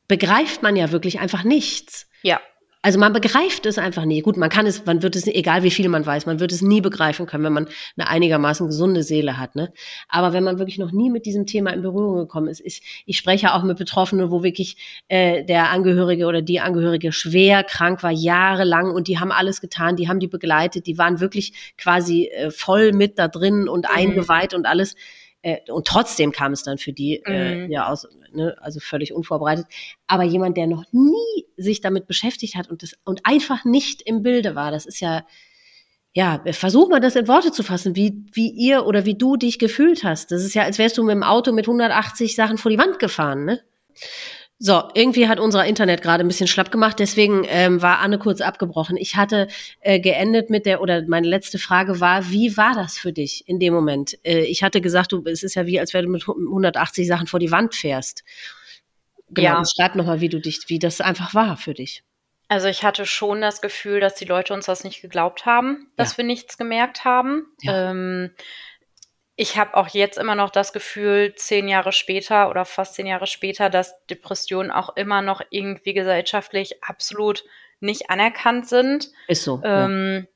begreift 0.08 0.64
man 0.64 0.76
ja 0.76 0.92
wirklich 0.92 1.20
einfach 1.20 1.44
nichts. 1.44 2.10
Ja. 2.22 2.42
Also 2.86 3.00
man 3.00 3.14
begreift 3.14 3.66
es 3.66 3.80
einfach 3.80 4.06
nie. 4.06 4.22
Gut, 4.22 4.38
man 4.38 4.52
kann 4.52 4.68
es, 4.68 4.86
man 4.86 5.02
wird 5.02 5.16
es, 5.16 5.26
egal 5.26 5.64
wie 5.64 5.72
viel 5.72 5.90
man 5.90 6.06
weiß, 6.06 6.28
man 6.28 6.40
wird 6.40 6.52
es 6.52 6.62
nie 6.62 6.82
begreifen 6.82 7.26
können, 7.26 7.44
wenn 7.44 7.52
man 7.52 7.68
eine 7.98 8.08
einigermaßen 8.08 8.68
gesunde 8.68 9.02
Seele 9.02 9.40
hat. 9.40 9.56
Ne? 9.56 9.74
Aber 10.08 10.34
wenn 10.34 10.44
man 10.44 10.60
wirklich 10.60 10.78
noch 10.78 10.92
nie 10.92 11.10
mit 11.10 11.26
diesem 11.26 11.48
Thema 11.48 11.72
in 11.72 11.82
Berührung 11.82 12.16
gekommen 12.16 12.48
ist, 12.48 12.62
ich, 12.64 13.04
ich 13.08 13.18
spreche 13.18 13.56
auch 13.56 13.64
mit 13.64 13.80
Betroffenen, 13.80 14.30
wo 14.30 14.44
wirklich 14.44 15.04
äh, 15.08 15.44
der 15.44 15.72
Angehörige 15.72 16.28
oder 16.28 16.44
die 16.44 16.60
Angehörige 16.60 17.12
schwer 17.12 17.64
krank 17.64 18.04
war, 18.04 18.12
jahrelang 18.12 18.92
und 18.92 19.08
die 19.08 19.18
haben 19.18 19.32
alles 19.32 19.62
getan, 19.62 19.96
die 19.96 20.08
haben 20.08 20.20
die 20.20 20.28
begleitet, 20.28 20.86
die 20.86 21.00
waren 21.00 21.20
wirklich 21.20 21.74
quasi 21.80 22.26
äh, 22.28 22.52
voll 22.52 22.94
mit 22.94 23.18
da 23.18 23.28
drin 23.28 23.68
und 23.68 23.86
mhm. 23.90 23.98
eingeweiht 23.98 24.54
und 24.54 24.68
alles. 24.68 24.96
Äh, 25.42 25.58
und 25.72 25.88
trotzdem 25.88 26.32
kam 26.32 26.52
es 26.52 26.62
dann 26.62 26.78
für 26.78 26.94
die 26.94 27.24
äh, 27.26 27.66
mhm. 27.66 27.72
ja 27.72 27.88
aus, 27.88 28.08
ne, 28.36 28.56
also 28.62 28.80
völlig 28.80 29.14
unvorbereitet. 29.14 29.66
Aber 30.08 30.24
jemand, 30.24 30.58
der 30.58 30.68
noch 30.68 30.86
nie 30.92 31.46
sich 31.58 31.82
damit 31.82 32.08
beschäftigt 32.08 32.56
hat 32.56 32.70
und 32.70 32.84
das 32.84 32.94
und 33.04 33.26
einfach 33.26 33.66
nicht 33.66 34.02
im 34.02 34.24
Bilde 34.24 34.56
war, 34.56 34.72
das 34.72 34.86
ist 34.86 35.00
ja 35.00 35.26
ja, 36.18 36.42
versuch 36.52 36.88
mal 36.88 37.02
das 37.02 37.18
in 37.18 37.28
Worte 37.28 37.52
zu 37.52 37.62
fassen, 37.62 37.98
wie, 37.98 38.24
wie 38.32 38.50
ihr 38.50 38.86
oder 38.86 39.04
wie 39.04 39.18
du 39.18 39.36
dich 39.36 39.60
gefühlt 39.60 40.06
hast. 40.06 40.32
Das 40.32 40.46
ist 40.46 40.56
ja, 40.56 40.64
als 40.64 40.78
wärst 40.78 40.98
du 40.98 41.04
mit 41.04 41.14
dem 41.14 41.24
Auto 41.24 41.52
mit 41.52 41.68
180 41.68 42.36
Sachen 42.36 42.58
vor 42.58 42.72
die 42.72 42.78
Wand 42.78 43.00
gefahren, 43.00 43.44
ne? 43.44 43.60
So, 44.58 44.84
irgendwie 44.94 45.28
hat 45.28 45.40
unser 45.42 45.66
Internet 45.66 46.02
gerade 46.02 46.24
ein 46.24 46.28
bisschen 46.30 46.48
schlapp 46.48 46.72
gemacht, 46.72 46.98
deswegen 47.00 47.46
ähm, 47.50 47.82
war 47.82 48.00
Anne 48.00 48.18
kurz 48.18 48.40
abgebrochen. 48.40 48.96
Ich 48.96 49.18
hatte 49.18 49.50
äh, 49.82 50.00
geendet 50.00 50.50
mit 50.50 50.66
der, 50.66 50.82
oder 50.82 51.04
meine 51.08 51.28
letzte 51.28 51.60
Frage 51.60 52.00
war, 52.00 52.30
wie 52.30 52.56
war 52.56 52.74
das 52.74 52.98
für 52.98 53.12
dich 53.12 53.44
in 53.50 53.60
dem 53.60 53.74
Moment? 53.74 54.18
Äh, 54.24 54.46
ich 54.46 54.64
hatte 54.64 54.80
gesagt, 54.80 55.12
du, 55.12 55.24
es 55.26 55.44
ist 55.44 55.56
ja 55.56 55.66
wie, 55.66 55.78
als 55.78 55.94
wenn 55.94 56.06
du 56.06 56.12
mit 56.12 56.26
180 56.26 57.06
Sachen 57.06 57.28
vor 57.28 57.40
die 57.40 57.52
Wand 57.52 57.76
fährst. 57.76 58.24
Genau, 59.30 59.58
ja. 59.58 59.64
schreib 59.66 59.96
nochmal, 59.96 60.22
wie 60.22 60.30
du 60.30 60.40
dich, 60.40 60.62
wie 60.68 60.80
das 60.80 61.02
einfach 61.02 61.34
war 61.34 61.58
für 61.58 61.74
dich. 61.74 62.04
Also 62.48 62.68
ich 62.68 62.84
hatte 62.84 63.06
schon 63.06 63.42
das 63.42 63.60
Gefühl, 63.60 64.00
dass 64.00 64.16
die 64.16 64.26
Leute 64.26 64.54
uns 64.54 64.68
das 64.68 64.84
nicht 64.84 65.02
geglaubt 65.02 65.46
haben, 65.46 65.92
dass 65.98 66.12
ja. 66.12 66.18
wir 66.20 66.26
nichts 66.26 66.58
gemerkt 66.58 67.04
haben. 67.04 67.48
Ja. 67.62 67.92
Ähm, 67.92 68.32
ich 69.36 69.58
habe 69.58 69.76
auch 69.76 69.90
jetzt 69.90 70.18
immer 70.18 70.36
noch 70.36 70.50
das 70.50 70.72
Gefühl, 70.72 71.36
zehn 71.36 71.68
Jahre 71.68 71.92
später 71.92 72.50
oder 72.50 72.64
fast 72.64 72.96
zehn 72.96 73.06
Jahre 73.06 73.28
später, 73.28 73.70
dass 73.70 74.06
Depressionen 74.08 74.72
auch 74.72 74.96
immer 74.96 75.22
noch 75.22 75.42
irgendwie 75.50 75.94
gesellschaftlich 75.94 76.84
absolut 76.84 77.44
nicht 77.82 78.10
anerkannt 78.10 78.68
sind. 78.68 79.12
Ist 79.28 79.44
so. 79.44 79.62
Ähm, 79.64 80.26
ja. 80.26 80.32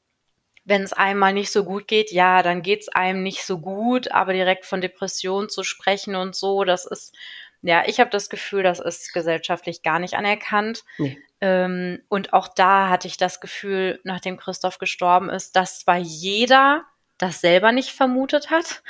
Wenn 0.66 0.84
es 0.84 0.93
einmal 0.93 1.34
nicht 1.34 1.52
so 1.52 1.64
gut 1.64 1.88
geht, 1.88 2.12
ja, 2.12 2.43
dann 2.43 2.62
geht 2.62 2.82
es 2.82 2.89
einem 2.89 3.24
nicht 3.24 3.45
so 3.45 3.60
gut, 3.60 4.12
aber 4.12 4.34
direkt 4.34 4.66
von 4.66 4.82
Depressionen 4.82 5.50
zu 5.50 5.64
sprechen 5.64 6.16
und 6.16 6.36
so, 6.36 6.66
das 6.66 6.86
ist, 6.86 7.16
ja, 7.62 7.84
ich 7.88 8.00
habe 8.00 8.10
das 8.10 8.30
Gefühl, 8.30 8.64
das 8.64 8.80
ist 8.80 9.14
gesellschaftlich 9.14 9.82
gar 9.82 10.00
nicht 10.00 10.16
anerkannt. 10.16 10.84
Nee. 10.97 11.18
Ähm, 11.41 12.04
und 12.10 12.34
auch 12.34 12.50
da 12.50 12.89
hatte 12.89 13.08
ich 13.08 13.16
das 13.16 13.39
Gefühl, 13.39 14.02
nachdem 14.04 14.38
Christoph 14.38 14.78
gestorben 14.78 15.30
ist, 15.30 15.56
dass 15.56 15.80
zwar 15.80 15.97
jeder 15.97 16.84
das 17.20 17.42
selber 17.42 17.72
nicht 17.72 17.92
vermutet 17.92 18.50
hat, 18.50 18.82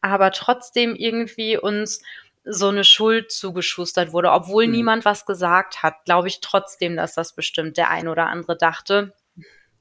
aber 0.00 0.30
trotzdem 0.30 0.94
irgendwie 0.94 1.58
uns 1.58 2.02
so 2.44 2.68
eine 2.68 2.84
Schuld 2.84 3.32
zugeschustert 3.32 4.12
wurde, 4.12 4.30
obwohl 4.30 4.66
mhm. 4.66 4.72
niemand 4.72 5.04
was 5.04 5.26
gesagt 5.26 5.82
hat, 5.82 6.04
glaube 6.04 6.28
ich 6.28 6.40
trotzdem, 6.40 6.96
dass 6.96 7.14
das 7.14 7.34
bestimmt 7.34 7.76
der 7.76 7.90
ein 7.90 8.08
oder 8.08 8.26
andere 8.26 8.56
dachte. 8.56 9.12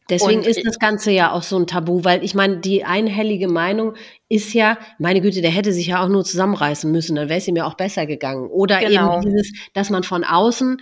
Deswegen 0.10 0.40
und 0.40 0.48
ist 0.48 0.66
das 0.66 0.80
Ganze 0.80 1.12
ja 1.12 1.32
auch 1.32 1.44
so 1.44 1.58
ein 1.58 1.68
Tabu, 1.68 2.06
weil 2.06 2.24
ich 2.24 2.34
meine, 2.34 2.60
die 2.60 2.86
einhellige 2.86 3.50
Meinung 3.50 3.96
ist 4.30 4.54
ja, 4.54 4.78
meine 5.00 5.20
Güte, 5.20 5.42
der 5.42 5.52
hätte 5.52 5.74
sich 5.74 5.88
ja 5.88 6.02
auch 6.02 6.08
nur 6.08 6.24
zusammenreißen 6.24 6.90
müssen, 6.90 7.18
dann 7.18 7.28
wäre 7.28 7.40
es 7.40 7.48
ihm 7.48 7.58
ja 7.58 7.66
auch 7.66 7.74
besser 7.74 8.06
gegangen. 8.06 8.48
Oder 8.48 8.80
genau. 8.80 9.18
eben 9.18 9.22
dieses, 9.22 9.52
dass 9.74 9.90
man 9.90 10.04
von 10.04 10.24
außen 10.24 10.82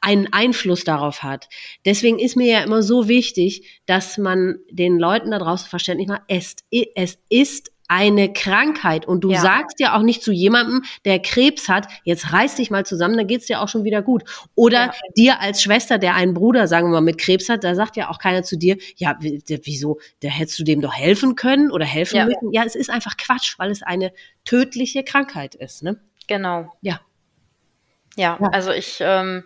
einen 0.00 0.32
Einfluss 0.32 0.84
darauf 0.84 1.22
hat. 1.22 1.48
Deswegen 1.84 2.18
ist 2.18 2.36
mir 2.36 2.46
ja 2.46 2.62
immer 2.62 2.82
so 2.82 3.08
wichtig, 3.08 3.80
dass 3.86 4.18
man 4.18 4.58
den 4.70 4.98
Leuten 4.98 5.30
da 5.30 5.38
draußen 5.38 5.68
verständlich 5.68 6.08
macht, 6.08 6.22
es, 6.28 6.56
es 6.94 7.18
ist 7.28 7.72
eine 7.88 8.32
Krankheit 8.32 9.06
und 9.06 9.22
du 9.22 9.32
ja. 9.32 9.40
sagst 9.40 9.78
ja 9.78 9.94
auch 9.94 10.02
nicht 10.02 10.22
zu 10.22 10.32
jemandem, 10.32 10.82
der 11.04 11.18
Krebs 11.18 11.68
hat, 11.68 11.88
jetzt 12.04 12.32
reiß 12.32 12.54
dich 12.54 12.70
mal 12.70 12.86
zusammen, 12.86 13.18
dann 13.18 13.26
geht's 13.26 13.46
dir 13.46 13.60
auch 13.60 13.68
schon 13.68 13.84
wieder 13.84 14.00
gut. 14.00 14.24
Oder 14.54 14.86
ja. 14.86 14.92
dir 15.14 15.40
als 15.40 15.62
Schwester, 15.62 15.98
der 15.98 16.14
einen 16.14 16.32
Bruder, 16.32 16.68
sagen 16.68 16.86
wir 16.88 16.92
mal, 16.92 17.00
mit 17.02 17.18
Krebs 17.18 17.50
hat, 17.50 17.64
da 17.64 17.74
sagt 17.74 17.96
ja 17.96 18.08
auch 18.08 18.18
keiner 18.18 18.44
zu 18.44 18.56
dir, 18.56 18.78
ja, 18.96 19.18
wieso, 19.20 20.00
da 20.20 20.28
hättest 20.28 20.58
du 20.58 20.64
dem 20.64 20.80
doch 20.80 20.94
helfen 20.94 21.36
können 21.36 21.70
oder 21.70 21.84
helfen 21.84 22.16
ja. 22.16 22.24
müssen. 22.24 22.50
Ja, 22.52 22.64
es 22.64 22.76
ist 22.76 22.88
einfach 22.88 23.18
Quatsch, 23.18 23.58
weil 23.58 23.70
es 23.70 23.82
eine 23.82 24.12
tödliche 24.46 25.04
Krankheit 25.04 25.54
ist, 25.54 25.82
ne? 25.82 26.00
Genau. 26.28 26.72
Ja. 26.80 27.00
Ja, 28.16 28.38
also 28.52 28.72
ich, 28.72 28.98
ähm, 29.00 29.44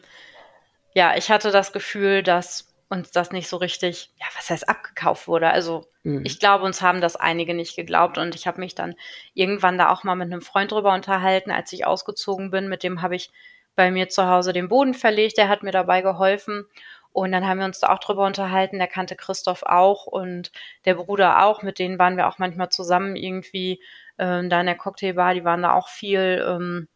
ja, 0.97 1.15
ich 1.15 1.31
hatte 1.31 1.51
das 1.51 1.75
Gefühl, 1.75 2.23
dass 2.23 2.75
uns 2.89 3.11
das 3.11 3.31
nicht 3.31 3.49
so 3.49 3.59
richtig, 3.59 4.11
ja, 4.19 4.25
was 4.35 4.49
heißt 4.49 4.67
abgekauft 4.67 5.29
wurde. 5.29 5.51
Also 5.51 5.85
mhm. 6.05 6.25
ich 6.25 6.41
glaube, 6.41 6.65
uns 6.65 6.81
haben 6.81 7.03
das 7.03 7.17
einige 7.17 7.53
nicht 7.53 7.77
geglaubt 7.77 8.17
und 8.17 8.35
ich 8.35 8.47
habe 8.47 8.61
mich 8.61 8.75
dann 8.75 8.95
irgendwann 9.35 9.77
da 9.77 9.91
auch 9.91 10.05
mal 10.05 10.15
mit 10.15 10.33
einem 10.33 10.41
Freund 10.41 10.73
drüber 10.73 10.95
unterhalten, 10.95 11.51
als 11.51 11.71
ich 11.75 11.87
ausgezogen 11.87 12.51
bin. 12.51 12.69
Mit 12.69 12.83
dem 12.83 13.03
habe 13.03 13.15
ich 13.15 13.31
bei 13.75 13.91
mir 13.91 14.09
zu 14.09 14.27
Hause 14.27 14.55
den 14.55 14.71
Boden 14.71 14.95
verlegt, 14.95 15.37
der 15.37 15.51
hat 15.51 15.63
mir 15.63 15.71
dabei 15.71 16.01
geholfen. 16.01 16.65
Und 17.13 17.31
dann 17.31 17.47
haben 17.47 17.59
wir 17.59 17.67
uns 17.67 17.81
da 17.81 17.93
auch 17.93 17.99
drüber 17.99 18.25
unterhalten. 18.25 18.79
Der 18.79 18.89
kannte 18.89 19.17
Christoph 19.17 19.65
auch 19.65 20.07
und 20.07 20.51
der 20.87 20.95
Bruder 20.95 21.45
auch. 21.45 21.61
Mit 21.61 21.79
denen 21.79 21.99
waren 21.99 22.17
wir 22.17 22.27
auch 22.27 22.39
manchmal 22.39 22.71
zusammen 22.71 23.17
irgendwie 23.17 23.83
äh, 24.17 24.49
da 24.49 24.61
in 24.61 24.67
der 24.67 24.77
Cocktailbar. 24.77 25.35
Die 25.35 25.45
waren 25.45 25.61
da 25.61 25.75
auch 25.75 25.89
viel 25.89 26.43
ähm, 26.49 26.89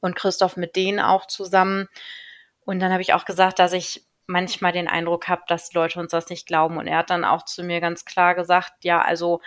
und 0.00 0.16
Christoph 0.16 0.58
mit 0.58 0.76
denen 0.76 1.00
auch 1.00 1.26
zusammen. 1.26 1.88
Und 2.64 2.80
dann 2.80 2.92
habe 2.92 3.02
ich 3.02 3.14
auch 3.14 3.24
gesagt, 3.24 3.58
dass 3.58 3.72
ich 3.72 4.04
manchmal 4.26 4.72
den 4.72 4.88
Eindruck 4.88 5.28
habe, 5.28 5.42
dass 5.48 5.72
Leute 5.72 5.98
uns 5.98 6.12
das 6.12 6.28
nicht 6.28 6.46
glauben. 6.46 6.78
Und 6.78 6.86
er 6.86 6.98
hat 6.98 7.10
dann 7.10 7.24
auch 7.24 7.44
zu 7.44 7.62
mir 7.62 7.80
ganz 7.80 8.04
klar 8.04 8.34
gesagt, 8.34 8.84
ja, 8.84 9.00
also 9.00 9.40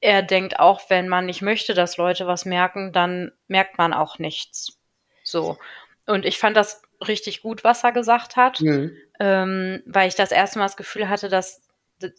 er 0.00 0.22
denkt 0.22 0.58
auch, 0.58 0.90
wenn 0.90 1.08
man 1.08 1.26
nicht 1.26 1.42
möchte, 1.42 1.74
dass 1.74 1.96
Leute 1.96 2.26
was 2.26 2.44
merken, 2.44 2.92
dann 2.92 3.32
merkt 3.46 3.78
man 3.78 3.92
auch 3.92 4.18
nichts. 4.18 4.78
So. 5.22 5.58
Und 6.06 6.26
ich 6.26 6.38
fand 6.38 6.56
das 6.56 6.82
richtig 7.06 7.42
gut, 7.42 7.64
was 7.64 7.84
er 7.84 7.92
gesagt 7.92 8.36
hat, 8.36 8.60
mhm. 8.60 8.96
ähm, 9.20 9.82
weil 9.86 10.08
ich 10.08 10.14
das 10.14 10.32
erste 10.32 10.58
Mal 10.58 10.66
das 10.66 10.76
Gefühl 10.76 11.08
hatte, 11.08 11.28
dass 11.28 11.62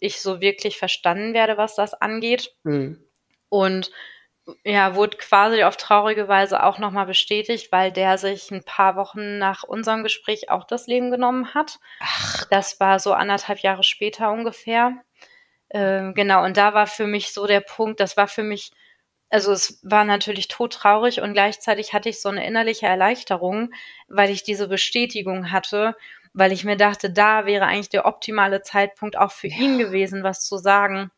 ich 0.00 0.20
so 0.20 0.40
wirklich 0.40 0.78
verstanden 0.78 1.34
werde, 1.34 1.58
was 1.58 1.74
das 1.74 1.94
angeht. 1.94 2.54
Mhm. 2.62 3.02
Und 3.50 3.90
ja, 4.64 4.94
wurde 4.94 5.16
quasi 5.16 5.62
auf 5.62 5.76
traurige 5.76 6.28
Weise 6.28 6.62
auch 6.62 6.78
nochmal 6.78 7.06
bestätigt, 7.06 7.72
weil 7.72 7.92
der 7.92 8.18
sich 8.18 8.50
ein 8.50 8.64
paar 8.64 8.96
Wochen 8.96 9.38
nach 9.38 9.62
unserem 9.62 10.02
Gespräch 10.02 10.50
auch 10.50 10.64
das 10.64 10.86
Leben 10.86 11.10
genommen 11.10 11.54
hat. 11.54 11.78
Ach. 12.00 12.44
Das 12.50 12.78
war 12.78 12.98
so 12.98 13.14
anderthalb 13.14 13.60
Jahre 13.60 13.82
später 13.82 14.30
ungefähr. 14.30 15.02
Ähm, 15.70 16.14
genau, 16.14 16.44
und 16.44 16.56
da 16.56 16.74
war 16.74 16.86
für 16.86 17.06
mich 17.06 17.32
so 17.32 17.46
der 17.46 17.60
Punkt, 17.60 18.00
das 18.00 18.16
war 18.16 18.28
für 18.28 18.42
mich, 18.42 18.70
also 19.30 19.50
es 19.52 19.80
war 19.82 20.04
natürlich 20.04 20.48
todtraurig 20.48 21.20
und 21.20 21.32
gleichzeitig 21.32 21.94
hatte 21.94 22.10
ich 22.10 22.20
so 22.20 22.28
eine 22.28 22.46
innerliche 22.46 22.86
Erleichterung, 22.86 23.72
weil 24.08 24.30
ich 24.30 24.42
diese 24.44 24.68
Bestätigung 24.68 25.50
hatte, 25.52 25.96
weil 26.34 26.52
ich 26.52 26.64
mir 26.64 26.76
dachte, 26.76 27.10
da 27.10 27.46
wäre 27.46 27.64
eigentlich 27.64 27.88
der 27.88 28.04
optimale 28.06 28.60
Zeitpunkt 28.62 29.16
auch 29.16 29.32
für 29.32 29.48
ja. 29.48 29.56
ihn 29.56 29.78
gewesen, 29.78 30.22
was 30.22 30.44
zu 30.46 30.58
sagen. 30.58 31.10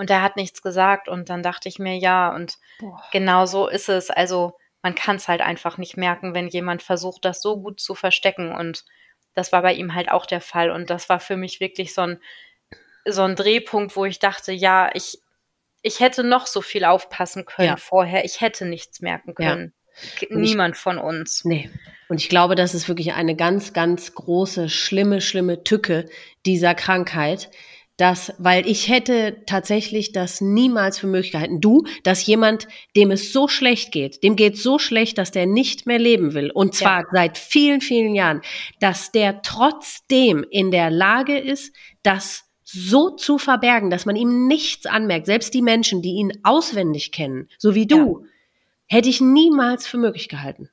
Und 0.00 0.08
er 0.08 0.22
hat 0.22 0.36
nichts 0.36 0.62
gesagt. 0.62 1.08
Und 1.08 1.28
dann 1.28 1.42
dachte 1.42 1.68
ich 1.68 1.78
mir, 1.78 1.94
ja, 1.94 2.34
und 2.34 2.56
Boah. 2.78 3.04
genau 3.12 3.44
so 3.44 3.68
ist 3.68 3.90
es. 3.90 4.08
Also 4.08 4.54
man 4.80 4.94
kann 4.94 5.16
es 5.16 5.28
halt 5.28 5.42
einfach 5.42 5.76
nicht 5.76 5.98
merken, 5.98 6.32
wenn 6.32 6.48
jemand 6.48 6.82
versucht, 6.82 7.26
das 7.26 7.42
so 7.42 7.60
gut 7.60 7.80
zu 7.80 7.94
verstecken. 7.94 8.50
Und 8.50 8.86
das 9.34 9.52
war 9.52 9.60
bei 9.60 9.74
ihm 9.74 9.94
halt 9.94 10.10
auch 10.10 10.24
der 10.24 10.40
Fall. 10.40 10.70
Und 10.70 10.88
das 10.88 11.10
war 11.10 11.20
für 11.20 11.36
mich 11.36 11.60
wirklich 11.60 11.92
so 11.92 12.00
ein, 12.00 12.18
so 13.04 13.24
ein 13.24 13.36
Drehpunkt, 13.36 13.94
wo 13.94 14.06
ich 14.06 14.18
dachte, 14.18 14.52
ja, 14.52 14.88
ich, 14.94 15.18
ich 15.82 16.00
hätte 16.00 16.24
noch 16.24 16.46
so 16.46 16.62
viel 16.62 16.86
aufpassen 16.86 17.44
können 17.44 17.68
ja. 17.68 17.76
vorher. 17.76 18.24
Ich 18.24 18.40
hätte 18.40 18.64
nichts 18.64 19.02
merken 19.02 19.34
können. 19.34 19.74
Ja. 20.20 20.28
Niemand 20.30 20.76
ich, 20.76 20.80
von 20.80 20.96
uns. 20.96 21.44
Nee. 21.44 21.68
Und 22.08 22.22
ich 22.22 22.30
glaube, 22.30 22.54
das 22.54 22.72
ist 22.72 22.88
wirklich 22.88 23.12
eine 23.12 23.36
ganz, 23.36 23.74
ganz 23.74 24.14
große, 24.14 24.70
schlimme, 24.70 25.20
schlimme 25.20 25.62
Tücke 25.62 26.08
dieser 26.46 26.74
Krankheit, 26.74 27.50
dass, 28.00 28.32
weil 28.38 28.66
ich 28.66 28.88
hätte 28.88 29.42
tatsächlich 29.44 30.12
das 30.12 30.40
niemals 30.40 30.98
für 30.98 31.06
möglich 31.06 31.32
gehalten. 31.32 31.60
Du, 31.60 31.84
dass 32.02 32.24
jemand, 32.24 32.66
dem 32.96 33.10
es 33.10 33.30
so 33.30 33.46
schlecht 33.46 33.92
geht, 33.92 34.22
dem 34.22 34.36
geht 34.36 34.56
so 34.56 34.78
schlecht, 34.78 35.18
dass 35.18 35.32
der 35.32 35.44
nicht 35.44 35.86
mehr 35.86 35.98
leben 35.98 36.32
will, 36.32 36.50
und 36.50 36.74
zwar 36.74 37.00
ja. 37.00 37.06
seit 37.12 37.36
vielen, 37.36 37.82
vielen 37.82 38.14
Jahren, 38.14 38.40
dass 38.80 39.12
der 39.12 39.42
trotzdem 39.42 40.46
in 40.50 40.70
der 40.70 40.90
Lage 40.90 41.38
ist, 41.38 41.76
das 42.02 42.44
so 42.64 43.10
zu 43.10 43.36
verbergen, 43.36 43.90
dass 43.90 44.06
man 44.06 44.16
ihm 44.16 44.46
nichts 44.46 44.86
anmerkt. 44.86 45.26
Selbst 45.26 45.52
die 45.52 45.60
Menschen, 45.60 46.00
die 46.00 46.12
ihn 46.12 46.32
auswendig 46.42 47.12
kennen, 47.12 47.48
so 47.58 47.74
wie 47.74 47.86
du, 47.86 48.22
ja. 48.22 48.28
hätte 48.86 49.10
ich 49.10 49.20
niemals 49.20 49.86
für 49.86 49.98
möglich 49.98 50.30
gehalten. 50.30 50.70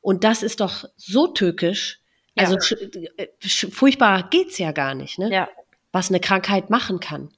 Und 0.00 0.24
das 0.24 0.42
ist 0.42 0.60
doch 0.60 0.86
so 0.96 1.26
tückisch. 1.26 2.00
Also 2.36 2.56
ja. 2.56 3.10
Äh, 3.18 3.26
furchtbar 3.70 4.30
geht's 4.30 4.56
ja 4.56 4.72
gar 4.72 4.94
nicht, 4.94 5.18
ne? 5.18 5.30
Ja, 5.30 5.48
was 5.92 6.08
eine 6.10 6.20
Krankheit 6.20 6.70
machen 6.70 7.00
kann. 7.00 7.30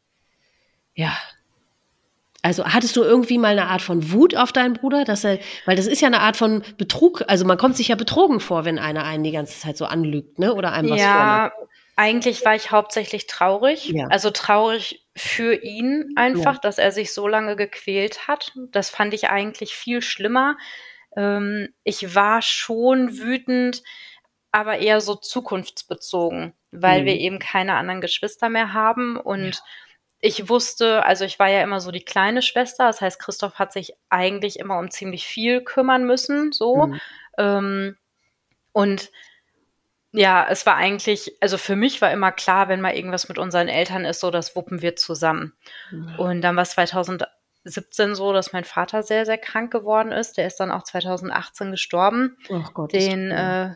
Ja. 0.94 1.16
Also 2.42 2.64
hattest 2.64 2.96
du 2.96 3.02
irgendwie 3.02 3.38
mal 3.38 3.52
eine 3.52 3.68
Art 3.68 3.82
von 3.82 4.10
Wut 4.10 4.34
auf 4.34 4.52
deinen 4.52 4.74
Bruder, 4.74 5.04
dass 5.04 5.22
er, 5.24 5.38
weil 5.64 5.76
das 5.76 5.86
ist 5.86 6.00
ja 6.00 6.08
eine 6.08 6.20
Art 6.20 6.36
von 6.36 6.62
Betrug, 6.76 7.22
also 7.28 7.44
man 7.44 7.56
kommt 7.56 7.76
sich 7.76 7.88
ja 7.88 7.94
betrogen 7.94 8.40
vor, 8.40 8.64
wenn 8.64 8.80
einer 8.80 9.04
einen 9.04 9.22
die 9.22 9.30
ganze 9.30 9.60
Zeit 9.60 9.76
so 9.76 9.84
anlügt, 9.84 10.40
ne? 10.40 10.52
Oder 10.52 10.72
einem 10.72 10.90
was 10.90 10.98
Ja, 11.00 11.50
vormacht. 11.52 11.70
eigentlich 11.94 12.44
war 12.44 12.56
ich 12.56 12.72
hauptsächlich 12.72 13.28
traurig. 13.28 13.88
Ja. 13.90 14.08
Also 14.08 14.30
traurig 14.30 15.06
für 15.14 15.54
ihn 15.54 16.12
einfach, 16.16 16.54
ja. 16.54 16.60
dass 16.60 16.78
er 16.78 16.90
sich 16.90 17.12
so 17.12 17.28
lange 17.28 17.54
gequält 17.54 18.26
hat. 18.26 18.52
Das 18.72 18.90
fand 18.90 19.14
ich 19.14 19.28
eigentlich 19.30 19.74
viel 19.74 20.02
schlimmer. 20.02 20.56
Ähm, 21.16 21.68
ich 21.84 22.14
war 22.16 22.42
schon 22.42 23.18
wütend, 23.18 23.84
aber 24.50 24.78
eher 24.78 25.00
so 25.00 25.14
zukunftsbezogen, 25.14 26.54
weil 26.72 27.02
mhm. 27.02 27.06
wir 27.06 27.14
eben 27.14 27.38
keine 27.38 27.74
anderen 27.74 28.00
Geschwister 28.00 28.48
mehr 28.48 28.72
haben 28.72 29.16
und 29.16 29.54
ja. 29.54 29.60
ich 30.20 30.48
wusste, 30.48 31.04
also 31.04 31.24
ich 31.24 31.38
war 31.38 31.48
ja 31.48 31.62
immer 31.62 31.80
so 31.80 31.90
die 31.90 32.04
kleine 32.04 32.42
Schwester, 32.42 32.86
das 32.86 33.00
heißt, 33.00 33.20
Christoph 33.20 33.54
hat 33.54 33.72
sich 33.72 33.92
eigentlich 34.08 34.58
immer 34.58 34.78
um 34.78 34.90
ziemlich 34.90 35.26
viel 35.26 35.62
kümmern 35.62 36.04
müssen, 36.04 36.50
so. 36.52 36.86
Mhm. 36.86 37.00
Ähm, 37.38 37.96
und 38.72 39.10
ja, 40.12 40.46
es 40.48 40.66
war 40.66 40.76
eigentlich, 40.76 41.36
also 41.40 41.56
für 41.56 41.76
mich 41.76 42.02
war 42.02 42.10
immer 42.12 42.32
klar, 42.32 42.68
wenn 42.68 42.82
mal 42.82 42.94
irgendwas 42.94 43.28
mit 43.28 43.38
unseren 43.38 43.68
Eltern 43.68 44.04
ist, 44.04 44.20
so 44.20 44.30
das 44.30 44.54
wuppen 44.54 44.82
wir 44.82 44.94
zusammen. 44.96 45.54
Mhm. 45.90 46.18
Und 46.18 46.42
dann 46.42 46.54
war 46.54 46.64
es 46.64 46.70
2017 46.70 48.14
so, 48.14 48.34
dass 48.34 48.52
mein 48.52 48.64
Vater 48.64 49.02
sehr, 49.02 49.24
sehr 49.24 49.38
krank 49.38 49.72
geworden 49.72 50.12
ist. 50.12 50.36
Der 50.36 50.46
ist 50.46 50.56
dann 50.56 50.70
auch 50.70 50.82
2018 50.82 51.70
gestorben. 51.70 52.36
Oh 52.50 52.62
Gott, 52.74 52.92
Den 52.92 53.30
äh, 53.30 53.74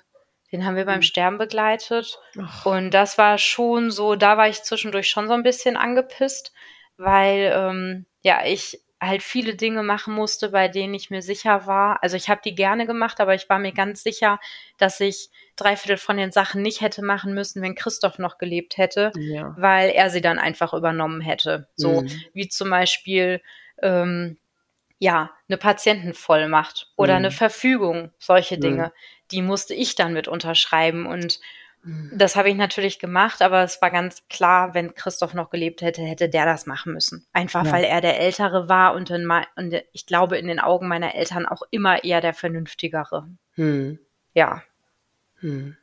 Den 0.57 0.65
haben 0.65 0.77
wir 0.77 0.87
beim 0.87 1.01
mhm. 1.01 1.03
Sterben 1.03 1.37
begleitet. 1.37 2.19
Ach. 2.41 2.65
Und 2.65 2.93
das 2.93 3.19
war 3.19 3.37
schon 3.37 3.91
so, 3.91 4.17
da 4.17 4.39
war 4.39 4.49
ich 4.49 4.63
zwischendurch 4.63 5.07
schon 5.07 5.29
so 5.29 5.35
ein 5.35 5.43
bisschen 5.43 5.77
angepisst, 5.77 6.55
weil 6.97 7.53
ähm, 7.55 8.07
ja, 8.23 8.41
ich 8.47 8.81
halt 8.99 9.23
viele 9.23 9.55
Dinge 9.55 9.83
machen 9.83 10.15
musste, 10.15 10.49
bei 10.49 10.69
denen 10.69 10.95
ich 10.95 11.11
mir 11.11 11.21
sicher 11.21 11.67
war. 11.67 12.03
Also 12.03 12.17
ich 12.17 12.31
habe 12.31 12.41
die 12.43 12.55
gerne 12.55 12.87
gemacht, 12.87 13.21
aber 13.21 13.35
ich 13.35 13.51
war 13.51 13.59
mir 13.59 13.73
ganz 13.73 14.03
sicher, 14.03 14.41
dass 14.79 14.99
ich 14.99 15.29
drei 15.57 15.77
Viertel 15.77 15.99
von 15.99 16.17
den 16.17 16.33
Sachen 16.33 16.63
nicht 16.63 16.81
hätte 16.81 17.05
machen 17.05 17.35
müssen, 17.35 17.61
wenn 17.61 17.75
Christoph 17.75 18.19
noch 18.19 18.39
gelebt 18.39 18.79
hätte, 18.79 19.13
ja. 19.15 19.55
weil 19.59 19.91
er 19.91 20.09
sie 20.09 20.23
dann 20.23 20.39
einfach 20.39 20.73
übernommen 20.73 21.21
hätte. 21.21 21.69
So 21.77 22.01
mhm. 22.01 22.11
wie 22.33 22.49
zum 22.49 22.71
Beispiel 22.71 23.43
ähm, 23.83 24.39
ja 24.99 25.31
eine 25.49 25.59
Patientenvollmacht 25.59 26.93
oder 26.97 27.15
mhm. 27.15 27.19
eine 27.19 27.31
Verfügung, 27.31 28.11
solche 28.19 28.57
mhm. 28.57 28.61
Dinge. 28.61 28.93
Die 29.31 29.43
musste 29.43 29.75
ich 29.75 29.95
dann 29.95 30.13
mit 30.13 30.29
unterschreiben 30.29 31.07
und 31.07 31.41
Mhm. 31.87 32.11
Das 32.13 32.35
habe 32.35 32.51
ich 32.51 32.57
natürlich 32.57 32.99
gemacht, 32.99 33.41
aber 33.43 33.63
es 33.63 33.81
war 33.81 33.93
ganz 33.93 34.27
klar, 34.29 34.75
wenn 34.75 34.95
Christoph 34.95 35.35
noch 35.35 35.51
gelebt 35.51 35.83
hätte, 35.83 36.03
hätte 36.03 36.29
der 36.29 36.45
das 36.45 36.67
machen 36.67 36.93
müssen. 36.93 37.25
Einfach 37.33 37.65
ja. 37.65 37.73
weil 37.73 37.85
er 37.85 38.01
der 38.01 38.19
Ältere 38.19 38.69
war 38.69 38.95
und, 38.95 39.09
in, 39.11 39.31
und, 39.55 39.83
ich 39.93 40.05
glaube 40.05 40.37
in 40.37 40.49
den 40.49 40.59
Augen 40.59 40.89
meiner 40.89 41.15
Eltern 41.15 41.47
auch 41.47 41.63
immer 41.71 42.03
eher 42.03 42.21
der 42.21 42.35
Vernünftigere. 42.35 43.29
Hm. 43.55 44.01
Ja. 44.35 44.65
Hm. 45.39 45.77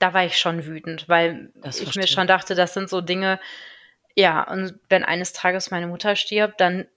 Da 0.00 0.14
war 0.14 0.24
ich 0.24 0.36
schon 0.36 0.66
wütend, 0.66 1.08
weil 1.08 1.52
das 1.54 1.80
ich 1.80 1.94
mir 1.94 2.08
schon 2.08 2.26
dachte, 2.26 2.56
das 2.56 2.74
sind 2.74 2.88
so 2.88 3.00
Dinge, 3.00 3.38
ja, 4.16 4.42
und 4.42 4.74
wenn 4.88 5.04
eines 5.04 5.32
Tages 5.32 5.70
meine 5.70 5.86
Mutter 5.86 6.16
stirbt, 6.16 6.60
dann 6.60 6.88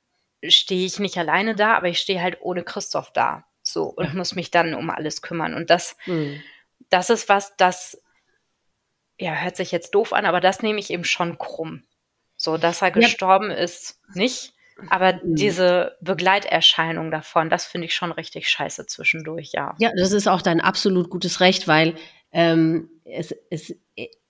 stehe 0.50 0.86
ich 0.86 1.00
nicht 1.00 1.18
alleine 1.18 1.56
da, 1.56 1.76
aber 1.76 1.88
ich 1.88 2.00
stehe 2.00 2.22
halt 2.22 2.38
ohne 2.42 2.64
Christoph 2.64 3.12
da. 3.12 3.46
So 3.62 3.86
und 3.86 4.08
ja. 4.08 4.14
muss 4.14 4.36
mich 4.36 4.52
dann 4.52 4.74
um 4.74 4.90
alles 4.90 5.22
kümmern. 5.22 5.54
Und 5.54 5.70
das, 5.70 5.96
hm. 6.04 6.42
das 6.90 7.10
ist 7.10 7.30
was, 7.30 7.56
das 7.58 8.02
ja, 9.18 9.34
hört 9.34 9.56
sich 9.56 9.72
jetzt 9.72 9.96
doof 9.96 10.14
an, 10.14 10.26
aber 10.26 10.42
das 10.42 10.62
nehme 10.62 10.80
ich 10.80 10.90
eben 10.90 11.06
schon 11.06 11.38
krumm. 11.38 11.84
So, 12.36 12.58
dass 12.58 12.82
er 12.82 12.92
gestorben 12.92 13.52
ja. 13.52 13.58
ist, 13.58 14.00
nicht. 14.14 14.54
Aber 14.90 15.14
mhm. 15.14 15.36
diese 15.36 15.98
Begleiterscheinung 16.02 17.12
davon, 17.12 17.50
das 17.50 17.66
finde 17.66 17.86
ich 17.86 17.96
schon 17.96 18.12
richtig 18.12 18.50
scheiße 18.50 18.88
zwischendurch, 18.88 19.52
ja. 19.54 19.76
Ja, 19.80 19.92
das 19.96 20.12
ist 20.12 20.28
auch 20.28 20.42
dein 20.42 20.60
absolut 20.60 21.10
gutes 21.10 21.40
Recht, 21.40 21.68
weil 21.68 21.96
ähm, 22.32 22.90
es, 23.06 23.36
es, 23.50 23.76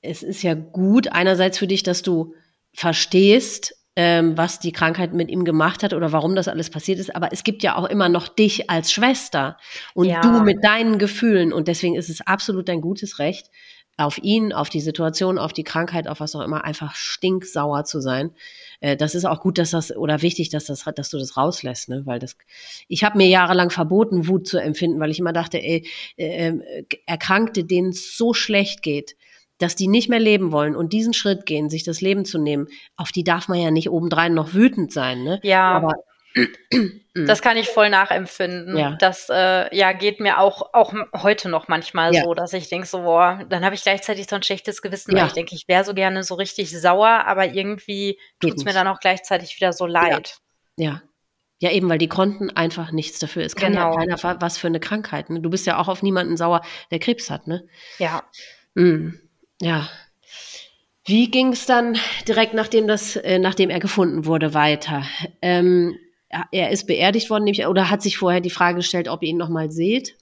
es 0.02 0.22
ist 0.22 0.44
ja 0.44 0.54
gut 0.54 1.08
einerseits 1.08 1.58
für 1.58 1.68
dich, 1.68 1.84
dass 1.84 2.02
du 2.02 2.36
verstehst, 2.74 3.76
ähm, 3.96 4.38
was 4.38 4.60
die 4.60 4.72
Krankheit 4.72 5.14
mit 5.14 5.30
ihm 5.30 5.46
gemacht 5.46 5.84
hat 5.84 5.94
oder 5.94 6.12
warum 6.12 6.36
das 6.36 6.48
alles 6.48 6.70
passiert 6.70 7.00
ist. 7.00 7.16
Aber 7.16 7.32
es 7.32 7.44
gibt 7.44 7.64
ja 7.64 7.76
auch 7.76 7.86
immer 7.86 8.10
noch 8.10 8.28
dich 8.28 8.70
als 8.70 8.92
Schwester 8.92 9.58
und 9.94 10.08
ja. 10.08 10.22
du 10.22 10.42
mit 10.42 10.64
deinen 10.64 10.98
Gefühlen. 10.98 11.54
Und 11.54 11.68
deswegen 11.68 11.96
ist 11.96 12.10
es 12.10 12.22
absolut 12.22 12.70
dein 12.70 12.82
gutes 12.82 13.20
Recht, 13.20 13.50
auf 13.96 14.18
ihn, 14.18 14.54
auf 14.54 14.70
die 14.70 14.82
Situation, 14.82 15.38
auf 15.38 15.54
die 15.54 15.64
Krankheit, 15.64 16.08
auf 16.08 16.20
was 16.20 16.36
auch 16.36 16.42
immer, 16.42 16.64
einfach 16.64 16.96
stinksauer 16.96 17.86
zu 17.86 18.00
sein. 18.00 18.32
Äh, 18.80 18.98
das 18.98 19.14
ist 19.14 19.26
auch 19.26 19.40
gut, 19.40 19.60
dass 19.60 19.72
das 19.72 19.96
oder 19.96 20.22
wichtig, 20.22 20.50
dass 20.50 20.66
das, 20.66 20.86
dass 20.96 21.10
du 21.12 21.20
das 21.20 21.38
rauslässt, 21.38 21.90
ne? 21.90 22.02
Weil 22.06 22.20
das, 22.20 22.36
ich 22.88 23.04
habe 23.04 23.18
mir 23.18 23.28
jahrelang 23.28 23.70
verboten, 23.70 24.28
Wut 24.28 24.48
zu 24.48 24.58
empfinden, 24.58 25.00
weil 25.00 25.12
ich 25.12 25.20
immer 25.20 25.34
dachte, 25.34 25.62
ey, 25.62 25.88
äh, 26.18 26.48
äh, 26.50 26.86
Erkrankte, 27.06 27.66
denen 27.66 27.90
es 27.90 28.18
so 28.18 28.34
schlecht 28.34 28.82
geht, 28.82 29.16
dass 29.64 29.76
die 29.76 29.88
nicht 29.88 30.10
mehr 30.10 30.20
leben 30.20 30.52
wollen 30.52 30.76
und 30.76 30.92
diesen 30.92 31.14
Schritt 31.14 31.46
gehen, 31.46 31.70
sich 31.70 31.84
das 31.84 32.02
Leben 32.02 32.26
zu 32.26 32.38
nehmen, 32.38 32.68
auf 32.98 33.12
die 33.12 33.24
darf 33.24 33.48
man 33.48 33.60
ja 33.60 33.72
nicht 33.72 33.90
obendrein 33.90 34.34
noch 34.34 34.54
wütend 34.54 34.92
sein, 34.92 35.24
ne? 35.24 35.40
Ja. 35.42 35.72
Aber 35.72 35.94
das 37.14 37.42
kann 37.42 37.56
ich 37.56 37.70
voll 37.70 37.90
nachempfinden. 37.90 38.78
Ja. 38.78 38.98
Das 39.00 39.30
äh, 39.30 39.74
ja 39.76 39.94
geht 39.94 40.20
mir 40.20 40.40
auch 40.40 40.74
auch 40.74 40.94
heute 41.16 41.48
noch 41.48 41.70
manchmal 41.70 42.14
ja. 42.14 42.24
so, 42.24 42.34
dass 42.34 42.52
ich 42.52 42.68
denke 42.68 42.88
so, 42.88 43.04
boah, 43.04 43.46
dann 43.50 43.64
habe 43.64 43.74
ich 43.74 43.84
gleichzeitig 43.84 44.28
so 44.28 44.36
ein 44.36 44.44
schlechtes 44.44 44.82
Gewissen, 44.82 45.16
ja. 45.16 45.22
weil 45.22 45.28
ich 45.28 45.34
denke, 45.34 45.56
ich 45.56 45.68
wäre 45.70 45.86
so 45.86 45.94
gerne 45.94 46.24
so 46.24 46.36
richtig 46.36 46.78
sauer, 46.78 47.24
aber 47.26 47.54
irgendwie 47.54 48.20
tut 48.42 48.58
es 48.58 48.66
mir 48.66 48.74
dann 48.74 48.88
auch 48.88 49.00
gleichzeitig 49.00 49.56
wieder 49.56 49.72
so 49.72 49.86
leid. 49.86 50.40
Ja. 50.76 51.02
ja. 51.60 51.72
eben, 51.72 51.88
weil 51.88 52.00
die 52.00 52.10
konnten 52.10 52.50
einfach 52.50 52.92
nichts 52.92 53.20
dafür. 53.20 53.44
Es 53.44 53.56
kann 53.56 53.74
genau. 53.74 53.98
ja 53.98 54.18
keiner 54.18 54.42
was 54.42 54.58
für 54.58 54.68
eine 54.68 54.82
Krankheit. 54.82 55.30
Ne? 55.30 55.40
Du 55.40 55.50
bist 55.50 55.66
ja 55.68 55.78
auch 55.78 55.88
auf 55.88 56.04
niemanden 56.04 56.36
sauer, 56.36 56.62
der 56.92 57.00
Krebs 57.00 57.30
hat, 57.30 57.48
ne? 57.48 57.66
Ja. 58.00 58.24
Mhm. 58.74 59.20
Ja. 59.62 59.90
Wie 61.06 61.30
ging 61.30 61.52
es 61.52 61.66
dann 61.66 61.98
direkt 62.28 62.54
nachdem 62.54 62.88
das, 62.88 63.16
äh, 63.16 63.40
nachdem 63.40 63.70
er 63.70 63.80
gefunden 63.80 64.26
wurde, 64.26 64.54
weiter? 64.54 65.04
Ähm, 65.42 65.98
er 66.52 66.72
ist 66.72 66.88
beerdigt 66.88 67.30
worden, 67.30 67.54
oder 67.68 67.90
hat 67.90 68.02
sich 68.02 68.18
vorher 68.18 68.42
die 68.42 68.50
Frage 68.50 68.78
gestellt, 68.78 69.08
ob 69.08 69.22
ihr 69.22 69.30
ihn 69.30 69.38
nochmal 69.38 69.70
seht? 69.70 70.18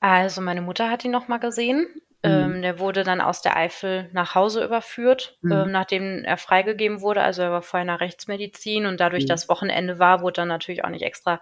Also 0.00 0.40
meine 0.40 0.62
Mutter 0.62 0.90
hat 0.90 1.04
ihn 1.04 1.10
nochmal 1.10 1.40
gesehen. 1.40 1.86
Mhm. 2.24 2.30
Ähm, 2.30 2.62
der 2.62 2.78
wurde 2.78 3.02
dann 3.02 3.20
aus 3.20 3.42
der 3.42 3.56
Eifel 3.56 4.08
nach 4.12 4.34
Hause 4.34 4.64
überführt, 4.64 5.38
mhm. 5.42 5.52
ähm, 5.52 5.70
nachdem 5.72 6.24
er 6.24 6.36
freigegeben 6.36 7.00
wurde. 7.00 7.22
Also 7.22 7.42
er 7.42 7.50
war 7.50 7.62
vorher 7.62 7.82
in 7.82 7.88
der 7.88 8.00
Rechtsmedizin 8.00 8.86
und 8.86 9.00
dadurch, 9.00 9.24
mhm. 9.24 9.28
dass 9.28 9.48
Wochenende 9.48 9.98
war, 9.98 10.22
wurde 10.22 10.34
dann 10.34 10.48
natürlich 10.48 10.84
auch 10.84 10.90
nicht 10.90 11.02
extra 11.02 11.40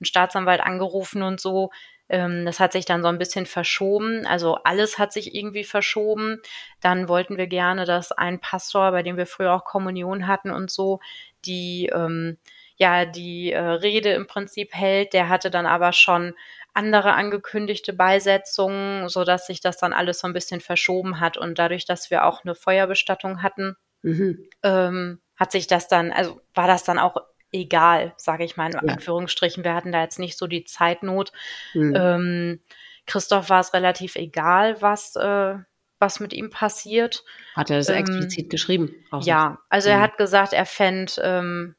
ein 0.00 0.04
Staatsanwalt 0.04 0.60
angerufen 0.60 1.22
und 1.22 1.40
so. 1.40 1.70
Ähm, 2.12 2.44
das 2.44 2.60
hat 2.60 2.72
sich 2.72 2.84
dann 2.84 3.02
so 3.02 3.08
ein 3.08 3.18
bisschen 3.18 3.46
verschoben. 3.46 4.26
Also 4.26 4.56
alles 4.64 4.98
hat 4.98 5.12
sich 5.14 5.34
irgendwie 5.34 5.64
verschoben. 5.64 6.40
Dann 6.80 7.08
wollten 7.08 7.38
wir 7.38 7.46
gerne, 7.46 7.86
dass 7.86 8.12
ein 8.12 8.38
Pastor, 8.38 8.92
bei 8.92 9.02
dem 9.02 9.16
wir 9.16 9.26
früher 9.26 9.54
auch 9.54 9.64
Kommunion 9.64 10.26
hatten 10.26 10.50
und 10.50 10.70
so, 10.70 11.00
die 11.46 11.90
ähm, 11.92 12.36
ja 12.76 13.06
die 13.06 13.52
äh, 13.52 13.60
Rede 13.60 14.12
im 14.12 14.26
Prinzip 14.26 14.74
hält. 14.74 15.14
Der 15.14 15.30
hatte 15.30 15.50
dann 15.50 15.64
aber 15.64 15.94
schon 15.94 16.34
andere 16.74 17.14
angekündigte 17.14 17.94
Beisetzungen, 17.94 19.08
so 19.08 19.24
dass 19.24 19.46
sich 19.46 19.60
das 19.60 19.78
dann 19.78 19.94
alles 19.94 20.20
so 20.20 20.26
ein 20.26 20.34
bisschen 20.34 20.60
verschoben 20.60 21.18
hat. 21.18 21.38
Und 21.38 21.58
dadurch, 21.58 21.86
dass 21.86 22.10
wir 22.10 22.26
auch 22.26 22.44
eine 22.44 22.54
Feuerbestattung 22.54 23.42
hatten, 23.42 23.76
mhm. 24.02 24.46
ähm, 24.62 25.20
hat 25.36 25.50
sich 25.50 25.66
das 25.66 25.88
dann, 25.88 26.12
also 26.12 26.40
war 26.54 26.66
das 26.66 26.84
dann 26.84 26.98
auch 26.98 27.16
egal, 27.52 28.14
sage 28.16 28.44
ich 28.44 28.56
mal 28.56 28.66
in 28.66 28.72
ja. 28.72 28.80
Anführungsstrichen. 28.80 29.64
Wir 29.64 29.74
hatten 29.74 29.92
da 29.92 30.02
jetzt 30.02 30.18
nicht 30.18 30.38
so 30.38 30.46
die 30.46 30.64
Zeitnot. 30.64 31.32
Mhm. 31.74 31.94
Ähm, 31.96 32.60
Christoph 33.06 33.50
war 33.50 33.60
es 33.60 33.74
relativ 33.74 34.16
egal, 34.16 34.80
was, 34.80 35.16
äh, 35.16 35.54
was 35.98 36.20
mit 36.20 36.32
ihm 36.32 36.50
passiert. 36.50 37.24
Hat 37.54 37.70
er 37.70 37.78
das 37.78 37.88
ähm, 37.88 37.96
explizit 37.96 38.50
geschrieben? 38.50 38.94
ja, 39.20 39.58
also 39.68 39.88
mhm. 39.88 39.96
er 39.96 40.00
hat 40.00 40.16
gesagt, 40.16 40.52
er 40.52 40.66
fände 40.66 41.12
ähm, 41.22 41.74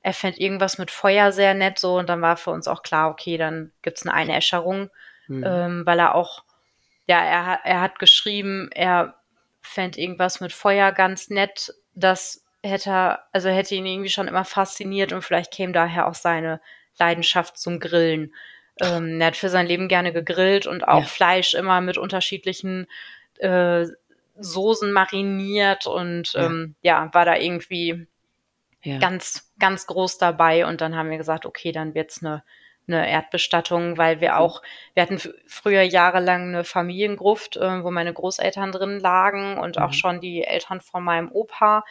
er 0.00 0.14
fände 0.14 0.40
irgendwas 0.40 0.78
mit 0.78 0.90
Feuer 0.90 1.32
sehr 1.32 1.54
nett 1.54 1.78
so 1.78 1.98
und 1.98 2.08
dann 2.08 2.22
war 2.22 2.36
für 2.36 2.50
uns 2.50 2.68
auch 2.68 2.82
klar, 2.82 3.10
okay, 3.10 3.36
dann 3.36 3.72
gibt 3.82 3.98
es 3.98 4.06
eine 4.06 4.14
Einäscherung, 4.14 4.90
mhm. 5.26 5.44
ähm, 5.46 5.86
weil 5.86 5.98
er 5.98 6.14
auch, 6.14 6.44
ja, 7.06 7.22
er, 7.22 7.60
er 7.64 7.80
hat 7.80 7.98
geschrieben, 7.98 8.70
er 8.72 9.16
fände 9.60 10.00
irgendwas 10.00 10.40
mit 10.40 10.52
Feuer 10.52 10.92
ganz 10.92 11.30
nett, 11.30 11.74
das 11.94 12.44
hätte, 12.62 13.18
also 13.32 13.48
hätte 13.48 13.74
ihn 13.74 13.86
irgendwie 13.86 14.08
schon 14.10 14.28
immer 14.28 14.44
fasziniert 14.44 15.12
und 15.12 15.22
vielleicht 15.22 15.52
käme 15.52 15.72
daher 15.72 16.08
auch 16.08 16.14
seine 16.14 16.60
Leidenschaft 16.98 17.58
zum 17.58 17.80
Grillen. 17.80 18.34
Ähm, 18.80 19.20
er 19.20 19.28
hat 19.28 19.36
für 19.36 19.48
sein 19.48 19.66
Leben 19.66 19.88
gerne 19.88 20.12
gegrillt 20.12 20.66
und 20.66 20.86
auch 20.86 21.02
ja. 21.02 21.06
Fleisch 21.06 21.54
immer 21.54 21.80
mit 21.80 21.98
unterschiedlichen 21.98 22.86
äh, 23.38 23.86
Soßen 24.36 24.92
mariniert 24.92 25.86
und 25.86 26.32
ja. 26.32 26.46
Ähm, 26.46 26.74
ja, 26.82 27.10
war 27.12 27.24
da 27.24 27.36
irgendwie 27.36 28.06
ja. 28.82 28.98
ganz, 28.98 29.52
ganz 29.58 29.86
groß 29.86 30.18
dabei. 30.18 30.66
Und 30.66 30.80
dann 30.80 30.96
haben 30.96 31.10
wir 31.10 31.18
gesagt, 31.18 31.46
okay, 31.46 31.72
dann 31.72 31.94
wird's 31.94 32.22
eine, 32.22 32.44
eine 32.86 33.08
Erdbestattung, 33.10 33.98
weil 33.98 34.20
wir 34.20 34.38
auch, 34.38 34.62
wir 34.94 35.02
hatten 35.02 35.20
früher 35.46 35.82
jahrelang 35.82 36.48
eine 36.48 36.64
Familiengruft, 36.64 37.56
äh, 37.56 37.82
wo 37.82 37.90
meine 37.90 38.12
Großeltern 38.12 38.72
drin 38.72 39.00
lagen 39.00 39.58
und 39.58 39.76
mhm. 39.76 39.82
auch 39.82 39.92
schon 39.92 40.20
die 40.20 40.44
Eltern 40.44 40.80
von 40.80 41.02
meinem 41.02 41.30
Opa. 41.32 41.84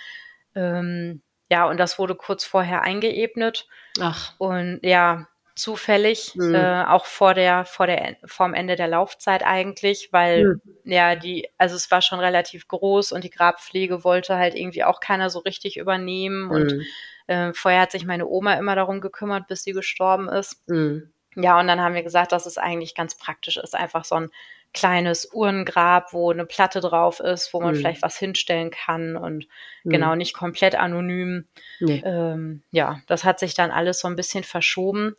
Ähm, 0.58 1.22
ja, 1.50 1.70
und 1.70 1.78
das 1.78 2.00
wurde 2.00 2.16
kurz 2.16 2.44
vorher 2.44 2.82
eingeebnet. 2.82 3.68
Ach. 4.00 4.34
Und 4.38 4.80
ja, 4.84 5.28
zufällig, 5.56 6.34
mhm. 6.36 6.56
äh, 6.56 6.84
auch 6.86 7.06
vor 7.06 7.34
der, 7.34 7.66
vor 7.66 7.88
der, 7.88 8.18
vorm 8.26 8.54
Ende 8.54 8.76
der 8.76 8.88
Laufzeit 8.88 9.44
eigentlich, 9.44 10.10
weil 10.12 10.62
mhm. 10.66 10.92
ja 10.92 11.16
die, 11.16 11.50
also 11.58 11.76
es 11.76 11.90
war 11.90 12.02
schon 12.02 12.20
relativ 12.20 12.68
groß 12.68 13.12
und 13.12 13.24
die 13.24 13.30
Grabpflege 13.30 14.04
wollte 14.04 14.36
halt 14.36 14.56
irgendwie 14.56 14.84
auch 14.84 15.00
keiner 15.00 15.30
so 15.30 15.40
richtig 15.40 15.78
übernehmen 15.78 16.46
mhm. 16.46 16.52
und 16.52 16.86
äh, 17.28 17.54
vorher 17.54 17.82
hat 17.82 17.92
sich 17.92 18.06
meine 18.06 18.28
Oma 18.28 18.54
immer 18.54 18.76
darum 18.76 19.02
gekümmert, 19.02 19.48
bis 19.48 19.64
sie 19.64 19.74
gestorben 19.74 20.30
ist. 20.30 20.62
Mhm. 20.70 21.12
Ja, 21.36 21.60
und 21.60 21.68
dann 21.68 21.82
haben 21.82 21.96
wir 21.96 22.04
gesagt, 22.04 22.32
dass 22.32 22.46
es 22.46 22.58
eigentlich 22.58 22.96
ganz 22.96 23.18
praktisch 23.18 23.58
ist, 23.58 23.76
einfach 23.76 24.06
so 24.06 24.16
ein 24.16 24.30
kleines 24.74 25.26
Urnengrab, 25.26 26.14
wo 26.14 26.32
eine 26.32 26.46
Platte 26.46 26.82
drauf 26.82 27.20
ist, 27.20 27.54
wo 27.54 27.62
man 27.62 27.74
mhm. 27.74 27.80
vielleicht 27.80 28.02
was 28.02 28.18
hinstellen 28.18 28.70
kann 28.70 29.16
und 29.16 29.48
mhm. 29.84 29.90
genau 29.90 30.16
nicht 30.16 30.34
komplett 30.34 30.76
anonym. 30.76 31.48
Nee. 31.80 32.02
Ähm, 32.06 32.64
ja, 32.72 33.00
das 33.08 33.24
hat 33.24 33.40
sich 33.40 33.54
dann 33.54 33.72
alles 33.72 34.00
so 34.00 34.08
ein 34.08 34.16
bisschen 34.16 34.44
verschoben 34.44 35.16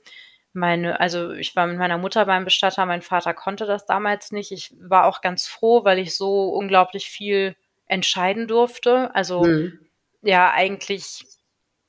meine, 0.59 1.01
also 1.01 1.33
ich 1.33 1.57
war 1.57 1.67
mit 1.67 1.79
meiner 1.79 1.99
Mutter 1.99 2.27
beim 2.27 2.45
Bestatter, 2.45 2.85
mein 2.87 3.03
Vater 3.03 3.35
konnte 3.35 3.67
das 3.67 3.87
damals 3.87 4.33
nicht. 4.33 4.53
Ich 4.53 4.75
war 4.81 5.07
auch 5.07 5.21
ganz 5.21 5.47
froh, 5.47 5.85
weil 5.85 5.99
ich 5.99 6.17
so 6.17 6.49
unglaublich 6.49 7.09
viel 7.09 7.57
entscheiden 7.87 8.47
durfte. 8.47 9.15
Also 9.15 9.45
mhm. 9.45 9.79
ja, 10.23 10.53
eigentlich, 10.53 11.25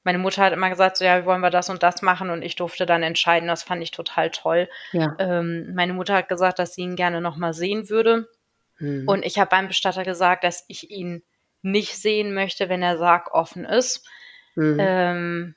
meine 0.03 0.17
Mutter 0.17 0.43
hat 0.43 0.53
immer 0.53 0.69
gesagt, 0.69 0.97
so 0.97 1.05
ja, 1.05 1.25
wollen 1.25 1.41
wir 1.41 1.49
das 1.49 1.69
und 1.69 1.83
das 1.83 2.01
machen 2.01 2.29
und 2.29 2.41
ich 2.41 2.55
durfte 2.55 2.85
dann 2.85 3.03
entscheiden. 3.03 3.47
Das 3.47 3.63
fand 3.63 3.83
ich 3.83 3.91
total 3.91 4.31
toll. 4.31 4.69
Ja. 4.91 5.15
Ähm, 5.19 5.73
meine 5.75 5.93
Mutter 5.93 6.15
hat 6.15 6.29
gesagt, 6.29 6.59
dass 6.59 6.75
sie 6.75 6.81
ihn 6.81 6.95
gerne 6.95 7.21
nochmal 7.21 7.53
sehen 7.53 7.89
würde. 7.89 8.29
Mhm. 8.79 9.07
Und 9.07 9.25
ich 9.25 9.37
habe 9.39 9.49
beim 9.49 9.67
Bestatter 9.67 10.03
gesagt, 10.03 10.43
dass 10.43 10.63
ich 10.67 10.89
ihn 10.89 11.23
nicht 11.61 11.97
sehen 11.97 12.33
möchte, 12.33 12.69
wenn 12.69 12.81
der 12.81 12.97
Sarg 12.97 13.33
offen 13.33 13.65
ist. 13.65 14.07
Mhm. 14.55 14.77
Ähm, 14.79 15.55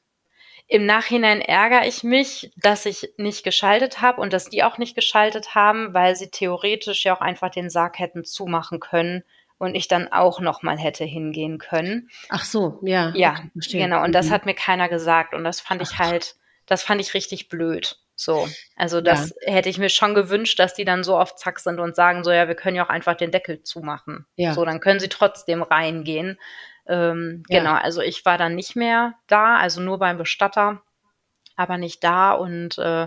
Im 0.66 0.86
Nachhinein 0.86 1.40
ärgere 1.40 1.86
ich 1.86 2.02
mich, 2.02 2.52
dass 2.56 2.84
ich 2.84 3.12
nicht 3.16 3.44
geschaltet 3.44 4.00
habe 4.00 4.20
und 4.20 4.32
dass 4.32 4.46
die 4.46 4.64
auch 4.64 4.78
nicht 4.78 4.96
geschaltet 4.96 5.54
haben, 5.54 5.94
weil 5.94 6.16
sie 6.16 6.30
theoretisch 6.30 7.04
ja 7.04 7.16
auch 7.16 7.20
einfach 7.20 7.50
den 7.50 7.70
Sarg 7.70 8.00
hätten 8.00 8.24
zumachen 8.24 8.80
können 8.80 9.22
und 9.62 9.76
ich 9.76 9.86
dann 9.86 10.10
auch 10.10 10.40
noch 10.40 10.62
mal 10.62 10.76
hätte 10.76 11.04
hingehen 11.04 11.58
können. 11.58 12.10
Ach 12.28 12.44
so, 12.44 12.80
ja. 12.82 13.12
Ja, 13.14 13.44
okay, 13.56 13.78
genau. 13.78 14.02
Und 14.02 14.12
das 14.12 14.26
mhm. 14.26 14.30
hat 14.32 14.44
mir 14.44 14.54
keiner 14.54 14.88
gesagt 14.88 15.34
und 15.34 15.44
das 15.44 15.60
fand 15.60 15.80
ich 15.82 15.98
halt, 15.98 16.34
das 16.66 16.82
fand 16.82 17.00
ich 17.00 17.14
richtig 17.14 17.48
blöd. 17.48 17.96
So, 18.16 18.48
also 18.74 19.00
das 19.00 19.32
ja. 19.46 19.52
hätte 19.52 19.68
ich 19.68 19.78
mir 19.78 19.88
schon 19.88 20.16
gewünscht, 20.16 20.58
dass 20.58 20.74
die 20.74 20.84
dann 20.84 21.04
so 21.04 21.16
auf 21.16 21.36
Zack 21.36 21.60
sind 21.60 21.78
und 21.78 21.94
sagen 21.94 22.24
so, 22.24 22.32
ja, 22.32 22.48
wir 22.48 22.56
können 22.56 22.74
ja 22.74 22.84
auch 22.84 22.88
einfach 22.88 23.14
den 23.14 23.30
Deckel 23.30 23.62
zumachen. 23.62 24.26
Ja. 24.34 24.52
So, 24.52 24.64
dann 24.64 24.80
können 24.80 24.98
sie 24.98 25.08
trotzdem 25.08 25.62
reingehen. 25.62 26.40
Ähm, 26.88 27.44
ja. 27.48 27.60
Genau, 27.60 27.74
also 27.74 28.00
ich 28.00 28.24
war 28.24 28.38
dann 28.38 28.56
nicht 28.56 28.74
mehr 28.74 29.14
da, 29.28 29.58
also 29.58 29.80
nur 29.80 30.00
beim 30.00 30.18
Bestatter, 30.18 30.82
aber 31.54 31.78
nicht 31.78 32.02
da 32.02 32.32
und 32.32 32.78
äh, 32.78 33.06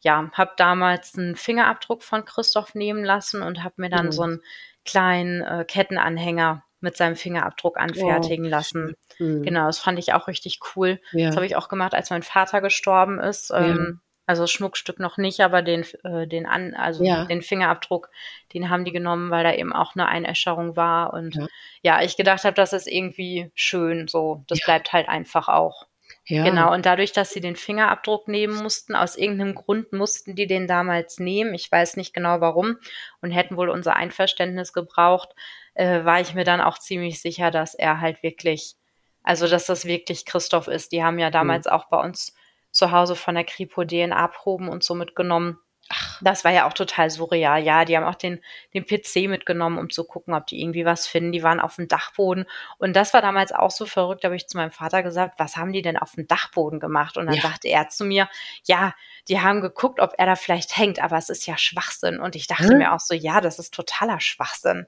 ja, 0.00 0.30
habe 0.32 0.52
damals 0.56 1.16
einen 1.16 1.36
Fingerabdruck 1.36 2.02
von 2.02 2.24
Christoph 2.24 2.74
nehmen 2.74 3.04
lassen 3.04 3.40
und 3.40 3.62
habe 3.62 3.76
mir 3.76 3.88
dann 3.88 4.06
mhm. 4.06 4.12
so 4.12 4.22
einen 4.22 4.42
kleinen 4.84 5.42
äh, 5.42 5.64
Kettenanhänger 5.66 6.64
mit 6.80 6.96
seinem 6.96 7.16
Fingerabdruck 7.16 7.78
anfertigen 7.78 8.44
oh. 8.44 8.48
mhm. 8.48 8.50
lassen. 8.50 8.96
Genau, 9.18 9.66
das 9.66 9.78
fand 9.78 9.98
ich 9.98 10.14
auch 10.14 10.26
richtig 10.26 10.58
cool. 10.74 11.00
Ja. 11.12 11.28
Das 11.28 11.36
habe 11.36 11.46
ich 11.46 11.56
auch 11.56 11.68
gemacht, 11.68 11.94
als 11.94 12.10
mein 12.10 12.22
Vater 12.22 12.60
gestorben 12.60 13.20
ist. 13.20 13.52
Ähm, 13.54 14.00
also 14.26 14.44
das 14.44 14.50
Schmuckstück 14.50 14.98
noch 14.98 15.16
nicht, 15.16 15.40
aber 15.40 15.62
den, 15.62 15.84
äh, 16.04 16.26
den 16.26 16.46
an, 16.46 16.74
also 16.74 17.04
ja. 17.04 17.24
den 17.24 17.42
Fingerabdruck, 17.42 18.08
den 18.54 18.70
haben 18.70 18.84
die 18.84 18.92
genommen, 18.92 19.30
weil 19.30 19.44
da 19.44 19.52
eben 19.52 19.72
auch 19.72 19.94
eine 19.94 20.08
Einäscherung 20.08 20.76
war. 20.76 21.12
Und 21.12 21.34
ja, 21.34 21.46
ja 21.82 22.02
ich 22.02 22.16
gedacht 22.16 22.44
habe, 22.44 22.54
das 22.54 22.72
ist 22.72 22.86
irgendwie 22.86 23.50
schön. 23.54 24.08
So, 24.08 24.44
das 24.48 24.60
ja. 24.60 24.64
bleibt 24.66 24.92
halt 24.92 25.08
einfach 25.08 25.48
auch. 25.48 25.86
Ja. 26.32 26.44
Genau, 26.44 26.72
und 26.72 26.86
dadurch, 26.86 27.12
dass 27.12 27.30
sie 27.30 27.42
den 27.42 27.56
Fingerabdruck 27.56 28.26
nehmen 28.26 28.62
mussten, 28.62 28.96
aus 28.96 29.16
irgendeinem 29.16 29.54
Grund 29.54 29.92
mussten 29.92 30.34
die 30.34 30.46
den 30.46 30.66
damals 30.66 31.18
nehmen. 31.18 31.52
Ich 31.52 31.70
weiß 31.70 31.98
nicht 31.98 32.14
genau 32.14 32.40
warum 32.40 32.78
und 33.20 33.32
hätten 33.32 33.58
wohl 33.58 33.68
unser 33.68 33.96
Einverständnis 33.96 34.72
gebraucht, 34.72 35.34
äh, 35.74 36.06
war 36.06 36.22
ich 36.22 36.32
mir 36.32 36.44
dann 36.44 36.62
auch 36.62 36.78
ziemlich 36.78 37.20
sicher, 37.20 37.50
dass 37.50 37.74
er 37.74 38.00
halt 38.00 38.22
wirklich, 38.22 38.76
also 39.22 39.46
dass 39.46 39.66
das 39.66 39.84
wirklich 39.84 40.24
Christoph 40.24 40.68
ist. 40.68 40.92
Die 40.92 41.04
haben 41.04 41.18
ja 41.18 41.28
damals 41.28 41.66
mhm. 41.66 41.72
auch 41.72 41.90
bei 41.90 42.00
uns 42.00 42.34
zu 42.70 42.92
Hause 42.92 43.14
von 43.14 43.34
der 43.34 43.44
Kripo 43.44 43.84
DNA-Proben 43.84 44.70
und 44.70 44.82
so 44.82 44.94
mitgenommen. 44.94 45.58
Ach, 45.88 46.20
das 46.22 46.44
war 46.44 46.52
ja 46.52 46.66
auch 46.66 46.72
total 46.72 47.10
surreal. 47.10 47.62
Ja, 47.62 47.84
die 47.84 47.96
haben 47.96 48.04
auch 48.04 48.14
den, 48.14 48.40
den 48.72 48.86
PC 48.86 49.28
mitgenommen, 49.28 49.78
um 49.78 49.90
zu 49.90 50.04
gucken, 50.04 50.32
ob 50.32 50.46
die 50.46 50.60
irgendwie 50.60 50.84
was 50.84 51.06
finden. 51.06 51.32
Die 51.32 51.42
waren 51.42 51.60
auf 51.60 51.76
dem 51.76 51.88
Dachboden. 51.88 52.46
Und 52.78 52.94
das 52.94 53.12
war 53.12 53.20
damals 53.20 53.52
auch 53.52 53.70
so 53.70 53.84
verrückt. 53.84 54.24
Da 54.24 54.28
habe 54.28 54.36
ich 54.36 54.46
zu 54.46 54.56
meinem 54.56 54.70
Vater 54.70 55.02
gesagt, 55.02 55.38
was 55.38 55.56
haben 55.56 55.72
die 55.72 55.82
denn 55.82 55.98
auf 55.98 56.12
dem 56.12 56.26
Dachboden 56.26 56.80
gemacht? 56.80 57.16
Und 57.16 57.26
dann 57.26 57.34
ja. 57.34 57.42
sagte 57.42 57.68
er 57.68 57.88
zu 57.88 58.04
mir, 58.04 58.28
ja, 58.64 58.94
die 59.28 59.40
haben 59.40 59.60
geguckt, 59.60 60.00
ob 60.00 60.14
er 60.16 60.26
da 60.26 60.36
vielleicht 60.36 60.76
hängt, 60.76 61.02
aber 61.02 61.16
es 61.18 61.28
ist 61.28 61.46
ja 61.46 61.58
Schwachsinn. 61.58 62.20
Und 62.20 62.36
ich 62.36 62.46
dachte 62.46 62.68
hm? 62.68 62.78
mir 62.78 62.92
auch 62.94 63.00
so, 63.00 63.14
ja, 63.14 63.40
das 63.40 63.58
ist 63.58 63.74
totaler 63.74 64.20
Schwachsinn. 64.20 64.86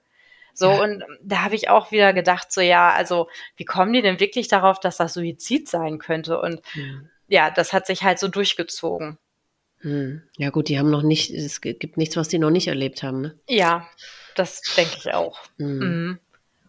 So, 0.54 0.70
ja. 0.70 0.80
und 0.80 1.04
da 1.22 1.42
habe 1.42 1.56
ich 1.56 1.68
auch 1.68 1.90
wieder 1.90 2.12
gedacht, 2.12 2.52
so, 2.52 2.60
ja, 2.60 2.90
also, 2.90 3.28
wie 3.56 3.64
kommen 3.64 3.92
die 3.92 4.02
denn 4.02 4.20
wirklich 4.20 4.46
darauf, 4.46 4.78
dass 4.78 4.96
das 4.96 5.14
Suizid 5.14 5.68
sein 5.68 5.98
könnte? 5.98 6.40
Und 6.40 6.62
hm 6.72 7.10
ja, 7.28 7.50
das 7.50 7.72
hat 7.72 7.86
sich 7.86 8.02
halt 8.02 8.18
so 8.18 8.28
durchgezogen. 8.28 9.18
Hm. 9.84 10.22
Ja 10.38 10.48
gut, 10.48 10.68
die 10.68 10.78
haben 10.78 10.90
noch 10.90 11.02
nicht, 11.02 11.30
es 11.30 11.60
gibt 11.60 11.98
nichts, 11.98 12.16
was 12.16 12.28
die 12.28 12.38
noch 12.38 12.50
nicht 12.50 12.68
erlebt 12.68 13.02
haben, 13.02 13.20
ne? 13.20 13.38
Ja, 13.48 13.86
das 14.34 14.62
denke 14.76 14.94
ich 14.96 15.12
auch. 15.12 15.38
Hm. 15.58 15.78
Mhm. 15.78 16.18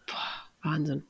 Boah, 0.06 0.70
Wahnsinn. 0.70 1.06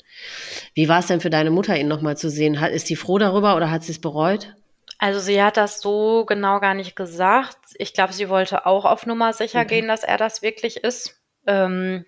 Wie 0.75 0.87
war 0.87 0.99
es 0.99 1.07
denn 1.07 1.19
für 1.19 1.31
deine 1.31 1.49
Mutter, 1.49 1.75
ihn 1.77 1.87
nochmal 1.87 2.15
zu 2.15 2.29
sehen? 2.29 2.53
ist 2.53 2.89
die 2.89 2.95
froh 2.95 3.17
darüber 3.17 3.55
oder 3.55 3.71
hat 3.71 3.83
sie 3.83 3.91
es 3.91 3.99
bereut? 3.99 4.53
Also 4.99 5.19
sie 5.19 5.41
hat 5.41 5.57
das 5.57 5.81
so 5.81 6.25
genau 6.25 6.59
gar 6.59 6.75
nicht 6.75 6.95
gesagt. 6.95 7.57
Ich 7.75 7.93
glaube, 7.93 8.13
sie 8.13 8.29
wollte 8.29 8.67
auch 8.67 8.85
auf 8.85 9.07
Nummer 9.07 9.33
sicher 9.33 9.63
mhm. 9.63 9.67
gehen, 9.67 9.87
dass 9.87 10.03
er 10.03 10.17
das 10.17 10.43
wirklich 10.43 10.77
ist. 10.77 11.19
Ähm, 11.47 12.05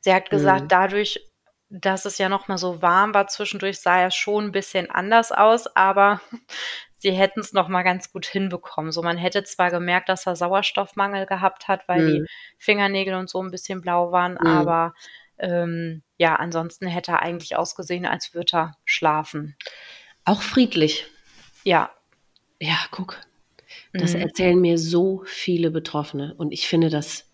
sie 0.00 0.14
hat 0.14 0.30
gesagt, 0.30 0.62
mhm. 0.62 0.68
dadurch, 0.68 1.20
dass 1.68 2.06
es 2.06 2.16
ja 2.16 2.30
noch 2.30 2.48
mal 2.48 2.58
so 2.58 2.80
warm 2.80 3.12
war 3.12 3.26
zwischendurch, 3.28 3.80
sah 3.80 4.00
er 4.00 4.10
schon 4.10 4.46
ein 4.46 4.52
bisschen 4.52 4.90
anders 4.90 5.30
aus, 5.30 5.66
aber 5.76 6.22
sie 7.06 7.12
hätten 7.12 7.38
es 7.40 7.52
noch 7.52 7.68
mal 7.68 7.84
ganz 7.84 8.10
gut 8.10 8.26
hinbekommen. 8.26 8.90
So, 8.90 9.00
man 9.00 9.16
hätte 9.16 9.44
zwar 9.44 9.70
gemerkt, 9.70 10.08
dass 10.08 10.26
er 10.26 10.34
Sauerstoffmangel 10.34 11.26
gehabt 11.26 11.68
hat, 11.68 11.86
weil 11.86 12.02
mhm. 12.02 12.08
die 12.08 12.26
Fingernägel 12.58 13.14
und 13.14 13.30
so 13.30 13.40
ein 13.40 13.52
bisschen 13.52 13.80
blau 13.80 14.10
waren, 14.10 14.32
mhm. 14.32 14.46
aber 14.46 14.94
ähm, 15.38 16.02
ja, 16.18 16.34
ansonsten 16.34 16.88
hätte 16.88 17.12
er 17.12 17.22
eigentlich 17.22 17.54
ausgesehen, 17.54 18.06
als 18.06 18.34
würde 18.34 18.56
er 18.56 18.76
schlafen. 18.84 19.54
Auch 20.24 20.42
friedlich. 20.42 21.06
Ja. 21.62 21.90
Ja, 22.60 22.76
guck. 22.90 23.20
Das 23.92 24.14
mhm. 24.14 24.22
erzählen 24.22 24.60
mir 24.60 24.76
so 24.76 25.22
viele 25.26 25.70
Betroffene 25.70 26.34
und 26.36 26.50
ich 26.50 26.66
finde 26.66 26.90
das 26.90 27.24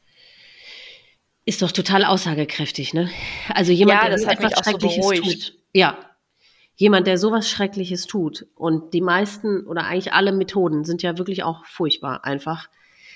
ist 1.44 1.62
doch 1.62 1.72
total 1.72 2.04
aussagekräftig, 2.04 2.94
ne? 2.94 3.10
Also 3.48 3.72
jemand, 3.72 4.02
ja, 4.02 4.08
der 4.10 4.18
so 4.18 4.28
etwas 4.28 4.52
Schreckliches 4.52 5.04
so 5.04 5.12
tut. 5.12 5.54
Ja. 5.72 6.11
Jemand, 6.82 7.06
der 7.06 7.16
sowas 7.16 7.48
Schreckliches 7.48 8.08
tut. 8.08 8.44
Und 8.56 8.92
die 8.92 9.02
meisten 9.02 9.64
oder 9.68 9.84
eigentlich 9.84 10.12
alle 10.14 10.32
Methoden 10.32 10.82
sind 10.82 11.00
ja 11.00 11.16
wirklich 11.16 11.44
auch 11.44 11.64
furchtbar 11.64 12.24
einfach. 12.24 12.68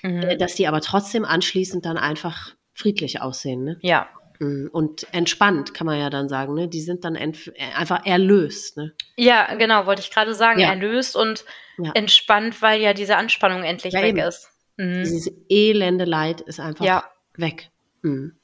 Mhm. 0.03 0.37
Dass 0.39 0.55
die 0.55 0.69
aber 0.69 0.79
trotzdem 0.79 1.25
anschließend 1.25 1.85
dann 1.85 1.97
einfach 1.97 2.55
friedlich 2.71 3.19
aussehen, 3.19 3.65
ne? 3.65 3.77
Ja. 3.81 4.07
Mhm. 4.39 4.69
Und 4.71 5.13
entspannt, 5.13 5.73
kann 5.73 5.85
man 5.85 5.99
ja 5.99 6.09
dann 6.09 6.29
sagen, 6.29 6.53
ne? 6.53 6.69
Die 6.69 6.79
sind 6.79 7.03
dann 7.03 7.17
einfach 7.17 8.05
erlöst, 8.05 8.77
ne? 8.77 8.93
Ja, 9.17 9.53
genau, 9.55 9.85
wollte 9.85 10.01
ich 10.01 10.11
gerade 10.11 10.33
sagen, 10.33 10.61
ja. 10.61 10.69
erlöst 10.69 11.17
und 11.17 11.43
ja. 11.77 11.91
entspannt, 11.93 12.61
weil 12.61 12.79
ja 12.79 12.93
diese 12.93 13.17
Anspannung 13.17 13.63
endlich 13.63 13.95
ja, 13.95 14.01
weg 14.01 14.15
eben. 14.15 14.19
ist. 14.19 14.49
Mhm. 14.77 15.03
Dieses 15.03 15.29
elende 15.49 16.05
Leid 16.05 16.39
ist 16.39 16.61
einfach 16.61 16.85
ja. 16.85 17.03
weg. 17.35 17.69
Mhm. 18.01 18.37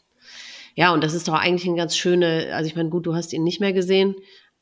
Ja, 0.76 0.94
und 0.94 1.02
das 1.02 1.14
ist 1.14 1.30
doch 1.30 1.36
eigentlich 1.36 1.66
eine 1.66 1.78
ganz 1.78 1.96
schöne, 1.96 2.50
also 2.54 2.68
ich 2.68 2.76
meine, 2.76 2.90
gut, 2.90 3.06
du 3.06 3.16
hast 3.16 3.32
ihn 3.32 3.46
nicht 3.46 3.62
mehr 3.62 3.72
gesehen, 3.72 4.16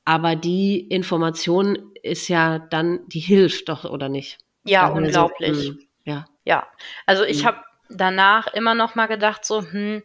aber 0.05 0.35
die 0.35 0.79
Information 0.87 1.93
ist 2.03 2.27
ja 2.27 2.59
dann, 2.59 3.01
die 3.07 3.19
hilft 3.19 3.69
doch, 3.69 3.85
oder 3.85 4.09
nicht? 4.09 4.39
Ja, 4.63 4.87
also, 4.87 4.97
unglaublich. 4.97 5.57
So, 5.57 5.69
hm, 5.69 5.79
ja. 6.05 6.25
Ja, 6.43 6.67
also 7.05 7.23
ich 7.23 7.39
hm. 7.39 7.47
habe 7.47 7.57
danach 7.89 8.47
immer 8.53 8.73
noch 8.73 8.95
mal 8.95 9.07
gedacht, 9.07 9.45
so, 9.45 9.61
hm, 9.61 10.03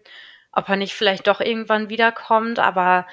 ob 0.53 0.69
er 0.69 0.77
nicht 0.77 0.95
vielleicht 0.95 1.27
doch 1.27 1.41
irgendwann 1.41 1.89
wiederkommt, 1.89 2.59
aber 2.59 3.07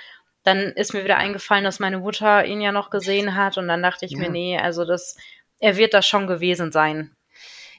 dann 0.43 0.59
ist 0.59 0.93
mir 0.93 1.03
wieder 1.03 1.17
eingefallen, 1.17 1.63
dass 1.63 1.79
meine 1.79 1.99
Mutter 1.99 2.45
ihn 2.45 2.61
ja 2.61 2.71
noch 2.71 2.89
gesehen 2.89 3.35
hat 3.35 3.57
und 3.57 3.67
dann 3.67 3.81
dachte 3.81 4.05
ich 4.05 4.11
ja. 4.11 4.19
mir, 4.19 4.29
nee, 4.29 4.57
also 4.57 4.85
das, 4.85 5.17
er 5.59 5.77
wird 5.77 5.93
das 5.93 6.05
schon 6.05 6.27
gewesen 6.27 6.71
sein. 6.71 7.15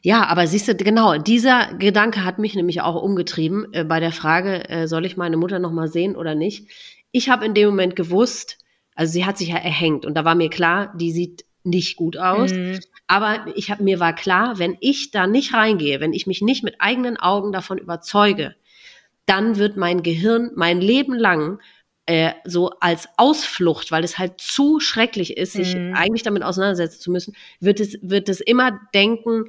Ja, 0.03 0.27
aber 0.27 0.47
siehst 0.47 0.69
du, 0.69 0.75
genau, 0.75 1.17
dieser 1.17 1.75
Gedanke 1.79 2.25
hat 2.25 2.39
mich 2.39 2.55
nämlich 2.55 2.83
auch 2.83 3.01
umgetrieben 3.01 3.73
äh, 3.73 3.85
bei 3.85 4.01
der 4.01 4.13
Frage, 4.13 4.69
äh, 4.69 4.87
soll 4.87 5.07
ich 5.07 5.17
meine 5.17 5.39
Mutter 5.39 5.59
noch 5.59 5.73
mal 5.73 5.89
sehen 5.89 6.15
oder 6.15 6.35
nicht? 6.35 6.69
Ich 7.11 7.31
habe 7.31 7.47
in 7.47 7.55
dem 7.55 7.71
Moment 7.71 7.97
gewusst, 7.97 8.59
also 8.95 9.13
sie 9.13 9.25
hat 9.25 9.39
sich 9.39 9.49
ja 9.49 9.57
erhängt 9.57 10.07
und 10.07 10.15
da 10.15 10.25
war 10.25 10.35
mir 10.35 10.51
klar, 10.51 10.93
die 10.97 11.13
sieht 11.13 11.45
nicht 11.65 11.97
gut 11.97 12.17
aus. 12.17 12.53
Mhm. 12.53 12.81
Aber 13.07 13.47
ich 13.55 13.71
habe 13.71 13.83
mir 13.83 14.01
war 14.01 14.15
klar, 14.15 14.59
wenn 14.59 14.77
ich 14.81 15.11
da 15.11 15.27
nicht 15.27 15.53
reingehe, 15.55 16.01
wenn 16.01 16.13
ich 16.13 16.27
mich 16.27 16.43
nicht 16.43 16.63
mit 16.63 16.77
eigenen 16.79 17.17
Augen 17.17 17.53
davon 17.53 17.79
überzeuge, 17.79 18.55
dann 19.27 19.57
wird 19.57 19.77
mein 19.77 20.03
Gehirn 20.03 20.51
mein 20.55 20.81
Leben 20.81 21.15
lang 21.15 21.59
äh, 22.07 22.33
so 22.45 22.71
als 22.81 23.09
Ausflucht, 23.17 23.91
weil 23.91 24.05
es 24.05 24.19
halt 24.19 24.39
zu 24.39 24.79
schrecklich 24.79 25.37
ist, 25.37 25.55
sich 25.55 25.75
mhm. 25.75 25.95
eigentlich 25.95 26.23
damit 26.23 26.43
auseinandersetzen 26.43 27.01
zu 27.01 27.11
müssen, 27.11 27.35
wird 27.61 27.81
es, 27.81 27.99
wird 28.03 28.29
es 28.29 28.41
immer 28.41 28.79
denken, 28.95 29.47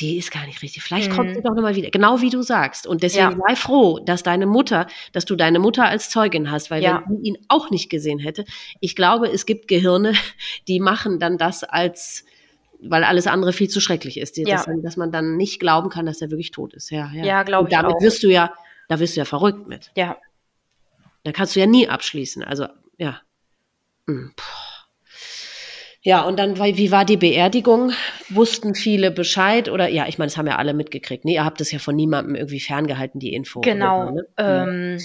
die 0.00 0.16
ist 0.16 0.30
gar 0.30 0.46
nicht 0.46 0.62
richtig. 0.62 0.82
Vielleicht 0.82 1.10
mhm. 1.10 1.16
kommt 1.16 1.34
sie 1.34 1.42
doch 1.42 1.54
nochmal 1.54 1.76
wieder. 1.76 1.90
Genau 1.90 2.20
wie 2.20 2.30
du 2.30 2.42
sagst. 2.42 2.86
Und 2.86 3.02
deswegen 3.02 3.32
ja. 3.32 3.38
sei 3.46 3.56
froh, 3.56 3.98
dass 3.98 4.22
deine 4.22 4.46
Mutter, 4.46 4.86
dass 5.12 5.24
du 5.24 5.36
deine 5.36 5.58
Mutter 5.58 5.84
als 5.84 6.10
Zeugin 6.10 6.50
hast, 6.50 6.70
weil 6.70 6.82
ja. 6.82 7.04
wenn 7.06 7.18
sie 7.18 7.28
ihn 7.28 7.38
auch 7.48 7.70
nicht 7.70 7.90
gesehen 7.90 8.18
hätte, 8.18 8.44
ich 8.80 8.96
glaube, 8.96 9.28
es 9.28 9.46
gibt 9.46 9.68
Gehirne, 9.68 10.14
die 10.68 10.80
machen 10.80 11.18
dann 11.18 11.38
das 11.38 11.64
als, 11.64 12.24
weil 12.80 13.04
alles 13.04 13.26
andere 13.26 13.52
viel 13.52 13.68
zu 13.68 13.80
schrecklich 13.80 14.18
ist, 14.18 14.36
ja. 14.38 14.44
dass, 14.44 14.66
dass, 14.82 14.96
man 14.96 15.12
dann 15.12 15.36
nicht 15.36 15.60
glauben 15.60 15.90
kann, 15.90 16.06
dass 16.06 16.22
er 16.22 16.30
wirklich 16.30 16.50
tot 16.50 16.74
ist. 16.74 16.90
Ja, 16.90 17.10
ja. 17.12 17.24
ja 17.24 17.42
glaube 17.42 17.68
ich 17.68 17.74
damit 17.74 17.96
auch. 17.96 18.02
wirst 18.02 18.22
du 18.22 18.28
ja, 18.28 18.52
da 18.88 18.98
wirst 18.98 19.16
du 19.16 19.20
ja 19.20 19.24
verrückt 19.24 19.68
mit. 19.68 19.90
Ja. 19.96 20.16
Da 21.24 21.32
kannst 21.32 21.54
du 21.54 21.60
ja 21.60 21.66
nie 21.66 21.88
abschließen. 21.88 22.42
Also, 22.42 22.66
ja. 22.96 23.20
Hm, 24.06 24.32
puh. 24.34 24.69
Ja, 26.02 26.22
und 26.22 26.38
dann, 26.38 26.56
wie 26.58 26.90
war 26.90 27.04
die 27.04 27.18
Beerdigung? 27.18 27.92
Wussten 28.30 28.74
viele 28.74 29.10
Bescheid? 29.10 29.68
Oder 29.68 29.88
ja, 29.88 30.06
ich 30.06 30.16
meine, 30.16 30.30
das 30.30 30.38
haben 30.38 30.46
ja 30.46 30.56
alle 30.56 30.72
mitgekriegt. 30.72 31.24
Nee, 31.24 31.34
ihr 31.34 31.44
habt 31.44 31.60
es 31.60 31.70
ja 31.72 31.78
von 31.78 31.94
niemandem 31.94 32.34
irgendwie 32.34 32.60
ferngehalten, 32.60 33.20
die 33.20 33.34
Info. 33.34 33.60
Genau. 33.60 34.10
Ne? 34.10 34.26
Ähm, 34.38 34.98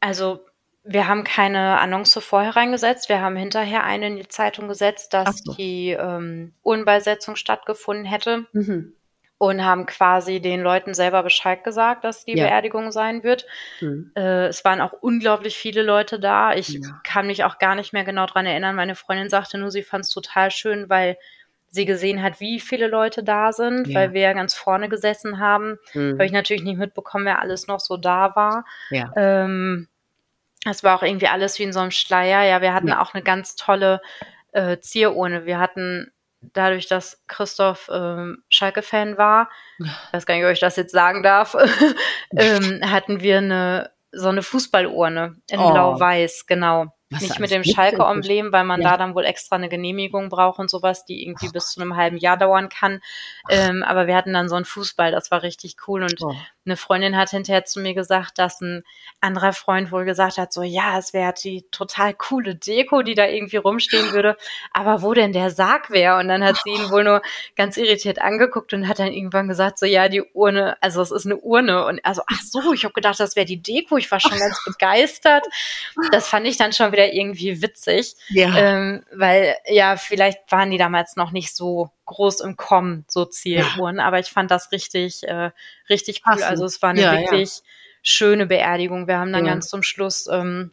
also 0.00 0.40
wir 0.84 1.08
haben 1.08 1.24
keine 1.24 1.78
Annonce 1.78 2.18
vorher 2.20 2.56
reingesetzt. 2.56 3.08
Wir 3.08 3.20
haben 3.20 3.36
hinterher 3.36 3.84
eine 3.84 4.06
in 4.06 4.16
die 4.16 4.28
Zeitung 4.28 4.68
gesetzt, 4.68 5.12
dass 5.12 5.38
so. 5.44 5.52
die 5.54 5.90
ähm, 5.90 6.54
Unbeisetzung 6.62 7.36
stattgefunden 7.36 8.06
hätte. 8.06 8.46
Mhm. 8.52 8.94
Und 9.38 9.64
haben 9.64 9.84
quasi 9.86 10.40
den 10.40 10.62
Leuten 10.62 10.94
selber 10.94 11.22
Bescheid 11.22 11.62
gesagt, 11.62 12.04
dass 12.04 12.24
die 12.24 12.36
ja. 12.36 12.44
Beerdigung 12.44 12.90
sein 12.90 13.22
wird. 13.22 13.46
Mhm. 13.80 14.12
Äh, 14.16 14.46
es 14.46 14.64
waren 14.64 14.80
auch 14.80 14.92
unglaublich 14.92 15.56
viele 15.58 15.82
Leute 15.82 16.18
da. 16.18 16.54
Ich 16.54 16.68
ja. 16.70 17.00
kann 17.04 17.26
mich 17.26 17.44
auch 17.44 17.58
gar 17.58 17.74
nicht 17.74 17.92
mehr 17.92 18.04
genau 18.04 18.26
dran 18.26 18.46
erinnern. 18.46 18.76
Meine 18.76 18.94
Freundin 18.94 19.28
sagte 19.28 19.58
nur, 19.58 19.70
sie 19.70 19.82
fand 19.82 20.04
es 20.04 20.10
total 20.10 20.50
schön, 20.50 20.88
weil 20.88 21.18
sie 21.68 21.84
gesehen 21.84 22.22
hat, 22.22 22.40
wie 22.40 22.60
viele 22.60 22.86
Leute 22.86 23.22
da 23.22 23.52
sind, 23.52 23.88
ja. 23.88 24.00
weil 24.00 24.12
wir 24.14 24.22
ja 24.22 24.32
ganz 24.32 24.54
vorne 24.54 24.88
gesessen 24.88 25.38
haben. 25.38 25.78
Mhm. 25.92 26.14
Habe 26.14 26.26
ich 26.26 26.32
natürlich 26.32 26.62
nicht 26.62 26.78
mitbekommen, 26.78 27.26
wer 27.26 27.40
alles 27.40 27.66
noch 27.66 27.80
so 27.80 27.98
da 27.98 28.34
war. 28.34 28.64
Ja. 28.90 29.12
Ähm, 29.16 29.88
das 30.64 30.82
war 30.82 30.96
auch 30.96 31.02
irgendwie 31.02 31.28
alles 31.28 31.58
wie 31.58 31.64
in 31.64 31.72
so 31.72 31.80
einem 31.80 31.90
Schleier. 31.90 32.42
Ja, 32.42 32.62
wir 32.62 32.72
hatten 32.72 32.92
auch 32.92 33.12
eine 33.12 33.22
ganz 33.22 33.54
tolle 33.54 34.00
äh, 34.52 34.78
Zierurne. 34.78 35.44
Wir 35.44 35.58
hatten 35.58 36.10
dadurch, 36.52 36.86
dass 36.86 37.22
Christoph 37.26 37.90
ähm, 37.92 38.42
Schalke-Fan 38.56 39.18
war, 39.18 39.48
ich 39.78 40.12
weiß 40.12 40.26
gar 40.26 40.34
nicht, 40.34 40.44
ob 40.44 40.50
ich 40.50 40.60
das 40.60 40.76
jetzt 40.76 40.92
sagen 40.92 41.22
darf, 41.22 41.54
ähm, 42.36 42.80
hatten 42.90 43.20
wir 43.20 43.38
eine 43.38 43.90
so 44.12 44.28
eine 44.28 44.42
Fußballurne 44.42 45.36
in 45.50 45.60
oh. 45.60 45.70
Blau-Weiß, 45.70 46.46
genau. 46.46 46.95
Was 47.10 47.22
nicht 47.22 47.38
mit 47.38 47.52
dem 47.52 47.62
Schalke-Emblem, 47.62 48.52
weil 48.52 48.64
man 48.64 48.82
ja. 48.82 48.90
da 48.90 48.96
dann 48.96 49.14
wohl 49.14 49.24
extra 49.24 49.54
eine 49.54 49.68
Genehmigung 49.68 50.28
braucht 50.28 50.58
und 50.58 50.68
sowas, 50.68 51.04
die 51.04 51.22
irgendwie 51.22 51.46
oh. 51.48 51.52
bis 51.52 51.68
zu 51.68 51.80
einem 51.80 51.94
halben 51.94 52.16
Jahr 52.16 52.36
dauern 52.36 52.68
kann. 52.68 53.00
Ähm, 53.48 53.84
aber 53.84 54.08
wir 54.08 54.16
hatten 54.16 54.32
dann 54.32 54.48
so 54.48 54.56
einen 54.56 54.64
Fußball, 54.64 55.12
das 55.12 55.30
war 55.30 55.44
richtig 55.44 55.76
cool. 55.86 56.02
Und 56.02 56.20
oh. 56.22 56.34
eine 56.64 56.76
Freundin 56.76 57.16
hat 57.16 57.30
hinterher 57.30 57.64
zu 57.64 57.78
mir 57.78 57.94
gesagt, 57.94 58.40
dass 58.40 58.60
ein 58.60 58.82
anderer 59.20 59.52
Freund 59.52 59.92
wohl 59.92 60.04
gesagt 60.04 60.36
hat, 60.36 60.52
so 60.52 60.64
ja, 60.64 60.98
es 60.98 61.12
wäre 61.12 61.32
die 61.32 61.64
total 61.70 62.12
coole 62.12 62.56
Deko, 62.56 63.02
die 63.02 63.14
da 63.14 63.26
irgendwie 63.26 63.58
rumstehen 63.58 64.10
würde. 64.12 64.36
Aber 64.72 65.02
wo 65.02 65.14
denn 65.14 65.32
der 65.32 65.50
Sarg 65.50 65.90
wäre? 65.90 66.18
Und 66.18 66.26
dann 66.26 66.42
hat 66.42 66.56
sie 66.64 66.70
ihn 66.70 66.90
wohl 66.90 67.04
nur 67.04 67.22
ganz 67.54 67.76
irritiert 67.76 68.20
angeguckt 68.20 68.72
und 68.72 68.88
hat 68.88 68.98
dann 68.98 69.12
irgendwann 69.12 69.46
gesagt, 69.46 69.78
so 69.78 69.86
ja, 69.86 70.08
die 70.08 70.22
Urne, 70.32 70.76
also 70.80 71.02
es 71.02 71.12
ist 71.12 71.26
eine 71.26 71.36
Urne. 71.36 71.86
Und 71.86 72.04
also, 72.04 72.22
ach 72.26 72.40
so, 72.42 72.72
ich 72.72 72.82
habe 72.82 72.94
gedacht, 72.94 73.20
das 73.20 73.36
wäre 73.36 73.46
die 73.46 73.62
Deko. 73.62 73.96
Ich 73.96 74.10
war 74.10 74.18
schon 74.18 74.36
ganz 74.36 74.60
begeistert. 74.64 75.44
Das 76.10 76.26
fand 76.26 76.48
ich 76.48 76.56
dann 76.56 76.72
schon 76.72 76.90
wieder 76.90 76.95
irgendwie 77.04 77.62
witzig. 77.62 78.14
Ja. 78.28 78.56
Ähm, 78.56 79.04
weil 79.12 79.56
ja, 79.66 79.96
vielleicht 79.96 80.50
waren 80.50 80.70
die 80.70 80.78
damals 80.78 81.16
noch 81.16 81.30
nicht 81.30 81.54
so 81.54 81.90
groß 82.06 82.40
im 82.40 82.56
Kommen, 82.56 83.04
so 83.08 83.24
Zieluhren. 83.24 83.96
Ja. 83.96 84.04
Aber 84.04 84.18
ich 84.18 84.28
fand 84.28 84.50
das 84.50 84.72
richtig, 84.72 85.26
äh, 85.28 85.50
richtig 85.88 86.22
cool. 86.24 86.32
Passend. 86.32 86.50
Also 86.50 86.64
es 86.64 86.80
war 86.82 86.90
eine 86.90 87.02
ja, 87.02 87.12
wirklich 87.12 87.60
schöne 88.02 88.46
Beerdigung. 88.46 89.08
Wir 89.08 89.18
haben 89.18 89.32
dann 89.32 89.44
ganz 89.44 89.68
zum 89.68 89.82
Schluss 89.82 90.28
ähm, 90.30 90.72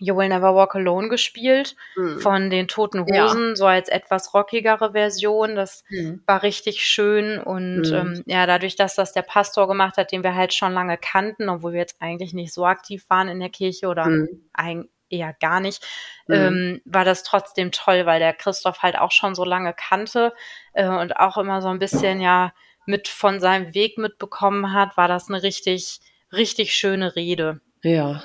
You 0.00 0.16
Will 0.16 0.28
Never 0.28 0.54
Walk 0.54 0.74
Alone 0.74 1.08
gespielt 1.08 1.76
mhm. 1.94 2.20
von 2.20 2.50
den 2.50 2.68
Toten 2.68 3.02
Hosen, 3.02 3.48
ja. 3.50 3.54
so 3.56 3.66
als 3.66 3.88
etwas 3.88 4.34
rockigere 4.34 4.92
Version. 4.92 5.54
Das 5.54 5.84
mhm. 5.90 6.22
war 6.26 6.42
richtig 6.42 6.84
schön 6.84 7.38
und 7.38 7.82
mhm. 7.82 7.94
ähm, 7.94 8.22
ja, 8.26 8.46
dadurch, 8.46 8.76
dass 8.76 8.94
das 8.94 9.12
der 9.12 9.22
Pastor 9.22 9.68
gemacht 9.68 9.98
hat, 9.98 10.10
den 10.10 10.24
wir 10.24 10.34
halt 10.34 10.54
schon 10.54 10.72
lange 10.72 10.96
kannten, 10.96 11.48
obwohl 11.48 11.72
wir 11.72 11.80
jetzt 11.80 12.00
eigentlich 12.00 12.32
nicht 12.32 12.52
so 12.52 12.64
aktiv 12.64 13.04
waren 13.08 13.28
in 13.28 13.40
der 13.40 13.50
Kirche 13.50 13.88
oder 13.88 14.06
mhm. 14.06 14.28
ein, 14.54 14.88
eher 15.10 15.34
gar 15.34 15.60
nicht, 15.60 15.86
mhm. 16.26 16.34
ähm, 16.34 16.82
war 16.84 17.04
das 17.04 17.22
trotzdem 17.22 17.72
toll, 17.72 18.06
weil 18.06 18.20
der 18.20 18.32
Christoph 18.32 18.82
halt 18.82 18.96
auch 18.96 19.12
schon 19.12 19.34
so 19.34 19.44
lange 19.44 19.74
kannte 19.74 20.32
äh, 20.72 20.88
und 20.88 21.16
auch 21.16 21.36
immer 21.36 21.60
so 21.62 21.68
ein 21.68 21.78
bisschen 21.78 22.20
ja 22.20 22.52
mit 22.86 23.08
von 23.08 23.40
seinem 23.40 23.74
Weg 23.74 23.98
mitbekommen 23.98 24.72
hat, 24.72 24.96
war 24.96 25.08
das 25.08 25.28
eine 25.28 25.42
richtig, 25.42 26.00
richtig 26.32 26.74
schöne 26.74 27.16
Rede. 27.16 27.60
Ja, 27.82 28.22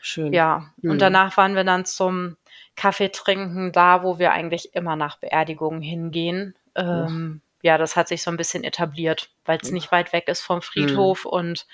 schön. 0.00 0.32
Ja, 0.32 0.70
mhm. 0.82 0.92
und 0.92 0.98
danach 1.00 1.36
waren 1.36 1.56
wir 1.56 1.64
dann 1.64 1.84
zum 1.84 2.36
Kaffee 2.76 3.10
trinken, 3.10 3.72
da 3.72 4.02
wo 4.04 4.18
wir 4.18 4.32
eigentlich 4.32 4.74
immer 4.74 4.94
nach 4.94 5.18
Beerdigungen 5.18 5.82
hingehen. 5.82 6.54
Ähm, 6.76 7.40
ja. 7.62 7.76
das 7.76 7.96
hat 7.96 8.06
sich 8.06 8.22
so 8.22 8.30
ein 8.30 8.36
bisschen 8.36 8.62
etabliert, 8.62 9.30
weil 9.44 9.58
es 9.60 9.72
nicht 9.72 9.90
weit 9.90 10.12
weg 10.12 10.28
ist 10.28 10.42
vom 10.42 10.62
Friedhof 10.62 11.24
mhm. 11.24 11.30
und 11.30 11.66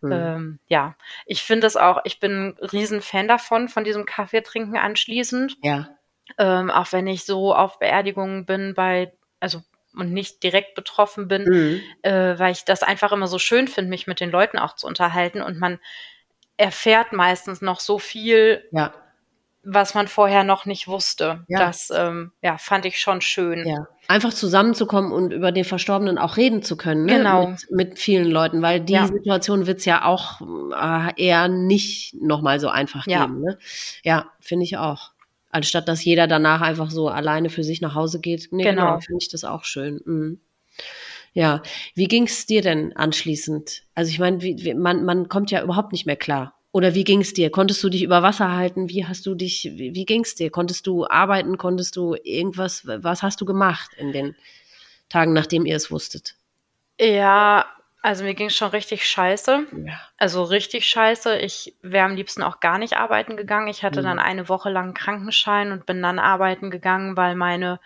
Mhm. 0.00 0.12
Ähm, 0.12 0.58
ja, 0.66 0.96
ich 1.26 1.42
finde 1.42 1.66
es 1.66 1.76
auch, 1.76 2.00
ich 2.04 2.20
bin 2.20 2.48
ein 2.48 2.58
Riesenfan 2.58 3.28
davon, 3.28 3.68
von 3.68 3.84
diesem 3.84 4.06
Kaffee 4.06 4.42
trinken 4.42 4.76
anschließend. 4.76 5.56
Ja. 5.62 5.88
Ähm, 6.38 6.70
auch 6.70 6.92
wenn 6.92 7.06
ich 7.06 7.24
so 7.24 7.54
auf 7.54 7.78
Beerdigungen 7.78 8.46
bin 8.46 8.74
bei, 8.74 9.12
also 9.40 9.62
und 9.92 10.12
nicht 10.12 10.44
direkt 10.44 10.76
betroffen 10.76 11.26
bin, 11.26 11.44
mhm. 11.44 11.80
äh, 12.02 12.38
weil 12.38 12.52
ich 12.52 12.64
das 12.64 12.84
einfach 12.84 13.10
immer 13.10 13.26
so 13.26 13.38
schön 13.38 13.66
finde, 13.66 13.90
mich 13.90 14.06
mit 14.06 14.20
den 14.20 14.30
Leuten 14.30 14.56
auch 14.56 14.76
zu 14.76 14.86
unterhalten 14.86 15.42
und 15.42 15.58
man 15.58 15.80
erfährt 16.56 17.12
meistens 17.12 17.60
noch 17.60 17.80
so 17.80 17.98
viel, 17.98 18.68
ja 18.70 18.92
was 19.62 19.94
man 19.94 20.08
vorher 20.08 20.42
noch 20.42 20.64
nicht 20.64 20.88
wusste. 20.88 21.44
Ja. 21.48 21.58
Das 21.58 21.92
ähm, 21.94 22.32
ja, 22.42 22.56
fand 22.56 22.86
ich 22.86 22.98
schon 22.98 23.20
schön. 23.20 23.66
Ja. 23.66 23.86
Einfach 24.08 24.32
zusammenzukommen 24.32 25.12
und 25.12 25.32
über 25.32 25.52
den 25.52 25.64
Verstorbenen 25.64 26.18
auch 26.18 26.36
reden 26.36 26.62
zu 26.62 26.76
können. 26.76 27.04
Ne? 27.04 27.18
Genau. 27.18 27.48
Mit, 27.48 27.70
mit 27.70 27.98
vielen 27.98 28.30
Leuten, 28.30 28.62
weil 28.62 28.80
die 28.80 28.94
ja. 28.94 29.06
Situation 29.06 29.66
wird 29.66 29.78
es 29.78 29.84
ja 29.84 30.04
auch 30.04 30.40
äh, 30.40 31.12
eher 31.16 31.48
nicht 31.48 32.14
nochmal 32.20 32.58
so 32.58 32.68
einfach 32.68 33.06
ja. 33.06 33.26
geben. 33.26 33.42
Ne? 33.42 33.58
Ja, 34.02 34.30
finde 34.40 34.64
ich 34.64 34.78
auch. 34.78 35.12
Anstatt 35.50 35.88
dass 35.88 36.04
jeder 36.04 36.26
danach 36.26 36.60
einfach 36.60 36.90
so 36.90 37.08
alleine 37.08 37.50
für 37.50 37.64
sich 37.64 37.80
nach 37.80 37.94
Hause 37.94 38.20
geht. 38.20 38.48
Nee, 38.52 38.62
genau. 38.62 38.86
genau 38.86 39.00
finde 39.00 39.18
ich 39.20 39.28
das 39.28 39.44
auch 39.44 39.64
schön. 39.64 40.00
Mhm. 40.04 40.40
Ja, 41.32 41.62
wie 41.94 42.08
ging 42.08 42.24
es 42.24 42.46
dir 42.46 42.62
denn 42.62 42.96
anschließend? 42.96 43.82
Also 43.94 44.10
ich 44.10 44.18
meine, 44.18 44.38
man, 44.74 45.04
man 45.04 45.28
kommt 45.28 45.50
ja 45.50 45.62
überhaupt 45.62 45.92
nicht 45.92 46.06
mehr 46.06 46.16
klar 46.16 46.54
oder 46.72 46.94
wie 46.94 47.04
ging 47.04 47.20
es 47.20 47.32
dir? 47.32 47.50
Konntest 47.50 47.82
du 47.82 47.88
dich 47.88 48.02
über 48.02 48.22
Wasser 48.22 48.52
halten? 48.52 48.88
Wie 48.88 49.06
hast 49.06 49.26
du 49.26 49.34
dich, 49.34 49.64
wie, 49.64 49.94
wie 49.94 50.04
ging 50.04 50.22
es 50.22 50.34
dir? 50.36 50.50
Konntest 50.50 50.86
du 50.86 51.06
arbeiten? 51.06 51.58
Konntest 51.58 51.96
du 51.96 52.14
irgendwas, 52.22 52.86
was 52.86 53.22
hast 53.22 53.40
du 53.40 53.44
gemacht 53.44 53.90
in 53.96 54.12
den 54.12 54.36
Tagen, 55.08 55.32
nachdem 55.32 55.66
ihr 55.66 55.76
es 55.76 55.90
wusstet? 55.90 56.36
Ja, 57.00 57.66
also 58.02 58.24
mir 58.24 58.34
ging 58.34 58.46
es 58.46 58.56
schon 58.56 58.70
richtig 58.70 59.06
scheiße. 59.08 59.66
Ja. 59.84 60.00
Also 60.16 60.44
richtig 60.44 60.86
scheiße. 60.86 61.38
Ich 61.38 61.76
wäre 61.82 62.06
am 62.06 62.14
liebsten 62.14 62.42
auch 62.42 62.60
gar 62.60 62.78
nicht 62.78 62.96
arbeiten 62.96 63.36
gegangen. 63.36 63.68
Ich 63.68 63.82
hatte 63.82 64.00
mhm. 64.00 64.04
dann 64.04 64.18
eine 64.18 64.48
Woche 64.48 64.70
lang 64.70 64.84
einen 64.84 64.94
Krankenschein 64.94 65.72
und 65.72 65.86
bin 65.86 66.00
dann 66.00 66.18
arbeiten 66.18 66.70
gegangen, 66.70 67.16
weil 67.16 67.34
meine 67.34 67.80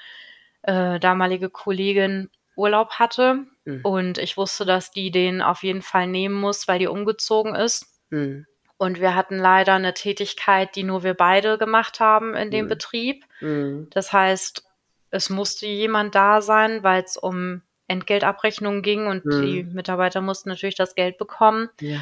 äh, 0.63 1.01
damalige 1.01 1.49
Kollegin 1.49 2.31
Urlaub 2.55 2.93
hatte. 2.93 3.47
Mhm. 3.65 3.81
Und 3.83 4.19
ich 4.19 4.37
wusste, 4.37 4.65
dass 4.65 4.91
die 4.91 5.11
den 5.11 5.43
auf 5.43 5.63
jeden 5.63 5.83
Fall 5.83 6.07
nehmen 6.07 6.35
muss, 6.35 6.69
weil 6.69 6.79
die 6.79 6.87
umgezogen 6.87 7.55
ist. 7.55 7.87
Mhm. 8.11 8.47
Und 8.85 9.01
wir 9.01 9.15
hatten 9.15 9.39
leider 9.39 9.73
eine 9.73 9.95
Tätigkeit, 9.95 10.77
die 10.77 10.83
nur 10.83 11.05
wir 11.05 11.15
beide 11.15 11.57
gemacht 11.57 12.01
haben 12.01 12.35
in 12.35 12.51
dem 12.51 12.67
mhm. 12.67 12.69
Betrieb. 12.69 13.25
Mhm. 13.41 13.89
Das 13.89 14.13
heißt, 14.13 14.63
es 15.11 15.31
musste 15.31 15.65
jemand 15.65 16.15
da 16.15 16.43
sein, 16.43 16.83
weil 16.83 17.03
es 17.03 17.17
um 17.17 17.63
Entgeltabrechnungen 17.89 18.83
ging 18.83 19.07
und 19.07 19.25
mhm. 19.25 19.41
die 19.41 19.65
Mitarbeiter 19.65 20.21
mussten 20.21 20.51
natürlich 20.51 20.75
das 20.75 20.95
Geld 20.95 21.17
bekommen. 21.17 21.71
Ja. 21.81 21.97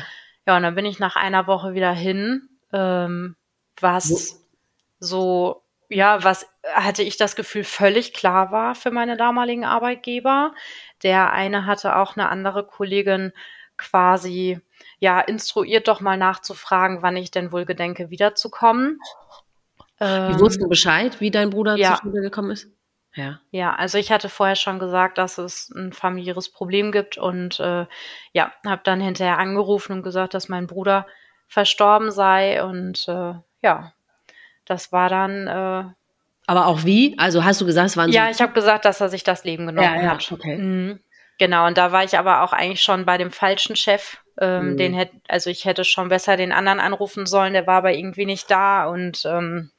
ja, 0.45 0.57
und 0.57 0.65
dann 0.65 0.75
bin 0.75 0.85
ich 0.85 0.99
nach 0.99 1.15
einer 1.15 1.47
Woche 1.47 1.75
wieder 1.75 1.93
hin, 1.93 2.49
ähm, 2.73 3.37
was 3.81 4.11
Wo? 4.11 4.41
so, 4.99 5.63
ja, 5.89 6.25
was 6.25 6.49
hatte 6.65 7.05
ich 7.05 7.17
das 7.17 7.37
Gefühl 7.37 7.63
völlig 7.63 8.13
klar 8.13 8.51
war 8.51 8.75
für 8.75 8.91
meine 8.91 9.17
damaligen 9.17 9.65
Arbeitgeber. 9.65 10.53
Der 11.05 11.33
eine 11.33 11.65
hatte 11.65 11.95
auch 11.95 12.17
eine 12.17 12.29
andere 12.29 12.67
Kollegin 12.67 13.33
quasi 13.77 14.61
ja, 15.03 15.21
instruiert 15.21 15.89
doch 15.89 16.01
mal 16.01 16.17
nachzufragen, 16.17 17.03
wann 17.03 17.17
ich 17.17 17.33
denn 17.33 17.51
wohl 17.51 17.65
gedenke, 17.65 18.11
wiederzukommen. 18.11 19.01
Die 19.99 20.05
ähm, 20.05 20.39
wussten 20.39 20.69
Bescheid, 20.69 21.21
wie 21.21 21.33
dein 21.33 21.51
Bruder 21.51 21.75
ja. 21.75 21.97
zu 21.97 22.13
gekommen 22.13 22.53
ist? 22.53 22.69
Ja. 23.17 23.41
Ja, 23.51 23.75
also 23.75 23.99
ich 23.99 24.13
hatte 24.13 24.29
vorher 24.29 24.55
schon 24.55 24.79
gesagt, 24.79 25.19
dass 25.19 25.39
es 25.39 25.71
ein 25.71 25.93
familiäres 25.93 26.51
Problem 26.51 26.93
gibt 26.93 27.19
und 27.19 27.59
äh, 27.59 27.87
ja, 28.33 28.53
habe 28.65 28.83
dann 28.85 29.01
hinterher 29.01 29.39
angerufen 29.39 29.93
und 29.93 30.03
gesagt, 30.05 30.35
dass 30.35 30.49
mein 30.49 30.69
Bruder 30.69 31.09
verstorben 31.49 32.13
sei 32.13 32.63
und 32.63 33.09
äh, 33.09 33.35
ja, 33.61 33.93
das 34.67 34.93
war 34.93 35.09
dann. 35.09 35.49
Äh, 35.49 35.93
Aber 36.47 36.67
auch 36.69 36.85
wie? 36.85 37.19
Also 37.19 37.43
hast 37.43 37.61
du 37.61 37.67
gesagt, 37.67 37.89
es 37.89 37.97
waren 37.97 38.13
Ja, 38.13 38.27
so 38.27 38.31
ich 38.31 38.41
habe 38.41 38.53
gesagt, 38.53 38.85
dass 38.85 39.01
er 39.01 39.09
sich 39.09 39.25
das 39.25 39.43
Leben 39.43 39.67
genommen 39.67 39.97
ja, 39.97 40.01
ja, 40.01 40.11
hat. 40.11 40.31
Okay. 40.31 40.59
Mhm. 40.59 41.01
Genau, 41.39 41.67
und 41.67 41.77
da 41.77 41.91
war 41.91 42.05
ich 42.05 42.17
aber 42.17 42.43
auch 42.43 42.53
eigentlich 42.53 42.83
schon 42.83 43.05
bei 43.05 43.19
dem 43.19 43.33
falschen 43.33 43.75
Chef, 43.75 44.22
ähm, 44.41 44.73
mhm. 44.73 44.77
Den 44.77 44.95
hätte, 44.95 45.15
also 45.29 45.51
ich 45.51 45.65
hätte 45.65 45.85
schon 45.85 46.09
besser 46.09 46.37
den 46.37 46.53
anderen 46.53 46.81
anrufen 46.81 47.27
sollen, 47.27 47.53
der 47.53 47.67
war 47.67 47.77
aber 47.77 47.93
irgendwie 47.93 48.27
nicht 48.27 48.51
da 48.51 48.87
und 48.87 49.25
ähm, 49.27 49.71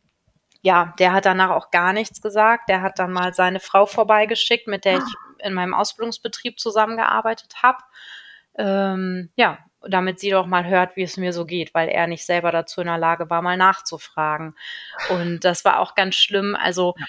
ja, 0.62 0.94
der 0.98 1.12
hat 1.12 1.26
danach 1.26 1.50
auch 1.50 1.72
gar 1.72 1.92
nichts 1.92 2.22
gesagt. 2.22 2.70
Der 2.70 2.82
hat 2.82 2.98
dann 2.98 3.12
mal 3.12 3.34
seine 3.34 3.60
Frau 3.60 3.86
vorbeigeschickt, 3.86 4.68
mit 4.68 4.86
der 4.86 5.00
ah. 5.00 5.04
ich 5.06 5.46
in 5.46 5.54
meinem 5.54 5.74
Ausbildungsbetrieb 5.74 6.58
zusammengearbeitet 6.58 7.56
habe. 7.62 7.80
Ähm, 8.58 9.30
ja, 9.36 9.58
damit 9.82 10.22
sie 10.22 10.30
doch 10.30 10.46
mal 10.46 10.66
hört, 10.66 10.96
wie 10.96 11.04
es 11.04 11.18
mir 11.18 11.34
so 11.34 11.46
geht, 11.46 11.74
weil 11.74 11.90
er 11.90 12.08
nicht 12.08 12.26
selber 12.26 12.52
dazu 12.52 12.80
in 12.80 12.88
der 12.88 12.98
Lage 12.98 13.30
war, 13.30 13.42
mal 13.42 13.58
nachzufragen. 13.58 14.56
Und 15.10 15.42
das 15.44 15.66
war 15.66 15.80
auch 15.80 15.96
ganz 15.96 16.16
schlimm. 16.16 16.56
Also 16.56 16.96
ja. 16.98 17.06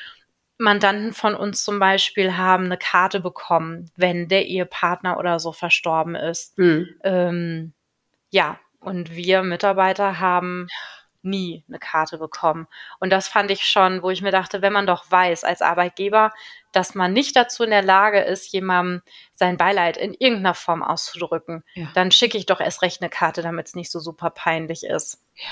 Mandanten 0.59 1.13
von 1.13 1.35
uns 1.35 1.65
zum 1.65 1.79
Beispiel 1.79 2.37
haben 2.37 2.67
eine 2.67 2.79
Karte 2.79 3.21
bekommen, 3.21 3.91
wenn 3.97 4.29
der 4.29 4.47
Ehepartner 4.47 5.19
oder 5.19 5.39
so 5.41 5.53
verstorben 5.53 6.15
ist. 6.15 6.57
Mhm. 6.59 6.89
Ähm, 7.03 7.73
ja, 8.31 8.59
und 8.81 9.15
wir 9.15 9.43
Mitarbeiter 9.43 10.21
haben 10.21 10.69
nie 11.25 11.65
eine 11.69 11.79
Karte 11.79 12.19
bekommen. 12.19 12.69
Und 13.01 13.11
das 13.11 13.29
fand 13.29 13.51
ich 13.51 13.67
schon, 13.67 14.03
wo 14.03 14.11
ich 14.11 14.23
mir 14.23 14.31
dachte, 14.31 14.63
wenn 14.63 14.73
man 14.73 14.87
doch 14.87 15.11
weiß 15.11 15.43
als 15.43 15.63
Arbeitgeber, 15.63 16.33
dass 16.73 16.95
man 16.95 17.13
nicht 17.13 17.35
dazu 17.35 17.65
in 17.65 17.71
der 17.71 17.83
Lage 17.83 18.21
ist, 18.21 18.53
jemandem 18.53 19.03
sein 19.33 19.57
Beileid 19.57 19.97
in 19.97 20.13
irgendeiner 20.13 20.55
Form 20.55 20.83
auszudrücken, 20.83 21.65
ja. 21.75 21.89
dann 21.95 22.11
schicke 22.11 22.37
ich 22.37 22.47
doch 22.47 22.61
erst 22.61 22.83
recht 22.83 23.01
eine 23.01 23.11
Karte, 23.11 23.43
damit 23.43 23.69
es 23.69 23.75
nicht 23.75 23.91
so 23.91 24.01
super 24.01 24.31
peinlich 24.31 24.85
ist. 24.85 25.23
Ja. 25.37 25.51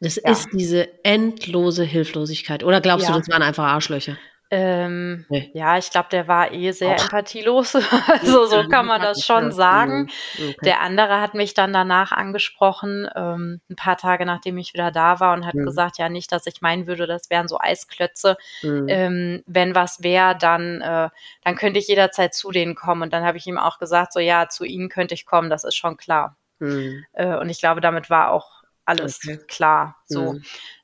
Das 0.00 0.16
ja. 0.16 0.30
ist 0.30 0.48
diese 0.52 1.04
endlose 1.04 1.84
Hilflosigkeit. 1.84 2.64
Oder 2.64 2.80
glaubst 2.80 3.08
du, 3.08 3.12
das 3.12 3.28
waren 3.28 3.42
einfach 3.42 3.64
Arschlöcher? 3.64 4.16
Ähm, 4.48 5.26
nee. 5.28 5.50
Ja, 5.54 5.76
ich 5.76 5.90
glaube, 5.90 6.08
der 6.12 6.28
war 6.28 6.52
eh 6.52 6.70
sehr 6.70 6.94
Och. 6.94 7.02
empathielos. 7.02 7.74
also 8.08 8.46
so 8.46 8.68
kann 8.68 8.86
man 8.86 9.00
das 9.00 9.24
schon 9.24 9.50
sagen. 9.50 10.08
Okay. 10.34 10.54
Der 10.64 10.80
andere 10.82 11.20
hat 11.20 11.34
mich 11.34 11.54
dann 11.54 11.72
danach 11.72 12.12
angesprochen, 12.12 13.08
ähm, 13.16 13.60
ein 13.68 13.74
paar 13.74 13.96
Tage 13.96 14.24
nachdem 14.24 14.56
ich 14.58 14.72
wieder 14.72 14.92
da 14.92 15.18
war 15.18 15.34
und 15.34 15.46
hat 15.46 15.54
mhm. 15.54 15.64
gesagt, 15.64 15.98
ja 15.98 16.08
nicht, 16.08 16.30
dass 16.30 16.46
ich 16.46 16.60
meinen 16.60 16.86
würde, 16.86 17.08
das 17.08 17.28
wären 17.28 17.48
so 17.48 17.58
Eisklötze. 17.58 18.36
Mhm. 18.62 18.86
Ähm, 18.88 19.42
wenn 19.46 19.74
was 19.74 20.04
wäre, 20.04 20.36
dann, 20.38 20.80
äh, 20.80 21.08
dann 21.42 21.56
könnte 21.56 21.80
ich 21.80 21.88
jederzeit 21.88 22.32
zu 22.32 22.52
denen 22.52 22.76
kommen. 22.76 23.02
Und 23.02 23.12
dann 23.12 23.24
habe 23.24 23.38
ich 23.38 23.46
ihm 23.48 23.58
auch 23.58 23.80
gesagt, 23.80 24.12
so 24.12 24.20
ja, 24.20 24.48
zu 24.48 24.64
ihnen 24.64 24.88
könnte 24.88 25.14
ich 25.14 25.26
kommen, 25.26 25.50
das 25.50 25.64
ist 25.64 25.74
schon 25.74 25.96
klar. 25.96 26.36
Mhm. 26.60 27.04
Äh, 27.14 27.36
und 27.36 27.50
ich 27.50 27.58
glaube, 27.58 27.80
damit 27.80 28.10
war 28.10 28.30
auch 28.30 28.62
alles 28.86 29.20
okay. 29.22 29.38
klar. 29.46 29.96
So. 30.06 30.32
Mhm 30.34 30.42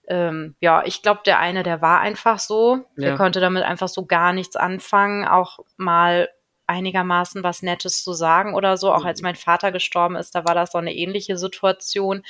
ähm, 0.09 0.57
ja, 0.61 0.83
ich 0.85 1.03
glaube, 1.03 1.21
der 1.25 1.39
eine, 1.39 1.63
der 1.63 1.81
war 1.81 2.01
einfach 2.01 2.39
so. 2.39 2.85
Ja. 2.97 3.09
Der 3.09 3.17
konnte 3.17 3.41
damit 3.41 3.63
einfach 3.63 3.89
so 3.89 4.05
gar 4.05 4.33
nichts 4.33 4.57
anfangen, 4.57 5.27
auch 5.27 5.61
mal 5.77 6.29
einigermaßen 6.67 7.43
was 7.43 7.63
Nettes 7.63 8.03
zu 8.03 8.13
sagen 8.13 8.55
oder 8.55 8.77
so. 8.77 8.93
Auch 8.93 9.03
mhm. 9.03 9.07
als 9.07 9.23
mein 9.23 9.37
Vater 9.37 9.73
gestorben 9.73 10.17
ist, 10.17 10.35
da 10.35 10.45
war 10.45 10.55
das 10.55 10.73
so 10.73 10.79
eine 10.79 10.95
ähnliche 10.95 11.37
Situation. 11.37 12.23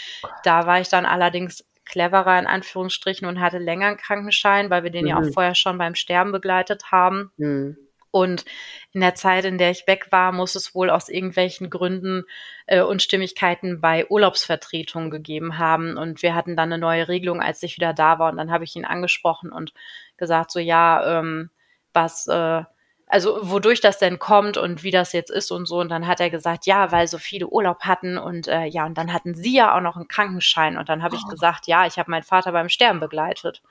Da 0.45 0.66
war 0.66 0.81
ich 0.81 0.89
dann 0.89 1.07
allerdings 1.07 1.64
cleverer 1.85 2.39
in 2.39 2.47
Anführungsstrichen 2.47 3.27
und 3.27 3.41
hatte 3.41 3.59
länger 3.59 3.89
einen 3.89 3.97
Krankenschein, 3.97 4.70
weil 4.70 4.85
wir 4.85 4.91
den 4.91 5.03
mhm. 5.03 5.11
ja 5.11 5.16
auch 5.16 5.23
mhm. 5.23 5.33
vorher 5.33 5.55
schon 5.55 5.79
beim 5.79 5.95
Sterben 5.95 6.33
begleitet 6.33 6.93
haben. 6.93 7.33
Mhm. 7.37 7.77
Und 8.12 8.44
in 8.92 9.00
der 9.00 9.14
Zeit, 9.14 9.46
in 9.46 9.58
der 9.58 9.70
ich 9.70 9.86
weg 9.86 10.08
war, 10.10 10.32
muss 10.32 10.54
es 10.54 10.74
wohl 10.74 10.90
aus 10.90 11.08
irgendwelchen 11.08 11.70
Gründen 11.70 12.24
äh, 12.66 12.82
Unstimmigkeiten 12.82 13.80
bei 13.80 14.06
Urlaubsvertretungen 14.08 15.10
gegeben 15.10 15.58
haben. 15.58 15.96
Und 15.96 16.22
wir 16.22 16.34
hatten 16.34 16.54
dann 16.54 16.72
eine 16.72 16.80
neue 16.80 17.08
Regelung, 17.08 17.40
als 17.40 17.62
ich 17.62 17.76
wieder 17.76 17.94
da 17.94 18.18
war. 18.18 18.30
Und 18.30 18.36
dann 18.36 18.52
habe 18.52 18.64
ich 18.64 18.76
ihn 18.76 18.84
angesprochen 18.84 19.50
und 19.50 19.72
gesagt, 20.18 20.50
so 20.50 20.60
ja, 20.60 21.20
ähm, 21.20 21.50
was, 21.94 22.28
äh, 22.28 22.62
also 23.06 23.38
wodurch 23.42 23.80
das 23.80 23.98
denn 23.98 24.18
kommt 24.18 24.58
und 24.58 24.82
wie 24.82 24.90
das 24.90 25.14
jetzt 25.14 25.30
ist 25.30 25.50
und 25.50 25.64
so. 25.66 25.80
Und 25.80 25.88
dann 25.88 26.06
hat 26.06 26.20
er 26.20 26.28
gesagt, 26.28 26.66
ja, 26.66 26.92
weil 26.92 27.08
so 27.08 27.16
viele 27.16 27.46
Urlaub 27.48 27.80
hatten 27.80 28.18
und 28.18 28.46
äh, 28.46 28.64
ja, 28.66 28.84
und 28.84 28.98
dann 28.98 29.12
hatten 29.12 29.34
sie 29.34 29.56
ja 29.56 29.74
auch 29.74 29.80
noch 29.80 29.96
einen 29.96 30.08
Krankenschein. 30.08 30.76
Und 30.76 30.90
dann 30.90 31.02
habe 31.02 31.16
ich 31.16 31.22
oh. 31.26 31.30
gesagt, 31.30 31.66
ja, 31.66 31.86
ich 31.86 31.98
habe 31.98 32.10
meinen 32.10 32.24
Vater 32.24 32.52
beim 32.52 32.68
Sterben 32.68 33.00
begleitet. 33.00 33.62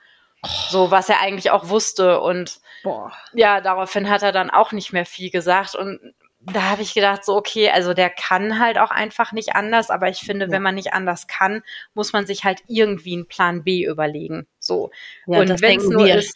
So, 0.44 0.90
was 0.90 1.08
er 1.08 1.20
eigentlich 1.20 1.50
auch 1.50 1.68
wusste. 1.68 2.20
Und 2.20 2.60
Boah. 2.82 3.12
ja, 3.32 3.60
daraufhin 3.60 4.10
hat 4.10 4.22
er 4.22 4.32
dann 4.32 4.50
auch 4.50 4.72
nicht 4.72 4.92
mehr 4.92 5.06
viel 5.06 5.30
gesagt. 5.30 5.74
Und 5.74 6.00
da 6.40 6.62
habe 6.62 6.82
ich 6.82 6.94
gedacht, 6.94 7.24
so, 7.24 7.36
okay, 7.36 7.70
also 7.70 7.94
der 7.94 8.10
kann 8.10 8.58
halt 8.58 8.76
auch 8.76 8.90
einfach 8.90 9.32
nicht 9.32 9.54
anders, 9.54 9.90
aber 9.90 10.08
ich 10.08 10.18
finde, 10.18 10.46
ja. 10.46 10.50
wenn 10.50 10.62
man 10.62 10.74
nicht 10.74 10.92
anders 10.92 11.28
kann, 11.28 11.62
muss 11.94 12.12
man 12.12 12.26
sich 12.26 12.44
halt 12.44 12.60
irgendwie 12.66 13.14
einen 13.14 13.28
Plan 13.28 13.62
B 13.62 13.84
überlegen. 13.84 14.46
So. 14.58 14.90
Ja, 15.26 15.40
und 15.40 15.62
wenn 15.62 15.78
es 15.78 15.88
nur 15.88 16.06
wir. 16.06 16.16
ist, 16.16 16.34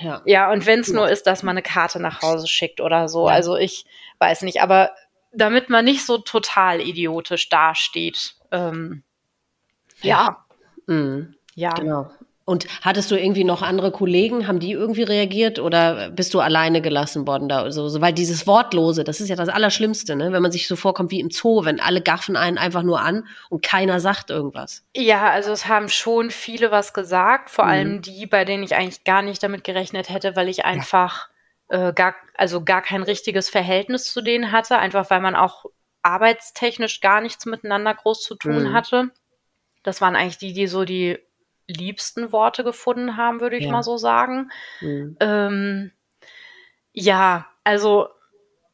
ja, 0.00 0.22
ja 0.26 0.52
und 0.52 0.66
wenn 0.66 0.80
es 0.80 0.88
nur 0.88 1.08
ist, 1.08 1.26
dass 1.26 1.42
man 1.42 1.54
eine 1.54 1.62
Karte 1.62 2.00
nach 2.00 2.20
Hause 2.20 2.46
schickt 2.46 2.80
oder 2.80 3.08
so. 3.08 3.26
Also 3.26 3.56
ich 3.56 3.86
weiß 4.18 4.42
nicht, 4.42 4.60
aber 4.60 4.90
damit 5.32 5.70
man 5.70 5.84
nicht 5.84 6.04
so 6.04 6.18
total 6.18 6.80
idiotisch 6.80 7.48
dasteht. 7.48 8.34
Ähm, 8.50 9.02
ja. 10.02 10.44
Mhm. 10.86 11.34
Ja. 11.54 11.72
Genau. 11.72 12.10
Und 12.48 12.66
hattest 12.80 13.10
du 13.10 13.14
irgendwie 13.14 13.44
noch 13.44 13.60
andere 13.60 13.90
Kollegen? 13.92 14.48
Haben 14.48 14.58
die 14.58 14.72
irgendwie 14.72 15.02
reagiert 15.02 15.58
oder 15.58 16.08
bist 16.08 16.32
du 16.32 16.40
alleine 16.40 16.80
gelassen 16.80 17.26
worden 17.26 17.46
da? 17.46 17.70
So, 17.70 17.90
so, 17.90 18.00
weil 18.00 18.14
dieses 18.14 18.46
Wortlose, 18.46 19.04
das 19.04 19.20
ist 19.20 19.28
ja 19.28 19.36
das 19.36 19.50
Allerschlimmste, 19.50 20.16
ne? 20.16 20.32
wenn 20.32 20.40
man 20.40 20.50
sich 20.50 20.66
so 20.66 20.74
vorkommt 20.74 21.10
wie 21.10 21.20
im 21.20 21.30
Zoo, 21.30 21.66
wenn 21.66 21.78
alle 21.78 22.00
gaffen 22.00 22.38
einen 22.38 22.56
einfach 22.56 22.82
nur 22.82 23.02
an 23.02 23.26
und 23.50 23.62
keiner 23.62 24.00
sagt 24.00 24.30
irgendwas. 24.30 24.82
Ja, 24.96 25.28
also 25.28 25.52
es 25.52 25.68
haben 25.68 25.90
schon 25.90 26.30
viele 26.30 26.70
was 26.70 26.94
gesagt, 26.94 27.50
vor 27.50 27.66
mhm. 27.66 27.70
allem 27.70 28.00
die, 28.00 28.24
bei 28.24 28.46
denen 28.46 28.62
ich 28.62 28.74
eigentlich 28.74 29.04
gar 29.04 29.20
nicht 29.20 29.42
damit 29.42 29.62
gerechnet 29.62 30.08
hätte, 30.08 30.34
weil 30.34 30.48
ich 30.48 30.64
einfach 30.64 31.28
ja. 31.70 31.88
äh, 31.88 31.92
gar, 31.92 32.14
also 32.34 32.64
gar 32.64 32.80
kein 32.80 33.02
richtiges 33.02 33.50
Verhältnis 33.50 34.10
zu 34.10 34.22
denen 34.22 34.52
hatte, 34.52 34.78
einfach 34.78 35.10
weil 35.10 35.20
man 35.20 35.36
auch 35.36 35.66
arbeitstechnisch 36.00 37.02
gar 37.02 37.20
nichts 37.20 37.44
miteinander 37.44 37.92
groß 37.92 38.22
zu 38.22 38.36
tun 38.36 38.70
mhm. 38.70 38.72
hatte. 38.72 39.10
Das 39.82 40.00
waren 40.00 40.16
eigentlich 40.16 40.38
die, 40.38 40.54
die 40.54 40.66
so 40.66 40.86
die 40.86 41.18
liebsten 41.68 42.32
Worte 42.32 42.64
gefunden 42.64 43.16
haben, 43.16 43.40
würde 43.40 43.56
ich 43.56 43.66
ja. 43.66 43.72
mal 43.72 43.82
so 43.82 43.96
sagen. 43.96 44.50
Mhm. 44.80 45.16
Ähm, 45.20 45.92
ja, 46.92 47.46
also 47.62 48.08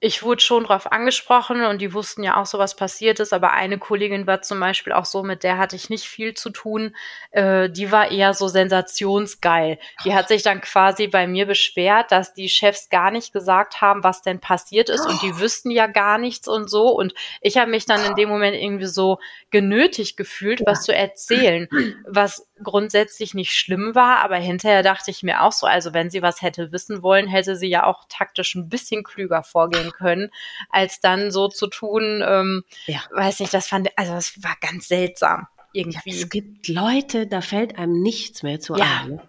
ich 0.05 0.23
wurde 0.23 0.43
schon 0.43 0.65
drauf 0.65 0.93
angesprochen 0.93 1.65
und 1.65 1.81
die 1.81 1.95
wussten 1.95 2.23
ja 2.23 2.39
auch 2.39 2.45
so, 2.45 2.59
was 2.59 2.77
passiert 2.77 3.21
ist, 3.21 3.33
aber 3.33 3.53
eine 3.53 3.79
Kollegin 3.79 4.27
war 4.27 4.43
zum 4.43 4.61
Beispiel 4.61 4.93
auch 4.93 5.07
so, 5.07 5.23
mit 5.23 5.43
der 5.43 5.57
hatte 5.57 5.77
ich 5.77 5.89
nicht 5.89 6.05
viel 6.05 6.35
zu 6.35 6.51
tun. 6.51 6.95
Äh, 7.31 7.71
die 7.71 7.91
war 7.91 8.11
eher 8.11 8.35
so 8.35 8.47
sensationsgeil. 8.47 9.79
Die 10.05 10.13
hat 10.13 10.29
sich 10.29 10.43
dann 10.43 10.61
quasi 10.61 11.07
bei 11.07 11.27
mir 11.27 11.47
beschwert, 11.47 12.13
dass 12.13 12.35
die 12.35 12.51
Chefs 12.51 12.91
gar 12.91 13.11
nicht 13.11 13.33
gesagt 13.33 13.81
haben, 13.81 14.05
was 14.05 14.21
denn 14.21 14.41
passiert 14.41 14.91
ist 14.91 15.07
und 15.07 15.23
die 15.23 15.41
wüssten 15.41 15.71
ja 15.71 15.87
gar 15.87 16.19
nichts 16.19 16.49
und 16.49 16.69
so. 16.69 16.89
Und 16.89 17.15
ich 17.41 17.57
habe 17.57 17.71
mich 17.71 17.87
dann 17.87 18.05
in 18.05 18.15
dem 18.15 18.29
Moment 18.29 18.57
irgendwie 18.57 18.85
so 18.85 19.21
genötigt 19.51 20.19
gefühlt, 20.19 20.61
was 20.67 20.83
zu 20.83 20.95
erzählen, 20.95 21.67
was 22.07 22.47
grundsätzlich 22.63 23.35
nicht 23.35 23.53
schlimm 23.53 23.95
war, 23.95 24.23
aber 24.23 24.37
hinterher 24.37 24.83
dachte 24.83 25.11
ich 25.11 25.23
mir 25.23 25.43
auch 25.43 25.53
so, 25.53 25.67
also 25.67 25.93
wenn 25.93 26.11
sie 26.11 26.23
was 26.23 26.41
hätte 26.43 26.73
wissen 26.73 27.03
wollen, 27.03 27.27
hätte 27.27 27.57
sie 27.57 27.69
ja 27.69 27.85
auch 27.85 28.05
taktisch 28.09 28.55
ein 28.55 28.69
bisschen 28.69 29.03
klüger 29.03 29.43
vorgehen 29.43 29.91
können, 29.91 30.31
als 30.71 31.01
dann 31.01 31.31
so 31.31 31.49
zu 31.49 31.67
tun, 31.67 32.23
ähm, 32.27 32.65
ja. 32.87 33.01
weiß 33.11 33.41
nicht, 33.41 33.53
das 33.53 33.67
fand, 33.67 33.89
also 33.97 34.13
das 34.13 34.43
war 34.43 34.57
ganz 34.61 34.89
seltsam 34.89 35.49
irgendwie. 35.73 36.11
Ja, 36.11 36.23
es 36.23 36.31
gibt 36.31 36.69
Leute, 36.69 37.27
da 37.27 37.41
fällt 37.41 37.77
einem 37.79 38.01
nichts 38.01 38.43
mehr 38.43 38.61
zu 38.61 38.77
ja. 38.77 39.03
ein. 39.03 39.11
Ne? 39.11 39.29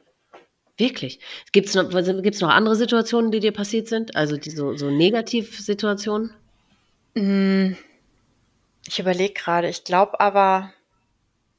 Wirklich. 0.78 1.19
Gibt 1.51 1.69
es 1.69 1.76
noch, 1.76 1.89
gibt's 2.21 2.41
noch 2.41 2.49
andere 2.49 2.76
Situationen, 2.76 3.32
die 3.32 3.39
dir 3.39 3.53
passiert 3.53 3.88
sind? 3.88 4.15
Also 4.15 4.38
die 4.38 4.51
so, 4.51 4.76
so 4.76 4.91
Negativsituationen? 4.91 6.34
Hm, 7.15 7.78
ich 8.88 8.99
überlege 8.99 9.34
gerade, 9.34 9.69
ich 9.69 9.84
glaube 9.84 10.19
aber 10.19 10.73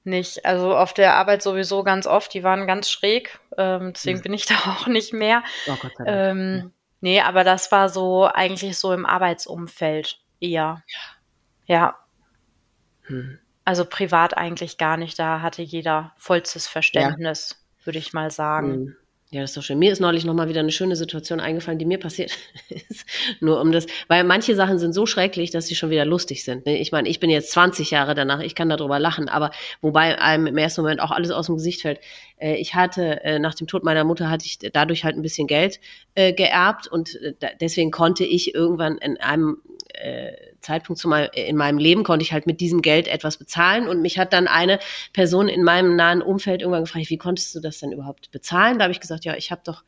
nicht. 0.07 0.45
Also 0.45 0.77
auf 0.77 0.95
der 0.95 1.15
Arbeit 1.15 1.43
sowieso 1.43 1.83
ganz 1.83 2.07
oft, 2.07 2.33
die 2.35 2.43
waren 2.43 2.67
ganz 2.67 2.91
schräg, 2.91 3.39
ähm, 3.59 3.93
deswegen 3.93 4.19
hm. 4.19 4.23
bin 4.23 4.33
ich 4.35 4.47
da 4.47 4.55
auch 4.55 4.87
nicht 4.87 5.13
mehr. 5.13 5.43
Oh 5.67 5.77
Gott 5.81 5.93
sei 5.97 6.05
Dank. 6.05 6.17
Ähm, 6.17 6.73
Nee, 7.01 7.21
aber 7.21 7.45
das 7.45 7.71
war 7.73 7.89
so 7.89 8.27
eigentlich 8.27 8.79
so 8.79 8.93
im 8.93 9.07
Arbeitsumfeld 9.07 10.19
eher. 10.41 10.83
Ja. 11.67 11.77
ja. 11.77 11.99
Hm. 13.03 13.39
Also 13.65 13.85
privat 13.85 14.37
eigentlich 14.37 14.79
gar 14.79 14.97
nicht. 14.97 15.19
Da 15.19 15.41
hatte 15.41 15.63
jeder 15.63 16.13
vollstes 16.17 16.67
Verständnis, 16.67 17.51
ja. 17.79 17.87
würde 17.87 17.99
ich 17.99 18.13
mal 18.13 18.31
sagen. 18.31 18.73
Hm. 18.73 18.97
Ja, 19.37 19.43
das 19.43 19.51
ist 19.51 19.59
doch 19.59 19.63
schön. 19.63 19.79
Mir 19.79 19.93
ist 19.93 20.01
neulich 20.01 20.25
nochmal 20.25 20.49
wieder 20.49 20.61
eine 20.61 20.73
schöne 20.73 20.97
Situation 20.97 21.41
eingefallen, 21.41 21.79
die 21.79 21.85
mir 21.85 21.99
passiert 21.99 22.33
ist. 22.71 23.05
Nur 23.41 23.61
um 23.61 23.71
das, 23.71 23.87
weil 24.09 24.25
manche 24.25 24.55
Sachen 24.55 24.79
sind 24.79 24.95
so 24.95 25.05
schrecklich, 25.05 25.51
dass 25.51 25.67
sie 25.67 25.75
schon 25.75 25.91
wieder 25.91 26.07
lustig 26.07 26.43
sind. 26.43 26.65
Ne? 26.65 26.79
Ich 26.79 26.91
meine, 26.91 27.07
ich 27.07 27.21
bin 27.21 27.29
jetzt 27.29 27.51
20 27.51 27.91
Jahre 27.91 28.15
danach, 28.15 28.41
ich 28.41 28.55
kann 28.55 28.71
darüber 28.71 28.99
lachen, 28.99 29.29
aber 29.29 29.51
wobei 29.83 30.19
einem 30.19 30.47
im 30.47 30.57
ersten 30.57 30.81
Moment 30.81 31.03
auch 31.03 31.11
alles 31.11 31.31
aus 31.33 31.47
dem 31.47 31.57
Gesicht 31.57 31.83
fällt. 31.83 32.01
Äh, 32.39 32.55
ich 32.55 32.75
hatte, 32.75 33.23
äh, 33.25 33.39
nach 33.39 33.55
dem 33.55 33.67
Tod 33.67 33.85
meiner 33.85 34.05
Mutter 34.05 34.31
hatte 34.31 34.47
ich 34.47 34.59
dadurch 34.73 35.05
halt 35.05 35.17
ein 35.17 35.23
bisschen 35.23 35.47
Geld 35.47 35.81
äh, 36.15 36.33
geerbt 36.33 36.89
und 36.89 37.19
deswegen 37.61 37.91
konnte 37.91 38.25
ich 38.25 38.55
irgendwann 38.55 38.97
in 38.97 39.19
einem 39.19 39.59
Zeitpunkt 40.67 41.05
mein, 41.05 41.29
in 41.33 41.57
meinem 41.57 41.79
Leben 41.79 42.05
konnte 42.05 42.25
ich 42.25 42.33
halt 42.33 42.47
mit 42.47 42.61
diesem 42.61 42.83
Geld 42.83 43.09
etwas 43.09 43.37
bezahlen 43.37 43.89
und 43.89 44.03
mich 44.03 44.19
hat 44.19 44.33
dann 44.33 44.49
eine 44.49 44.79
Person 45.13 45.49
in 45.49 45.63
meinem 45.63 45.97
nahen 45.97 46.23
Umfeld 46.23 46.63
irgendwann 46.63 46.85
gefragt, 46.85 47.09
wie 47.09 47.19
konntest 47.19 47.55
du 47.55 47.61
das 47.61 47.79
denn 47.79 47.93
überhaupt 47.93 48.31
bezahlen? 48.31 48.79
Da 48.79 48.85
habe 48.85 48.93
ich 48.93 49.01
gesagt, 49.01 49.25
ja, 49.25 49.37
ich 49.37 49.51
habe 49.51 49.63
doch 49.65 49.85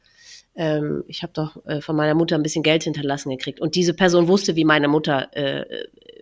ähm, 0.57 1.05
ich 1.07 1.22
habe 1.22 1.33
doch 1.33 1.64
äh, 1.66 1.81
von 1.81 1.95
meiner 1.95 2.14
Mutter 2.14 2.35
ein 2.35 2.43
bisschen 2.43 2.64
Geld 2.64 2.83
hinterlassen 2.83 3.31
gekriegt. 3.31 3.61
Und 3.61 3.76
diese 3.76 3.95
Person 3.95 4.26
wusste, 4.26 4.57
wie 4.57 4.64
meine 4.64 4.89
Mutter 4.89 5.29
äh, 5.37 5.64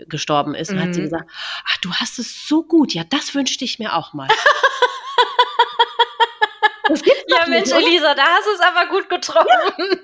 gestorben 0.09 0.55
ist. 0.55 0.71
Und 0.71 0.77
mhm. 0.77 0.83
hat 0.83 0.95
sie 0.95 1.01
mhm. 1.01 1.05
gesagt, 1.05 1.31
ach, 1.65 1.79
du 1.79 1.91
hast 1.95 2.19
es 2.19 2.47
so 2.47 2.63
gut. 2.63 2.93
Ja, 2.93 3.03
das 3.09 3.35
wünschte 3.35 3.65
ich 3.65 3.79
mir 3.79 3.95
auch 3.95 4.13
mal. 4.13 4.29
ja, 6.89 7.47
Mensch, 7.49 7.73
nicht, 7.73 7.87
Elisa, 7.87 8.15
da 8.15 8.23
hast 8.23 8.47
du 8.47 8.51
es 8.53 8.61
aber 8.61 8.91
gut 8.91 9.09
getroffen. 9.09 9.49
Ja. 9.79 9.97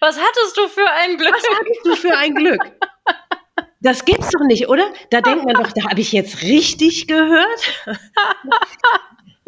Was 0.00 0.18
hattest 0.18 0.56
du 0.56 0.68
für 0.68 0.90
ein 0.90 1.16
Glück? 1.16 1.32
Was 1.32 1.44
hattest 1.58 1.86
du 1.86 1.96
für 1.96 2.16
ein 2.16 2.34
Glück? 2.34 2.60
Das 3.80 4.04
gibt's 4.04 4.30
doch 4.30 4.44
nicht, 4.46 4.68
oder? 4.68 4.84
Da 5.10 5.20
denkt 5.20 5.44
man 5.44 5.54
doch, 5.54 5.72
da 5.72 5.90
habe 5.90 6.00
ich 6.00 6.12
jetzt 6.12 6.42
richtig 6.42 7.06
gehört. 7.06 7.86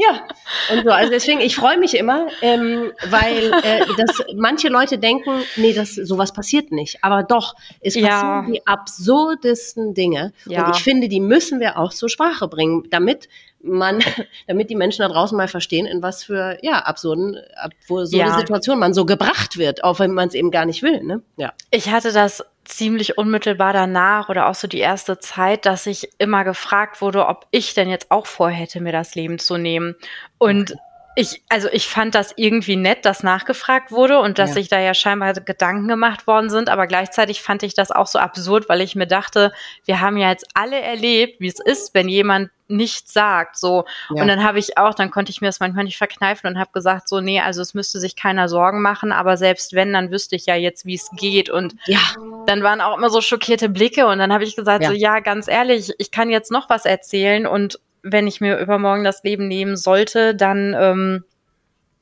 Ja, 0.00 0.26
und 0.72 0.84
so. 0.84 0.90
Also 0.90 1.10
deswegen, 1.10 1.40
ich 1.40 1.54
freue 1.56 1.76
mich 1.76 1.94
immer, 1.94 2.28
ähm, 2.40 2.92
weil 3.10 3.52
äh, 3.52 3.84
das, 3.98 4.24
manche 4.34 4.68
Leute 4.68 4.98
denken, 4.98 5.42
nee, 5.56 5.74
das 5.74 5.94
sowas 5.94 6.32
passiert 6.32 6.72
nicht. 6.72 7.04
Aber 7.04 7.22
doch, 7.22 7.54
es 7.80 7.94
passieren 7.94 8.46
ja. 8.46 8.46
die 8.50 8.66
absurdesten 8.66 9.92
Dinge. 9.92 10.32
Ja. 10.46 10.64
Und 10.64 10.74
ich 10.74 10.82
finde, 10.82 11.08
die 11.08 11.20
müssen 11.20 11.60
wir 11.60 11.76
auch 11.76 11.92
zur 11.92 12.08
Sprache 12.08 12.48
bringen, 12.48 12.84
damit 12.88 13.28
man, 13.62 13.98
damit 14.46 14.70
die 14.70 14.74
Menschen 14.74 15.02
da 15.02 15.08
draußen 15.08 15.36
mal 15.36 15.48
verstehen, 15.48 15.84
in 15.84 16.02
was 16.02 16.24
für 16.24 16.56
ja 16.62 16.78
absurden, 16.78 17.36
absurde 17.56 18.16
ja. 18.16 18.38
Situationen 18.38 18.80
man 18.80 18.94
so 18.94 19.04
gebracht 19.04 19.58
wird, 19.58 19.84
auch 19.84 19.98
wenn 19.98 20.12
man 20.12 20.28
es 20.28 20.34
eben 20.34 20.50
gar 20.50 20.64
nicht 20.64 20.82
will. 20.82 21.02
Ne? 21.02 21.20
Ja. 21.36 21.52
Ich 21.70 21.90
hatte 21.90 22.12
das 22.12 22.42
ziemlich 22.70 23.18
unmittelbar 23.18 23.72
danach 23.72 24.28
oder 24.28 24.48
auch 24.48 24.54
so 24.54 24.68
die 24.68 24.78
erste 24.78 25.18
Zeit, 25.18 25.66
dass 25.66 25.86
ich 25.86 26.10
immer 26.18 26.44
gefragt 26.44 27.00
wurde, 27.00 27.26
ob 27.26 27.46
ich 27.50 27.74
denn 27.74 27.88
jetzt 27.88 28.10
auch 28.10 28.26
vorhätte, 28.26 28.80
mir 28.80 28.92
das 28.92 29.14
Leben 29.14 29.38
zu 29.38 29.58
nehmen. 29.58 29.96
Und 30.38 30.72
okay. 30.72 30.80
Ich, 31.16 31.42
also 31.48 31.68
ich 31.72 31.88
fand 31.88 32.14
das 32.14 32.32
irgendwie 32.36 32.76
nett, 32.76 33.04
dass 33.04 33.22
nachgefragt 33.22 33.90
wurde 33.90 34.20
und 34.20 34.38
dass 34.38 34.50
ja. 34.50 34.54
sich 34.54 34.68
da 34.68 34.78
ja 34.78 34.94
scheinbar 34.94 35.34
Gedanken 35.34 35.88
gemacht 35.88 36.26
worden 36.26 36.50
sind, 36.50 36.68
aber 36.68 36.86
gleichzeitig 36.86 37.42
fand 37.42 37.62
ich 37.62 37.74
das 37.74 37.90
auch 37.90 38.06
so 38.06 38.18
absurd, 38.18 38.68
weil 38.68 38.80
ich 38.80 38.94
mir 38.94 39.06
dachte, 39.06 39.52
wir 39.84 40.00
haben 40.00 40.16
ja 40.16 40.30
jetzt 40.30 40.46
alle 40.54 40.80
erlebt, 40.80 41.40
wie 41.40 41.48
es 41.48 41.58
ist, 41.58 41.94
wenn 41.94 42.08
jemand 42.08 42.50
nichts 42.68 43.12
sagt. 43.12 43.58
So. 43.58 43.84
Ja. 44.14 44.22
Und 44.22 44.28
dann 44.28 44.44
habe 44.44 44.61
ich 44.61 44.78
auch, 44.78 44.94
dann 44.94 45.11
konnte 45.11 45.30
ich 45.30 45.40
mir 45.40 45.48
das 45.48 45.58
manchmal 45.58 45.84
nicht 45.84 45.98
verkneifen 45.98 46.48
und 46.48 46.58
habe 46.58 46.70
gesagt, 46.72 47.08
so, 47.08 47.20
nee, 47.20 47.40
also 47.40 47.61
es 47.61 47.74
müsste 47.74 47.98
sich 47.98 48.14
keiner 48.14 48.48
Sorgen 48.48 48.80
machen, 48.80 49.11
aber 49.11 49.36
selbst 49.36 49.72
wenn, 49.72 49.92
dann 49.92 50.12
wüsste 50.12 50.36
ich 50.36 50.46
ja 50.46 50.54
jetzt, 50.54 50.86
wie 50.86 50.94
es 50.94 51.11
geht. 51.16 51.50
Und 51.50 51.74
ja. 51.86 51.98
dann 52.46 52.62
waren 52.62 52.80
auch 52.80 52.96
immer 52.96 53.11
so 53.11 53.20
schockierte 53.20 53.68
Blicke 53.68 54.06
und 54.06 54.18
dann 54.18 54.32
habe 54.32 54.44
ich 54.44 54.54
gesagt, 54.54 54.84
ja. 54.84 54.90
so, 54.90 54.94
ja, 54.94 55.18
ganz 55.18 55.48
ehrlich, 55.48 55.92
ich 55.98 56.12
kann 56.12 56.30
jetzt 56.30 56.52
noch 56.52 56.70
was 56.70 56.84
erzählen 56.84 57.46
und 57.46 57.80
wenn 58.03 58.26
ich 58.26 58.40
mir 58.40 58.59
übermorgen 58.59 59.05
das 59.05 59.22
Leben 59.22 59.48
nehmen 59.48 59.76
sollte, 59.76 60.34
dann 60.34 60.74
ähm, 60.78 61.24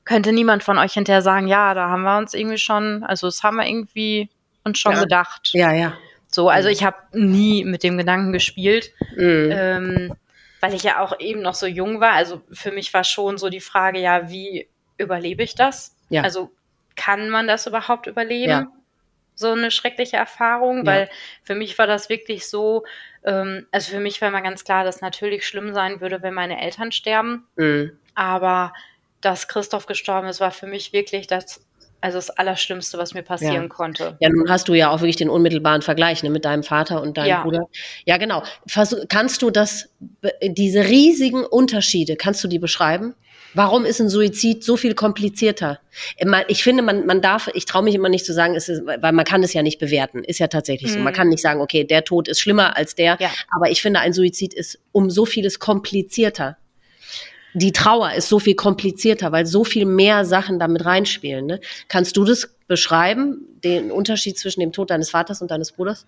könnte 0.04 0.32
niemand 0.32 0.62
von 0.62 0.78
euch 0.78 0.94
hinterher 0.94 1.22
sagen, 1.22 1.48
ja, 1.48 1.74
da 1.74 1.88
haben 1.88 2.02
wir 2.02 2.18
uns 2.18 2.34
irgendwie 2.34 2.58
schon, 2.58 3.04
also 3.04 3.26
das 3.26 3.42
haben 3.42 3.56
wir 3.56 3.66
irgendwie 3.66 4.30
uns 4.64 4.78
schon 4.78 4.94
ja. 4.94 5.00
gedacht. 5.00 5.50
Ja, 5.52 5.72
ja. 5.72 5.94
So, 6.30 6.48
also 6.48 6.68
ich 6.68 6.84
habe 6.84 6.96
nie 7.12 7.64
mit 7.64 7.82
dem 7.82 7.96
Gedanken 7.98 8.32
gespielt. 8.32 8.92
Mhm. 9.16 9.50
Ähm, 9.50 10.14
weil 10.60 10.74
ich 10.74 10.82
ja 10.82 11.00
auch 11.00 11.18
eben 11.20 11.40
noch 11.40 11.54
so 11.54 11.66
jung 11.66 12.00
war. 12.00 12.12
Also 12.12 12.42
für 12.50 12.72
mich 12.72 12.92
war 12.92 13.04
schon 13.04 13.38
so 13.38 13.48
die 13.48 13.60
Frage, 13.60 14.00
ja, 14.00 14.28
wie 14.28 14.68
überlebe 14.98 15.42
ich 15.42 15.54
das? 15.54 15.96
Ja. 16.08 16.22
Also 16.22 16.50
kann 16.96 17.30
man 17.30 17.46
das 17.46 17.66
überhaupt 17.66 18.06
überleben? 18.06 18.50
Ja. 18.50 18.66
So 19.38 19.52
eine 19.52 19.70
schreckliche 19.70 20.16
Erfahrung, 20.16 20.78
ja. 20.78 20.86
weil 20.86 21.08
für 21.44 21.54
mich 21.54 21.78
war 21.78 21.86
das 21.86 22.08
wirklich 22.08 22.48
so, 22.48 22.84
ähm, 23.24 23.66
also 23.70 23.92
für 23.92 24.00
mich 24.00 24.20
war 24.20 24.30
mal 24.30 24.40
ganz 24.40 24.64
klar, 24.64 24.82
dass 24.82 25.00
natürlich 25.00 25.46
schlimm 25.46 25.72
sein 25.72 26.00
würde, 26.00 26.22
wenn 26.22 26.34
meine 26.34 26.60
Eltern 26.60 26.90
sterben. 26.90 27.46
Mhm. 27.54 27.92
Aber 28.16 28.72
dass 29.20 29.46
Christoph 29.46 29.86
gestorben 29.86 30.26
ist, 30.26 30.40
war 30.40 30.50
für 30.50 30.66
mich 30.66 30.92
wirklich 30.92 31.28
das 31.28 31.64
also 32.00 32.18
das 32.18 32.30
Allerschlimmste, 32.30 32.96
was 32.96 33.12
mir 33.14 33.22
passieren 33.22 33.62
ja. 33.62 33.68
konnte. 33.68 34.16
Ja, 34.20 34.28
nun 34.28 34.48
hast 34.48 34.68
du 34.68 34.74
ja 34.74 34.90
auch 34.90 35.00
wirklich 35.00 35.16
den 35.16 35.28
unmittelbaren 35.28 35.82
Vergleich 35.82 36.22
ne, 36.22 36.30
mit 36.30 36.44
deinem 36.44 36.62
Vater 36.62 37.02
und 37.02 37.16
deinem 37.16 37.28
ja. 37.28 37.42
Bruder. 37.42 37.66
Ja, 38.04 38.18
genau. 38.18 38.44
Versuch, 38.66 38.98
kannst 39.08 39.42
du 39.42 39.50
das, 39.50 39.88
diese 40.42 40.84
riesigen 40.84 41.44
Unterschiede, 41.44 42.14
kannst 42.14 42.42
du 42.44 42.48
die 42.48 42.60
beschreiben? 42.60 43.14
Warum 43.54 43.84
ist 43.84 44.00
ein 44.00 44.08
Suizid 44.08 44.62
so 44.62 44.76
viel 44.76 44.94
komplizierter? 44.94 45.80
Ich 46.48 46.62
finde, 46.62 46.82
man, 46.82 47.06
man 47.06 47.22
darf, 47.22 47.48
ich 47.54 47.64
traue 47.64 47.82
mich 47.82 47.94
immer 47.94 48.08
nicht 48.08 48.26
zu 48.26 48.32
sagen, 48.32 48.54
ist, 48.54 48.68
weil 48.68 49.12
man 49.12 49.24
kann 49.24 49.42
es 49.42 49.52
ja 49.52 49.62
nicht 49.62 49.78
bewerten. 49.78 50.22
Ist 50.24 50.38
ja 50.38 50.48
tatsächlich 50.48 50.90
mhm. 50.90 50.94
so. 50.94 51.00
Man 51.00 51.12
mhm. 51.12 51.16
kann 51.16 51.28
nicht 51.28 51.42
sagen, 51.42 51.60
okay, 51.60 51.84
der 51.84 52.04
Tod 52.04 52.28
ist 52.28 52.40
schlimmer 52.40 52.76
als 52.76 52.94
der. 52.94 53.16
Ja. 53.20 53.30
Aber 53.50 53.70
ich 53.70 53.82
finde, 53.82 54.00
ein 54.00 54.12
Suizid 54.12 54.54
ist 54.54 54.78
um 54.92 55.10
so 55.10 55.24
vieles 55.24 55.58
komplizierter 55.58 56.56
die 57.54 57.72
Trauer 57.72 58.12
ist 58.12 58.28
so 58.28 58.38
viel 58.38 58.54
komplizierter, 58.54 59.32
weil 59.32 59.46
so 59.46 59.64
viel 59.64 59.84
mehr 59.84 60.24
Sachen 60.24 60.58
damit 60.58 60.84
reinspielen. 60.84 61.46
Ne? 61.46 61.60
Kannst 61.88 62.16
du 62.16 62.24
das 62.24 62.54
beschreiben, 62.66 63.46
den 63.64 63.90
Unterschied 63.90 64.38
zwischen 64.38 64.60
dem 64.60 64.72
Tod 64.72 64.90
deines 64.90 65.10
Vaters 65.10 65.42
und 65.42 65.50
deines 65.50 65.72
Bruders? 65.72 66.06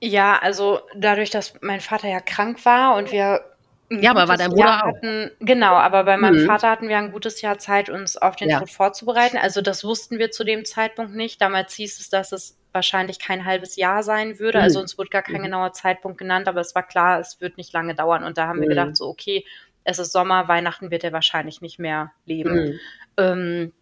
Ja, 0.00 0.38
also 0.38 0.80
dadurch, 0.96 1.30
dass 1.30 1.54
mein 1.60 1.80
Vater 1.80 2.08
ja 2.08 2.20
krank 2.20 2.64
war 2.64 2.96
und 2.96 3.12
wir 3.12 3.42
ja, 3.90 4.10
aber 4.10 4.28
war 4.28 4.36
dein 4.36 4.50
Bruder 4.50 4.64
Jahr 4.64 4.82
hatten, 4.82 5.30
genau, 5.40 5.74
aber 5.74 6.04
bei 6.04 6.16
meinem 6.18 6.42
mhm. 6.42 6.46
Vater 6.46 6.70
hatten 6.70 6.88
wir 6.88 6.98
ein 6.98 7.10
gutes 7.10 7.40
Jahr 7.40 7.58
Zeit, 7.58 7.88
uns 7.88 8.16
auf 8.16 8.36
den 8.36 8.50
ja. 8.50 8.58
Tod 8.58 8.70
vorzubereiten. 8.70 9.38
Also 9.38 9.62
das 9.62 9.82
wussten 9.82 10.18
wir 10.18 10.30
zu 10.30 10.44
dem 10.44 10.64
Zeitpunkt 10.66 11.14
nicht. 11.14 11.40
Damals 11.40 11.74
hieß 11.74 11.98
es, 11.98 12.10
dass 12.10 12.32
es 12.32 12.58
wahrscheinlich 12.72 13.18
kein 13.18 13.46
halbes 13.46 13.76
Jahr 13.76 14.02
sein 14.02 14.38
würde. 14.38 14.58
Mhm. 14.58 14.64
Also 14.64 14.80
uns 14.80 14.98
wurde 14.98 15.08
gar 15.08 15.22
kein 15.22 15.38
mhm. 15.38 15.44
genauer 15.44 15.72
Zeitpunkt 15.72 16.18
genannt, 16.18 16.48
aber 16.48 16.60
es 16.60 16.74
war 16.74 16.86
klar, 16.86 17.18
es 17.18 17.40
wird 17.40 17.56
nicht 17.56 17.72
lange 17.72 17.94
dauern. 17.94 18.24
Und 18.24 18.36
da 18.36 18.46
haben 18.46 18.60
wir 18.60 18.66
mhm. 18.66 18.70
gedacht, 18.70 18.96
so, 18.96 19.06
okay, 19.06 19.46
es 19.84 19.98
ist 19.98 20.12
Sommer, 20.12 20.48
Weihnachten 20.48 20.90
wird 20.90 21.02
er 21.02 21.12
wahrscheinlich 21.12 21.62
nicht 21.62 21.78
mehr 21.78 22.12
leben. 22.26 22.54
Mhm. 22.54 22.80
Ähm, 23.16 23.72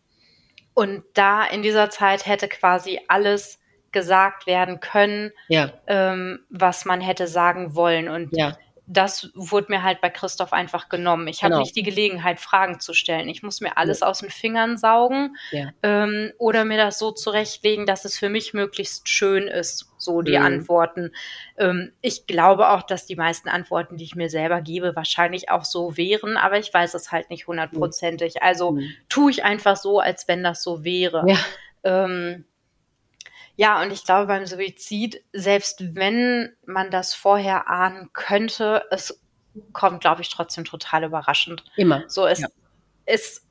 und 0.75 1.03
da 1.15 1.45
in 1.45 1.63
dieser 1.63 1.91
Zeit 1.91 2.27
hätte 2.27 2.47
quasi 2.49 3.01
alles 3.09 3.59
gesagt 3.91 4.47
werden 4.47 4.79
können, 4.79 5.33
ja. 5.49 5.73
ähm, 5.89 6.41
was 6.51 6.85
man 6.85 7.01
hätte 7.01 7.27
sagen 7.27 7.75
wollen. 7.75 8.09
Und 8.09 8.29
ja 8.37 8.57
das 8.87 9.31
wurde 9.35 9.67
mir 9.71 9.83
halt 9.83 10.01
bei 10.01 10.11
Christoph 10.11 10.53
einfach 10.53 10.89
genommen. 10.89 11.27
Ich 11.27 11.41
genau. 11.41 11.55
habe 11.55 11.63
nicht 11.63 11.75
die 11.75 11.83
Gelegenheit, 11.83 12.39
Fragen 12.39 12.79
zu 12.79 12.95
stellen. 12.95 13.29
Ich 13.29 13.43
muss 13.43 13.61
mir 13.61 13.77
alles 13.77 14.01
ja. 14.01 14.07
aus 14.07 14.21
den 14.21 14.31
Fingern 14.31 14.77
saugen 14.77 15.37
ja. 15.51 15.71
ähm, 15.83 16.33
oder 16.39 16.65
mir 16.65 16.77
das 16.77 16.99
so 16.99 17.11
zurechtlegen, 17.11 17.87
dass 17.87 18.05
es 18.05 18.17
für 18.17 18.29
mich 18.29 18.55
möglichst 18.55 19.09
schön 19.09 19.49
ist, 19.49 19.93
so 19.99 20.23
die 20.23 20.39
mhm. 20.39 20.45
Antworten. 20.45 21.13
Ähm, 21.59 21.93
ich 22.01 22.27
glaube 22.27 22.69
auch, 22.71 22.83
dass 22.83 23.07
die 23.07 23.17
meisten 23.17 23.49
Antworten, 23.49 23.97
die 23.97 24.05
ich 24.05 24.15
mir 24.15 24.31
selber 24.31 24.61
gebe, 24.61 24.95
wahrscheinlich 24.95 25.51
auch 25.51 25.65
so 25.65 25.97
wären, 25.97 26.37
aber 26.37 26.59
ich 26.59 26.73
weiß 26.73 26.95
es 26.95 27.11
halt 27.11 27.29
nicht 27.29 27.49
hundertprozentig. 27.49 28.43
Also 28.43 28.73
mhm. 28.73 28.91
tue 29.09 29.33
ich 29.33 29.45
einfach 29.45 29.77
so, 29.77 29.99
als 29.99 30.29
wenn 30.29 30.45
das 30.45 30.63
so 30.63 30.85
wäre. 30.85 31.25
Ja. 31.27 31.39
Ähm, 31.83 32.45
ja, 33.57 33.83
und 33.83 33.91
ich 33.91 34.05
glaube 34.05 34.27
beim 34.27 34.47
Suizid, 34.47 35.23
selbst 35.33 35.95
wenn 35.95 36.55
man 36.67 36.91
das 36.91 37.15
vorher 37.15 37.69
ahnen 37.69 38.11
könnte, 38.13 38.85
es 38.91 39.21
kommt, 39.73 40.03
glaube 40.03 40.21
ich, 40.21 40.29
trotzdem 40.29 40.65
total 40.65 41.05
überraschend. 41.05 41.65
Immer. 41.77 42.05
So, 42.07 42.27
es 42.27 42.41
ja. 42.41 42.49
ist 43.07 43.47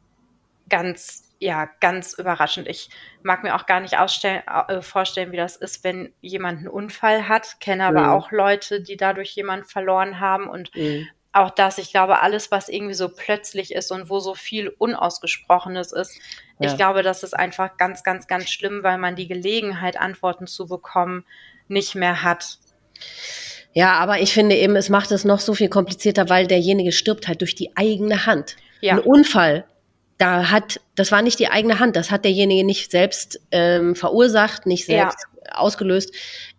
ganz, 0.70 1.32
ja, 1.39 1.68
ganz 1.80 2.14
überraschend. 2.14 2.68
Ich 2.68 2.89
mag 3.24 3.43
mir 3.43 3.56
auch 3.56 3.66
gar 3.66 3.80
nicht 3.80 3.93
äh, 3.93 4.82
vorstellen, 4.82 5.32
wie 5.32 5.38
das 5.38 5.56
ist, 5.56 5.84
wenn 5.84 6.14
jemand 6.22 6.60
einen 6.60 6.68
Unfall 6.68 7.28
hat. 7.28 7.60
Kenne 7.60 7.86
aber 7.86 8.03
mhm. 8.03 8.10
auch 8.10 8.32
Leute, 8.32 8.82
die 8.82 8.97
dadurch 8.97 9.32
jemanden 9.32 9.66
verloren 9.66 10.20
haben 10.20 10.47
und 10.47 10.76
mhm 10.76 11.08
auch 11.36 11.49
das, 11.49 11.77
ich 11.77 11.91
glaube, 11.91 12.21
alles, 12.21 12.49
was 12.49 12.69
irgendwie 12.69 12.93
so 12.93 13.09
plötzlich 13.09 13.73
ist 13.73 13.91
und 13.91 14.09
wo 14.09 14.19
so 14.19 14.36
viel 14.36 14.69
Unausgesprochenes 14.69 15.91
ist, 15.91 16.17
ja. 16.59 16.69
ich 16.69 16.77
glaube, 16.77 17.03
das 17.03 17.23
ist 17.23 17.33
einfach 17.33 17.75
ganz, 17.77 18.03
ganz, 18.03 18.27
ganz 18.27 18.49
schlimm, 18.49 18.83
weil 18.83 18.97
man 18.97 19.15
die 19.15 19.27
Gelegenheit, 19.27 19.99
Antworten 19.99 20.47
zu 20.47 20.65
bekommen, 20.65 21.25
nicht 21.67 21.93
mehr 21.93 22.23
hat. 22.23 22.59
Ja, 23.73 23.93
aber 23.99 24.19
ich 24.21 24.33
finde 24.33 24.55
eben, 24.55 24.77
es 24.77 24.88
macht 24.88 25.11
es 25.11 25.25
noch 25.25 25.41
so 25.41 25.53
viel 25.53 25.67
komplizierter, 25.67 26.29
weil 26.29 26.47
derjenige 26.47 26.93
stirbt 26.93 27.27
halt 27.27 27.41
durch 27.41 27.55
die 27.55 27.75
eigene 27.75 28.25
Hand. 28.25 28.55
Ja. 28.79 28.93
Ein 28.93 28.99
Unfall, 28.99 29.65
da 30.17 30.49
hat, 30.51 30.79
das 30.95 31.11
war 31.11 31.21
nicht 31.21 31.39
die 31.39 31.49
eigene 31.49 31.79
Hand, 31.79 31.97
das 31.97 32.11
hat 32.11 32.23
derjenige 32.23 32.65
nicht 32.65 32.91
selbst 32.91 33.41
ähm, 33.51 33.95
verursacht, 33.95 34.65
nicht 34.65 34.86
selbst 34.86 35.27
ja. 35.45 35.55
ausgelöst 35.55 36.15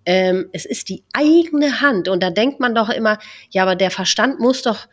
ähm, 0.06 0.48
es 0.52 0.64
ist 0.64 0.88
die 0.88 1.02
eigene 1.12 1.80
Hand. 1.80 2.08
Und 2.08 2.22
da 2.22 2.30
denkt 2.30 2.60
man 2.60 2.74
doch 2.74 2.88
immer, 2.88 3.18
ja, 3.50 3.62
aber 3.62 3.74
der 3.74 3.90
Verstand 3.90 4.40
muss 4.40 4.62
doch, 4.62 4.86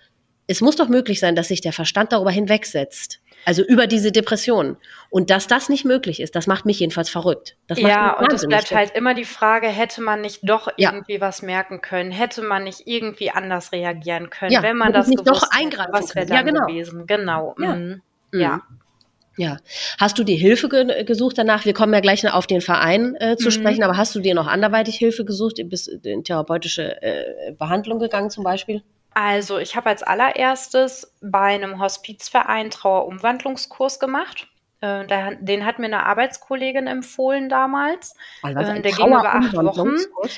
es 0.48 0.60
muss 0.60 0.76
doch 0.76 0.90
möglich 0.90 1.20
sein, 1.20 1.36
dass 1.36 1.48
sich 1.48 1.62
der 1.62 1.74
Verstand 1.74 2.12
darüber 2.12 2.32
hinwegsetzt. 2.32 3.22
Also 3.46 3.62
über 3.62 3.88
diese 3.88 4.12
Depression. 4.12 4.78
Und 5.10 5.30
dass 5.30 5.48
das 5.48 5.68
nicht 5.68 5.84
möglich 5.86 6.22
ist, 6.22 6.36
das 6.36 6.48
macht 6.48 6.66
mich 6.66 6.80
jedenfalls 6.80 7.10
verrückt. 7.10 7.58
ja, 7.70 8.18
und 8.18 8.32
es 8.32 8.48
bleibt 8.48 8.72
halt 8.72 8.96
immer 8.96 9.14
die 9.14 9.26
Frage, 9.26 9.68
hätte 9.68 10.02
man 10.02 10.22
nicht 10.22 10.40
doch 10.44 10.70
irgendwie 10.78 11.16
ja. 11.16 11.22
was 11.22 11.42
merken 11.42 11.82
können? 11.82 12.12
Hätte 12.12 12.42
man 12.42 12.64
nicht 12.64 12.84
irgendwie 12.86 13.32
anders 13.32 13.72
reagieren 13.74 14.30
können, 14.30 14.52
ja, 14.52 14.64
wenn 14.64 14.78
man 14.78 14.94
das 14.94 15.08
nicht 15.08 15.28
doch 15.28 15.44
eingreifen 15.52 15.92
was 15.92 16.16
wäre 16.16 16.26
dann 16.26 16.38
ja, 16.38 16.42
genau. 16.44 16.66
gewesen? 16.66 17.06
Genau. 17.06 17.56
Ja. 17.60 17.76
Mhm. 17.76 18.02
ja. 18.32 18.62
Ja. 19.38 19.58
Hast 20.00 20.20
du 20.20 20.24
dir 20.24 20.38
Hilfe 20.38 20.70
ge 20.70 21.04
gesucht 21.04 21.38
danach? 21.38 21.66
Wir 21.66 21.74
kommen 21.74 21.94
ja 21.94 22.00
gleich 22.00 22.28
auf 22.32 22.48
den 22.48 22.62
Verein 22.62 23.16
äh, 23.16 23.36
zu 23.36 23.48
mhm. 23.48 23.52
sprechen, 23.52 23.84
aber 23.84 23.98
hast 23.98 24.14
du 24.16 24.20
dir 24.20 24.36
noch 24.36 24.48
anderweitig 24.48 24.98
Hilfe 24.98 25.26
gesucht? 25.26 25.60
Bist 25.66 25.88
in 25.88 26.24
therapeutische 26.24 27.02
äh, 27.02 27.52
Behandlung 27.58 28.00
gegangen 28.00 28.30
zum 28.30 28.44
Beispiel? 28.44 28.84
Also 29.14 29.60
ich 29.60 29.76
habe 29.76 29.90
als 29.90 30.04
allererstes 30.04 31.16
bei 31.22 31.56
einem 31.56 31.80
Hospizverein 31.80 32.72
Trauerumwandlungskurs 32.72 34.00
gemacht. 34.00 34.48
Äh, 34.82 35.38
den 35.40 35.66
hat 35.66 35.80
mir 35.80 35.86
eine 35.86 36.06
Arbeitskollegin 36.06 36.88
empfohlen 36.88 37.48
damals. 37.48 38.16
Also 38.42 38.60
äh, 38.72 38.82
der 38.82 38.92
ging 38.92 39.08
über 39.08 39.34
acht 39.34 39.54
Wochen. 39.54 39.96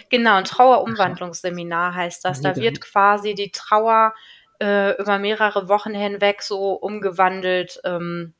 Genau, 0.09 0.35
ein 0.35 0.43
Trauerumwandlungsseminar 0.43 1.95
heißt 1.95 2.23
das. 2.23 2.41
Da 2.41 2.55
wird 2.55 2.81
quasi 2.81 3.33
die 3.33 3.51
Trauer 3.51 4.13
äh, 4.61 4.95
über 5.01 5.19
mehrere 5.19 5.67
Wochen 5.67 5.93
hinweg 5.93 6.41
so 6.41 6.73
umgewandelt. 6.73 7.79
Ähm, 7.83 8.33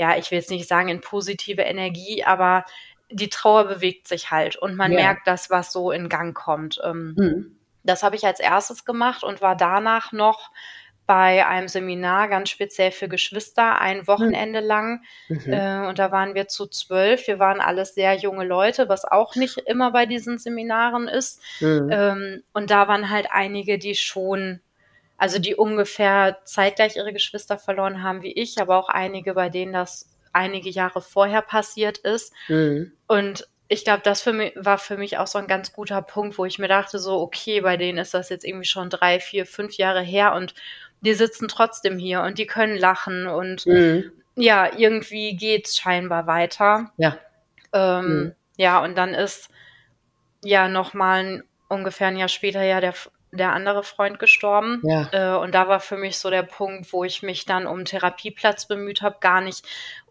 ja, 0.00 0.16
ich 0.16 0.30
will 0.30 0.38
jetzt 0.38 0.48
nicht 0.48 0.66
sagen 0.66 0.88
in 0.88 1.02
positive 1.02 1.60
Energie, 1.60 2.24
aber 2.24 2.64
die 3.10 3.28
Trauer 3.28 3.66
bewegt 3.66 4.08
sich 4.08 4.30
halt 4.30 4.56
und 4.56 4.74
man 4.74 4.92
ja. 4.92 5.00
merkt 5.00 5.26
das, 5.26 5.50
was 5.50 5.72
so 5.72 5.90
in 5.90 6.08
Gang 6.08 6.34
kommt. 6.34 6.80
Ähm, 6.82 7.14
mhm. 7.18 7.56
Das 7.84 8.02
habe 8.02 8.16
ich 8.16 8.24
als 8.24 8.40
erstes 8.40 8.86
gemacht 8.86 9.22
und 9.22 9.42
war 9.42 9.56
danach 9.56 10.12
noch 10.12 10.52
bei 11.04 11.46
einem 11.46 11.68
Seminar 11.68 12.28
ganz 12.28 12.48
speziell 12.48 12.92
für 12.92 13.08
Geschwister, 13.08 13.78
ein 13.78 14.06
Wochenende 14.06 14.60
lang. 14.60 15.02
Mhm. 15.28 15.52
Äh, 15.52 15.86
und 15.88 15.98
da 15.98 16.10
waren 16.10 16.34
wir 16.34 16.48
zu 16.48 16.66
zwölf. 16.66 17.26
Wir 17.26 17.38
waren 17.38 17.60
alles 17.60 17.94
sehr 17.94 18.14
junge 18.14 18.46
Leute, 18.46 18.88
was 18.88 19.04
auch 19.04 19.34
nicht 19.34 19.58
immer 19.66 19.90
bei 19.90 20.06
diesen 20.06 20.38
Seminaren 20.38 21.08
ist. 21.08 21.42
Mhm. 21.60 21.88
Ähm, 21.92 22.42
und 22.54 22.70
da 22.70 22.88
waren 22.88 23.10
halt 23.10 23.26
einige, 23.30 23.76
die 23.78 23.96
schon, 23.96 24.60
also 25.20 25.38
die 25.38 25.54
ungefähr 25.54 26.38
zeitgleich 26.44 26.96
ihre 26.96 27.12
Geschwister 27.12 27.58
verloren 27.58 28.02
haben 28.02 28.22
wie 28.22 28.32
ich, 28.32 28.58
aber 28.58 28.78
auch 28.78 28.88
einige, 28.88 29.34
bei 29.34 29.50
denen 29.50 29.74
das 29.74 30.08
einige 30.32 30.70
Jahre 30.70 31.02
vorher 31.02 31.42
passiert 31.42 31.98
ist. 31.98 32.32
Mhm. 32.48 32.92
Und 33.06 33.46
ich 33.68 33.84
glaube, 33.84 34.00
das 34.02 34.22
für 34.22 34.32
mich, 34.32 34.54
war 34.56 34.78
für 34.78 34.96
mich 34.96 35.18
auch 35.18 35.26
so 35.26 35.36
ein 35.36 35.46
ganz 35.46 35.74
guter 35.74 36.00
Punkt, 36.00 36.38
wo 36.38 36.46
ich 36.46 36.58
mir 36.58 36.68
dachte, 36.68 36.98
so, 36.98 37.20
okay, 37.20 37.60
bei 37.60 37.76
denen 37.76 37.98
ist 37.98 38.14
das 38.14 38.30
jetzt 38.30 38.46
irgendwie 38.46 38.64
schon 38.64 38.88
drei, 38.88 39.20
vier, 39.20 39.44
fünf 39.44 39.74
Jahre 39.74 40.00
her 40.00 40.32
und 40.32 40.54
die 41.02 41.12
sitzen 41.12 41.48
trotzdem 41.48 41.98
hier 41.98 42.22
und 42.22 42.38
die 42.38 42.46
können 42.46 42.78
lachen 42.78 43.26
und 43.26 43.66
mhm. 43.66 44.10
ja, 44.36 44.74
irgendwie 44.74 45.36
geht's 45.36 45.76
scheinbar 45.76 46.26
weiter. 46.26 46.92
Ja. 46.96 47.18
Ähm, 47.74 48.06
mhm. 48.06 48.34
Ja, 48.56 48.82
und 48.82 48.96
dann 48.96 49.12
ist 49.12 49.50
ja 50.42 50.68
nochmal 50.68 51.44
ungefähr 51.68 52.06
ein 52.06 52.16
Jahr 52.16 52.28
später 52.28 52.62
ja 52.62 52.80
der, 52.80 52.94
der 53.32 53.52
andere 53.52 53.82
Freund 53.82 54.18
gestorben. 54.18 54.82
Ja. 54.84 55.08
Äh, 55.12 55.38
und 55.38 55.54
da 55.54 55.68
war 55.68 55.80
für 55.80 55.96
mich 55.96 56.18
so 56.18 56.30
der 56.30 56.42
Punkt, 56.42 56.92
wo 56.92 57.04
ich 57.04 57.22
mich 57.22 57.44
dann 57.44 57.66
um 57.66 57.84
Therapieplatz 57.84 58.66
bemüht 58.66 59.02
habe, 59.02 59.18
gar 59.20 59.40
nicht 59.40 59.66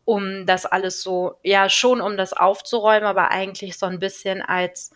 um 0.05 0.45
das 0.45 0.65
alles 0.65 1.03
so, 1.03 1.35
ja, 1.43 1.69
schon 1.69 2.01
um 2.01 2.17
das 2.17 2.33
aufzuräumen, 2.33 3.03
aber 3.03 3.29
eigentlich 3.29 3.77
so 3.77 3.85
ein 3.85 3.99
bisschen 3.99 4.41
als 4.41 4.91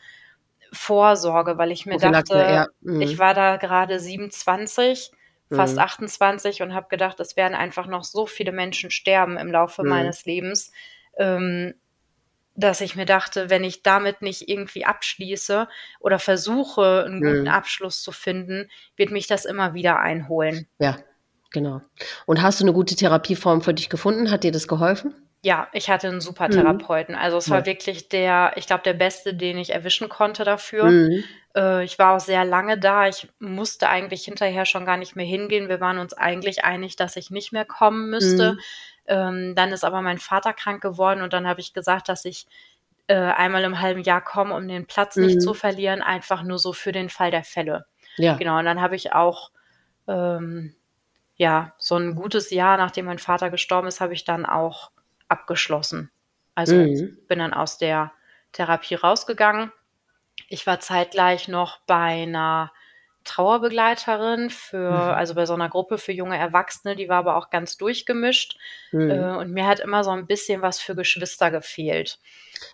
Vorsorge, 0.71 1.57
weil 1.59 1.71
ich 1.71 1.85
mir 1.85 1.97
dachte, 1.97 2.35
ja. 2.35 2.67
mhm. 2.81 3.01
ich 3.01 3.19
war 3.19 3.35
da 3.35 3.57
gerade 3.57 3.99
27 3.99 5.11
fast 5.51 5.75
mhm. 5.75 5.81
28 5.81 6.61
und 6.61 6.73
habe 6.73 6.87
gedacht, 6.89 7.19
es 7.19 7.37
werden 7.37 7.53
einfach 7.53 7.87
noch 7.87 8.03
so 8.03 8.25
viele 8.25 8.51
Menschen 8.51 8.91
sterben 8.91 9.37
im 9.37 9.51
Laufe 9.51 9.83
mhm. 9.83 9.89
meines 9.89 10.25
Lebens, 10.25 10.71
ähm, 11.17 11.75
dass 12.55 12.81
ich 12.81 12.95
mir 12.95 13.05
dachte, 13.05 13.49
wenn 13.49 13.63
ich 13.63 13.83
damit 13.83 14.21
nicht 14.21 14.47
irgendwie 14.47 14.85
abschließe 14.85 15.67
oder 15.99 16.19
versuche, 16.19 17.03
einen 17.05 17.21
guten 17.21 17.41
mhm. 17.41 17.47
Abschluss 17.47 18.01
zu 18.01 18.11
finden, 18.11 18.69
wird 18.95 19.11
mich 19.11 19.27
das 19.27 19.45
immer 19.45 19.73
wieder 19.73 19.99
einholen. 19.99 20.67
Ja, 20.79 20.97
genau. 21.51 21.81
Und 22.25 22.41
hast 22.41 22.59
du 22.59 22.65
eine 22.65 22.73
gute 22.73 22.95
Therapieform 22.95 23.61
für 23.61 23.73
dich 23.73 23.89
gefunden? 23.89 24.29
Hat 24.29 24.43
dir 24.43 24.51
das 24.51 24.67
geholfen? 24.67 25.15
Ja, 25.45 25.67
ich 25.73 25.89
hatte 25.89 26.07
einen 26.07 26.21
super 26.21 26.47
mhm. 26.47 26.51
Therapeuten. 26.51 27.15
Also 27.15 27.37
es 27.37 27.49
war 27.49 27.59
ja. 27.59 27.65
wirklich 27.65 28.07
der, 28.07 28.53
ich 28.55 28.65
glaube, 28.65 28.83
der 28.83 28.93
beste, 28.93 29.33
den 29.33 29.57
ich 29.57 29.71
erwischen 29.71 30.07
konnte 30.07 30.45
dafür. 30.45 30.85
Mhm. 30.85 31.23
Äh, 31.53 31.83
ich 31.83 31.99
war 31.99 32.15
auch 32.15 32.21
sehr 32.21 32.45
lange 32.45 32.77
da. 32.77 33.09
Ich 33.09 33.27
musste 33.39 33.89
eigentlich 33.89 34.23
hinterher 34.23 34.65
schon 34.65 34.85
gar 34.85 34.95
nicht 34.95 35.17
mehr 35.17 35.25
hingehen. 35.25 35.67
Wir 35.67 35.81
waren 35.81 35.97
uns 35.97 36.13
eigentlich 36.13 36.63
einig, 36.63 36.95
dass 36.95 37.17
ich 37.17 37.29
nicht 37.29 37.51
mehr 37.51 37.65
kommen 37.65 38.09
müsste. 38.09 38.57
Mhm. 39.07 39.15
Ähm, 39.15 39.55
dann 39.55 39.71
ist 39.71 39.83
aber 39.83 40.01
mein 40.01 40.19
Vater 40.19 40.53
krank 40.53 40.81
geworden 40.81 41.21
und 41.21 41.33
dann 41.33 41.47
habe 41.47 41.59
ich 41.59 41.73
gesagt, 41.73 42.09
dass 42.09 42.25
ich 42.25 42.47
äh, 43.07 43.15
einmal 43.15 43.63
im 43.63 43.81
halben 43.81 44.01
Jahr 44.01 44.21
komme, 44.21 44.55
um 44.55 44.67
den 44.67 44.87
Platz 44.87 45.17
nicht 45.17 45.41
zu 45.41 45.49
mhm. 45.49 45.55
verlieren, 45.55 46.01
einfach 46.01 46.43
nur 46.43 46.57
so 46.57 46.73
für 46.73 46.91
den 46.91 47.09
Fall 47.09 47.31
der 47.31 47.43
Fälle. 47.43 47.85
Ja. 48.15 48.37
Genau, 48.37 48.59
und 48.59 48.65
dann 48.65 48.81
habe 48.81 48.95
ich 48.95 49.13
auch 49.13 49.51
ähm, 50.07 50.75
ja, 51.35 51.73
so 51.77 51.95
ein 51.97 52.15
gutes 52.15 52.51
Jahr, 52.51 52.77
nachdem 52.77 53.05
mein 53.05 53.19
Vater 53.19 53.49
gestorben 53.49 53.87
ist, 53.87 54.01
habe 54.01 54.13
ich 54.13 54.23
dann 54.23 54.45
auch 54.45 54.91
abgeschlossen. 55.27 56.11
Also 56.55 56.75
mhm. 56.75 57.17
bin 57.27 57.39
dann 57.39 57.53
aus 57.53 57.77
der 57.77 58.11
Therapie 58.51 58.95
rausgegangen. 58.95 59.71
Ich 60.47 60.67
war 60.67 60.79
zeitgleich 60.79 61.47
noch 61.47 61.79
bei 61.87 62.23
einer 62.23 62.71
Trauerbegleiterin 63.23 64.49
für, 64.49 64.91
mhm. 64.91 64.97
also 64.97 65.35
bei 65.35 65.45
so 65.45 65.53
einer 65.53 65.69
Gruppe 65.69 65.97
für 65.97 66.11
junge 66.11 66.37
Erwachsene, 66.37 66.95
die 66.95 67.09
war 67.09 67.17
aber 67.17 67.37
auch 67.37 67.49
ganz 67.49 67.77
durchgemischt. 67.77 68.57
Mhm. 68.91 69.09
Äh, 69.09 69.37
und 69.37 69.51
mir 69.51 69.65
hat 69.65 69.79
immer 69.79 70.03
so 70.03 70.11
ein 70.11 70.27
bisschen 70.27 70.61
was 70.61 70.79
für 70.79 70.95
Geschwister 70.95 71.51
gefehlt, 71.51 72.19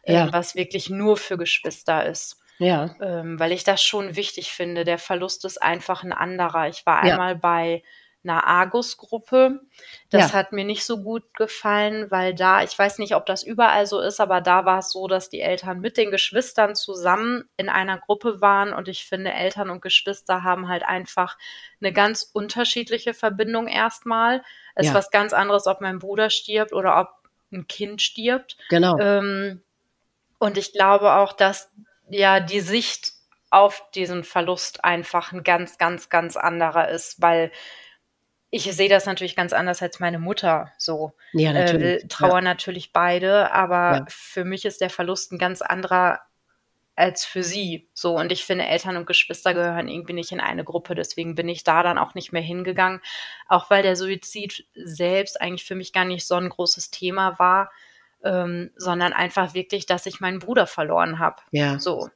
äh, 0.03 0.13
ja. 0.13 0.27
äh, 0.27 0.33
was 0.33 0.55
wirklich 0.55 0.89
nur 0.89 1.17
für 1.17 1.37
Geschwister 1.37 2.05
ist. 2.05 2.37
Ja. 2.57 2.95
Ähm, 3.01 3.39
weil 3.39 3.53
ich 3.53 3.63
das 3.63 3.81
schon 3.81 4.15
wichtig 4.15 4.51
finde. 4.51 4.83
Der 4.83 4.97
Verlust 4.97 5.45
ist 5.45 5.61
einfach 5.61 6.03
ein 6.03 6.11
anderer. 6.11 6.67
Ich 6.67 6.85
war 6.85 7.05
ja. 7.05 7.13
einmal 7.13 7.35
bei 7.35 7.83
einer 8.23 8.45
Argus-Gruppe. 8.45 9.61
Das 10.09 10.31
ja. 10.31 10.33
hat 10.33 10.51
mir 10.51 10.65
nicht 10.65 10.85
so 10.85 11.01
gut 11.01 11.33
gefallen, 11.33 12.11
weil 12.11 12.35
da, 12.35 12.63
ich 12.63 12.77
weiß 12.77 12.97
nicht, 12.99 13.15
ob 13.15 13.25
das 13.25 13.43
überall 13.43 13.85
so 13.85 14.01
ist, 14.01 14.19
aber 14.19 14.41
da 14.41 14.65
war 14.65 14.79
es 14.79 14.91
so, 14.91 15.07
dass 15.07 15.29
die 15.29 15.39
Eltern 15.39 15.79
mit 15.79 15.95
den 15.97 16.11
Geschwistern 16.11 16.75
zusammen 16.75 17.45
in 17.55 17.69
einer 17.69 17.97
Gruppe 17.97 18.41
waren 18.41 18.73
und 18.73 18.87
ich 18.87 19.05
finde, 19.05 19.31
Eltern 19.31 19.69
und 19.69 19.81
Geschwister 19.81 20.43
haben 20.43 20.67
halt 20.67 20.83
einfach 20.83 21.37
eine 21.79 21.93
ganz 21.93 22.29
unterschiedliche 22.33 23.13
Verbindung 23.13 23.67
erstmal. 23.67 24.43
Es 24.75 24.87
ja. 24.87 24.91
ist 24.91 24.97
was 24.97 25.11
ganz 25.11 25.31
anderes, 25.33 25.65
ob 25.67 25.79
mein 25.79 25.99
Bruder 25.99 26.29
stirbt 26.29 26.73
oder 26.73 26.99
ob 26.99 27.09
ein 27.51 27.67
Kind 27.67 28.01
stirbt. 28.01 28.57
Genau. 28.69 28.97
Ähm, 28.99 29.63
und 30.39 30.57
ich 30.57 30.73
glaube 30.73 31.13
auch, 31.13 31.33
dass 31.33 31.71
ja 32.09 32.39
die 32.39 32.61
Sicht 32.61 33.13
auf 33.49 33.83
diesen 33.95 34.23
Verlust 34.23 34.83
einfach 34.83 35.31
ein 35.31 35.43
ganz, 35.43 35.77
ganz, 35.77 36.09
ganz 36.09 36.37
anderer 36.37 36.89
ist, 36.89 37.21
weil 37.21 37.51
ich 38.51 38.63
sehe 38.63 38.89
das 38.89 39.05
natürlich 39.05 39.35
ganz 39.35 39.53
anders 39.53 39.81
als 39.81 39.99
meine 39.99 40.19
Mutter 40.19 40.71
so. 40.77 41.13
Ja, 41.33 41.53
natürlich. 41.53 42.03
Äh, 42.03 42.07
trauern 42.07 42.45
ja. 42.45 42.51
natürlich 42.51 42.93
beide, 42.93 43.51
aber 43.51 43.97
ja. 43.97 44.05
für 44.09 44.43
mich 44.43 44.65
ist 44.65 44.81
der 44.81 44.89
Verlust 44.89 45.31
ein 45.31 45.37
ganz 45.37 45.61
anderer 45.61 46.21
als 46.95 47.23
für 47.23 47.43
sie. 47.43 47.87
So, 47.93 48.17
und 48.17 48.29
ich 48.31 48.43
finde, 48.43 48.65
Eltern 48.65 48.97
und 48.97 49.07
Geschwister 49.07 49.53
gehören 49.53 49.87
irgendwie 49.87 50.11
nicht 50.11 50.33
in 50.33 50.41
eine 50.41 50.65
Gruppe. 50.65 50.95
Deswegen 50.95 51.33
bin 51.33 51.47
ich 51.47 51.63
da 51.63 51.81
dann 51.81 51.97
auch 51.97 52.13
nicht 52.13 52.33
mehr 52.33 52.41
hingegangen. 52.41 52.99
Auch 53.47 53.69
weil 53.69 53.83
der 53.83 53.95
Suizid 53.95 54.65
selbst 54.73 55.39
eigentlich 55.39 55.63
für 55.63 55.75
mich 55.75 55.93
gar 55.93 56.03
nicht 56.03 56.27
so 56.27 56.35
ein 56.35 56.49
großes 56.49 56.91
Thema 56.91 57.39
war, 57.39 57.71
ähm, 58.21 58.71
sondern 58.75 59.13
einfach 59.13 59.53
wirklich, 59.53 59.85
dass 59.85 60.07
ich 60.07 60.19
meinen 60.19 60.39
Bruder 60.39 60.67
verloren 60.67 61.19
habe. 61.19 61.37
Ja. 61.51 61.79
So. 61.79 62.09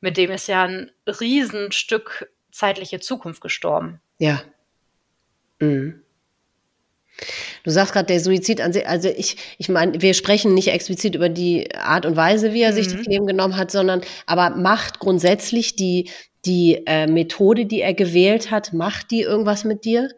Mit 0.00 0.16
dem 0.16 0.30
ist 0.30 0.46
ja 0.46 0.62
ein 0.62 0.92
Riesenstück 1.08 2.30
zeitliche 2.52 3.00
Zukunft 3.00 3.40
gestorben. 3.40 4.00
Ja, 4.18 4.40
Mhm. 5.60 6.02
Du 7.64 7.70
sagst 7.70 7.92
gerade, 7.92 8.06
der 8.06 8.20
Suizid 8.20 8.60
an 8.60 8.72
sich, 8.72 8.86
also 8.86 9.08
ich, 9.08 9.36
ich 9.58 9.68
meine, 9.68 10.00
wir 10.00 10.14
sprechen 10.14 10.54
nicht 10.54 10.68
explizit 10.68 11.14
über 11.14 11.28
die 11.28 11.74
Art 11.74 12.06
und 12.06 12.14
Weise, 12.14 12.52
wie 12.52 12.62
er 12.62 12.72
mhm. 12.72 12.74
sich 12.74 12.88
das 12.88 13.06
Leben 13.06 13.26
genommen 13.26 13.56
hat, 13.56 13.70
sondern 13.70 14.02
aber 14.26 14.50
macht 14.50 14.98
grundsätzlich 14.98 15.76
die, 15.76 16.10
die 16.44 16.82
äh, 16.86 17.06
Methode, 17.06 17.66
die 17.66 17.80
er 17.80 17.94
gewählt 17.94 18.50
hat, 18.50 18.72
macht 18.72 19.10
die 19.10 19.22
irgendwas 19.22 19.64
mit 19.64 19.84
dir? 19.84 20.10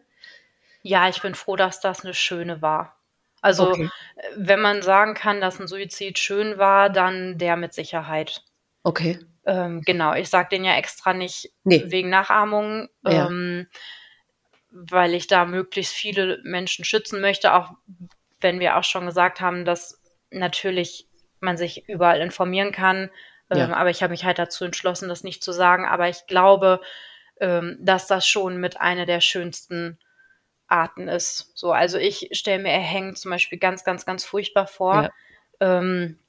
Ja, 0.81 1.09
ich 1.09 1.21
bin 1.21 1.35
froh, 1.35 1.55
dass 1.55 1.79
das 1.79 2.03
eine 2.03 2.13
schöne 2.13 2.61
war. 2.61 2.95
Also, 3.41 3.69
okay. 3.69 3.89
wenn 4.35 4.59
man 4.59 4.81
sagen 4.81 5.13
kann, 5.13 5.39
dass 5.39 5.59
ein 5.59 5.67
Suizid 5.67 6.19
schön 6.19 6.57
war, 6.57 6.89
dann 6.89 7.37
der 7.37 7.55
mit 7.55 7.73
Sicherheit. 7.73 8.43
Okay. 8.83 9.19
Ähm, 9.45 9.81
genau, 9.81 10.13
ich 10.13 10.29
sage 10.29 10.49
den 10.51 10.65
ja 10.65 10.75
extra 10.75 11.13
nicht 11.13 11.51
nee. 11.63 11.83
wegen 11.87 12.09
Nachahmung. 12.09 12.89
Ja. 13.03 13.27
Ähm, 13.27 13.67
weil 14.71 15.13
ich 15.13 15.27
da 15.27 15.45
möglichst 15.45 15.93
viele 15.93 16.39
Menschen 16.43 16.85
schützen 16.85 17.21
möchte, 17.21 17.53
auch 17.53 17.71
wenn 18.41 18.59
wir 18.59 18.77
auch 18.77 18.83
schon 18.83 19.05
gesagt 19.05 19.41
haben, 19.41 19.65
dass 19.65 20.01
natürlich 20.31 21.07
man 21.39 21.57
sich 21.57 21.87
überall 21.87 22.21
informieren 22.21 22.71
kann. 22.71 23.09
Ja. 23.51 23.65
Ähm, 23.65 23.73
aber 23.73 23.89
ich 23.89 24.03
habe 24.03 24.11
mich 24.11 24.25
halt 24.25 24.39
dazu 24.39 24.65
entschlossen, 24.65 25.09
das 25.09 25.23
nicht 25.23 25.43
zu 25.43 25.51
sagen. 25.51 25.85
Aber 25.85 26.07
ich 26.09 26.27
glaube, 26.27 26.81
ähm, 27.39 27.77
dass 27.79 28.07
das 28.07 28.27
schon 28.27 28.57
mit 28.57 28.79
einer 28.79 29.05
der 29.05 29.21
schönsten 29.21 29.97
Arten 30.67 31.07
ist. 31.07 31.51
So, 31.55 31.71
also 31.71 31.97
ich 31.97 32.29
stelle 32.33 32.61
mir 32.61 32.71
Erhängen 32.71 33.15
zum 33.15 33.31
Beispiel 33.31 33.57
ganz, 33.57 33.83
ganz, 33.83 34.05
ganz 34.05 34.23
furchtbar 34.23 34.67
vor, 34.67 35.03
ja. 35.03 35.11
ähm, 35.59 36.19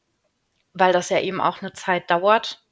weil 0.72 0.93
das 0.93 1.11
ja 1.11 1.20
eben 1.20 1.41
auch 1.41 1.61
eine 1.61 1.72
Zeit 1.72 2.11
dauert, 2.11 2.62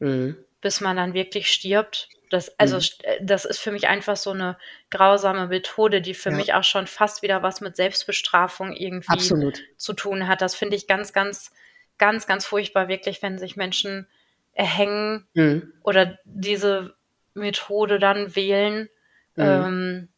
mhm. 0.00 0.36
bis 0.60 0.80
man 0.80 0.96
dann 0.96 1.14
wirklich 1.14 1.48
stirbt. 1.48 2.08
Das, 2.34 2.58
also, 2.58 2.78
mhm. 2.78 2.82
Äh, 3.02 3.24
das 3.24 3.44
ist 3.44 3.60
für 3.60 3.70
mich 3.70 3.86
einfach 3.86 4.16
so 4.16 4.30
eine 4.30 4.58
grausame 4.90 5.46
Methode, 5.46 6.02
die 6.02 6.14
für 6.14 6.30
ja. 6.30 6.36
mich 6.36 6.52
auch 6.52 6.64
schon 6.64 6.88
fast 6.88 7.22
wieder 7.22 7.44
was 7.44 7.60
mit 7.60 7.76
Selbstbestrafung 7.76 8.72
irgendwie 8.72 9.12
Absolut. 9.12 9.62
zu 9.76 9.92
tun 9.92 10.26
hat. 10.26 10.42
Das 10.42 10.56
finde 10.56 10.74
ich 10.74 10.88
ganz, 10.88 11.12
ganz, 11.12 11.52
ganz, 11.96 12.26
ganz 12.26 12.44
furchtbar, 12.44 12.88
wirklich, 12.88 13.22
wenn 13.22 13.38
sich 13.38 13.54
Menschen 13.54 14.08
erhängen 14.52 15.28
mhm. 15.34 15.72
oder 15.84 16.18
diese 16.24 16.96
Methode 17.34 18.00
dann 18.00 18.34
wählen. 18.34 18.88
Mhm. 19.36 19.44
Ähm, 19.44 20.08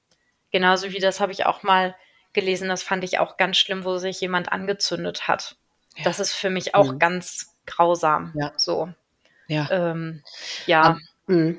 genauso 0.51 0.93
wie 0.93 1.01
das 1.01 1.21
habe 1.21 1.33
ich 1.33 1.45
auch 1.45 1.63
mal 1.63 1.95
gelesen, 2.33 2.71
das 2.71 2.83
fand 2.83 3.05
ich 3.05 3.19
auch 3.19 3.37
ganz 3.37 3.59
schlimm, 3.59 3.85
wo 3.85 3.99
sich 3.99 4.23
jemand 4.23 4.51
angezündet 4.51 5.29
hat. 5.29 5.57
Ja. 5.97 6.05
Das 6.05 6.19
ist 6.19 6.33
für 6.33 6.49
mich 6.49 6.75
auch 6.75 6.93
mhm. 6.93 6.99
ganz 6.99 7.59
grausam. 7.67 8.33
Ja. 8.35 8.55
So. 8.57 8.89
Ja. 9.49 9.69
Ähm, 9.71 10.23
ja. 10.65 10.83
Aber. 10.83 10.99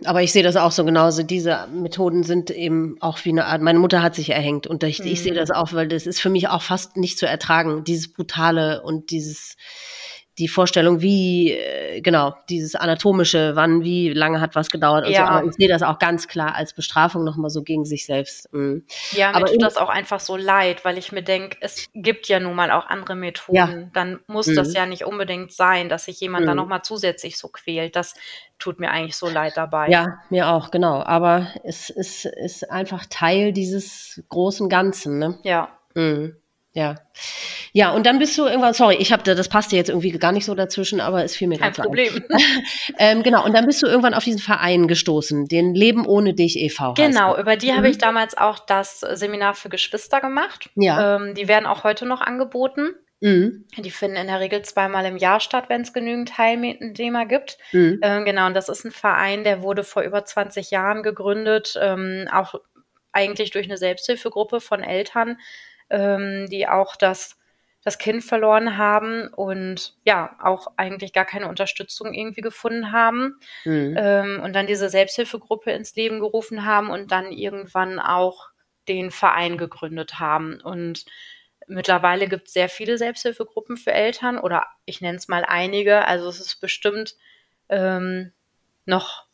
Aber 0.06 0.24
ich 0.24 0.32
sehe 0.32 0.44
das 0.44 0.56
auch 0.56 0.72
so 0.72 0.86
genauso. 0.86 1.24
Diese 1.24 1.68
Methoden 1.74 2.24
sind 2.24 2.52
eben 2.52 2.96
auch 3.02 3.18
wie 3.26 3.32
eine 3.32 3.46
Art. 3.46 3.62
Meine 3.62 3.80
Mutter 3.80 4.02
hat 4.02 4.16
sich 4.16 4.30
erhängt 4.30 4.66
und 4.66 4.82
ich, 4.84 5.00
mhm. 5.00 5.08
ich 5.08 5.22
sehe 5.22 5.34
mhm. 5.34 5.38
das 5.38 5.52
auch, 5.52 5.74
weil 5.74 5.90
das 5.90 6.08
ist 6.08 6.22
für 6.22 6.30
mich 6.30 6.48
auch 6.48 6.62
fast 6.62 6.96
nicht 6.96 7.20
zu 7.20 7.28
ertragen. 7.28 7.84
Dieses 7.84 8.14
brutale 8.14 8.82
und 8.82 9.12
dieses 9.12 9.58
die 10.38 10.48
Vorstellung, 10.48 11.02
wie, 11.02 11.52
äh, 11.52 12.02
genau, 12.02 12.36
dieses 12.50 12.76
anatomische, 12.76 13.56
wann, 13.56 13.84
wie 13.84 14.10
lange 14.14 14.40
hat 14.40 14.56
was 14.56 14.70
gedauert 14.70 15.06
und 15.06 15.12
ja. 15.12 15.26
so. 15.26 15.32
Aber 15.32 15.48
ich 15.48 15.54
sehe 15.56 15.68
das 15.68 15.82
auch 15.82 15.98
ganz 15.98 16.28
klar 16.28 16.54
als 16.54 16.74
Bestrafung 16.74 17.24
nochmal 17.24 17.50
so 17.50 17.64
gegen 17.64 17.86
sich 17.86 18.06
selbst. 18.06 18.54
Mhm. 18.54 18.86
Ja, 19.12 19.30
mir 19.30 19.38
Aber 19.38 19.46
tut 19.48 19.62
das 19.62 19.78
auch 19.78 19.90
einfach 19.90 20.20
so 20.20 20.38
leid, 20.38 20.86
weil 20.86 20.98
ich 20.98 21.12
mir 21.12 21.24
denke, 21.24 21.58
es 21.62 21.88
gibt 21.96 22.28
ja 22.28 22.40
nun 22.40 22.56
mal 22.56 22.72
auch 22.72 22.86
andere 22.86 23.16
Methoden. 23.16 23.56
Ja. 23.56 23.70
Dann 23.94 24.20
muss 24.28 24.48
mhm. 24.48 24.56
das 24.56 24.74
ja 24.74 24.86
nicht 24.86 25.06
unbedingt 25.06 25.52
sein, 25.52 25.90
dass 25.90 26.06
sich 26.06 26.20
jemand 26.20 26.46
mhm. 26.46 26.50
da 26.50 26.56
nochmal 26.56 26.82
zusätzlich 26.84 27.38
so 27.38 27.48
quält. 27.48 27.96
Das 27.96 28.14
tut 28.60 28.80
mir 28.80 28.92
eigentlich 28.92 29.18
so 29.18 29.28
leid 29.28 29.54
dabei. 29.56 29.90
Ja, 29.90 30.20
mir 30.30 30.50
auch, 30.50 30.70
genau. 30.70 31.02
Aber 31.04 31.48
es 31.64 31.90
ist, 31.90 32.26
ist 32.26 32.70
einfach 32.70 33.06
Teil 33.10 33.54
dieses 33.54 34.24
großen 34.30 34.70
Ganzen, 34.70 35.18
ne? 35.18 35.40
Ja. 35.44 35.70
Mhm. 35.96 36.36
Ja. 36.78 36.94
Ja, 37.74 37.90
und 37.90 38.06
dann 38.06 38.20
bist 38.20 38.38
du 38.38 38.46
irgendwann, 38.46 38.76
sorry, 38.76 38.98
ich 39.00 39.12
habe 39.12 39.24
das 39.24 39.50
passte 39.50 39.76
jetzt 39.76 39.90
irgendwie 39.90 40.12
gar 40.12 40.32
nicht 40.32 40.46
so 40.46 40.54
dazwischen, 40.54 41.02
aber 41.02 41.24
es 41.24 41.36
fiel 41.36 41.48
mir 41.48 41.58
Kein 41.58 41.74
Problem. 41.74 42.24
ähm, 43.00 43.24
genau, 43.24 43.44
und 43.44 43.54
dann 43.54 43.66
bist 43.66 43.82
du 43.82 43.88
irgendwann 43.88 44.14
auf 44.14 44.24
diesen 44.24 44.40
Verein 44.40 44.88
gestoßen, 44.88 45.48
den 45.48 45.74
Leben 45.74 46.06
ohne 46.06 46.36
dich 46.36 46.60
e.V. 46.60 46.94
Genau, 46.94 47.36
über 47.36 47.56
die 47.56 47.72
mhm. 47.72 47.78
habe 47.78 47.90
ich 47.90 47.98
damals 47.98 48.38
auch 48.38 48.60
das 48.60 49.00
Seminar 49.00 49.56
für 49.56 49.70
Geschwister 49.70 50.22
gemacht. 50.22 50.70
Ja. 50.76 51.16
Ähm, 51.16 51.34
die 51.34 51.48
werden 51.48 51.66
auch 51.66 51.84
heute 51.84 52.06
noch 52.06 52.22
angeboten. 52.22 52.92
Mhm. 53.22 53.66
Die 53.76 53.90
finden 53.90 54.18
in 54.18 54.28
der 54.28 54.40
Regel 54.40 54.62
zweimal 54.62 55.06
im 55.06 55.18
Jahr 55.18 55.40
statt, 55.40 55.66
wenn 55.70 55.82
es 55.82 55.94
genügend 55.94 56.30
Teilnehmer 56.30 57.26
gibt. 57.26 57.58
Mhm. 57.72 58.00
Ähm, 58.04 58.24
genau, 58.24 58.46
und 58.46 58.54
das 58.54 58.70
ist 58.70 58.86
ein 58.86 58.92
Verein, 58.92 59.44
der 59.44 59.64
wurde 59.64 59.84
vor 59.84 60.04
über 60.04 60.24
20 60.24 60.70
Jahren 60.70 61.02
gegründet, 61.02 61.76
ähm, 61.82 62.28
auch 62.32 62.54
eigentlich 63.12 63.50
durch 63.50 63.66
eine 63.66 63.78
Selbsthilfegruppe 63.78 64.62
von 64.62 64.84
Eltern, 64.84 65.38
ähm, 65.90 66.48
die 66.50 66.68
auch 66.68 66.96
das, 66.96 67.38
das 67.84 67.98
Kind 67.98 68.24
verloren 68.24 68.78
haben 68.78 69.28
und 69.30 69.96
ja, 70.04 70.36
auch 70.42 70.68
eigentlich 70.78 71.14
gar 71.14 71.26
keine 71.26 71.48
Unterstützung 71.48 72.14
irgendwie 72.14 72.42
gefunden 72.42 72.92
haben. 72.92 73.40
Mhm. 73.66 73.96
Ähm, 73.98 74.42
und 74.44 74.54
dann 74.54 74.68
diese 74.68 74.90
Selbsthilfegruppe 74.90 75.72
ins 75.72 75.96
Leben 75.96 76.20
gerufen 76.20 76.66
haben 76.66 76.90
und 76.90 77.12
dann 77.12 77.32
irgendwann 77.32 78.00
auch 78.00 78.50
den 78.88 79.12
Verein 79.12 79.58
gegründet 79.58 80.20
haben. 80.20 80.62
Und 80.62 81.06
mittlerweile 81.68 82.28
gibt 82.28 82.48
es 82.48 82.54
sehr 82.54 82.70
viele 82.70 82.98
Selbsthilfegruppen 82.98 83.78
für 83.78 83.92
Eltern 83.92 84.38
oder 84.38 84.66
ich 84.86 85.02
nenne 85.02 85.18
es 85.18 85.28
mal 85.28 85.46
einige. 85.46 86.06
Also 86.06 86.28
es 86.30 86.40
ist 86.40 86.62
bestimmt 86.62 87.16
ähm, 87.70 88.32
noch 88.86 89.26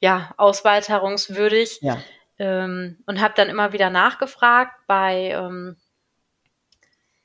ja, 0.00 0.34
ausweiterungswürdig. 0.36 1.78
Ja. 1.80 1.98
Ähm, 2.38 2.98
und 3.06 3.20
habe 3.20 3.34
dann 3.36 3.48
immer 3.48 3.72
wieder 3.72 3.90
nachgefragt 3.90 4.72
bei 4.86 5.32
ähm, 5.34 5.76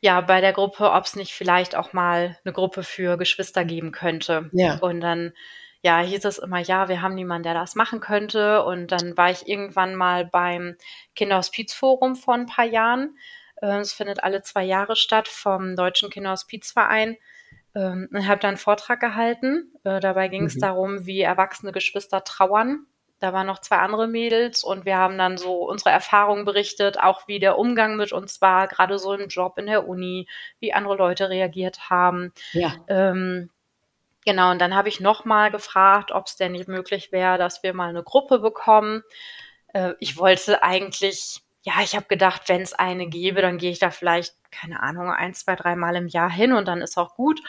ja, 0.04 0.20
bei 0.20 0.42
der 0.42 0.52
Gruppe, 0.52 0.92
ob 0.92 1.06
es 1.06 1.16
nicht 1.16 1.34
vielleicht 1.34 1.78
auch 1.78 1.94
mal 1.94 2.38
eine 2.44 2.52
Gruppe 2.54 2.84
für 2.84 3.16
Geschwister 3.16 3.64
geben 3.64 3.94
könnte. 3.94 4.50
Ja. 4.52 4.76
Und 4.80 5.00
dann, 5.00 5.32
ja, 5.82 6.02
hieß 6.02 6.26
es 6.26 6.40
immer, 6.40 6.60
ja, 6.60 6.90
wir 6.90 7.02
haben 7.02 7.16
niemanden, 7.16 7.44
der 7.44 7.54
das 7.54 7.76
machen 7.76 8.02
könnte. 8.02 8.66
Und 8.66 8.92
dann 8.92 9.16
war 9.16 9.32
ich 9.32 9.48
irgendwann 9.48 9.96
mal 9.96 10.26
beim 10.26 10.76
Kinderhospizforum 11.16 12.18
vor 12.18 12.34
ein 12.34 12.48
paar 12.48 12.66
Jahren. 12.66 13.18
Äh, 13.62 13.80
es 13.80 13.94
findet 13.94 14.22
alle 14.26 14.42
zwei 14.42 14.66
Jahre 14.66 14.98
statt 14.98 15.30
vom 15.30 15.78
Deutschen 15.78 16.10
Kinderhospizverein. 16.10 17.16
Ähm, 17.74 18.10
und 18.12 18.28
habe 18.28 18.42
dann 18.42 18.50
einen 18.50 18.58
Vortrag 18.58 19.00
gehalten. 19.00 19.72
Äh, 19.86 20.02
dabei 20.02 20.28
ging 20.28 20.44
es 20.44 20.56
mhm. 20.56 20.60
darum, 20.60 21.06
wie 21.06 21.22
erwachsene 21.22 21.72
Geschwister 21.72 22.26
trauern 22.26 22.88
da 23.24 23.32
waren 23.32 23.48
noch 23.48 23.60
zwei 23.60 23.78
andere 23.78 24.06
Mädels 24.06 24.66
und 24.66 24.84
wir 24.84 24.98
haben 24.98 25.18
dann 25.18 25.38
so 25.38 25.64
unsere 25.64 25.92
Erfahrungen 25.92 26.44
berichtet, 26.44 27.00
auch 27.00 27.26
wie 27.26 27.40
der 27.40 27.58
Umgang 27.58 27.96
mit 27.96 28.12
uns 28.12 28.42
war, 28.42 28.68
gerade 28.68 29.00
so 29.00 29.14
im 29.14 29.30
Job 29.30 29.58
in 29.58 29.68
der 29.68 29.88
Uni, 29.88 30.28
wie 30.60 30.74
andere 30.74 30.98
Leute 30.98 31.30
reagiert 31.30 31.90
haben. 31.90 32.34
Ja. 32.52 32.76
Ähm, 32.90 33.50
genau, 34.26 34.52
und 34.52 34.60
dann 34.60 34.76
habe 34.76 34.90
ich 34.90 35.00
nochmal 35.00 35.52
gefragt, 35.52 36.12
ob 36.12 36.28
es 36.28 36.36
denn 36.36 36.52
nicht 36.52 36.68
möglich 36.68 37.14
wäre, 37.14 37.38
dass 37.38 37.64
wir 37.64 37.74
mal 37.74 37.88
eine 37.88 38.04
Gruppe 38.04 38.40
bekommen. 38.40 39.04
Äh, 39.72 39.94
ich 40.00 40.18
wollte 40.18 40.62
eigentlich, 40.62 41.44
ja, 41.62 41.76
ich 41.82 41.96
habe 41.96 42.08
gedacht, 42.10 42.50
wenn 42.50 42.62
es 42.62 42.74
eine 42.74 43.08
gäbe, 43.08 43.42
dann 43.42 43.58
gehe 43.58 43.72
ich 43.72 43.80
da 43.80 43.90
vielleicht, 43.90 44.36
keine 44.52 44.84
Ahnung, 44.84 45.10
ein, 45.10 45.34
zwei, 45.34 45.56
drei 45.56 45.78
Mal 45.78 45.96
im 45.96 46.08
Jahr 46.10 46.30
hin 46.30 46.52
und 46.52 46.68
dann 46.68 46.82
ist 46.82 46.98
auch 46.98 47.16
gut 47.16 47.40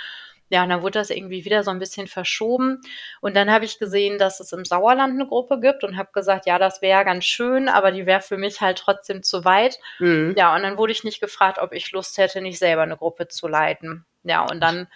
ja, 0.54 0.62
und 0.62 0.68
dann 0.68 0.82
wurde 0.82 1.00
das 1.00 1.10
irgendwie 1.10 1.44
wieder 1.44 1.64
so 1.64 1.72
ein 1.72 1.80
bisschen 1.80 2.06
verschoben. 2.06 2.80
Und 3.20 3.34
dann 3.34 3.50
habe 3.50 3.64
ich 3.64 3.80
gesehen, 3.80 4.18
dass 4.18 4.38
es 4.38 4.52
im 4.52 4.64
Sauerland 4.64 5.14
eine 5.14 5.26
Gruppe 5.26 5.58
gibt 5.58 5.82
und 5.82 5.96
habe 5.96 6.10
gesagt, 6.12 6.46
ja, 6.46 6.60
das 6.60 6.80
wäre 6.80 7.04
ganz 7.04 7.24
schön, 7.24 7.68
aber 7.68 7.90
die 7.90 8.06
wäre 8.06 8.20
für 8.20 8.36
mich 8.36 8.60
halt 8.60 8.78
trotzdem 8.78 9.24
zu 9.24 9.44
weit. 9.44 9.80
Mhm. 9.98 10.32
Ja, 10.38 10.54
und 10.54 10.62
dann 10.62 10.78
wurde 10.78 10.92
ich 10.92 11.02
nicht 11.02 11.20
gefragt, 11.20 11.58
ob 11.58 11.72
ich 11.72 11.90
Lust 11.90 12.18
hätte, 12.18 12.40
nicht 12.40 12.60
selber 12.60 12.82
eine 12.82 12.96
Gruppe 12.96 13.26
zu 13.26 13.48
leiten. 13.48 14.04
Ja, 14.22 14.42
und 14.42 14.60
dann 14.60 14.86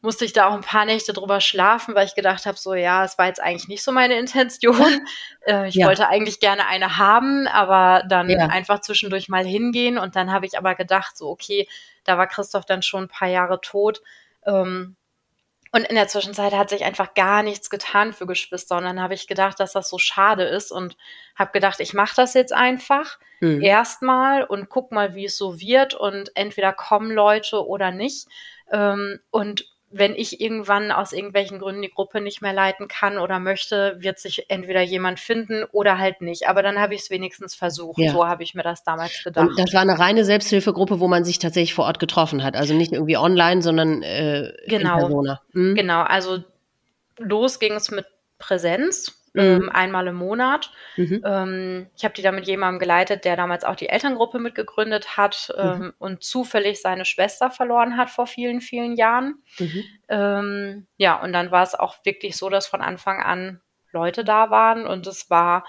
musste 0.00 0.24
ich 0.24 0.32
da 0.32 0.46
auch 0.46 0.52
ein 0.52 0.60
paar 0.60 0.84
Nächte 0.84 1.12
drüber 1.12 1.40
schlafen, 1.40 1.96
weil 1.96 2.06
ich 2.06 2.14
gedacht 2.14 2.46
habe, 2.46 2.56
so 2.56 2.74
ja, 2.74 3.04
es 3.04 3.18
war 3.18 3.26
jetzt 3.26 3.42
eigentlich 3.42 3.66
nicht 3.66 3.82
so 3.82 3.90
meine 3.90 4.16
Intention. 4.16 4.76
Äh, 5.46 5.68
ich 5.68 5.74
ja. 5.74 5.88
wollte 5.88 6.08
eigentlich 6.08 6.40
gerne 6.40 6.66
eine 6.68 6.96
haben, 6.96 7.46
aber 7.46 8.02
dann 8.08 8.30
ja. 8.30 8.46
einfach 8.46 8.80
zwischendurch 8.80 9.28
mal 9.28 9.44
hingehen. 9.44 9.98
Und 9.98 10.16
dann 10.16 10.32
habe 10.32 10.46
ich 10.46 10.56
aber 10.56 10.74
gedacht, 10.74 11.18
so 11.18 11.28
okay, 11.28 11.68
da 12.04 12.16
war 12.16 12.26
Christoph 12.26 12.64
dann 12.64 12.80
schon 12.80 13.04
ein 13.04 13.08
paar 13.08 13.28
Jahre 13.28 13.60
tot. 13.60 14.00
Ähm, 14.46 14.96
und 15.74 15.82
in 15.88 15.96
der 15.96 16.06
Zwischenzeit 16.06 16.52
hat 16.52 16.70
sich 16.70 16.84
einfach 16.84 17.14
gar 17.14 17.42
nichts 17.42 17.68
getan 17.68 18.12
für 18.12 18.26
Geschwister. 18.26 18.76
Und 18.76 18.84
dann 18.84 19.02
habe 19.02 19.14
ich 19.14 19.26
gedacht, 19.26 19.58
dass 19.58 19.72
das 19.72 19.90
so 19.90 19.98
schade 19.98 20.44
ist 20.44 20.70
und 20.70 20.96
habe 21.34 21.50
gedacht, 21.50 21.80
ich 21.80 21.94
mache 21.94 22.14
das 22.14 22.34
jetzt 22.34 22.52
einfach 22.52 23.18
mhm. 23.40 23.60
erstmal 23.60 24.44
und 24.44 24.68
guck 24.68 24.92
mal, 24.92 25.16
wie 25.16 25.24
es 25.24 25.36
so 25.36 25.58
wird. 25.58 25.94
Und 25.94 26.30
entweder 26.36 26.72
kommen 26.72 27.10
Leute 27.10 27.66
oder 27.66 27.90
nicht. 27.90 28.28
Ähm, 28.70 29.18
und 29.30 29.73
wenn 29.96 30.16
ich 30.16 30.40
irgendwann 30.40 30.90
aus 30.90 31.12
irgendwelchen 31.12 31.60
Gründen 31.60 31.82
die 31.82 31.90
Gruppe 31.90 32.20
nicht 32.20 32.42
mehr 32.42 32.52
leiten 32.52 32.88
kann 32.88 33.16
oder 33.16 33.38
möchte, 33.38 33.96
wird 34.00 34.18
sich 34.18 34.50
entweder 34.50 34.82
jemand 34.82 35.20
finden 35.20 35.62
oder 35.70 35.98
halt 35.98 36.20
nicht. 36.20 36.48
Aber 36.48 36.64
dann 36.64 36.80
habe 36.80 36.94
ich 36.94 37.02
es 37.02 37.10
wenigstens 37.10 37.54
versucht. 37.54 38.00
Ja. 38.00 38.10
So 38.10 38.26
habe 38.26 38.42
ich 38.42 38.54
mir 38.56 38.64
das 38.64 38.82
damals 38.82 39.22
gedacht. 39.22 39.50
Und 39.50 39.58
das 39.58 39.72
war 39.72 39.82
eine 39.82 39.96
reine 39.96 40.24
Selbsthilfegruppe, 40.24 40.98
wo 40.98 41.06
man 41.06 41.24
sich 41.24 41.38
tatsächlich 41.38 41.74
vor 41.74 41.84
Ort 41.84 42.00
getroffen 42.00 42.42
hat. 42.42 42.56
Also 42.56 42.74
nicht 42.74 42.92
irgendwie 42.92 43.16
online, 43.16 43.62
sondern 43.62 44.02
äh, 44.02 44.52
genau. 44.66 44.94
in 44.94 44.98
Persona. 44.98 45.40
Mhm. 45.52 45.74
Genau, 45.76 46.02
also 46.02 46.42
los 47.18 47.60
ging 47.60 47.74
es 47.74 47.92
mit 47.92 48.06
Präsenz 48.38 49.23
ähm, 49.34 49.62
mhm. 49.62 49.68
einmal 49.70 50.06
im 50.06 50.16
Monat. 50.16 50.70
Mhm. 50.96 51.22
Ähm, 51.24 51.90
ich 51.96 52.04
habe 52.04 52.14
die 52.14 52.22
da 52.22 52.32
mit 52.32 52.46
jemandem 52.46 52.78
geleitet, 52.78 53.24
der 53.24 53.36
damals 53.36 53.64
auch 53.64 53.76
die 53.76 53.88
Elterngruppe 53.88 54.38
mitgegründet 54.38 55.16
hat 55.16 55.52
ähm, 55.56 55.78
mhm. 55.78 55.92
und 55.98 56.22
zufällig 56.22 56.80
seine 56.80 57.04
Schwester 57.04 57.50
verloren 57.50 57.96
hat 57.96 58.10
vor 58.10 58.26
vielen, 58.26 58.60
vielen 58.60 58.96
Jahren. 58.96 59.42
Mhm. 59.58 59.84
Ähm, 60.08 60.86
ja, 60.96 61.20
und 61.20 61.32
dann 61.32 61.50
war 61.50 61.62
es 61.62 61.74
auch 61.74 61.96
wirklich 62.04 62.36
so, 62.36 62.48
dass 62.48 62.66
von 62.66 62.80
Anfang 62.80 63.20
an 63.20 63.60
Leute 63.92 64.24
da 64.24 64.50
waren 64.50 64.86
und 64.86 65.06
es 65.06 65.30
war 65.30 65.64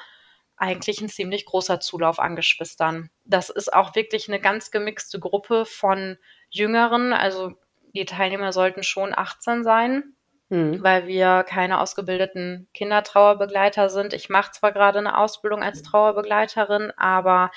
eigentlich 0.58 1.02
ein 1.02 1.10
ziemlich 1.10 1.46
großer 1.46 1.80
Zulauf 1.80 2.20
an 2.20 2.36
Geschwistern. 2.36 3.10
Das 3.26 3.50
ist 3.50 3.74
auch 3.74 3.96
wirklich 3.96 4.30
eine 4.30 4.40
ganz 4.40 4.72
gemixte 4.72 5.20
Gruppe 5.20 5.66
von 5.66 6.18
Jüngeren, 6.50 7.12
also 7.14 7.54
die 7.94 8.06
Teilnehmer 8.06 8.52
sollten 8.52 8.84
schon 8.84 9.14
18 9.16 9.64
sein 9.64 10.15
mhm. 10.56 10.84
weil 10.84 11.08
wir 11.08 11.44
keine 11.44 11.80
ausgebildeten 11.80 12.68
Kindertrauerbegleiter 12.74 13.90
sind. 13.90 14.14
Ich 14.14 14.30
mache 14.30 14.52
zwar 14.52 14.72
gerade 14.72 15.00
eine 15.00 15.18
Ausbildung 15.18 15.64
als 15.64 15.82
Trauerbegleiterin, 15.84 16.92
aber 16.98 17.52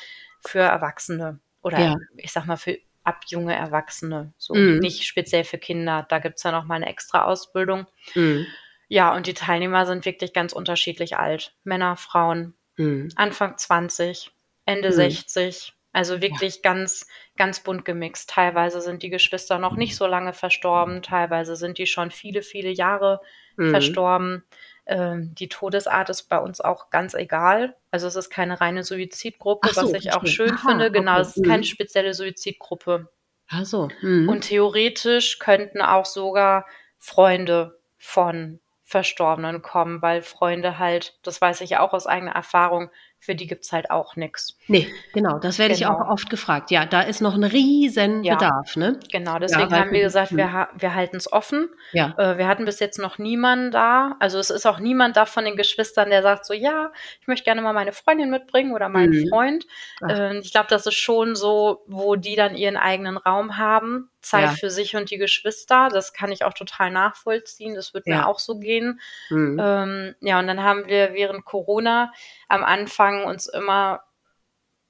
für 0.47 0.61
Erwachsene 0.61 1.41
oder 1.63 1.79
ja. 1.79 1.97
ich 2.17 2.33
sag 2.33 2.47
mal 2.47 2.57
für 2.57 2.79
ab 3.05 3.23
junge 3.29 3.55
Erwachsene, 3.55 4.35
so 4.37 4.55
mhm. 4.55 4.81
nicht 4.81 5.05
speziell 5.05 5.45
für 5.45 5.59
Kinder. 5.59 6.07
Da 6.09 6.19
gibt 6.19 6.37
es 6.37 6.43
ja 6.43 6.53
noch 6.53 6.65
mal 6.65 6.75
eine 6.75 6.89
extra 6.89 7.25
Ausbildung. 7.25 7.87
Mhm. 8.15 8.47
Ja, 8.89 9.15
und 9.15 9.27
die 9.27 9.35
Teilnehmer 9.35 9.87
sind 9.87 10.05
wirklich 10.05 10.33
ganz 10.33 10.53
unterschiedlich 10.53 11.17
alt. 11.17 11.55
Männer, 11.65 11.97
Frauen, 11.97 12.55
mhm. 12.77 13.11
Anfang 13.17 13.57
20, 13.57 14.31
Ende 14.67 14.93
60, 14.93 15.75
also 15.99 16.23
wirklich 16.23 16.57
ja. 16.57 16.61
ganz, 16.63 17.09
ganz 17.37 17.59
bunt 17.59 17.85
gemixt. 17.85 18.31
Teilweise 18.31 18.81
sind 18.81 19.03
die 19.03 19.11
Geschwister 19.11 19.59
noch 19.59 19.75
nicht 19.75 19.97
so 19.97 20.07
lange 20.07 20.33
verstorben, 20.33 21.03
teilweise 21.03 21.57
sind 21.57 21.77
die 21.77 21.87
schon 21.87 22.13
viele, 22.13 22.43
viele 22.43 22.71
Jahre 22.71 23.21
mhm. 23.57 23.71
verstorben. 23.71 24.45
Ähm, 24.87 25.35
die 25.35 25.49
Todesart 25.49 26.09
ist 26.09 26.29
bei 26.29 26.39
uns 26.39 26.61
auch 26.61 26.91
ganz 26.91 27.15
egal. 27.15 27.75
Also 27.91 28.07
es 28.07 28.15
ist 28.15 28.31
keine 28.31 28.61
reine 28.61 28.85
Suizidgruppe, 28.85 29.71
so, 29.75 29.83
was 29.83 29.93
ich 29.95 30.13
auch 30.13 30.25
schön 30.25 30.53
Aha, 30.53 30.69
finde. 30.69 30.93
Genau, 30.93 31.15
okay. 31.15 31.23
es 31.23 31.37
ist 31.37 31.45
keine 31.45 31.59
mhm. 31.59 31.65
spezielle 31.65 32.15
Suizidgruppe. 32.15 33.09
Ach 33.49 33.65
so. 33.65 33.89
Mhm. 34.01 34.29
Und 34.29 34.43
theoretisch 34.43 35.41
könnten 35.41 35.83
auch 35.83 36.05
sogar 36.05 36.65
Freunde 36.99 37.81
von 37.97 38.61
Verstorbenen 38.85 39.63
kommen, 39.63 40.01
weil 40.01 40.23
Freunde 40.23 40.79
halt, 40.79 41.19
das 41.25 41.41
weiß 41.41 41.61
ich 41.63 41.77
auch 41.77 41.93
aus 41.93 42.07
eigener 42.07 42.37
Erfahrung, 42.37 42.89
für 43.21 43.35
die 43.35 43.47
gibt 43.47 43.65
es 43.65 43.73
halt 43.73 43.91
auch 43.91 44.17
nichts. 44.17 44.57
Nee, 44.69 44.87
genau, 45.13 45.39
das 45.39 45.59
werde 45.59 45.75
genau. 45.75 45.91
ich 45.91 45.95
auch 45.95 46.01
genau. 46.01 46.13
oft 46.13 46.31
gefragt. 46.31 46.71
Ja, 46.71 46.87
da 46.87 47.01
ist 47.03 47.21
noch 47.21 47.35
ein 47.35 47.45
riesen 47.45 48.23
ja. 48.23 48.35
Bedarf, 48.35 48.77
ne? 48.77 49.01
Genau, 49.11 49.39
deswegen 49.39 49.71
ja, 49.71 49.81
haben 49.81 49.91
wir 49.91 50.03
gesagt, 50.03 50.37
wir, 50.37 50.53
hm. 50.53 50.67
wir 50.79 50.95
halten 50.95 51.17
es 51.17 51.33
offen. 51.33 51.69
Ja. 51.93 52.15
Äh, 52.17 52.39
wir 52.39 52.47
hatten 52.47 52.65
bis 52.65 52.79
jetzt 52.81 52.99
noch 52.99 53.19
niemanden 53.19 53.71
da. 53.71 54.17
Also 54.21 54.39
es 54.39 54.51
ist 54.51 54.67
auch 54.67 54.79
niemand 54.79 55.17
da 55.17 55.27
von 55.27 55.45
den 55.45 55.57
Geschwistern, 55.57 56.11
der 56.11 56.23
sagt 56.23 56.47
so, 56.47 56.55
ja, 56.55 56.93
ich 57.21 57.27
möchte 57.27 57.45
gerne 57.45 57.61
mal 57.61 57.73
meine 57.73 57.93
Freundin 57.93 58.31
mitbringen 58.31 58.75
oder 58.75 58.89
meinen 58.89 59.25
mhm. 59.25 59.29
Freund. 59.29 59.67
Äh, 60.07 60.39
ich 60.39 60.53
glaube, 60.53 60.69
das 60.71 60.87
ist 60.87 60.95
schon 60.95 61.35
so, 61.35 61.83
wo 61.87 62.15
die 62.15 62.37
dann 62.37 62.55
ihren 62.55 62.77
eigenen 62.77 63.17
Raum 63.17 63.57
haben. 63.57 64.11
Zeit 64.21 64.45
ja. 64.45 64.51
für 64.53 64.71
sich 64.71 64.97
und 64.97 65.11
die 65.11 65.19
Geschwister. 65.19 65.89
Das 65.93 66.13
kann 66.13 66.33
ich 66.33 66.45
auch 66.45 66.55
total 66.55 66.91
nachvollziehen. 66.91 67.75
Das 67.75 67.95
wird 67.95 68.07
ja. 68.07 68.17
mir 68.17 68.27
auch 68.27 68.39
so 68.39 68.59
gehen. 68.59 69.01
Mhm. 69.31 69.59
Ähm, 69.63 70.15
ja, 70.21 70.39
und 70.39 70.47
dann 70.47 70.63
haben 70.63 70.87
wir 70.87 71.15
während 71.15 71.45
Corona 71.45 72.13
am 72.49 72.65
Anfang 72.65 73.25
uns 73.25 73.47
immer 73.47 74.03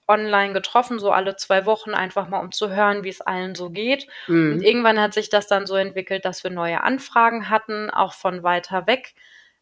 online 0.09 0.55
getroffen, 0.55 0.99
so 0.99 1.13
alle 1.13 1.37
zwei 1.37 1.67
Wochen, 1.67 1.93
einfach 1.93 2.29
mal 2.29 2.41
um 2.41 2.51
zu 2.51 2.71
hören, 2.71 3.05
wie 3.05 3.11
es 3.11 3.21
allen 3.21 3.55
so 3.55 3.71
geht. 3.71 4.07
Mhm. 4.27 4.53
Und 4.55 4.63
irgendwann 4.63 4.99
hat 4.99 5.13
sich 5.13 5.29
das 5.29 5.47
dann 5.47 5.67
so 5.67 5.77
entwickelt, 5.77 6.25
dass 6.25 6.43
wir 6.43 6.51
neue 6.51 6.83
Anfragen 6.83 7.51
hatten, 7.51 7.91
auch 7.91 8.15
von 8.15 8.43
weiter 8.43 8.87
weg. 8.87 9.15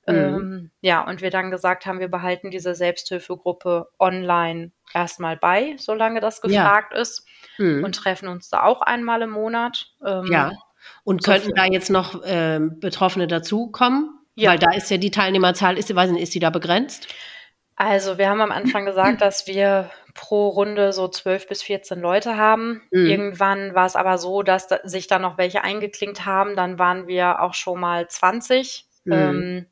Mhm. 0.06 0.14
Ähm, 0.14 0.70
ja, 0.80 1.06
und 1.06 1.20
wir 1.20 1.30
dann 1.30 1.50
gesagt 1.50 1.86
haben, 1.86 2.00
wir 2.00 2.08
behalten 2.08 2.50
diese 2.50 2.74
Selbsthilfegruppe 2.74 3.88
online 3.98 4.72
erstmal 4.94 5.36
bei, 5.36 5.74
solange 5.78 6.20
das 6.20 6.40
gefragt 6.40 6.92
ja. 6.94 7.00
ist. 7.00 7.26
Mhm. 7.58 7.84
Und 7.84 7.96
treffen 7.96 8.28
uns 8.28 8.48
da 8.48 8.62
auch 8.62 8.82
einmal 8.82 9.22
im 9.22 9.30
Monat. 9.30 9.86
Ähm, 10.04 10.26
ja. 10.30 10.52
Und 11.04 11.24
so 11.24 11.32
könnten 11.32 11.54
da 11.54 11.64
jetzt 11.64 11.90
noch 11.90 12.22
äh, 12.24 12.60
Betroffene 12.60 13.26
dazukommen? 13.26 14.10
Ja. 14.34 14.50
Weil 14.50 14.58
da 14.58 14.72
ist 14.72 14.90
ja 14.90 14.98
die 14.98 15.10
Teilnehmerzahl, 15.10 15.78
ist, 15.78 15.94
weiß 15.94 16.10
nicht, 16.10 16.22
ist 16.22 16.34
die 16.34 16.40
da 16.40 16.50
begrenzt? 16.50 17.08
Also 17.74 18.18
wir 18.18 18.28
haben 18.28 18.40
am 18.40 18.52
Anfang 18.52 18.84
gesagt, 18.86 19.22
dass 19.22 19.46
wir 19.46 19.90
pro 20.14 20.48
Runde 20.48 20.92
so 20.92 21.08
12 21.08 21.48
bis 21.48 21.62
14 21.62 22.00
Leute 22.00 22.36
haben. 22.36 22.82
Mhm. 22.90 23.06
Irgendwann 23.06 23.74
war 23.74 23.86
es 23.86 23.96
aber 23.96 24.18
so, 24.18 24.42
dass 24.42 24.68
da, 24.68 24.78
sich 24.84 25.06
da 25.06 25.18
noch 25.18 25.38
welche 25.38 25.62
eingeklinkt 25.62 26.24
haben. 26.24 26.56
Dann 26.56 26.78
waren 26.78 27.06
wir 27.06 27.40
auch 27.42 27.54
schon 27.54 27.80
mal 27.80 28.08
20. 28.08 28.86
Mhm. 29.04 29.12
Ähm, 29.12 29.66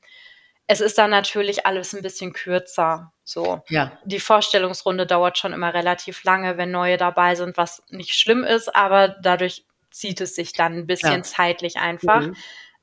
es 0.67 0.81
ist 0.81 0.99
dann 0.99 1.11
natürlich 1.11 1.67
alles 1.67 1.95
ein 1.95 2.03
bisschen 2.03 2.33
kürzer. 2.33 3.13
So. 3.23 3.63
Ja. 3.69 3.99
Die 4.05 4.21
Vorstellungsrunde 4.21 5.07
dauert 5.07 5.39
schon 5.39 5.53
immer 5.53 5.75
relativ 5.75 6.25
lange, 6.25 6.57
wenn 6.57 6.71
neue 6.71 6.97
dabei 6.97 7.35
sind, 7.35 7.57
was 7.57 7.83
nicht 7.91 8.15
schlimm 8.15 8.45
ist, 8.45 8.75
aber 8.75 9.09
dadurch 9.09 9.65
zieht 9.91 10.21
es 10.21 10.35
sich 10.35 10.53
dann 10.53 10.75
ein 10.75 10.87
bisschen 10.87 11.13
ja. 11.13 11.23
zeitlich 11.23 11.77
einfach. 11.77 12.23
Mhm. 12.23 12.37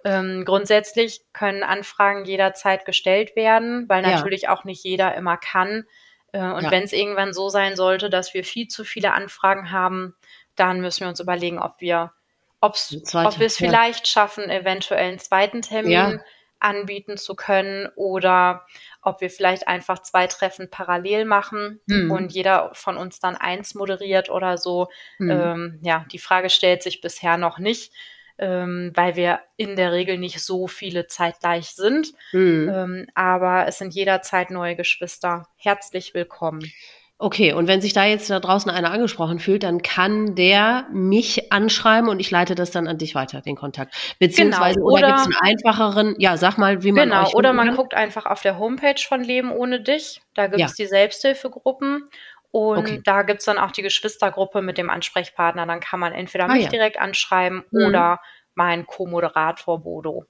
Ähm, 0.04 0.46
grundsätzlich 0.46 1.22
können 1.34 1.64
Anfragen 1.64 2.26
jederzeit 2.26 2.86
gestellt 2.86 3.36
werden, 3.36 3.88
weil 3.88 4.02
natürlich 4.02 4.44
ja. 4.44 4.56
auch 4.56 4.64
nicht 4.64 4.84
jeder 4.84 5.14
immer 5.16 5.38
kann. 5.38 5.86
Äh, 6.32 6.40
und 6.40 6.64
ja. 6.64 6.72
wenn 6.72 6.84
es 6.84 6.94
irgendwann 6.94 7.34
so 7.34 7.50
sein 7.50 7.76
sollte, 7.76 8.10
dass 8.10 8.34
wir 8.34 8.44
viel 8.44 8.68
zu 8.68 8.84
viele 8.84 9.14
Anfragen 9.14 9.72
haben, 9.72 10.16
dann 10.56 10.82
müssen 10.82 11.02
wir 11.02 11.10
uns 11.10 11.20
überlegen, 11.20 11.60
ob 11.60 11.80
wir 11.80 12.14
ob's, 12.62 12.96
ob 13.14 13.40
wir 13.40 13.48
es 13.48 13.58
vielleicht 13.58 14.08
schaffen, 14.08 14.50
eventuell 14.50 15.10
einen 15.10 15.20
zweiten 15.20 15.62
Termin. 15.62 16.22
Anbieten 16.62 17.18
zu 17.18 17.36
können 17.36 17.90
oder 17.96 18.66
ob 19.02 19.22
wir 19.22 19.30
vielleicht 19.30 19.68
einfach 19.68 20.00
zwei 20.00 20.28
Treffen 20.28 20.70
parallel 20.70 21.26
machen 21.26 21.80
hm. 21.90 22.12
und 22.12 22.32
jeder 22.32 22.72
von 22.74 22.98
uns 22.98 23.20
dann 23.20 23.36
eins 23.36 23.76
moderiert 23.76 24.30
oder 24.30 24.58
so. 24.58 24.90
Hm. 25.18 25.30
Ähm, 25.30 25.80
ja, 25.82 26.06
die 26.12 26.20
Frage 26.20 26.50
stellt 26.50 26.84
sich 26.84 27.02
bisher 27.02 27.38
noch 27.38 27.60
nicht 27.60 27.92
ähm, 28.42 28.92
weil 28.96 29.16
wir 29.16 29.40
in 29.56 29.76
der 29.76 29.92
Regel 29.92 30.18
nicht 30.18 30.42
so 30.42 30.68
viele 30.68 31.08
zeitgleich 31.08 31.70
sind. 31.70 32.14
Mhm. 32.34 32.72
Ähm, 32.74 33.08
aber 33.14 33.68
es 33.68 33.78
sind 33.78 33.94
jederzeit 33.94 34.50
neue 34.50 34.76
Geschwister. 34.76 35.48
Herzlich 35.56 36.16
willkommen. 36.16 36.72
Okay, 37.24 37.54
und 37.54 37.68
wenn 37.68 37.82
sich 37.82 37.94
da 37.94 38.04
jetzt 38.04 38.32
da 38.32 38.40
draußen 38.40 38.72
einer 38.72 38.90
angesprochen 38.90 39.38
fühlt, 39.38 39.62
dann 39.62 39.84
kann 39.84 40.34
der 40.34 40.88
mich 40.92 41.52
anschreiben 41.54 42.10
und 42.10 42.20
ich 42.20 42.32
leite 42.32 42.56
das 42.56 42.72
dann 42.72 42.88
an 42.88 42.98
dich 42.98 43.14
weiter, 43.14 43.42
den 43.42 43.56
Kontakt. 43.56 43.94
Beziehungsweise, 44.18 44.80
genau. 44.80 44.88
oder, 44.88 44.94
oder 44.94 45.08
gibt 45.08 45.20
es 45.20 45.26
einen 45.26 45.54
einfacheren, 45.54 46.16
ja, 46.18 46.36
sag 46.38 46.58
mal, 46.58 46.82
wie 46.82 46.92
man 46.92 47.10
Genau, 47.10 47.30
oder 47.34 47.54
man 47.54 47.68
kann. 47.68 47.76
guckt 47.76 47.94
einfach 47.94 48.26
auf 48.26 48.42
der 48.42 48.58
Homepage 48.58 49.00
von 49.08 49.24
Leben 49.24 49.52
ohne 49.52 49.82
dich. 49.82 50.24
Da 50.34 50.48
gibt 50.48 50.64
es 50.64 50.76
ja. 50.80 50.84
die 50.84 50.90
Selbsthilfegruppen 50.90 52.10
und 52.50 52.80
okay. 52.80 53.02
da 53.04 53.22
gibt's 53.22 53.46
dann 53.46 53.60
auch 53.60 53.70
die 53.70 53.84
Geschwistergruppe 53.84 54.64
mit 54.64 54.80
dem 54.80 54.90
Ansprechpartner. 54.90 55.68
Dann 55.68 55.80
kann 55.80 56.00
man 56.00 56.14
entweder 56.14 56.46
ah, 56.46 56.54
mich 56.54 56.64
ja. 56.64 56.70
direkt 56.70 57.00
anschreiben 57.00 57.64
mhm. 57.70 57.86
oder 57.86 58.20
mein 58.56 58.88
Co-Moderator 58.88 59.80
Bodo. 59.84 60.26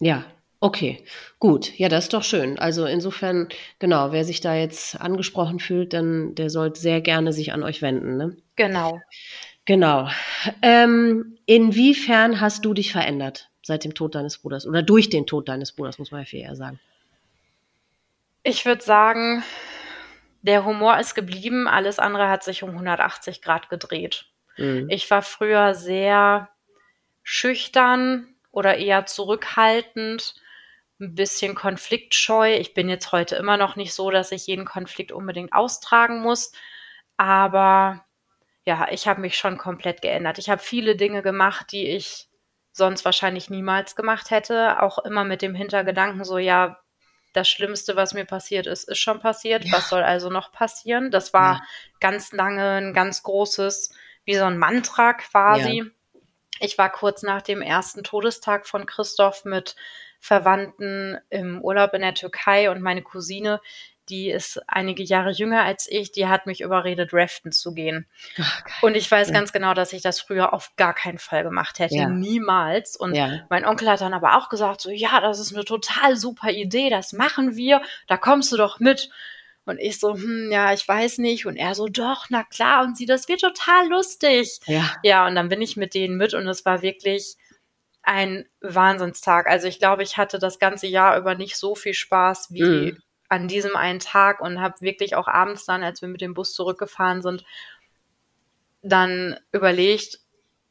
Ja, 0.00 0.24
okay, 0.62 1.04
gut. 1.38 1.76
Ja, 1.78 1.88
das 1.88 2.04
ist 2.04 2.14
doch 2.14 2.22
schön. 2.22 2.58
Also 2.58 2.86
insofern, 2.86 3.48
genau, 3.78 4.12
wer 4.12 4.24
sich 4.24 4.40
da 4.40 4.54
jetzt 4.54 4.98
angesprochen 4.98 5.58
fühlt, 5.58 5.92
dann 5.92 6.34
der 6.34 6.48
sollte 6.48 6.80
sehr 6.80 7.00
gerne 7.00 7.32
sich 7.32 7.52
an 7.52 7.62
euch 7.62 7.82
wenden. 7.82 8.16
Ne? 8.16 8.36
Genau. 8.56 9.00
Genau. 9.64 10.08
Ähm, 10.62 11.36
inwiefern 11.46 12.40
hast 12.40 12.64
du 12.64 12.74
dich 12.74 12.92
verändert 12.92 13.50
seit 13.62 13.84
dem 13.84 13.94
Tod 13.94 14.14
deines 14.14 14.38
Bruders 14.38 14.66
oder 14.66 14.82
durch 14.82 15.10
den 15.10 15.26
Tod 15.26 15.48
deines 15.48 15.72
Bruders, 15.72 15.98
muss 15.98 16.10
man 16.10 16.22
ja 16.22 16.24
viel 16.24 16.40
eher 16.40 16.56
sagen? 16.56 16.80
Ich 18.44 18.64
würde 18.64 18.82
sagen, 18.82 19.44
der 20.42 20.64
Humor 20.64 20.98
ist 20.98 21.14
geblieben, 21.14 21.68
alles 21.68 21.98
andere 21.98 22.28
hat 22.28 22.42
sich 22.42 22.62
um 22.62 22.70
180 22.70 23.42
Grad 23.42 23.68
gedreht. 23.68 24.26
Mhm. 24.56 24.88
Ich 24.90 25.10
war 25.10 25.22
früher 25.22 25.74
sehr 25.74 26.48
schüchtern 27.22 28.26
oder 28.50 28.78
eher 28.78 29.06
zurückhaltend, 29.06 30.34
ein 31.02 31.14
bisschen 31.14 31.54
konfliktscheu. 31.54 32.54
Ich 32.54 32.74
bin 32.74 32.88
jetzt 32.88 33.12
heute 33.12 33.36
immer 33.36 33.56
noch 33.56 33.76
nicht 33.76 33.92
so, 33.92 34.10
dass 34.10 34.32
ich 34.32 34.46
jeden 34.46 34.64
Konflikt 34.64 35.12
unbedingt 35.12 35.52
austragen 35.52 36.20
muss, 36.22 36.52
aber 37.16 38.04
ja, 38.64 38.86
ich 38.90 39.08
habe 39.08 39.20
mich 39.20 39.36
schon 39.36 39.58
komplett 39.58 40.02
geändert. 40.02 40.38
Ich 40.38 40.48
habe 40.48 40.62
viele 40.62 40.96
Dinge 40.96 41.22
gemacht, 41.22 41.72
die 41.72 41.88
ich 41.88 42.28
sonst 42.72 43.04
wahrscheinlich 43.04 43.50
niemals 43.50 43.96
gemacht 43.96 44.30
hätte, 44.30 44.80
auch 44.80 44.98
immer 45.00 45.24
mit 45.24 45.42
dem 45.42 45.54
Hintergedanken 45.54 46.24
so, 46.24 46.38
ja, 46.38 46.78
das 47.32 47.48
Schlimmste, 47.48 47.96
was 47.96 48.14
mir 48.14 48.24
passiert 48.24 48.66
ist, 48.66 48.88
ist 48.88 48.98
schon 48.98 49.20
passiert. 49.20 49.64
Ja. 49.64 49.72
Was 49.72 49.88
soll 49.88 50.02
also 50.02 50.30
noch 50.30 50.52
passieren? 50.52 51.10
Das 51.10 51.32
war 51.32 51.54
ja. 51.54 51.60
ganz 52.00 52.32
lange 52.32 52.76
ein 52.76 52.94
ganz 52.94 53.22
großes, 53.22 53.94
wie 54.24 54.34
so 54.34 54.44
ein 54.44 54.58
Mantra 54.58 55.14
quasi. 55.14 55.78
Ja. 55.78 56.20
Ich 56.60 56.78
war 56.78 56.90
kurz 56.90 57.22
nach 57.22 57.42
dem 57.42 57.62
ersten 57.62 58.04
Todestag 58.04 58.66
von 58.66 58.86
Christoph 58.86 59.44
mit 59.44 59.74
Verwandten 60.22 61.18
im 61.30 61.60
Urlaub 61.60 61.94
in 61.94 62.00
der 62.00 62.14
Türkei 62.14 62.70
und 62.70 62.80
meine 62.80 63.02
Cousine, 63.02 63.60
die 64.08 64.30
ist 64.30 64.60
einige 64.68 65.02
Jahre 65.02 65.32
jünger 65.32 65.64
als 65.64 65.90
ich, 65.90 66.12
die 66.12 66.28
hat 66.28 66.46
mich 66.46 66.60
überredet, 66.60 67.10
raften 67.12 67.50
zu 67.50 67.74
gehen. 67.74 68.06
Ach, 68.38 68.62
und 68.82 68.96
ich 68.96 69.10
weiß 69.10 69.28
ja. 69.28 69.34
ganz 69.34 69.52
genau, 69.52 69.74
dass 69.74 69.92
ich 69.92 70.00
das 70.00 70.20
früher 70.20 70.52
auf 70.52 70.76
gar 70.76 70.94
keinen 70.94 71.18
Fall 71.18 71.42
gemacht 71.42 71.80
hätte. 71.80 71.96
Ja. 71.96 72.08
Niemals. 72.08 72.96
Und 72.96 73.16
ja. 73.16 73.40
mein 73.50 73.64
Onkel 73.64 73.90
hat 73.90 74.00
dann 74.00 74.14
aber 74.14 74.38
auch 74.38 74.48
gesagt, 74.48 74.80
so, 74.80 74.90
ja, 74.90 75.20
das 75.20 75.40
ist 75.40 75.52
eine 75.52 75.64
total 75.64 76.14
super 76.16 76.50
Idee, 76.52 76.88
das 76.88 77.12
machen 77.12 77.56
wir, 77.56 77.82
da 78.06 78.16
kommst 78.16 78.52
du 78.52 78.56
doch 78.56 78.78
mit. 78.78 79.10
Und 79.64 79.78
ich 79.78 79.98
so, 79.98 80.14
hm, 80.14 80.52
ja, 80.52 80.72
ich 80.72 80.86
weiß 80.86 81.18
nicht. 81.18 81.46
Und 81.46 81.56
er 81.56 81.74
so, 81.74 81.88
doch, 81.88 82.26
na 82.30 82.44
klar. 82.44 82.84
Und 82.84 82.96
sie, 82.96 83.06
das 83.06 83.26
wird 83.26 83.40
total 83.40 83.88
lustig. 83.88 84.60
Ja. 84.66 84.94
Ja, 85.02 85.26
und 85.26 85.34
dann 85.34 85.48
bin 85.48 85.60
ich 85.60 85.76
mit 85.76 85.94
denen 85.94 86.16
mit 86.16 86.32
und 86.32 86.46
es 86.46 86.64
war 86.64 86.82
wirklich 86.82 87.36
ein 88.02 88.46
Wahnsinnstag. 88.60 89.46
Also 89.46 89.68
ich 89.68 89.78
glaube, 89.78 90.02
ich 90.02 90.16
hatte 90.16 90.38
das 90.38 90.58
ganze 90.58 90.86
Jahr 90.86 91.16
über 91.18 91.34
nicht 91.34 91.56
so 91.56 91.74
viel 91.74 91.94
Spaß 91.94 92.52
wie 92.52 92.62
mhm 92.62 93.02
an 93.32 93.48
diesem 93.48 93.76
einen 93.76 93.98
Tag 93.98 94.42
und 94.42 94.60
habe 94.60 94.82
wirklich 94.82 95.16
auch 95.16 95.26
abends 95.26 95.64
dann, 95.64 95.82
als 95.82 96.02
wir 96.02 96.08
mit 96.10 96.20
dem 96.20 96.34
Bus 96.34 96.52
zurückgefahren 96.52 97.22
sind, 97.22 97.46
dann 98.82 99.40
überlegt, 99.52 100.18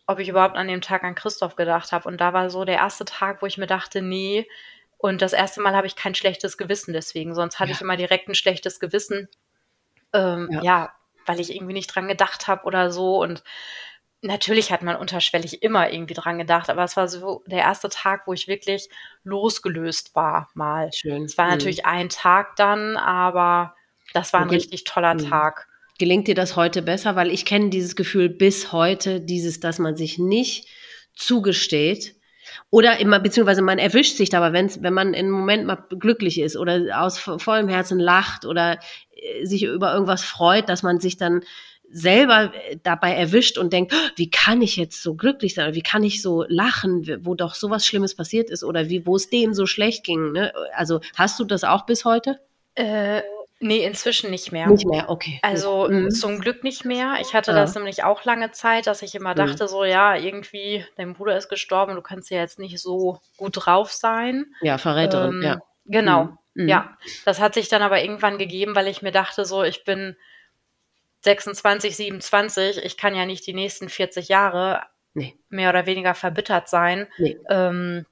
ob 0.06 0.20
ich 0.20 0.30
überhaupt 0.30 0.56
an 0.56 0.68
dem 0.68 0.82
Tag 0.82 1.04
an 1.04 1.16
Christoph 1.16 1.56
gedacht 1.56 1.92
habe. 1.92 2.08
Und 2.08 2.22
da 2.22 2.34
war 2.34 2.52
so 2.52 2.64
der 2.64 2.76
erste 2.76 3.04
Tag, 3.04 3.42
wo 3.42 3.48
ich 3.48 3.58
mir 3.58 3.66
dachte, 3.66 4.04
nee. 4.04 4.48
Und 5.00 5.24
das 5.24 5.34
erste 5.34 5.60
Mal 5.60 5.76
habe 5.76 5.88
ich 5.88 5.96
kein 5.96 6.14
schlechtes 6.14 6.56
Gewissen 6.56 6.94
deswegen. 6.94 7.34
Sonst 7.34 7.60
hatte 7.60 7.72
ja. 7.72 7.78
ich 7.78 7.82
immer 7.82 7.98
direkt 7.98 8.30
ein 8.30 8.36
schlechtes 8.36 8.80
Gewissen. 8.80 9.28
Ähm, 10.14 10.48
ja. 10.52 10.62
ja. 10.62 10.94
weil 11.26 11.40
ich 11.40 11.56
irgendwie 11.56 11.74
nicht 11.74 11.88
dran 11.88 12.08
gedacht 12.08 12.48
habe 12.48 12.66
oder 12.66 12.92
so. 12.92 13.20
Und 13.20 13.44
natürlich 14.22 14.72
hat 14.72 14.82
man 14.82 14.96
unterschwellig 14.96 15.64
immer 15.64 15.92
irgendwie 15.92 16.14
dran 16.14 16.38
gedacht, 16.38 16.70
aber 16.70 16.84
es 16.84 16.96
war 16.96 17.08
so 17.08 17.44
der 17.48 17.60
erste 17.60 17.90
Tag, 17.90 18.28
wo 18.28 18.34
ich 18.34 18.48
wirklich 18.48 18.90
losgelöst 19.24 20.16
war 20.16 20.50
mal. 20.54 20.92
Schön. 20.94 21.24
Es 21.24 21.38
war 21.38 21.46
mhm. 21.46 21.52
natürlich 21.52 21.86
ein 21.86 22.10
Tag 22.10 22.56
dann, 22.56 22.98
aber 22.98 23.76
das 24.14 24.34
war 24.34 24.42
ein 24.42 24.50
richtig 24.50 24.84
toller 24.84 25.16
mhm. 25.16 25.30
Tag. 25.30 25.68
Gelingt 25.98 26.28
dir 26.28 26.36
das 26.36 26.56
heute 26.56 26.82
besser? 26.82 27.16
Weil 27.16 27.32
ich 27.32 27.46
kenne 27.46 27.70
dieses 27.70 27.96
Gefühl 27.96 28.30
bis 28.30 28.72
heute, 28.72 29.22
dieses, 29.22 29.60
dass 29.60 29.80
man 29.80 29.96
sich 29.96 30.18
nicht 30.18 30.68
zugesteht, 31.16 32.16
oder 32.70 33.00
immer, 33.00 33.20
beziehungsweise 33.20 33.62
man 33.62 33.80
erwischt 33.80 34.18
sich 34.18 34.30
dabei, 34.30 34.54
wenn's, 34.54 34.82
wenn 34.82 34.94
man 34.94 35.14
im 35.14 35.30
Moment 35.30 35.66
mal 35.66 35.84
glücklich 35.90 36.40
ist 36.40 36.58
oder 36.58 37.02
aus 37.02 37.20
vollem 37.20 37.68
Herzen 37.68 38.00
lacht 38.00 38.46
oder 38.46 38.80
äh, 39.16 39.46
sich 39.46 39.64
über 39.64 39.94
irgendwas 39.94 40.24
freut, 40.24 40.70
dass 40.70 40.84
man 40.84 41.00
sich 41.00 41.18
dann 41.18 41.44
selber 41.92 42.52
äh, 42.54 42.78
dabei 42.82 43.14
erwischt 43.14 43.58
und 43.58 43.74
denkt, 43.74 43.94
oh, 43.94 44.10
wie 44.16 44.30
kann 44.30 44.62
ich 44.62 44.76
jetzt 44.76 45.02
so 45.02 45.16
glücklich 45.16 45.54
sein 45.54 45.66
oder 45.66 45.76
wie 45.76 45.84
kann 45.84 46.04
ich 46.04 46.22
so 46.22 46.46
lachen, 46.48 47.20
wo 47.26 47.36
doch 47.36 47.56
sowas 47.56 47.86
Schlimmes 47.86 48.16
passiert 48.16 48.50
ist 48.50 48.64
oder 48.64 48.90
wie, 48.90 49.06
wo 49.06 49.16
es 49.16 49.30
dem 49.30 49.54
so 49.54 49.66
schlecht 49.66 50.04
ging. 50.04 50.32
Ne? 50.32 50.54
Also 50.76 51.02
hast 51.16 51.40
du 51.40 51.46
das 51.46 51.64
auch 51.64 51.86
bis 51.86 52.06
heute? 52.06 52.40
Äh, 52.76 53.22
nee, 53.60 53.86
inzwischen 53.86 54.32
nicht 54.32 54.52
mehr. 54.52 54.68
Nicht 54.68 54.88
mehr, 54.88 55.10
okay. 55.10 55.40
Also 55.42 55.88
mhm. 55.90 56.12
zum 56.12 56.40
Glück 56.40 56.64
nicht 56.64 56.86
mehr. 56.86 57.18
Ich 57.22 57.34
hatte 57.34 57.52
ja. 57.52 57.58
das 57.58 57.76
nämlich 57.76 58.04
auch 58.04 58.24
lange 58.24 58.52
Zeit, 58.52 58.88
dass 58.88 59.02
ich 59.02 59.16
immer 59.16 59.32
mhm. 59.32 59.38
dachte, 59.38 59.64
mhm. 59.64 59.68
so 59.68 59.84
ja, 59.84 60.16
irgendwie, 60.16 60.86
dein 60.98 61.14
Bruder 61.14 61.38
ist 61.38 61.50
gestorben, 61.50 61.96
du 61.96 62.02
kannst 62.02 62.30
ja 62.32 62.38
jetzt 62.38 62.60
nicht 62.60 62.80
so 62.80 63.20
gut 63.38 63.66
drauf 63.66 63.92
sein. 63.92 64.46
Ja, 64.62 64.78
Verräterin, 64.78 65.36
ähm, 65.36 65.44
ja. 65.44 65.62
Genau. 65.86 66.38
Mhm. 66.54 66.68
Ja, 66.68 66.98
das 67.26 67.40
hat 67.40 67.54
sich 67.54 67.70
dann 67.70 67.82
aber 67.82 68.02
irgendwann 68.02 68.38
gegeben, 68.38 68.76
weil 68.76 68.88
ich 68.88 69.02
mir 69.02 69.12
dachte, 69.12 69.46
so, 69.46 69.64
ich 69.64 69.84
bin 69.84 70.16
26, 71.22 71.96
27, 71.96 72.78
ich 72.84 72.98
kann 72.98 73.16
ja 73.16 73.26
nicht 73.26 73.46
die 73.46 73.54
nächsten 73.54 73.90
40 73.90 74.28
Jahre 74.28 74.82
nee. 75.14 75.36
mehr 75.50 75.70
oder 75.70 75.86
weniger 75.86 76.16
verbittert 76.16 76.70
sein. 76.70 77.08
Nee. 77.18 77.38
Ähm, 77.50 78.06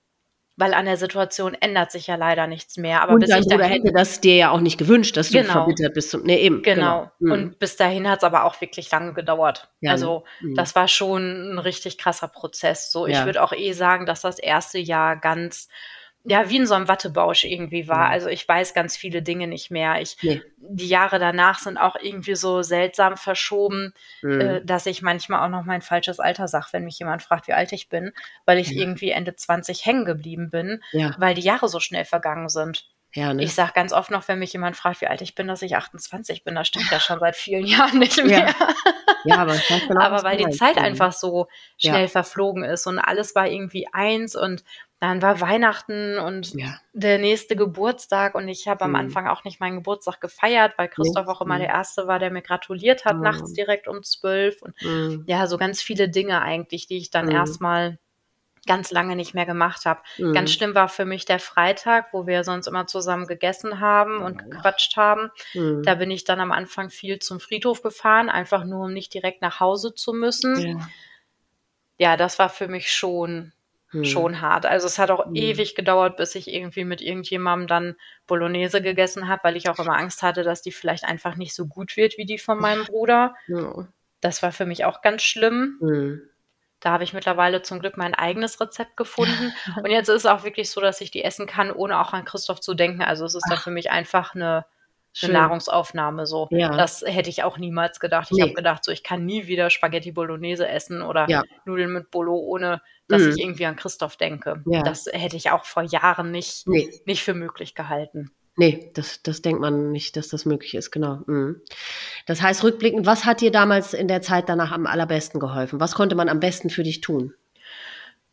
weil 0.59 0.73
an 0.73 0.85
der 0.85 0.97
Situation 0.97 1.53
ändert 1.53 1.89
sich 1.89 2.07
ja 2.07 2.15
leider 2.15 2.45
nichts 2.45 2.75
mehr. 2.75 3.01
Aber 3.01 3.13
und 3.13 3.21
bis 3.21 3.29
dein 3.29 3.43
Bruder 3.43 3.59
dahin, 3.59 3.81
hätte 3.81 3.93
das 3.93 4.19
dir 4.19 4.35
ja 4.35 4.51
auch 4.51 4.59
nicht 4.59 4.77
gewünscht, 4.77 5.15
dass 5.15 5.29
du 5.29 5.37
genau, 5.39 5.53
verbittert 5.53 5.93
bist. 5.93 6.09
Zum, 6.09 6.23
nee, 6.23 6.35
eben. 6.35 6.61
Genau. 6.63 6.83
genau. 6.83 7.11
Mhm. 7.19 7.31
Und 7.31 7.59
bis 7.59 7.77
dahin 7.77 8.09
hat 8.09 8.17
es 8.17 8.23
aber 8.25 8.43
auch 8.43 8.59
wirklich 8.59 8.91
lange 8.91 9.13
gedauert. 9.13 9.69
Ja, 9.79 9.91
also 9.91 10.25
mhm. 10.41 10.55
das 10.55 10.75
war 10.75 10.89
schon 10.89 11.53
ein 11.53 11.59
richtig 11.59 11.97
krasser 11.97 12.27
Prozess. 12.27 12.91
So, 12.91 13.07
ich 13.07 13.23
würde 13.23 13.41
auch 13.41 13.53
eh 13.53 13.71
sagen, 13.71 14.05
dass 14.05 14.19
das 14.21 14.37
erste 14.37 14.79
Jahr 14.79 15.15
ganz 15.15 15.69
ja, 16.25 16.49
wie 16.49 16.57
in 16.57 16.67
so 16.67 16.73
einem 16.73 16.87
Wattebausch 16.87 17.45
irgendwie 17.45 17.87
war. 17.87 18.05
Ja. 18.05 18.09
Also 18.09 18.27
ich 18.27 18.47
weiß 18.47 18.73
ganz 18.73 18.97
viele 18.97 19.21
Dinge 19.21 19.47
nicht 19.47 19.71
mehr. 19.71 20.01
Ich, 20.01 20.17
nee. 20.21 20.41
Die 20.57 20.87
Jahre 20.87 21.17
danach 21.17 21.59
sind 21.59 21.77
auch 21.77 21.95
irgendwie 21.95 22.35
so 22.35 22.61
seltsam 22.61 23.15
verschoben, 23.15 23.93
mhm. 24.21 24.41
äh, 24.41 24.65
dass 24.65 24.85
ich 24.85 25.01
manchmal 25.01 25.45
auch 25.45 25.49
noch 25.49 25.65
mein 25.65 25.81
falsches 25.81 26.19
Alter 26.19 26.47
sage, 26.47 26.67
wenn 26.71 26.83
mich 26.83 26.99
jemand 26.99 27.23
fragt, 27.23 27.47
wie 27.47 27.53
alt 27.53 27.71
ich 27.71 27.89
bin, 27.89 28.11
weil 28.45 28.59
ich 28.59 28.71
ja. 28.71 28.81
irgendwie 28.81 29.11
Ende 29.11 29.35
20 29.35 29.85
hängen 29.85 30.05
geblieben 30.05 30.49
bin, 30.49 30.81
ja. 30.91 31.15
weil 31.17 31.35
die 31.35 31.41
Jahre 31.41 31.69
so 31.69 31.79
schnell 31.79 32.05
vergangen 32.05 32.49
sind. 32.49 32.85
Ja, 33.13 33.33
ne? 33.33 33.43
Ich 33.43 33.55
sage 33.55 33.71
ganz 33.73 33.91
oft 33.91 34.11
noch, 34.11 34.27
wenn 34.27 34.37
mich 34.37 34.53
jemand 34.53 34.75
fragt, 34.75 35.01
wie 35.01 35.07
alt 35.07 35.21
ich 35.21 35.33
bin, 35.33 35.47
dass 35.47 35.63
ich 35.63 35.75
28 35.75 36.43
bin. 36.43 36.53
Das 36.53 36.67
stimmt 36.67 36.91
ja 36.91 36.99
schon 36.99 37.19
seit 37.19 37.35
vielen 37.35 37.65
Jahren 37.65 37.97
nicht 37.97 38.23
mehr. 38.23 38.47
Ja, 38.47 38.75
ja 39.25 39.35
aber, 39.37 39.55
genau, 39.87 40.01
aber 40.01 40.23
weil 40.23 40.37
die 40.37 40.49
Zeit 40.51 40.77
einfach 40.77 41.11
so 41.11 41.47
schnell 41.77 42.07
verflogen 42.07 42.63
ist 42.63 42.85
und 42.85 42.99
alles 42.99 43.33
war 43.33 43.47
irgendwie 43.47 43.87
eins 43.91 44.35
und 44.35 44.63
dann 44.99 45.21
war 45.21 45.39
Weihnachten 45.39 46.17
und 46.17 46.53
ja. 46.53 46.75
der 46.93 47.19
nächste 47.19 47.55
Geburtstag 47.55 48.35
und 48.35 48.47
ich 48.47 48.67
habe 48.67 48.83
am 48.83 48.91
mhm. 48.91 48.97
Anfang 48.97 49.27
auch 49.27 49.43
nicht 49.45 49.59
meinen 49.59 49.77
Geburtstag 49.77 50.19
gefeiert, 50.19 50.73
weil 50.77 50.89
Christoph 50.89 51.27
auch 51.27 51.41
immer 51.41 51.55
mhm. 51.55 51.59
der 51.59 51.69
Erste 51.69 52.07
war, 52.07 52.19
der 52.19 52.31
mir 52.31 52.41
gratuliert 52.41 53.05
hat, 53.05 53.15
mhm. 53.15 53.23
nachts 53.23 53.53
direkt 53.53 53.87
um 53.87 54.03
zwölf 54.03 54.61
und 54.61 54.75
ja, 55.25 55.47
so 55.47 55.57
ganz 55.57 55.81
viele 55.81 56.09
Dinge 56.09 56.41
eigentlich, 56.41 56.87
die 56.87 56.97
ich 56.97 57.11
dann 57.11 57.29
erstmal 57.29 57.97
ganz 58.65 58.91
lange 58.91 59.15
nicht 59.15 59.33
mehr 59.33 59.45
gemacht 59.45 59.85
habe. 59.85 60.01
Mhm. 60.17 60.33
Ganz 60.33 60.51
schlimm 60.51 60.75
war 60.75 60.89
für 60.89 61.05
mich 61.05 61.25
der 61.25 61.39
Freitag, 61.39 62.13
wo 62.13 62.27
wir 62.27 62.43
sonst 62.43 62.67
immer 62.67 62.87
zusammen 62.87 63.27
gegessen 63.27 63.79
haben 63.79 64.21
und 64.21 64.37
gequatscht 64.37 64.95
haben. 64.97 65.31
Mhm. 65.53 65.83
Da 65.83 65.95
bin 65.95 66.11
ich 66.11 66.23
dann 66.23 66.39
am 66.39 66.51
Anfang 66.51 66.89
viel 66.89 67.19
zum 67.19 67.39
Friedhof 67.39 67.81
gefahren, 67.81 68.29
einfach 68.29 68.65
nur 68.65 68.85
um 68.85 68.93
nicht 68.93 69.13
direkt 69.13 69.41
nach 69.41 69.59
Hause 69.59 69.95
zu 69.95 70.13
müssen. 70.13 70.59
Ja, 70.59 70.89
ja 71.97 72.17
das 72.17 72.37
war 72.37 72.49
für 72.49 72.67
mich 72.67 72.91
schon 72.91 73.53
hm. 73.91 74.05
schon 74.05 74.41
hart. 74.41 74.65
Also 74.65 74.87
es 74.87 74.99
hat 74.99 75.11
auch 75.11 75.25
hm. 75.25 75.35
ewig 75.35 75.75
gedauert, 75.75 76.17
bis 76.17 76.35
ich 76.35 76.53
irgendwie 76.53 76.85
mit 76.85 77.01
irgendjemandem 77.01 77.67
dann 77.67 77.95
Bolognese 78.27 78.81
gegessen 78.81 79.27
habe, 79.27 79.43
weil 79.43 79.57
ich 79.57 79.69
auch 79.69 79.79
immer 79.79 79.97
Angst 79.97 80.23
hatte, 80.23 80.43
dass 80.43 80.61
die 80.61 80.71
vielleicht 80.71 81.03
einfach 81.03 81.35
nicht 81.35 81.55
so 81.55 81.65
gut 81.67 81.97
wird 81.97 82.17
wie 82.17 82.25
die 82.25 82.37
von 82.37 82.59
meinem 82.59 82.85
Bruder. 82.85 83.35
Ja. 83.47 83.87
Das 84.21 84.43
war 84.43 84.51
für 84.51 84.65
mich 84.65 84.85
auch 84.85 85.01
ganz 85.01 85.23
schlimm. 85.23 85.77
Hm. 85.79 86.21
Da 86.81 86.91
habe 86.91 87.03
ich 87.03 87.13
mittlerweile 87.13 87.61
zum 87.61 87.79
Glück 87.79 87.97
mein 87.97 88.13
eigenes 88.13 88.61
Rezept 88.61 88.95
gefunden. 88.95 89.53
Und 89.83 89.89
jetzt 89.89 90.07
ist 90.07 90.15
es 90.15 90.25
auch 90.25 90.43
wirklich 90.43 90.69
so, 90.69 90.79
dass 90.79 91.01
ich 91.01 91.11
die 91.11 91.23
essen 91.23 91.45
kann, 91.45 91.71
ohne 91.71 91.99
auch 91.99 92.13
an 92.13 92.25
Christoph 92.25 92.61
zu 92.61 92.73
denken. 92.73 93.01
Also 93.01 93.25
es 93.25 93.35
ist 93.35 93.43
Ach. 93.47 93.55
dann 93.55 93.59
für 93.59 93.71
mich 93.71 93.91
einfach 93.91 94.33
eine 94.35 94.65
eine 95.23 95.33
Nahrungsaufnahme 95.33 96.25
so. 96.25 96.47
Ja. 96.51 96.75
Das 96.75 97.03
hätte 97.05 97.29
ich 97.29 97.43
auch 97.43 97.57
niemals 97.57 97.99
gedacht. 97.99 98.29
Ich 98.31 98.37
nee. 98.37 98.43
habe 98.43 98.53
gedacht, 98.53 98.83
so 98.83 98.91
ich 98.91 99.03
kann 99.03 99.25
nie 99.25 99.47
wieder 99.47 99.69
Spaghetti 99.69 100.11
Bolognese 100.11 100.67
essen 100.67 101.01
oder 101.01 101.27
ja. 101.29 101.43
Nudeln 101.65 101.91
mit 101.91 102.11
Bolo, 102.11 102.35
ohne 102.35 102.81
dass 103.09 103.23
mhm. 103.23 103.29
ich 103.29 103.39
irgendwie 103.39 103.65
an 103.65 103.75
Christoph 103.75 104.15
denke. 104.15 104.63
Ja. 104.65 104.83
Das 104.83 105.07
hätte 105.11 105.35
ich 105.35 105.51
auch 105.51 105.65
vor 105.65 105.83
Jahren 105.83 106.31
nicht, 106.31 106.67
nee. 106.67 106.89
nicht 107.05 107.23
für 107.23 107.33
möglich 107.33 107.75
gehalten. 107.75 108.31
Nee, 108.55 108.91
das, 108.93 109.23
das 109.23 109.41
denkt 109.41 109.61
man 109.61 109.91
nicht, 109.91 110.17
dass 110.17 110.27
das 110.27 110.45
möglich 110.45 110.75
ist, 110.75 110.91
genau. 110.91 111.21
Mhm. 111.27 111.61
Das 112.25 112.41
heißt, 112.41 112.63
rückblickend, 112.63 113.05
was 113.05 113.25
hat 113.25 113.41
dir 113.41 113.51
damals 113.51 113.93
in 113.93 114.07
der 114.07 114.21
Zeit 114.21 114.49
danach 114.49 114.71
am 114.71 114.85
allerbesten 114.85 115.39
geholfen? 115.39 115.79
Was 115.79 115.95
konnte 115.95 116.15
man 116.15 116.29
am 116.29 116.39
besten 116.39 116.69
für 116.69 116.83
dich 116.83 117.01
tun? 117.01 117.33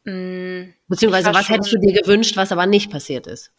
Mhm. 0.05 0.75
Beziehungsweise, 0.89 1.33
was 1.33 1.49
hättest 1.49 1.73
du 1.73 1.79
dir 1.79 2.01
gewünscht, 2.01 2.37
was 2.37 2.53
aber 2.53 2.67
nicht 2.67 2.91
passiert 2.91 3.27
ist? 3.27 3.53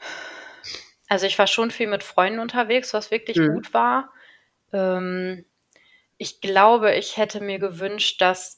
Also 1.08 1.26
ich 1.26 1.40
war 1.40 1.48
schon 1.48 1.72
viel 1.72 1.88
mit 1.88 2.04
Freunden 2.04 2.40
unterwegs, 2.40 2.94
was 2.94 3.12
wirklich 3.12 3.38
mhm. 3.38 3.54
gut 3.54 3.74
war. 3.74 4.12
Ähm, 4.74 5.46
ich 6.18 6.42
glaube, 6.42 6.96
ich 6.96 7.18
hätte 7.18 7.42
mir 7.42 7.60
gewünscht, 7.60 8.22
dass 8.22 8.57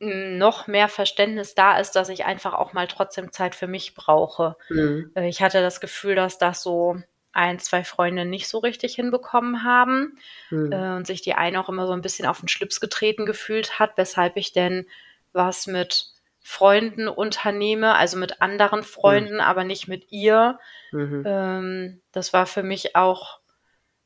noch 0.00 0.66
mehr 0.66 0.88
Verständnis 0.88 1.54
da 1.54 1.78
ist, 1.78 1.92
dass 1.92 2.08
ich 2.08 2.24
einfach 2.24 2.54
auch 2.54 2.72
mal 2.72 2.86
trotzdem 2.86 3.32
Zeit 3.32 3.54
für 3.54 3.66
mich 3.66 3.94
brauche. 3.94 4.56
Mhm. 4.70 5.12
Äh, 5.14 5.28
ich 5.28 5.42
hatte 5.42 5.60
das 5.60 5.80
Gefühl, 5.80 6.14
dass 6.14 6.38
das 6.38 6.62
so 6.62 6.96
ein, 7.32 7.58
zwei 7.58 7.84
Freunde 7.84 8.24
nicht 8.24 8.48
so 8.48 8.58
richtig 8.58 8.94
hinbekommen 8.94 9.62
haben 9.62 10.18
mhm. 10.48 10.72
äh, 10.72 10.96
und 10.96 11.06
sich 11.06 11.20
die 11.20 11.34
eine 11.34 11.60
auch 11.60 11.68
immer 11.68 11.86
so 11.86 11.92
ein 11.92 12.00
bisschen 12.00 12.26
auf 12.26 12.40
den 12.40 12.48
Schlips 12.48 12.80
getreten 12.80 13.26
gefühlt 13.26 13.78
hat, 13.78 13.92
weshalb 13.96 14.36
ich 14.36 14.52
denn 14.52 14.86
was 15.32 15.66
mit 15.66 16.06
Freunden 16.40 17.06
unternehme, 17.06 17.94
also 17.94 18.16
mit 18.16 18.40
anderen 18.40 18.82
Freunden, 18.82 19.34
mhm. 19.34 19.40
aber 19.40 19.64
nicht 19.64 19.86
mit 19.86 20.10
ihr. 20.10 20.58
Mhm. 20.92 21.22
Ähm, 21.26 22.00
das 22.10 22.32
war 22.32 22.46
für 22.46 22.62
mich 22.62 22.96
auch, 22.96 23.38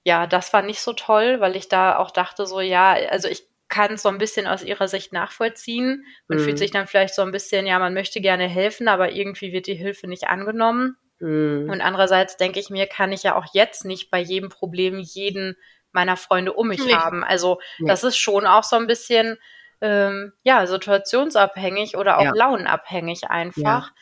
ja, 0.03 0.27
das 0.27 0.53
war 0.53 0.63
nicht 0.63 0.81
so 0.81 0.93
toll, 0.93 1.39
weil 1.39 1.55
ich 1.55 1.69
da 1.69 1.97
auch 1.97 2.11
dachte, 2.11 2.47
so, 2.47 2.61
ja, 2.61 2.93
also 3.11 3.29
ich 3.29 3.47
kann 3.75 3.95
es 3.95 4.03
so 4.03 4.09
ein 4.09 4.19
bisschen 4.19 4.47
aus 4.47 4.63
ihrer 4.63 4.87
Sicht 4.87 5.13
nachvollziehen. 5.13 6.05
Man 6.29 6.39
mhm. 6.39 6.43
fühlt 6.45 6.59
sich 6.59 6.71
dann 6.71 6.87
vielleicht 6.87 7.15
so 7.15 7.23
ein 7.23 7.33
bisschen, 7.33 7.67
ja, 7.67 7.79
man 7.81 7.93
möchte 7.93 8.21
gerne 8.21 8.47
helfen, 8.47 8.87
aber 8.87 9.13
irgendwie 9.13 9.53
wird 9.53 9.67
die 9.67 9.75
Hilfe 9.75 10.07
nicht 10.07 10.29
angenommen. 10.29 10.97
Mhm. 11.19 11.69
Und 11.69 11.81
andererseits 11.81 12.37
denke 12.37 12.61
ich 12.61 12.71
mir, 12.71 12.87
kann 12.87 13.13
ich 13.13 13.25
ja 13.25 13.35
auch 13.35 13.47
jetzt 13.53 13.85
nicht 13.85 14.11
bei 14.13 14.21
jedem 14.21 14.49
Problem 14.49 15.01
jeden 15.01 15.57
meiner 15.91 16.17
Freunde 16.17 16.53
um 16.53 16.69
mich 16.69 16.85
nee. 16.85 16.95
haben. 16.95 17.25
Also 17.25 17.59
nee. 17.79 17.89
das 17.89 18.05
ist 18.05 18.17
schon 18.17 18.47
auch 18.47 18.63
so 18.63 18.77
ein 18.77 18.87
bisschen 18.87 19.39
ähm, 19.81 20.33
ja, 20.45 20.67
situationsabhängig 20.67 21.97
oder 21.97 22.19
auch 22.19 22.25
ja. 22.25 22.33
launenabhängig 22.35 23.29
einfach. 23.29 23.89
Ja. 23.89 23.95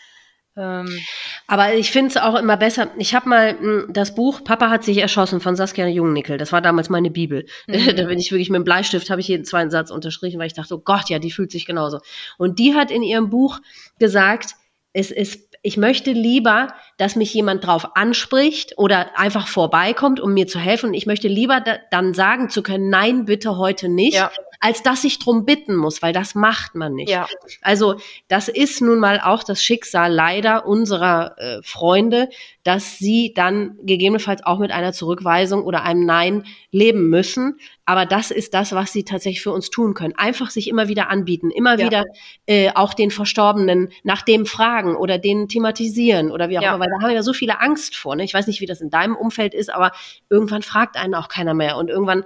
Ähm, 0.57 0.99
Aber 1.47 1.74
ich 1.74 1.91
finde 1.91 2.11
es 2.11 2.16
auch 2.16 2.39
immer 2.39 2.57
besser. 2.57 2.91
Ich 2.99 3.15
habe 3.15 3.29
mal 3.29 3.55
mh, 3.55 3.61
hm, 3.61 3.93
das 3.93 4.15
Buch 4.15 4.45
Papa 4.45 4.69
hat 4.70 4.85
sich 4.85 4.99
erschossen 4.99 5.41
von 5.41 5.57
Saskia 5.57 5.87
Jungnickel. 5.87 6.37
Das 6.37 6.53
war 6.53 6.61
damals 6.61 6.91
meine 6.91 7.11
Bibel. 7.11 7.47
Mhm. 7.66 7.73
da 7.97 8.05
bin 8.05 8.19
ich 8.19 8.31
wirklich 8.31 8.51
mit 8.51 8.59
dem 8.59 8.65
Bleistift, 8.65 9.09
habe 9.11 9.20
ich 9.20 9.29
jeden 9.29 9.45
zweiten 9.45 9.70
Satz 9.70 9.91
unterstrichen, 9.91 10.39
weil 10.39 10.47
ich 10.47 10.55
dachte, 10.55 10.74
oh 10.74 10.83
Gott, 10.85 11.09
ja, 11.09 11.19
die 11.19 11.31
fühlt 11.31 11.51
sich 11.51 11.65
genauso. 11.65 12.01
Und 12.37 12.59
die 12.59 12.74
hat 12.74 12.91
in 12.91 13.03
ihrem 13.03 13.31
Buch 13.31 13.61
gesagt, 13.99 14.55
es 14.93 15.11
ist 15.11 15.53
ich 15.65 15.77
möchte 15.77 16.11
lieber, 16.11 16.74
dass 16.97 17.15
mich 17.15 17.33
jemand 17.33 17.65
drauf 17.65 17.95
anspricht 17.95 18.77
oder 18.79 19.16
einfach 19.16 19.47
vorbeikommt, 19.47 20.19
um 20.19 20.35
mir 20.35 20.49
zu 20.49 20.59
helfen. 20.59 20.89
Und 20.89 20.95
ich 20.95 21.07
möchte 21.07 21.29
lieber 21.29 21.61
da, 21.61 21.79
dann 21.93 22.15
sagen 22.15 22.51
zu 22.51 22.65
können, 22.65 22.91
nein, 22.91 23.27
bitte 23.27 23.57
heute 23.57 23.89
nicht, 23.89 24.15
ja 24.15 24.33
als 24.62 24.84
dass 24.84 25.02
ich 25.02 25.18
drum 25.18 25.44
bitten 25.44 25.74
muss, 25.74 26.02
weil 26.02 26.12
das 26.12 26.36
macht 26.36 26.76
man 26.76 26.94
nicht. 26.94 27.10
Ja. 27.10 27.26
Also 27.62 27.97
das 28.28 28.47
ist 28.47 28.80
nun 28.80 29.01
mal 29.01 29.20
auch 29.20 29.43
das 29.43 29.60
Schicksal 29.60 30.12
leider 30.12 30.66
unserer 30.66 31.34
äh, 31.36 31.60
Freunde, 31.64 32.28
dass 32.62 32.97
sie 32.97 33.32
dann 33.34 33.76
gegebenenfalls 33.82 34.44
auch 34.44 34.60
mit 34.60 34.70
einer 34.70 34.93
Zurückweisung 34.93 35.64
oder 35.64 35.82
einem 35.82 36.06
Nein 36.06 36.44
leben 36.70 37.10
müssen. 37.10 37.59
Aber 37.86 38.06
das 38.06 38.30
ist 38.30 38.55
das, 38.55 38.70
was 38.70 38.93
sie 38.93 39.02
tatsächlich 39.02 39.43
für 39.43 39.51
uns 39.51 39.68
tun 39.68 39.94
können. 39.94 40.14
Einfach 40.16 40.51
sich 40.51 40.68
immer 40.68 40.86
wieder 40.86 41.10
anbieten, 41.10 41.51
immer 41.51 41.76
ja. 41.76 41.84
wieder 41.84 42.05
äh, 42.47 42.70
auch 42.72 42.94
den 42.94 43.10
Verstorbenen 43.10 43.89
nach 44.05 44.22
dem 44.22 44.47
fragen 44.47 44.94
oder 44.94 45.18
den 45.18 45.48
thematisieren 45.48 46.30
oder 46.30 46.51
wie 46.51 46.59
auch 46.59 46.62
ja. 46.62 46.74
immer, 46.74 46.84
weil 46.84 46.90
da 46.90 47.02
haben 47.02 47.10
wir 47.10 47.16
ja 47.16 47.24
so 47.24 47.32
viele 47.32 47.60
Angst 47.60 47.97
vor. 47.97 48.14
Ne? 48.14 48.22
Ich 48.22 48.32
weiß 48.32 48.47
nicht, 48.47 48.60
wie 48.60 48.66
das 48.66 48.80
in 48.80 48.90
deinem 48.90 49.16
Umfeld 49.16 49.55
ist, 49.55 49.74
aber 49.74 49.90
irgendwann 50.30 50.62
fragt 50.62 50.97
einen 50.97 51.16
auch 51.16 51.26
keiner 51.26 51.52
mehr 51.52 51.76
und 51.76 51.90
irgendwann 51.90 52.22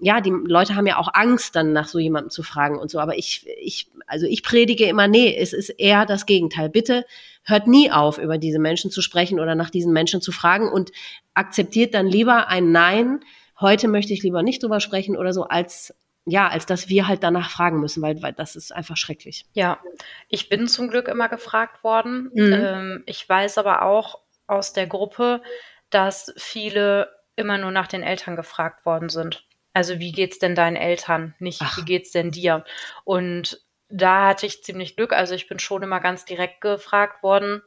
ja, 0.00 0.20
die 0.20 0.30
Leute 0.30 0.76
haben 0.76 0.86
ja 0.86 0.96
auch 0.96 1.10
Angst, 1.12 1.54
dann 1.54 1.72
nach 1.72 1.86
so 1.86 1.98
jemandem 1.98 2.30
zu 2.30 2.42
fragen 2.42 2.78
und 2.78 2.90
so. 2.90 2.98
Aber 2.98 3.18
ich, 3.18 3.46
ich, 3.60 3.90
also 4.06 4.26
ich 4.26 4.42
predige 4.42 4.86
immer, 4.86 5.06
nee, 5.08 5.36
es 5.36 5.52
ist 5.52 5.68
eher 5.68 6.06
das 6.06 6.26
Gegenteil. 6.26 6.70
Bitte 6.70 7.04
hört 7.44 7.66
nie 7.66 7.90
auf, 7.90 8.18
über 8.18 8.38
diese 8.38 8.58
Menschen 8.58 8.90
zu 8.90 9.02
sprechen 9.02 9.38
oder 9.38 9.54
nach 9.54 9.70
diesen 9.70 9.92
Menschen 9.92 10.22
zu 10.22 10.32
fragen 10.32 10.68
und 10.68 10.90
akzeptiert 11.34 11.94
dann 11.94 12.06
lieber 12.06 12.48
ein 12.48 12.72
Nein. 12.72 13.20
Heute 13.60 13.88
möchte 13.88 14.14
ich 14.14 14.22
lieber 14.22 14.42
nicht 14.42 14.62
drüber 14.62 14.80
sprechen 14.80 15.16
oder 15.16 15.32
so, 15.32 15.44
als 15.44 15.94
ja, 16.26 16.48
als 16.48 16.66
dass 16.66 16.88
wir 16.88 17.08
halt 17.08 17.22
danach 17.22 17.50
fragen 17.50 17.80
müssen, 17.80 18.02
weil, 18.02 18.22
weil 18.22 18.32
das 18.32 18.54
ist 18.54 18.72
einfach 18.72 18.96
schrecklich. 18.96 19.46
Ja, 19.54 19.80
ich 20.28 20.48
bin 20.48 20.68
zum 20.68 20.90
Glück 20.90 21.08
immer 21.08 21.28
gefragt 21.28 21.82
worden. 21.82 22.30
Mhm. 22.34 22.52
Ähm, 22.52 23.02
ich 23.06 23.26
weiß 23.28 23.58
aber 23.58 23.82
auch 23.82 24.20
aus 24.46 24.72
der 24.72 24.86
Gruppe, 24.86 25.42
dass 25.88 26.32
viele 26.36 27.08
immer 27.36 27.58
nur 27.58 27.70
nach 27.70 27.86
den 27.86 28.02
Eltern 28.02 28.36
gefragt 28.36 28.84
worden 28.84 29.08
sind. 29.08 29.44
Also 29.80 29.98
wie 29.98 30.12
geht's 30.12 30.38
denn 30.38 30.54
deinen 30.54 30.76
Eltern? 30.76 31.34
Nicht, 31.38 31.62
Ach. 31.62 31.78
wie 31.78 31.86
geht's 31.86 32.10
denn 32.10 32.30
dir? 32.30 32.66
Und 33.04 33.62
da 33.88 34.26
hatte 34.26 34.44
ich 34.44 34.62
ziemlich 34.62 34.94
Glück. 34.94 35.14
Also 35.14 35.34
ich 35.34 35.48
bin 35.48 35.58
schon 35.58 35.82
immer 35.82 36.00
ganz 36.00 36.26
direkt 36.26 36.60
gefragt 36.60 37.22
worden. 37.22 37.62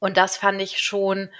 Und 0.00 0.18
das 0.18 0.36
fand 0.36 0.60
ich 0.60 0.80
schon, 0.80 1.30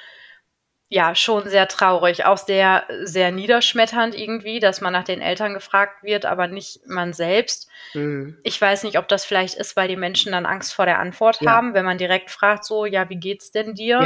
ja, 0.89 1.15
schon 1.15 1.51
sehr 1.51 1.69
traurig. 1.69 2.25
Auch 2.25 2.39
sehr, 2.39 2.87
sehr 3.03 3.31
niederschmetternd 3.31 4.15
irgendwie, 4.15 4.59
dass 4.59 4.81
man 4.81 4.95
nach 4.95 5.05
den 5.05 5.21
Eltern 5.21 5.53
gefragt 5.53 6.03
wird, 6.03 6.25
aber 6.25 6.47
nicht 6.47 6.81
man 6.87 7.13
selbst. 7.13 7.69
Mhm. 7.93 8.39
Ich 8.43 8.59
weiß 8.59 8.85
nicht, 8.85 8.97
ob 8.97 9.07
das 9.07 9.27
vielleicht 9.27 9.57
ist, 9.57 9.77
weil 9.77 9.89
die 9.89 9.97
Menschen 9.97 10.33
dann 10.33 10.47
Angst 10.47 10.73
vor 10.73 10.87
der 10.87 10.99
Antwort 10.99 11.43
ja. 11.43 11.51
haben, 11.51 11.75
wenn 11.75 11.85
man 11.85 11.99
direkt 11.99 12.31
fragt, 12.31 12.65
so, 12.65 12.87
ja, 12.87 13.11
wie 13.11 13.21
geht's 13.21 13.51
denn 13.51 13.75
dir? 13.75 14.01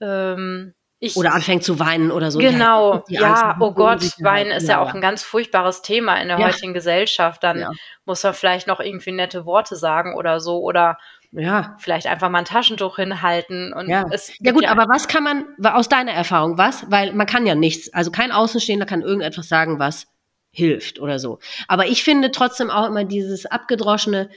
Ja. 0.00 0.34
Ähm, 0.34 0.75
ich, 0.98 1.16
oder 1.16 1.34
anfängt 1.34 1.62
zu 1.62 1.78
weinen 1.78 2.10
oder 2.10 2.30
so. 2.30 2.38
Genau, 2.38 3.04
ja, 3.08 3.56
oh 3.60 3.72
Gott, 3.72 4.02
Weinen 4.20 4.50
ist 4.50 4.68
ja, 4.68 4.76
ja, 4.76 4.80
auch 4.80 4.94
ein 4.94 5.02
ganz 5.02 5.22
furchtbares 5.22 5.82
Thema 5.82 6.16
in 6.16 6.28
der 6.28 6.38
ja. 6.38 6.46
heutigen 6.46 6.72
Gesellschaft. 6.72 7.42
Dann 7.42 7.60
ja. 7.60 7.70
muss 8.06 8.24
er 8.24 8.32
vielleicht 8.32 8.66
noch 8.66 8.80
irgendwie 8.80 9.12
nette 9.12 9.44
Worte 9.44 9.76
sagen 9.76 10.14
oder 10.14 10.40
so 10.40 10.60
oder 10.62 10.96
ja. 11.32 11.76
vielleicht 11.78 12.06
einfach 12.06 12.30
mal 12.30 12.38
ein 12.38 12.44
Taschentuch 12.46 12.96
hinhalten. 12.96 13.74
Und 13.74 13.88
ja. 13.88 14.06
ja 14.40 14.52
gut, 14.52 14.66
aber 14.66 14.86
was 14.88 15.06
kann 15.06 15.22
man, 15.22 15.44
aus 15.62 15.88
deiner 15.88 16.12
Erfahrung, 16.12 16.56
was? 16.56 16.90
Weil 16.90 17.12
man 17.12 17.26
kann 17.26 17.46
ja 17.46 17.54
nichts, 17.54 17.92
also 17.92 18.10
kein 18.10 18.32
Außenstehender 18.32 18.86
kann 18.86 19.02
irgendetwas 19.02 19.48
sagen, 19.48 19.78
was 19.78 20.06
hilft 20.50 20.98
oder 20.98 21.18
so. 21.18 21.38
Aber 21.68 21.86
ich 21.86 22.02
finde 22.02 22.30
trotzdem 22.30 22.70
auch 22.70 22.86
immer 22.86 23.04
dieses 23.04 23.44
abgedroschene, 23.44 24.30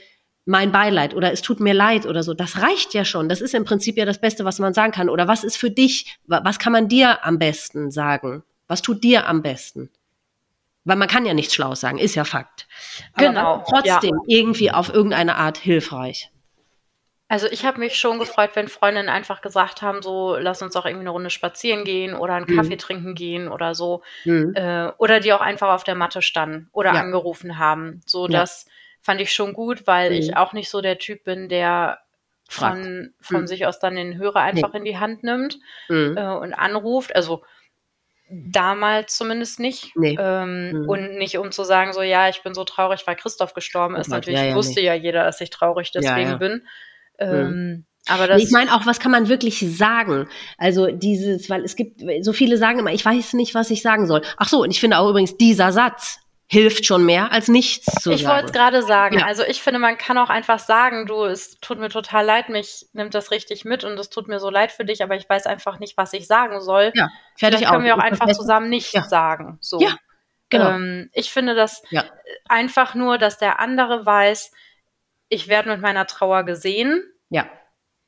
mein 0.46 0.72
Beileid 0.72 1.14
oder 1.14 1.32
es 1.32 1.42
tut 1.42 1.60
mir 1.60 1.74
leid 1.74 2.06
oder 2.06 2.22
so, 2.22 2.34
das 2.34 2.60
reicht 2.60 2.94
ja 2.94 3.04
schon. 3.04 3.28
Das 3.28 3.40
ist 3.40 3.54
im 3.54 3.64
Prinzip 3.64 3.96
ja 3.96 4.04
das 4.04 4.20
Beste, 4.20 4.44
was 4.44 4.58
man 4.58 4.74
sagen 4.74 4.92
kann. 4.92 5.08
Oder 5.08 5.28
was 5.28 5.44
ist 5.44 5.56
für 5.56 5.70
dich, 5.70 6.18
was 6.26 6.58
kann 6.58 6.72
man 6.72 6.88
dir 6.88 7.24
am 7.24 7.38
besten 7.38 7.90
sagen? 7.90 8.42
Was 8.66 8.82
tut 8.82 9.04
dir 9.04 9.26
am 9.26 9.42
besten? 9.42 9.90
Weil 10.84 10.96
man 10.96 11.08
kann 11.08 11.26
ja 11.26 11.34
nichts 11.34 11.54
Schlaues 11.54 11.80
sagen, 11.80 11.98
ist 11.98 12.14
ja 12.14 12.24
Fakt. 12.24 12.66
Aber 13.14 13.26
genau. 13.26 13.64
Trotzdem 13.68 14.16
ja. 14.16 14.38
irgendwie 14.38 14.70
auf 14.70 14.92
irgendeine 14.92 15.36
Art 15.36 15.58
hilfreich. 15.58 16.30
Also 17.28 17.46
ich 17.46 17.64
habe 17.64 17.78
mich 17.78 17.96
schon 17.96 18.18
gefreut, 18.18 18.50
wenn 18.54 18.66
Freundinnen 18.66 19.08
einfach 19.08 19.40
gesagt 19.40 19.82
haben, 19.82 20.02
so 20.02 20.36
lass 20.36 20.62
uns 20.62 20.74
doch 20.74 20.84
irgendwie 20.84 21.02
eine 21.02 21.10
Runde 21.10 21.30
spazieren 21.30 21.84
gehen 21.84 22.16
oder 22.16 22.34
einen 22.34 22.46
Kaffee 22.46 22.74
mhm. 22.74 22.78
trinken 22.78 23.14
gehen 23.14 23.46
oder 23.46 23.76
so. 23.76 24.02
Mhm. 24.24 24.52
Äh, 24.56 24.90
oder 24.98 25.20
die 25.20 25.32
auch 25.32 25.40
einfach 25.40 25.72
auf 25.72 25.84
der 25.84 25.94
Matte 25.94 26.22
standen 26.22 26.68
oder 26.72 26.92
ja. 26.92 27.00
angerufen 27.00 27.56
haben. 27.56 28.00
So 28.04 28.26
ja. 28.26 28.40
Fand 29.00 29.20
ich 29.20 29.32
schon 29.32 29.52
gut, 29.52 29.86
weil 29.86 30.10
mhm. 30.10 30.16
ich 30.16 30.36
auch 30.36 30.52
nicht 30.52 30.70
so 30.70 30.80
der 30.80 30.98
Typ 30.98 31.24
bin, 31.24 31.48
der 31.48 31.98
von, 32.48 33.14
von 33.20 33.42
mhm. 33.42 33.46
sich 33.46 33.66
aus 33.66 33.78
dann 33.78 33.94
den 33.94 34.18
Hörer 34.18 34.40
einfach 34.40 34.72
nee. 34.72 34.80
in 34.80 34.84
die 34.84 34.98
Hand 34.98 35.22
nimmt 35.22 35.58
mhm. 35.88 36.16
äh, 36.16 36.34
und 36.34 36.52
anruft. 36.52 37.14
Also 37.14 37.42
damals 38.30 39.16
zumindest 39.16 39.60
nicht. 39.60 39.96
Nee. 39.96 40.16
Ähm, 40.18 40.72
mhm. 40.72 40.88
Und 40.88 41.16
nicht 41.16 41.38
um 41.38 41.52
zu 41.52 41.64
sagen, 41.64 41.92
so 41.92 42.02
ja, 42.02 42.28
ich 42.28 42.42
bin 42.42 42.54
so 42.54 42.64
traurig, 42.64 43.06
weil 43.06 43.16
Christoph 43.16 43.54
gestorben 43.54 43.96
ist. 43.96 44.08
Oh 44.08 44.14
Natürlich 44.14 44.40
ja, 44.40 44.46
ja, 44.46 44.54
wusste 44.54 44.80
nee. 44.80 44.86
ja 44.86 44.94
jeder, 44.94 45.24
dass 45.24 45.40
ich 45.40 45.50
traurig 45.50 45.92
deswegen 45.92 46.30
ja, 46.30 46.36
bin. 46.36 46.52
Mhm. 46.52 47.26
Ähm, 47.26 47.86
aber 48.06 48.26
das 48.26 48.42
ich 48.42 48.50
meine 48.50 48.74
auch, 48.74 48.86
was 48.86 48.98
kann 48.98 49.12
man 49.12 49.28
wirklich 49.28 49.60
sagen? 49.76 50.28
Also 50.58 50.88
dieses, 50.88 51.50
weil 51.50 51.64
es 51.64 51.76
gibt, 51.76 52.02
so 52.22 52.32
viele 52.32 52.56
sagen 52.56 52.78
immer, 52.78 52.92
ich 52.92 53.04
weiß 53.04 53.34
nicht, 53.34 53.54
was 53.54 53.70
ich 53.70 53.82
sagen 53.82 54.06
soll. 54.06 54.22
Ach 54.36 54.48
so, 54.48 54.62
und 54.62 54.70
ich 54.70 54.80
finde 54.80 54.98
auch 54.98 55.08
übrigens 55.08 55.36
dieser 55.36 55.72
Satz, 55.72 56.18
hilft 56.52 56.84
schon 56.84 57.04
mehr 57.04 57.30
als 57.30 57.46
nichts 57.46 57.86
zu 57.86 57.94
ich 57.94 58.02
sagen. 58.02 58.14
Ich 58.22 58.26
wollte 58.26 58.46
es 58.46 58.52
gerade 58.52 58.82
sagen. 58.82 59.20
Ja. 59.20 59.26
Also 59.26 59.44
ich 59.44 59.62
finde, 59.62 59.78
man 59.78 59.96
kann 59.96 60.18
auch 60.18 60.30
einfach 60.30 60.58
sagen, 60.58 61.06
du, 61.06 61.22
es 61.22 61.60
tut 61.60 61.78
mir 61.78 61.90
total 61.90 62.26
leid, 62.26 62.48
mich 62.48 62.86
nimmt 62.92 63.14
das 63.14 63.30
richtig 63.30 63.64
mit 63.64 63.84
und 63.84 63.96
es 64.00 64.10
tut 64.10 64.26
mir 64.26 64.40
so 64.40 64.50
leid 64.50 64.72
für 64.72 64.84
dich, 64.84 65.00
aber 65.04 65.14
ich 65.14 65.28
weiß 65.28 65.46
einfach 65.46 65.78
nicht, 65.78 65.96
was 65.96 66.12
ich 66.12 66.26
sagen 66.26 66.60
soll. 66.60 66.90
Ja, 66.96 67.08
fertig 67.38 67.60
Dann 67.60 67.70
können 67.70 67.82
auch. 67.82 67.84
wir 67.84 67.94
auch 67.94 68.04
einfach 68.04 68.32
zusammen 68.32 68.68
nicht 68.68 68.92
ja. 68.92 69.02
sagen. 69.04 69.58
So. 69.60 69.80
Ja, 69.80 69.94
genau. 70.48 70.70
Ähm, 70.70 71.08
ich 71.12 71.30
finde 71.30 71.54
das 71.54 71.84
ja. 71.90 72.04
einfach 72.48 72.96
nur, 72.96 73.16
dass 73.16 73.38
der 73.38 73.60
andere 73.60 74.04
weiß, 74.04 74.50
ich 75.28 75.46
werde 75.46 75.68
mit 75.70 75.80
meiner 75.80 76.08
Trauer 76.08 76.42
gesehen. 76.42 77.00
Ja. 77.28 77.48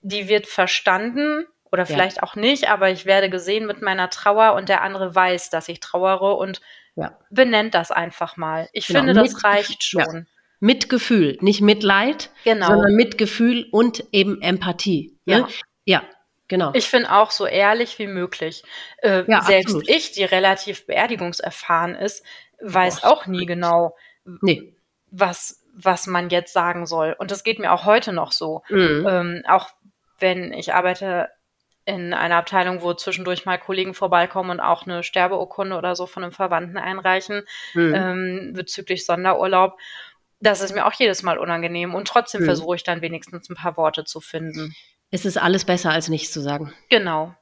Die 0.01 0.27
wird 0.27 0.48
verstanden 0.48 1.47
oder 1.70 1.86
vielleicht 1.86 2.24
auch 2.24 2.35
nicht, 2.35 2.69
aber 2.69 2.90
ich 2.90 3.06
werde 3.06 3.31
gesehen 3.31 3.66
mit 3.66 3.82
meiner 3.82 4.10
Trauer 4.10 4.55
und 4.55 4.69
der 4.69 4.82
andere 4.82 5.14
weiß, 5.14 5.48
dass 5.51 5.69
ich 5.69 5.78
trauere 5.78 6.36
und 6.36 6.60
ja. 6.97 7.19
benennt 7.31 7.74
das 7.74 7.90
einfach 7.90 8.36
mal. 8.36 8.69
Ich 8.73 8.86
genau. 8.86 9.01
finde, 9.01 9.14
das 9.14 9.44
reicht 9.44 9.85
schon. 9.85 10.01
Ja. 10.01 10.23
Mitgefühl, 10.60 11.39
nicht 11.40 11.60
Mitleid, 11.60 12.31
genau. 12.44 12.69
sondern 12.69 12.94
Mitgefühl 12.94 13.66
und 13.73 14.05
eben 14.12 14.40
Empathie. 14.40 15.19
Ne? 15.24 15.39
Ja. 15.39 15.48
ja, 15.85 16.02
genau. 16.47 16.70
Ich 16.74 16.86
finde 16.86 17.10
auch 17.10 17.32
so 17.32 17.47
ehrlich 17.47 17.98
wie 17.98 18.06
möglich. 18.06 18.62
Äh, 18.98 19.24
ja, 19.28 19.43
selbst 19.43 19.74
absolut. 19.74 19.89
ich, 19.89 20.12
die 20.12 20.23
relativ 20.23 20.86
beerdigungserfahren 20.86 21.97
ist, 21.97 22.24
weiß 22.60 23.01
Boah. 23.01 23.10
auch 23.10 23.27
nie 23.27 23.44
genau, 23.44 23.97
nee. 24.40 24.77
was, 25.10 25.64
was 25.74 26.06
man 26.06 26.31
jetzt 26.31 26.52
sagen 26.52 26.86
soll. 26.86 27.16
Und 27.19 27.32
das 27.32 27.43
geht 27.43 27.59
mir 27.59 27.73
auch 27.73 27.85
heute 27.85 28.12
noch 28.12 28.31
so. 28.31 28.62
Mhm. 28.69 29.05
Ähm, 29.09 29.43
auch 29.48 29.70
wenn 30.20 30.52
ich 30.52 30.74
arbeite 30.74 31.28
in 31.84 32.14
einer 32.14 32.36
Abteilung, 32.36 32.82
wo 32.82 32.94
zwischendurch 32.94 33.44
mal 33.44 33.59
Kollegen 33.59 33.94
vorbeikommen 33.94 34.50
und 34.50 34.60
auch 34.60 34.86
eine 34.86 35.02
Sterbeurkunde 35.02 35.76
oder 35.76 35.96
so 35.96 36.06
von 36.06 36.22
einem 36.22 36.32
Verwandten 36.32 36.76
einreichen 36.76 37.42
mhm. 37.74 37.94
ähm, 37.94 38.52
bezüglich 38.54 39.04
Sonderurlaub. 39.04 39.78
Das 40.40 40.60
ist 40.60 40.74
mir 40.74 40.86
auch 40.86 40.92
jedes 40.92 41.22
Mal 41.22 41.38
unangenehm 41.38 41.94
und 41.94 42.06
trotzdem 42.06 42.42
mhm. 42.42 42.46
versuche 42.46 42.76
ich 42.76 42.84
dann 42.84 43.00
wenigstens 43.00 43.48
ein 43.48 43.56
paar 43.56 43.76
Worte 43.76 44.04
zu 44.04 44.20
finden. 44.20 44.74
Es 45.10 45.24
ist 45.24 45.36
alles 45.36 45.64
besser, 45.64 45.90
als 45.90 46.09
nichts 46.09 46.32
zu 46.32 46.40
sagen. 46.40 46.72
Genau. 46.88 47.34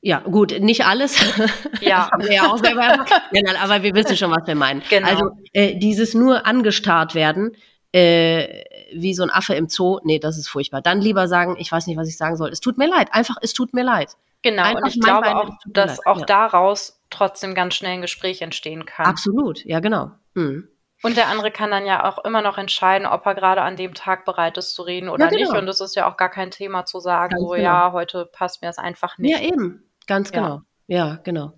Ja, 0.00 0.18
gut, 0.18 0.58
nicht 0.60 0.84
alles. 0.84 1.18
Ja. 1.80 2.10
ja 2.30 2.50
auch 2.50 2.58
selber 2.58 3.04
ja, 3.32 3.42
aber 3.60 3.82
wir 3.82 3.94
wissen 3.94 4.16
schon, 4.16 4.30
was 4.30 4.46
wir 4.46 4.54
meinen. 4.54 4.82
Genau. 4.88 5.08
Also 5.08 5.30
äh, 5.52 5.76
dieses 5.76 6.14
nur 6.14 6.46
angestarrt 6.46 7.14
werden, 7.14 7.56
äh, 7.92 8.62
wie 8.94 9.14
so 9.14 9.22
ein 9.22 9.30
Affe 9.30 9.54
im 9.54 9.68
Zoo, 9.68 10.00
nee, 10.04 10.18
das 10.18 10.38
ist 10.38 10.48
furchtbar. 10.48 10.80
Dann 10.82 11.00
lieber 11.00 11.28
sagen, 11.28 11.56
ich 11.58 11.70
weiß 11.70 11.86
nicht, 11.86 11.96
was 11.96 12.08
ich 12.08 12.16
sagen 12.16 12.36
soll. 12.36 12.50
Es 12.50 12.60
tut 12.60 12.78
mir 12.78 12.88
leid. 12.88 13.08
Einfach, 13.12 13.36
es 13.40 13.52
tut 13.52 13.74
mir 13.74 13.84
leid. 13.84 14.16
Genau, 14.42 14.62
Einfach 14.64 14.82
und 14.82 14.88
ich 14.88 15.00
glaube 15.00 15.22
Bein, 15.22 15.36
auch, 15.36 15.50
dass 15.66 15.98
leid. 15.98 16.06
auch 16.06 16.18
ja. 16.20 16.26
daraus 16.26 17.00
trotzdem 17.10 17.54
ganz 17.54 17.74
schnell 17.74 17.92
ein 17.92 18.02
Gespräch 18.02 18.42
entstehen 18.42 18.86
kann. 18.86 19.06
Absolut, 19.06 19.64
ja, 19.64 19.80
genau. 19.80 20.10
Mhm. 20.34 20.68
Und 21.02 21.16
der 21.16 21.28
andere 21.28 21.50
kann 21.50 21.70
dann 21.70 21.84
ja 21.84 22.04
auch 22.04 22.24
immer 22.24 22.42
noch 22.42 22.58
entscheiden, 22.58 23.06
ob 23.06 23.26
er 23.26 23.34
gerade 23.34 23.62
an 23.62 23.76
dem 23.76 23.92
Tag 23.94 24.24
bereit 24.24 24.56
ist 24.56 24.74
zu 24.74 24.82
reden 24.82 25.08
oder 25.08 25.24
ja, 25.24 25.30
genau. 25.30 25.42
nicht. 25.42 25.58
Und 25.58 25.68
es 25.68 25.80
ist 25.80 25.96
ja 25.96 26.08
auch 26.08 26.16
gar 26.16 26.30
kein 26.30 26.50
Thema 26.52 26.84
zu 26.84 27.00
sagen, 27.00 27.30
ganz 27.30 27.42
so 27.42 27.50
genau. 27.50 27.62
ja, 27.62 27.92
heute 27.92 28.26
passt 28.26 28.62
mir 28.62 28.68
das 28.68 28.78
einfach 28.78 29.18
nicht. 29.18 29.36
Ja, 29.36 29.42
eben, 29.42 29.82
ganz 30.06 30.30
genau. 30.30 30.62
Ja. 30.86 31.06
ja, 31.06 31.20
genau. 31.24 31.52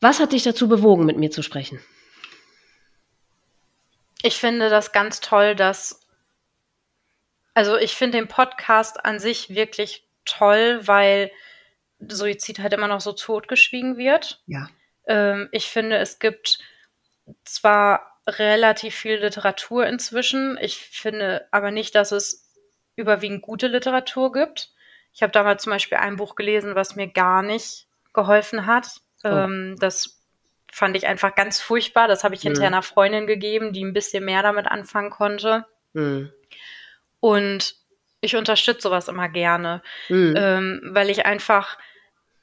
Was 0.00 0.20
hat 0.20 0.32
dich 0.32 0.44
dazu 0.44 0.68
bewogen, 0.68 1.04
mit 1.04 1.18
mir 1.18 1.30
zu 1.30 1.42
sprechen? 1.42 1.80
Ich 4.22 4.38
finde 4.38 4.68
das 4.68 4.92
ganz 4.92 5.20
toll, 5.20 5.54
dass, 5.54 5.99
also 7.60 7.76
ich 7.76 7.94
finde 7.94 8.16
den 8.16 8.26
Podcast 8.26 9.04
an 9.04 9.18
sich 9.18 9.54
wirklich 9.54 10.06
toll, 10.24 10.80
weil 10.84 11.30
Suizid 11.98 12.58
halt 12.58 12.72
immer 12.72 12.88
noch 12.88 13.02
so 13.02 13.12
totgeschwiegen 13.12 13.98
wird. 13.98 14.42
Ja. 14.46 14.70
Ähm, 15.06 15.50
ich 15.52 15.66
finde, 15.66 15.98
es 15.98 16.18
gibt 16.18 16.58
zwar 17.44 18.18
relativ 18.26 18.94
viel 18.94 19.16
Literatur 19.16 19.86
inzwischen, 19.86 20.56
ich 20.58 20.78
finde 20.78 21.48
aber 21.50 21.70
nicht, 21.70 21.94
dass 21.94 22.12
es 22.12 22.50
überwiegend 22.96 23.42
gute 23.42 23.66
Literatur 23.66 24.32
gibt. 24.32 24.70
Ich 25.12 25.22
habe 25.22 25.32
damals 25.32 25.64
zum 25.64 25.72
Beispiel 25.72 25.98
ein 25.98 26.16
Buch 26.16 26.36
gelesen, 26.36 26.74
was 26.74 26.96
mir 26.96 27.08
gar 27.08 27.42
nicht 27.42 27.88
geholfen 28.14 28.64
hat. 28.64 29.02
Oh. 29.22 29.28
Ähm, 29.28 29.76
das 29.78 30.18
fand 30.72 30.96
ich 30.96 31.06
einfach 31.06 31.34
ganz 31.34 31.60
furchtbar. 31.60 32.08
Das 32.08 32.24
habe 32.24 32.34
ich 32.34 32.40
hinterher 32.40 32.70
mhm. 32.70 32.76
einer 32.76 32.82
Freundin 32.82 33.26
gegeben, 33.26 33.74
die 33.74 33.84
ein 33.84 33.92
bisschen 33.92 34.24
mehr 34.24 34.42
damit 34.42 34.66
anfangen 34.66 35.10
konnte. 35.10 35.66
Mhm. 35.92 36.32
Und 37.20 37.74
ich 38.20 38.36
unterstütze 38.36 38.82
sowas 38.82 39.08
immer 39.08 39.28
gerne, 39.28 39.82
mhm. 40.08 40.34
ähm, 40.36 40.80
weil 40.92 41.10
ich 41.10 41.26
einfach 41.26 41.78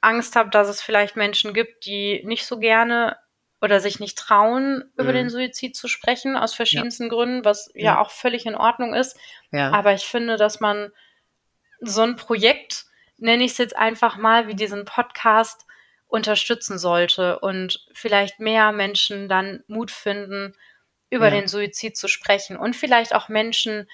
Angst 0.00 0.36
habe, 0.36 0.50
dass 0.50 0.68
es 0.68 0.82
vielleicht 0.82 1.16
Menschen 1.16 1.54
gibt, 1.54 1.86
die 1.86 2.22
nicht 2.24 2.46
so 2.46 2.58
gerne 2.58 3.16
oder 3.60 3.80
sich 3.80 3.98
nicht 3.98 4.16
trauen, 4.16 4.84
über 4.96 5.12
den 5.12 5.26
mhm. 5.26 5.30
Suizid 5.30 5.76
zu 5.76 5.88
sprechen, 5.88 6.36
aus 6.36 6.54
verschiedensten 6.54 7.04
ja. 7.04 7.08
Gründen, 7.08 7.44
was 7.44 7.70
ja. 7.74 7.82
ja. 7.82 8.00
auch 8.00 8.12
völlig 8.12 8.46
in 8.46 8.54
Ordnung 8.54 8.94
ist. 8.94 9.18
Ja. 9.50 9.72
Aber 9.72 9.92
ich 9.94 10.04
finde, 10.04 10.36
dass 10.36 10.60
man 10.60 10.92
so 11.80 12.02
ein 12.02 12.16
Projekt, 12.16 12.84
nenne 13.16 13.44
ich 13.44 13.52
es 13.52 13.58
jetzt 13.58 13.76
einfach 13.76 14.16
mal, 14.16 14.46
wie 14.46 14.54
diesen 14.54 14.84
Podcast, 14.84 15.64
unterstützen 16.06 16.78
sollte 16.78 17.38
und 17.38 17.86
vielleicht 17.92 18.40
mehr 18.40 18.72
Menschen 18.72 19.28
dann 19.28 19.62
Mut 19.66 19.90
finden, 19.90 20.54
über 21.10 21.30
den 21.30 21.48
Suizid 21.48 21.96
zu 21.96 22.08
sprechen 22.08 22.56
und 22.56 22.76
vielleicht 22.76 23.14
auch 23.14 23.28
Menschen 23.28 23.88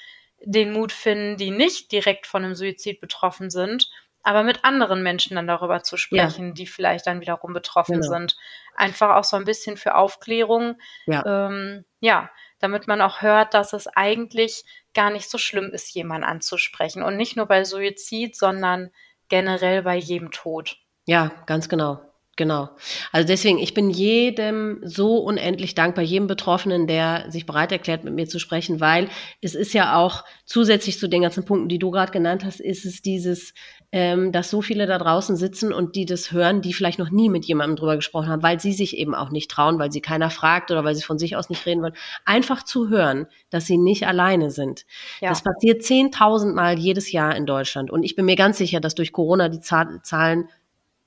den 0.45 0.73
Mut 0.73 0.93
finden, 0.93 1.37
die 1.37 1.51
nicht 1.51 1.93
direkt 1.93 2.27
von 2.27 2.45
einem 2.45 2.55
Suizid 2.55 3.01
betroffen 3.01 3.51
sind, 3.51 3.91
aber 4.23 4.43
mit 4.43 4.65
anderen 4.65 5.03
Menschen 5.03 5.37
dann 5.37 5.47
darüber 5.47 5.83
zu 5.83 5.97
sprechen, 5.97 6.49
ja. 6.49 6.53
die 6.55 6.67
vielleicht 6.67 7.07
dann 7.07 7.21
wiederum 7.21 7.53
betroffen 7.53 8.01
genau. 8.01 8.09
sind. 8.09 8.37
Einfach 8.75 9.17
auch 9.17 9.25
so 9.25 9.37
ein 9.37 9.45
bisschen 9.45 9.77
für 9.77 9.95
Aufklärung. 9.95 10.77
Ja. 11.07 11.49
Ähm, 11.49 11.85
ja, 12.01 12.31
damit 12.59 12.89
man 12.89 13.03
auch 13.03 13.21
hört, 13.21 13.53
dass 13.53 13.75
es 13.75 13.87
eigentlich 13.87 14.65
gar 14.95 15.11
nicht 15.11 15.29
so 15.29 15.37
schlimm 15.37 15.71
ist, 15.73 15.95
jemanden 15.95 16.25
anzusprechen. 16.25 17.03
Und 17.03 17.17
nicht 17.17 17.37
nur 17.37 17.47
bei 17.47 17.65
Suizid, 17.65 18.35
sondern 18.35 18.91
generell 19.29 19.83
bei 19.83 19.97
jedem 19.97 20.31
Tod. 20.31 20.79
Ja, 21.05 21.31
ganz 21.45 21.69
genau. 21.69 22.01
Genau. 22.37 22.71
Also 23.13 23.29
deswegen, 23.29 23.59
ich 23.59 23.75
bin 23.75 23.91
jedem 23.91 24.81
so 24.83 25.19
unendlich 25.19 25.75
dankbar, 25.77 26.05
jedem 26.05 26.27
Betroffenen, 26.27 26.89
der 26.89 27.31
sich 27.31 27.47
bereit 27.47 27.71
erklärt, 27.71 28.03
mit 28.03 28.15
mir 28.15 28.27
zu 28.27 28.41
sprechen, 28.41 28.81
weil 28.81 29.09
es 29.41 29.55
ist 29.55 29.73
ja 29.73 29.97
auch 29.97 30.25
zusätzlich 30.45 30.99
zu 30.99 31.09
den 31.09 31.23
ganzen 31.23 31.45
Punkten, 31.45 31.69
die 31.69 31.79
du 31.79 31.93
gerade 31.93 32.11
genannt 32.11 32.45
hast, 32.45 32.61
ist 32.61 32.85
es 32.85 33.03
dieses, 33.03 33.55
ähm, 33.93 34.33
dass 34.33 34.51
so 34.51 34.63
viele 34.63 34.87
da 34.87 34.99
draußen 34.99 35.37
sitzen 35.37 35.73
und 35.73 35.95
die 35.95 36.07
das 36.07 36.33
hören, 36.33 36.61
die 36.61 36.73
vielleicht 36.73 36.99
noch 36.99 37.11
nie 37.11 37.29
mit 37.29 37.45
jemandem 37.45 37.77
drüber 37.77 37.95
gesprochen 37.95 38.29
haben, 38.29 38.43
weil 38.43 38.59
sie 38.59 38.73
sich 38.73 38.97
eben 38.97 39.15
auch 39.15 39.31
nicht 39.31 39.49
trauen, 39.49 39.79
weil 39.79 39.93
sie 39.93 40.01
keiner 40.01 40.31
fragt 40.31 40.73
oder 40.73 40.83
weil 40.83 40.97
sie 40.97 41.05
von 41.05 41.19
sich 41.19 41.37
aus 41.37 41.51
nicht 41.51 41.65
reden 41.67 41.83
wollen. 41.83 41.95
Einfach 42.25 42.65
zu 42.65 42.89
hören, 42.89 43.27
dass 43.51 43.67
sie 43.67 43.79
nicht 43.79 44.09
alleine 44.09 44.51
sind. 44.51 44.87
Ja. 45.21 45.29
Das 45.29 45.45
passiert 45.45 45.85
zehntausendmal 45.85 46.81
jedes 46.81 47.13
Jahr 47.13 47.37
in 47.37 47.47
Deutschland. 47.47 47.93
Und 47.93 48.03
ich 48.03 48.17
bin 48.17 48.25
mir 48.25 48.37
ganz 48.37 48.59
sicher, 48.59 48.81
dass 48.81 48.97
durch 48.97 49.13
Corona 49.13 49.49
die 49.49 49.61
Zahlen 49.61 50.49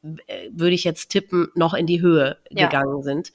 würde 0.02 0.76
ich 0.76 0.84
jetzt 0.84 1.10
tippen, 1.10 1.50
noch 1.56 1.74
in 1.74 1.86
die 1.86 2.02
Höhe 2.02 2.38
ja. 2.50 2.68
gegangen 2.68 3.04
sind. 3.04 3.32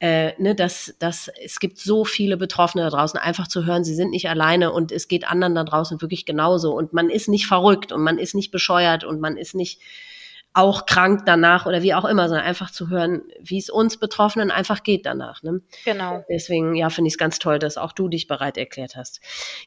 Äh, 0.00 0.32
ne, 0.42 0.56
dass, 0.56 0.96
dass 0.98 1.30
es 1.44 1.60
gibt 1.60 1.78
so 1.78 2.04
viele 2.04 2.36
Betroffene 2.36 2.82
da 2.82 2.90
draußen, 2.90 3.20
einfach 3.20 3.46
zu 3.46 3.66
hören, 3.66 3.84
sie 3.84 3.94
sind 3.94 4.10
nicht 4.10 4.28
alleine 4.28 4.72
und 4.72 4.90
es 4.90 5.06
geht 5.06 5.28
anderen 5.28 5.54
da 5.54 5.62
draußen 5.62 6.02
wirklich 6.02 6.26
genauso 6.26 6.76
und 6.76 6.92
man 6.92 7.08
ist 7.08 7.28
nicht 7.28 7.46
verrückt 7.46 7.92
und 7.92 8.02
man 8.02 8.18
ist 8.18 8.34
nicht 8.34 8.50
bescheuert 8.50 9.04
und 9.04 9.20
man 9.20 9.36
ist 9.36 9.54
nicht 9.54 9.80
auch 10.54 10.84
krank 10.84 11.22
danach 11.24 11.64
oder 11.64 11.82
wie 11.82 11.94
auch 11.94 12.04
immer, 12.04 12.28
sondern 12.28 12.44
einfach 12.44 12.70
zu 12.70 12.90
hören, 12.90 13.22
wie 13.40 13.58
es 13.58 13.70
uns 13.70 13.96
Betroffenen 13.96 14.50
einfach 14.50 14.82
geht 14.82 15.06
danach. 15.06 15.42
Ne? 15.42 15.62
Genau. 15.84 16.24
Deswegen, 16.28 16.74
ja, 16.74 16.90
finde 16.90 17.08
ich 17.08 17.14
es 17.14 17.18
ganz 17.18 17.38
toll, 17.38 17.58
dass 17.58 17.78
auch 17.78 17.92
du 17.92 18.08
dich 18.08 18.26
bereit 18.26 18.58
erklärt 18.58 18.94
hast. 18.94 19.20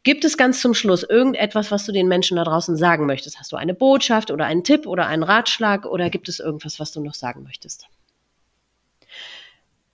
Gibt 0.04 0.26
es 0.26 0.38
ganz 0.38 0.62
zum 0.62 0.76
Schluss 0.76 1.04
irgendetwas, 1.04 1.72
was 1.72 1.86
du 1.86 1.92
den 1.92 2.08
Menschen 2.08 2.38
da 2.38 2.44
draußen 2.44 2.76
sagen 2.76 3.08
möchtest? 3.08 3.40
Hast 3.40 3.52
du 3.52 3.56
eine 3.56 3.74
Botschaft 3.74 4.30
oder 4.30 4.46
einen 4.46 4.64
Tipp 4.64 4.86
oder 4.86 5.08
einen 5.08 5.24
Ratschlag 5.24 5.86
oder 5.86 6.12
gibt 6.12 6.30
es 6.30 6.40
irgendwas, 6.40 6.80
was 6.80 6.92
du 6.92 7.02
noch 7.02 7.16
sagen 7.16 7.42
möchtest? 7.42 7.88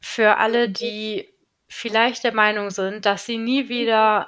Für 0.01 0.37
alle, 0.37 0.67
die 0.67 1.29
vielleicht 1.67 2.25
der 2.25 2.33
Meinung 2.33 2.69
sind, 2.69 3.05
dass 3.05 3.25
sie 3.25 3.37
nie 3.37 3.69
wieder 3.69 4.27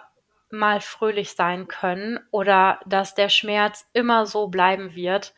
mal 0.50 0.80
fröhlich 0.80 1.32
sein 1.32 1.68
können 1.68 2.20
oder 2.32 2.80
dass 2.86 3.16
der 3.16 3.28
Schmerz 3.28 3.86
immer 3.92 4.26
so 4.26 4.48
bleiben 4.48 4.96
wird, 4.96 5.34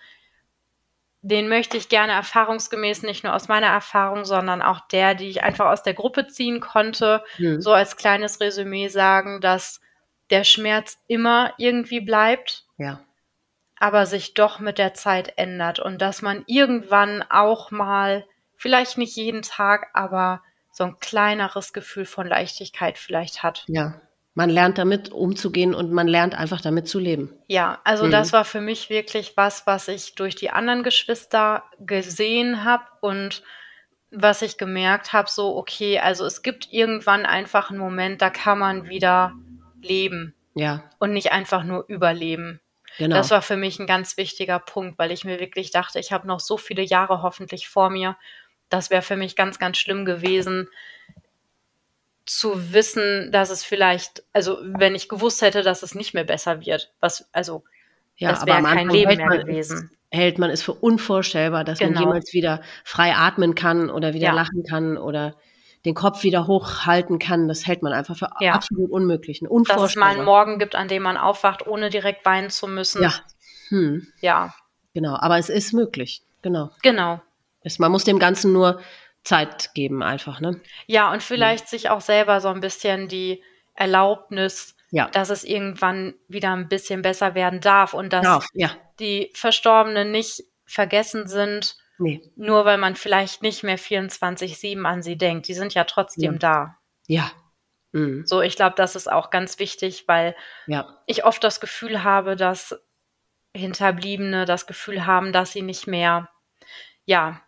den 1.28 1.50
möchte 1.50 1.76
ich 1.76 1.90
gerne 1.90 2.14
erfahrungsgemäß 2.14 3.02
nicht 3.02 3.24
nur 3.24 3.34
aus 3.34 3.48
meiner 3.48 3.66
Erfahrung, 3.66 4.26
sondern 4.26 4.62
auch 4.62 4.82
der, 4.90 5.16
die 5.16 5.28
ich 5.28 5.42
einfach 5.42 5.66
aus 5.66 5.82
der 5.82 5.96
Gruppe 5.96 6.28
ziehen 6.28 6.60
konnte, 6.60 7.24
mhm. 7.40 7.60
so 7.62 7.74
als 7.74 7.98
kleines 7.98 8.40
Resümee 8.40 8.90
sagen, 8.90 9.42
dass 9.42 9.82
der 10.30 10.44
Schmerz 10.44 11.00
immer 11.08 11.52
irgendwie 11.58 12.00
bleibt, 12.00 12.66
ja. 12.78 13.00
aber 13.80 14.06
sich 14.06 14.36
doch 14.36 14.60
mit 14.60 14.78
der 14.78 14.94
Zeit 14.94 15.34
ändert 15.38 15.80
und 15.80 16.00
dass 16.00 16.22
man 16.22 16.44
irgendwann 16.46 17.24
auch 17.28 17.72
mal, 17.72 18.28
vielleicht 18.56 19.00
nicht 19.00 19.16
jeden 19.16 19.42
Tag, 19.42 19.88
aber 19.94 20.44
so 20.72 20.84
ein 20.84 21.00
kleineres 21.00 21.74
Gefühl 21.74 22.06
von 22.06 22.28
Leichtigkeit 22.28 23.00
vielleicht 23.00 23.42
hat. 23.42 23.64
Ja, 23.68 24.00
man 24.36 24.50
lernt 24.50 24.78
damit 24.78 25.12
umzugehen 25.12 25.74
und 25.74 25.92
man 25.92 26.08
lernt 26.08 26.36
einfach 26.36 26.60
damit 26.60 26.88
zu 26.88 27.00
leben. 27.00 27.34
Ja, 27.48 27.80
also 27.86 28.06
mhm. 28.06 28.12
das 28.12 28.34
war 28.34 28.44
für 28.44 28.62
mich 28.62 28.90
wirklich 28.90 29.36
was, 29.38 29.66
was 29.66 29.88
ich 29.88 30.16
durch 30.16 30.36
die 30.36 30.52
anderen 30.52 30.84
Geschwister 30.84 31.64
gesehen 31.80 32.66
habe 32.66 32.84
und 33.02 33.42
was 34.12 34.42
ich 34.42 34.58
gemerkt 34.58 35.14
habe, 35.14 35.30
so, 35.30 35.56
okay, 35.56 36.00
also 36.00 36.26
es 36.26 36.42
gibt 36.42 36.72
irgendwann 36.72 37.26
einfach 37.26 37.70
einen 37.70 37.80
Moment, 37.80 38.22
da 38.22 38.30
kann 38.30 38.60
man 38.60 38.90
wieder 38.90 39.34
leben. 39.82 40.36
Ja. 40.54 40.84
Und 41.00 41.14
nicht 41.14 41.32
einfach 41.32 41.64
nur 41.64 41.86
überleben. 41.88 42.60
Genau. 42.98 43.16
Das 43.16 43.32
war 43.32 43.42
für 43.42 43.58
mich 43.58 43.80
ein 43.80 43.88
ganz 43.88 44.16
wichtiger 44.18 44.60
Punkt, 44.60 44.98
weil 45.00 45.12
ich 45.12 45.26
mir 45.26 45.40
wirklich 45.40 45.72
dachte, 45.72 46.00
ich 46.00 46.12
habe 46.12 46.28
noch 46.28 46.40
so 46.40 46.58
viele 46.58 46.82
Jahre 46.82 47.22
hoffentlich 47.22 47.68
vor 47.68 47.90
mir. 47.90 48.18
Das 48.70 48.90
wäre 48.90 49.02
für 49.02 49.18
mich 49.18 49.36
ganz, 49.36 49.60
ganz 49.60 49.78
schlimm 49.78 50.06
gewesen, 50.06 50.70
zu 52.26 52.74
wissen, 52.74 53.32
dass 53.32 53.50
es 53.50 53.64
vielleicht, 53.64 54.24
also 54.34 54.58
wenn 54.64 54.96
ich 54.96 55.10
gewusst 55.10 55.42
hätte, 55.42 55.62
dass 55.62 55.84
es 55.84 55.96
nicht 55.96 56.14
mehr 56.14 56.24
besser 56.24 56.66
wird, 56.66 56.92
was, 57.00 57.30
also 57.32 57.64
ja, 58.18 58.32
das 58.32 58.46
wäre 58.46 58.64
kein 58.64 58.90
Leben 58.90 59.18
mehr 59.18 59.44
gewesen. 59.44 59.92
hält 60.10 60.40
man 60.40 60.50
es 60.50 60.64
für 60.64 60.74
unvorstellbar, 60.74 61.64
dass 61.64 61.80
genau. 61.80 61.92
man 61.92 62.02
jemals 62.02 62.34
wieder 62.34 62.62
frei 62.84 63.14
atmen 63.14 63.56
kann 63.56 63.90
oder 63.90 64.14
wieder 64.14 64.28
ja. 64.28 64.34
lachen 64.34 64.64
kann 64.64 64.98
oder 64.98 65.36
den 65.84 65.94
Kopf 65.94 66.24
wieder 66.24 66.48
hochhalten 66.48 67.20
kann. 67.20 67.48
Das 67.48 67.68
hält 67.68 67.84
man 67.84 67.94
einfach 67.94 68.18
für 68.18 68.30
ja. 68.40 68.54
absolut 68.54 68.90
unmöglich. 68.90 69.42
Unvorstellbar. 69.42 69.84
Dass 69.84 69.92
es 69.92 69.96
mal 69.98 70.16
einen 70.16 70.26
Morgen 70.26 70.58
gibt, 70.58 70.76
an 70.76 70.88
dem 70.88 71.04
man 71.04 71.18
aufwacht, 71.18 71.68
ohne 71.68 71.90
direkt 71.90 72.26
weinen 72.26 72.50
zu 72.50 72.68
müssen. 72.68 73.04
Ja. 73.04 73.14
Hm. 73.70 74.08
Ja. 74.22 74.56
Genau, 74.94 75.16
aber 75.16 75.38
es 75.38 75.50
ist 75.50 75.74
möglich. 75.74 76.24
Genau. 76.42 76.72
Genau. 76.82 77.22
Es, 77.62 77.80
man 77.80 77.92
muss 77.92 78.04
dem 78.04 78.20
Ganzen 78.20 78.54
nur 78.54 78.80
Zeit 79.26 79.74
geben 79.74 80.04
einfach, 80.04 80.40
ne? 80.40 80.62
Ja, 80.86 81.12
und 81.12 81.22
vielleicht 81.22 81.66
ja. 81.66 81.70
sich 81.70 81.90
auch 81.90 82.02
selber 82.02 82.40
so 82.40 82.48
ein 82.48 82.62
bisschen 82.62 83.08
die 83.10 83.44
Erlaubnis, 83.74 84.78
ja. 84.92 85.10
dass 85.10 85.30
es 85.30 85.44
irgendwann 85.44 86.14
wieder 86.28 86.54
ein 86.54 86.70
bisschen 86.70 87.02
besser 87.02 87.36
werden 87.36 87.60
darf 87.60 87.94
und 87.94 88.14
dass 88.14 88.24
darf, 88.24 88.48
ja. 88.54 88.72
die 89.00 89.32
Verstorbenen 89.34 90.12
nicht 90.12 90.44
vergessen 90.66 91.28
sind, 91.28 91.76
nee. 91.98 92.22
nur 92.36 92.66
weil 92.66 92.78
man 92.78 92.96
vielleicht 92.96 93.42
nicht 93.42 93.64
mehr 93.64 93.80
24-7 93.80 94.84
an 94.86 95.02
sie 95.02 95.18
denkt. 95.18 95.48
Die 95.48 95.54
sind 95.54 95.74
ja 95.74 95.84
trotzdem 95.84 96.34
ja. 96.34 96.40
da. 96.40 96.78
Ja. 97.08 97.32
Mhm. 97.92 98.26
So, 98.26 98.42
ich 98.42 98.56
glaube, 98.56 98.76
das 98.78 98.96
ist 98.96 99.12
auch 99.12 99.32
ganz 99.32 99.58
wichtig, 99.58 100.08
weil 100.08 100.36
ich 101.08 101.26
oft 101.26 101.44
das 101.44 101.60
Gefühl 101.60 102.04
habe, 102.04 102.36
dass 102.36 102.80
Hinterbliebene 103.56 104.46
das 104.46 104.68
Gefühl 104.68 105.06
haben, 105.06 105.34
dass 105.34 105.52
sie 105.52 105.62
nicht 105.62 105.88
mehr, 105.88 106.30
ja, 107.06 107.42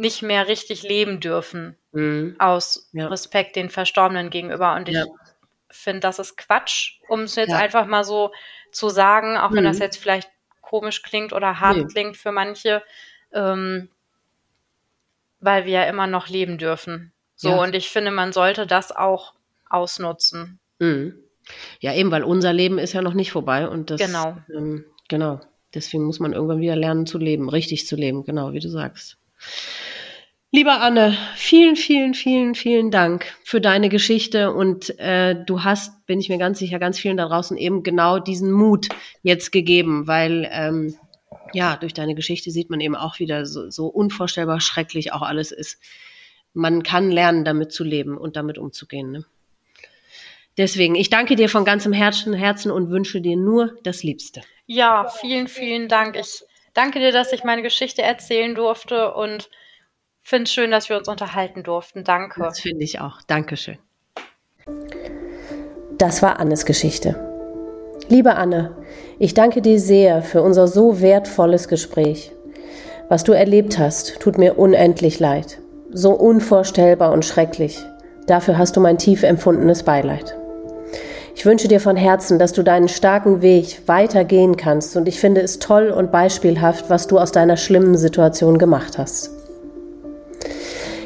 nicht 0.00 0.22
mehr 0.22 0.48
richtig 0.48 0.82
leben 0.82 1.20
dürfen 1.20 1.76
mhm. 1.92 2.34
aus 2.38 2.88
ja. 2.92 3.06
Respekt 3.08 3.54
den 3.54 3.70
Verstorbenen 3.70 4.30
gegenüber. 4.30 4.74
Und 4.74 4.88
ich 4.88 4.96
ja. 4.96 5.04
finde, 5.68 6.00
das 6.00 6.18
ist 6.18 6.36
Quatsch, 6.36 6.98
um 7.08 7.20
es 7.20 7.36
jetzt 7.36 7.50
ja. 7.50 7.58
einfach 7.58 7.86
mal 7.86 8.02
so 8.02 8.32
zu 8.72 8.88
sagen, 8.88 9.36
auch 9.36 9.50
mhm. 9.50 9.56
wenn 9.56 9.64
das 9.64 9.76
mhm. 9.76 9.82
jetzt 9.82 9.98
vielleicht 9.98 10.30
komisch 10.62 11.02
klingt 11.02 11.32
oder 11.32 11.60
hart 11.60 11.76
nee. 11.76 11.84
klingt 11.84 12.16
für 12.16 12.32
manche, 12.32 12.82
ähm, 13.32 13.90
weil 15.40 15.66
wir 15.66 15.72
ja 15.72 15.84
immer 15.84 16.06
noch 16.06 16.28
leben 16.28 16.58
dürfen. 16.58 17.12
So, 17.36 17.58
und 17.58 17.74
ich 17.74 17.88
finde, 17.88 18.10
man 18.10 18.34
sollte 18.34 18.66
das 18.66 18.92
auch 18.92 19.32
ausnutzen. 19.68 20.60
Mhm. 20.78 21.14
Ja, 21.80 21.94
eben, 21.94 22.10
weil 22.10 22.22
unser 22.22 22.52
Leben 22.52 22.78
ist 22.78 22.92
ja 22.92 23.00
noch 23.00 23.14
nicht 23.14 23.32
vorbei 23.32 23.66
und 23.66 23.90
das. 23.90 24.00
Genau. 24.00 24.36
Ähm, 24.54 24.84
genau. 25.08 25.40
Deswegen 25.74 26.04
muss 26.04 26.20
man 26.20 26.34
irgendwann 26.34 26.60
wieder 26.60 26.76
lernen 26.76 27.06
zu 27.06 27.16
leben, 27.16 27.48
richtig 27.48 27.86
zu 27.86 27.96
leben, 27.96 28.24
genau 28.24 28.52
wie 28.52 28.60
du 28.60 28.68
sagst. 28.68 29.16
Lieber 30.52 30.80
Anne, 30.80 31.16
vielen, 31.36 31.76
vielen, 31.76 32.12
vielen, 32.12 32.56
vielen 32.56 32.90
Dank 32.90 33.24
für 33.44 33.60
deine 33.60 33.88
Geschichte 33.88 34.52
und 34.52 34.98
äh, 34.98 35.36
du 35.46 35.62
hast, 35.62 36.04
bin 36.06 36.18
ich 36.18 36.28
mir 36.28 36.38
ganz 36.38 36.58
sicher, 36.58 36.80
ganz 36.80 36.98
vielen 36.98 37.16
da 37.16 37.28
draußen 37.28 37.56
eben 37.56 37.84
genau 37.84 38.18
diesen 38.18 38.50
Mut 38.50 38.88
jetzt 39.22 39.52
gegeben, 39.52 40.08
weil 40.08 40.48
ähm, 40.50 40.96
ja, 41.52 41.76
durch 41.76 41.94
deine 41.94 42.16
Geschichte 42.16 42.50
sieht 42.50 42.68
man 42.68 42.80
eben 42.80 42.96
auch 42.96 43.20
wieder 43.20 43.46
so, 43.46 43.70
so 43.70 43.86
unvorstellbar 43.86 44.60
schrecklich 44.60 45.12
auch 45.12 45.22
alles 45.22 45.52
ist. 45.52 45.78
Man 46.52 46.82
kann 46.82 47.12
lernen, 47.12 47.44
damit 47.44 47.70
zu 47.70 47.84
leben 47.84 48.18
und 48.18 48.34
damit 48.34 48.58
umzugehen. 48.58 49.12
Ne? 49.12 49.24
Deswegen, 50.58 50.96
ich 50.96 51.10
danke 51.10 51.36
dir 51.36 51.48
von 51.48 51.64
ganzem 51.64 51.92
Herzen, 51.92 52.32
Herzen 52.32 52.72
und 52.72 52.90
wünsche 52.90 53.20
dir 53.20 53.36
nur 53.36 53.76
das 53.84 54.02
Liebste. 54.02 54.42
Ja, 54.66 55.08
vielen, 55.08 55.46
vielen 55.46 55.86
Dank. 55.86 56.16
Ich 56.16 56.42
danke 56.74 56.98
dir, 56.98 57.12
dass 57.12 57.32
ich 57.32 57.44
meine 57.44 57.62
Geschichte 57.62 58.02
erzählen 58.02 58.56
durfte 58.56 59.14
und 59.14 59.48
finde 60.30 60.44
es 60.44 60.52
schön, 60.52 60.70
dass 60.70 60.88
wir 60.88 60.96
uns 60.96 61.08
unterhalten 61.08 61.62
durften. 61.62 62.04
Danke. 62.04 62.40
Das 62.40 62.60
finde 62.60 62.84
ich 62.84 63.00
auch. 63.00 63.20
Dankeschön. 63.26 63.78
Das 65.98 66.22
war 66.22 66.40
Annes 66.40 66.64
Geschichte. 66.64 67.16
Liebe 68.08 68.36
Anne, 68.36 68.76
ich 69.18 69.34
danke 69.34 69.60
dir 69.60 69.78
sehr 69.78 70.22
für 70.22 70.40
unser 70.42 70.66
so 70.66 71.00
wertvolles 71.00 71.68
Gespräch. 71.68 72.32
Was 73.08 73.24
du 73.24 73.32
erlebt 73.32 73.78
hast, 73.78 74.20
tut 74.20 74.38
mir 74.38 74.58
unendlich 74.58 75.18
leid. 75.20 75.58
So 75.92 76.12
unvorstellbar 76.12 77.12
und 77.12 77.24
schrecklich. 77.24 77.84
Dafür 78.26 78.56
hast 78.56 78.76
du 78.76 78.80
mein 78.80 78.98
tief 78.98 79.24
empfundenes 79.24 79.82
Beileid. 79.82 80.36
Ich 81.34 81.44
wünsche 81.44 81.68
dir 81.68 81.80
von 81.80 81.96
Herzen, 81.96 82.38
dass 82.38 82.52
du 82.52 82.62
deinen 82.62 82.88
starken 82.88 83.42
Weg 83.42 83.82
weitergehen 83.86 84.56
kannst 84.56 84.96
und 84.96 85.08
ich 85.08 85.18
finde 85.18 85.40
es 85.40 85.58
toll 85.58 85.90
und 85.90 86.12
beispielhaft, 86.12 86.88
was 86.88 87.06
du 87.08 87.18
aus 87.18 87.32
deiner 87.32 87.56
schlimmen 87.56 87.96
Situation 87.96 88.58
gemacht 88.58 88.98
hast. 88.98 89.39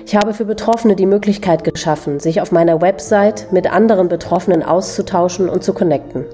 Ich 0.06 0.14
habe 0.14 0.34
für 0.34 0.44
Betroffene 0.44 0.96
die 0.96 1.06
Möglichkeit 1.06 1.64
geschaffen, 1.64 2.20
sich 2.20 2.42
auf 2.42 2.52
meiner 2.52 2.82
Website 2.82 3.50
mit 3.52 3.72
anderen 3.72 4.08
Betroffenen 4.08 4.62
auszutauschen 4.62 5.48
und 5.48 5.64
zu 5.64 5.72
connecten. 5.72 6.26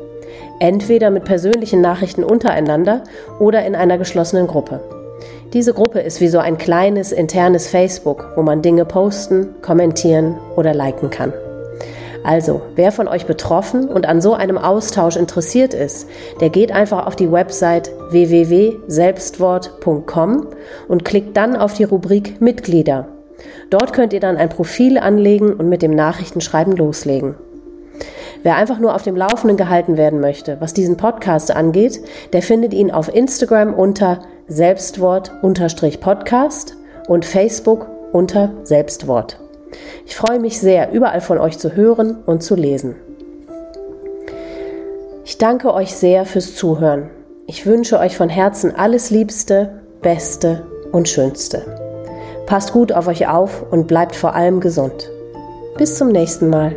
Entweder 0.58 1.10
mit 1.10 1.24
persönlichen 1.24 1.80
Nachrichten 1.80 2.24
untereinander 2.24 3.04
oder 3.38 3.64
in 3.64 3.76
einer 3.76 3.96
geschlossenen 3.96 4.48
Gruppe. 4.48 4.80
Diese 5.52 5.72
Gruppe 5.72 6.00
ist 6.00 6.20
wie 6.20 6.26
so 6.26 6.40
ein 6.40 6.58
kleines 6.58 7.12
internes 7.12 7.68
Facebook, 7.68 8.32
wo 8.34 8.42
man 8.42 8.60
Dinge 8.60 8.84
posten, 8.84 9.54
kommentieren 9.62 10.36
oder 10.56 10.74
liken 10.74 11.10
kann. 11.10 11.32
Also, 12.24 12.62
wer 12.74 12.90
von 12.90 13.06
euch 13.06 13.26
betroffen 13.26 13.88
und 13.88 14.04
an 14.04 14.20
so 14.20 14.34
einem 14.34 14.58
Austausch 14.58 15.14
interessiert 15.16 15.74
ist, 15.74 16.08
der 16.40 16.50
geht 16.50 16.72
einfach 16.72 17.06
auf 17.06 17.14
die 17.14 17.30
Website 17.32 17.92
www.selbstwort.com 18.10 20.48
und 20.88 21.04
klickt 21.04 21.36
dann 21.36 21.54
auf 21.56 21.74
die 21.74 21.84
Rubrik 21.84 22.40
Mitglieder 22.40 23.06
Dort 23.70 23.92
könnt 23.92 24.12
ihr 24.12 24.20
dann 24.20 24.36
ein 24.36 24.48
Profil 24.48 24.98
anlegen 24.98 25.54
und 25.54 25.68
mit 25.68 25.82
dem 25.82 25.92
Nachrichtenschreiben 25.92 26.76
loslegen. 26.76 27.34
Wer 28.42 28.56
einfach 28.56 28.78
nur 28.78 28.94
auf 28.94 29.02
dem 29.02 29.16
Laufenden 29.16 29.58
gehalten 29.58 29.98
werden 29.98 30.20
möchte, 30.20 30.56
was 30.60 30.72
diesen 30.72 30.96
Podcast 30.96 31.54
angeht, 31.54 32.00
der 32.32 32.42
findet 32.42 32.72
ihn 32.72 32.90
auf 32.90 33.14
Instagram 33.14 33.74
unter 33.74 34.20
Selbstwort-Podcast 34.48 36.76
und 37.06 37.24
Facebook 37.24 37.88
unter 38.12 38.50
Selbstwort. 38.64 39.38
Ich 40.06 40.16
freue 40.16 40.40
mich 40.40 40.58
sehr, 40.58 40.90
überall 40.92 41.20
von 41.20 41.38
euch 41.38 41.58
zu 41.58 41.76
hören 41.76 42.16
und 42.24 42.42
zu 42.42 42.56
lesen. 42.56 42.96
Ich 45.24 45.38
danke 45.38 45.72
euch 45.72 45.94
sehr 45.94 46.24
fürs 46.24 46.56
Zuhören. 46.56 47.10
Ich 47.46 47.66
wünsche 47.66 47.98
euch 47.98 48.16
von 48.16 48.28
Herzen 48.28 48.74
alles 48.74 49.10
Liebste, 49.10 49.80
Beste 50.02 50.66
und 50.92 51.08
Schönste. 51.08 51.79
Passt 52.50 52.72
gut 52.72 52.90
auf 52.90 53.06
euch 53.06 53.28
auf 53.28 53.62
und 53.70 53.86
bleibt 53.86 54.16
vor 54.16 54.34
allem 54.34 54.58
gesund. 54.58 55.08
Bis 55.78 55.96
zum 55.96 56.08
nächsten 56.08 56.50
Mal. 56.50 56.74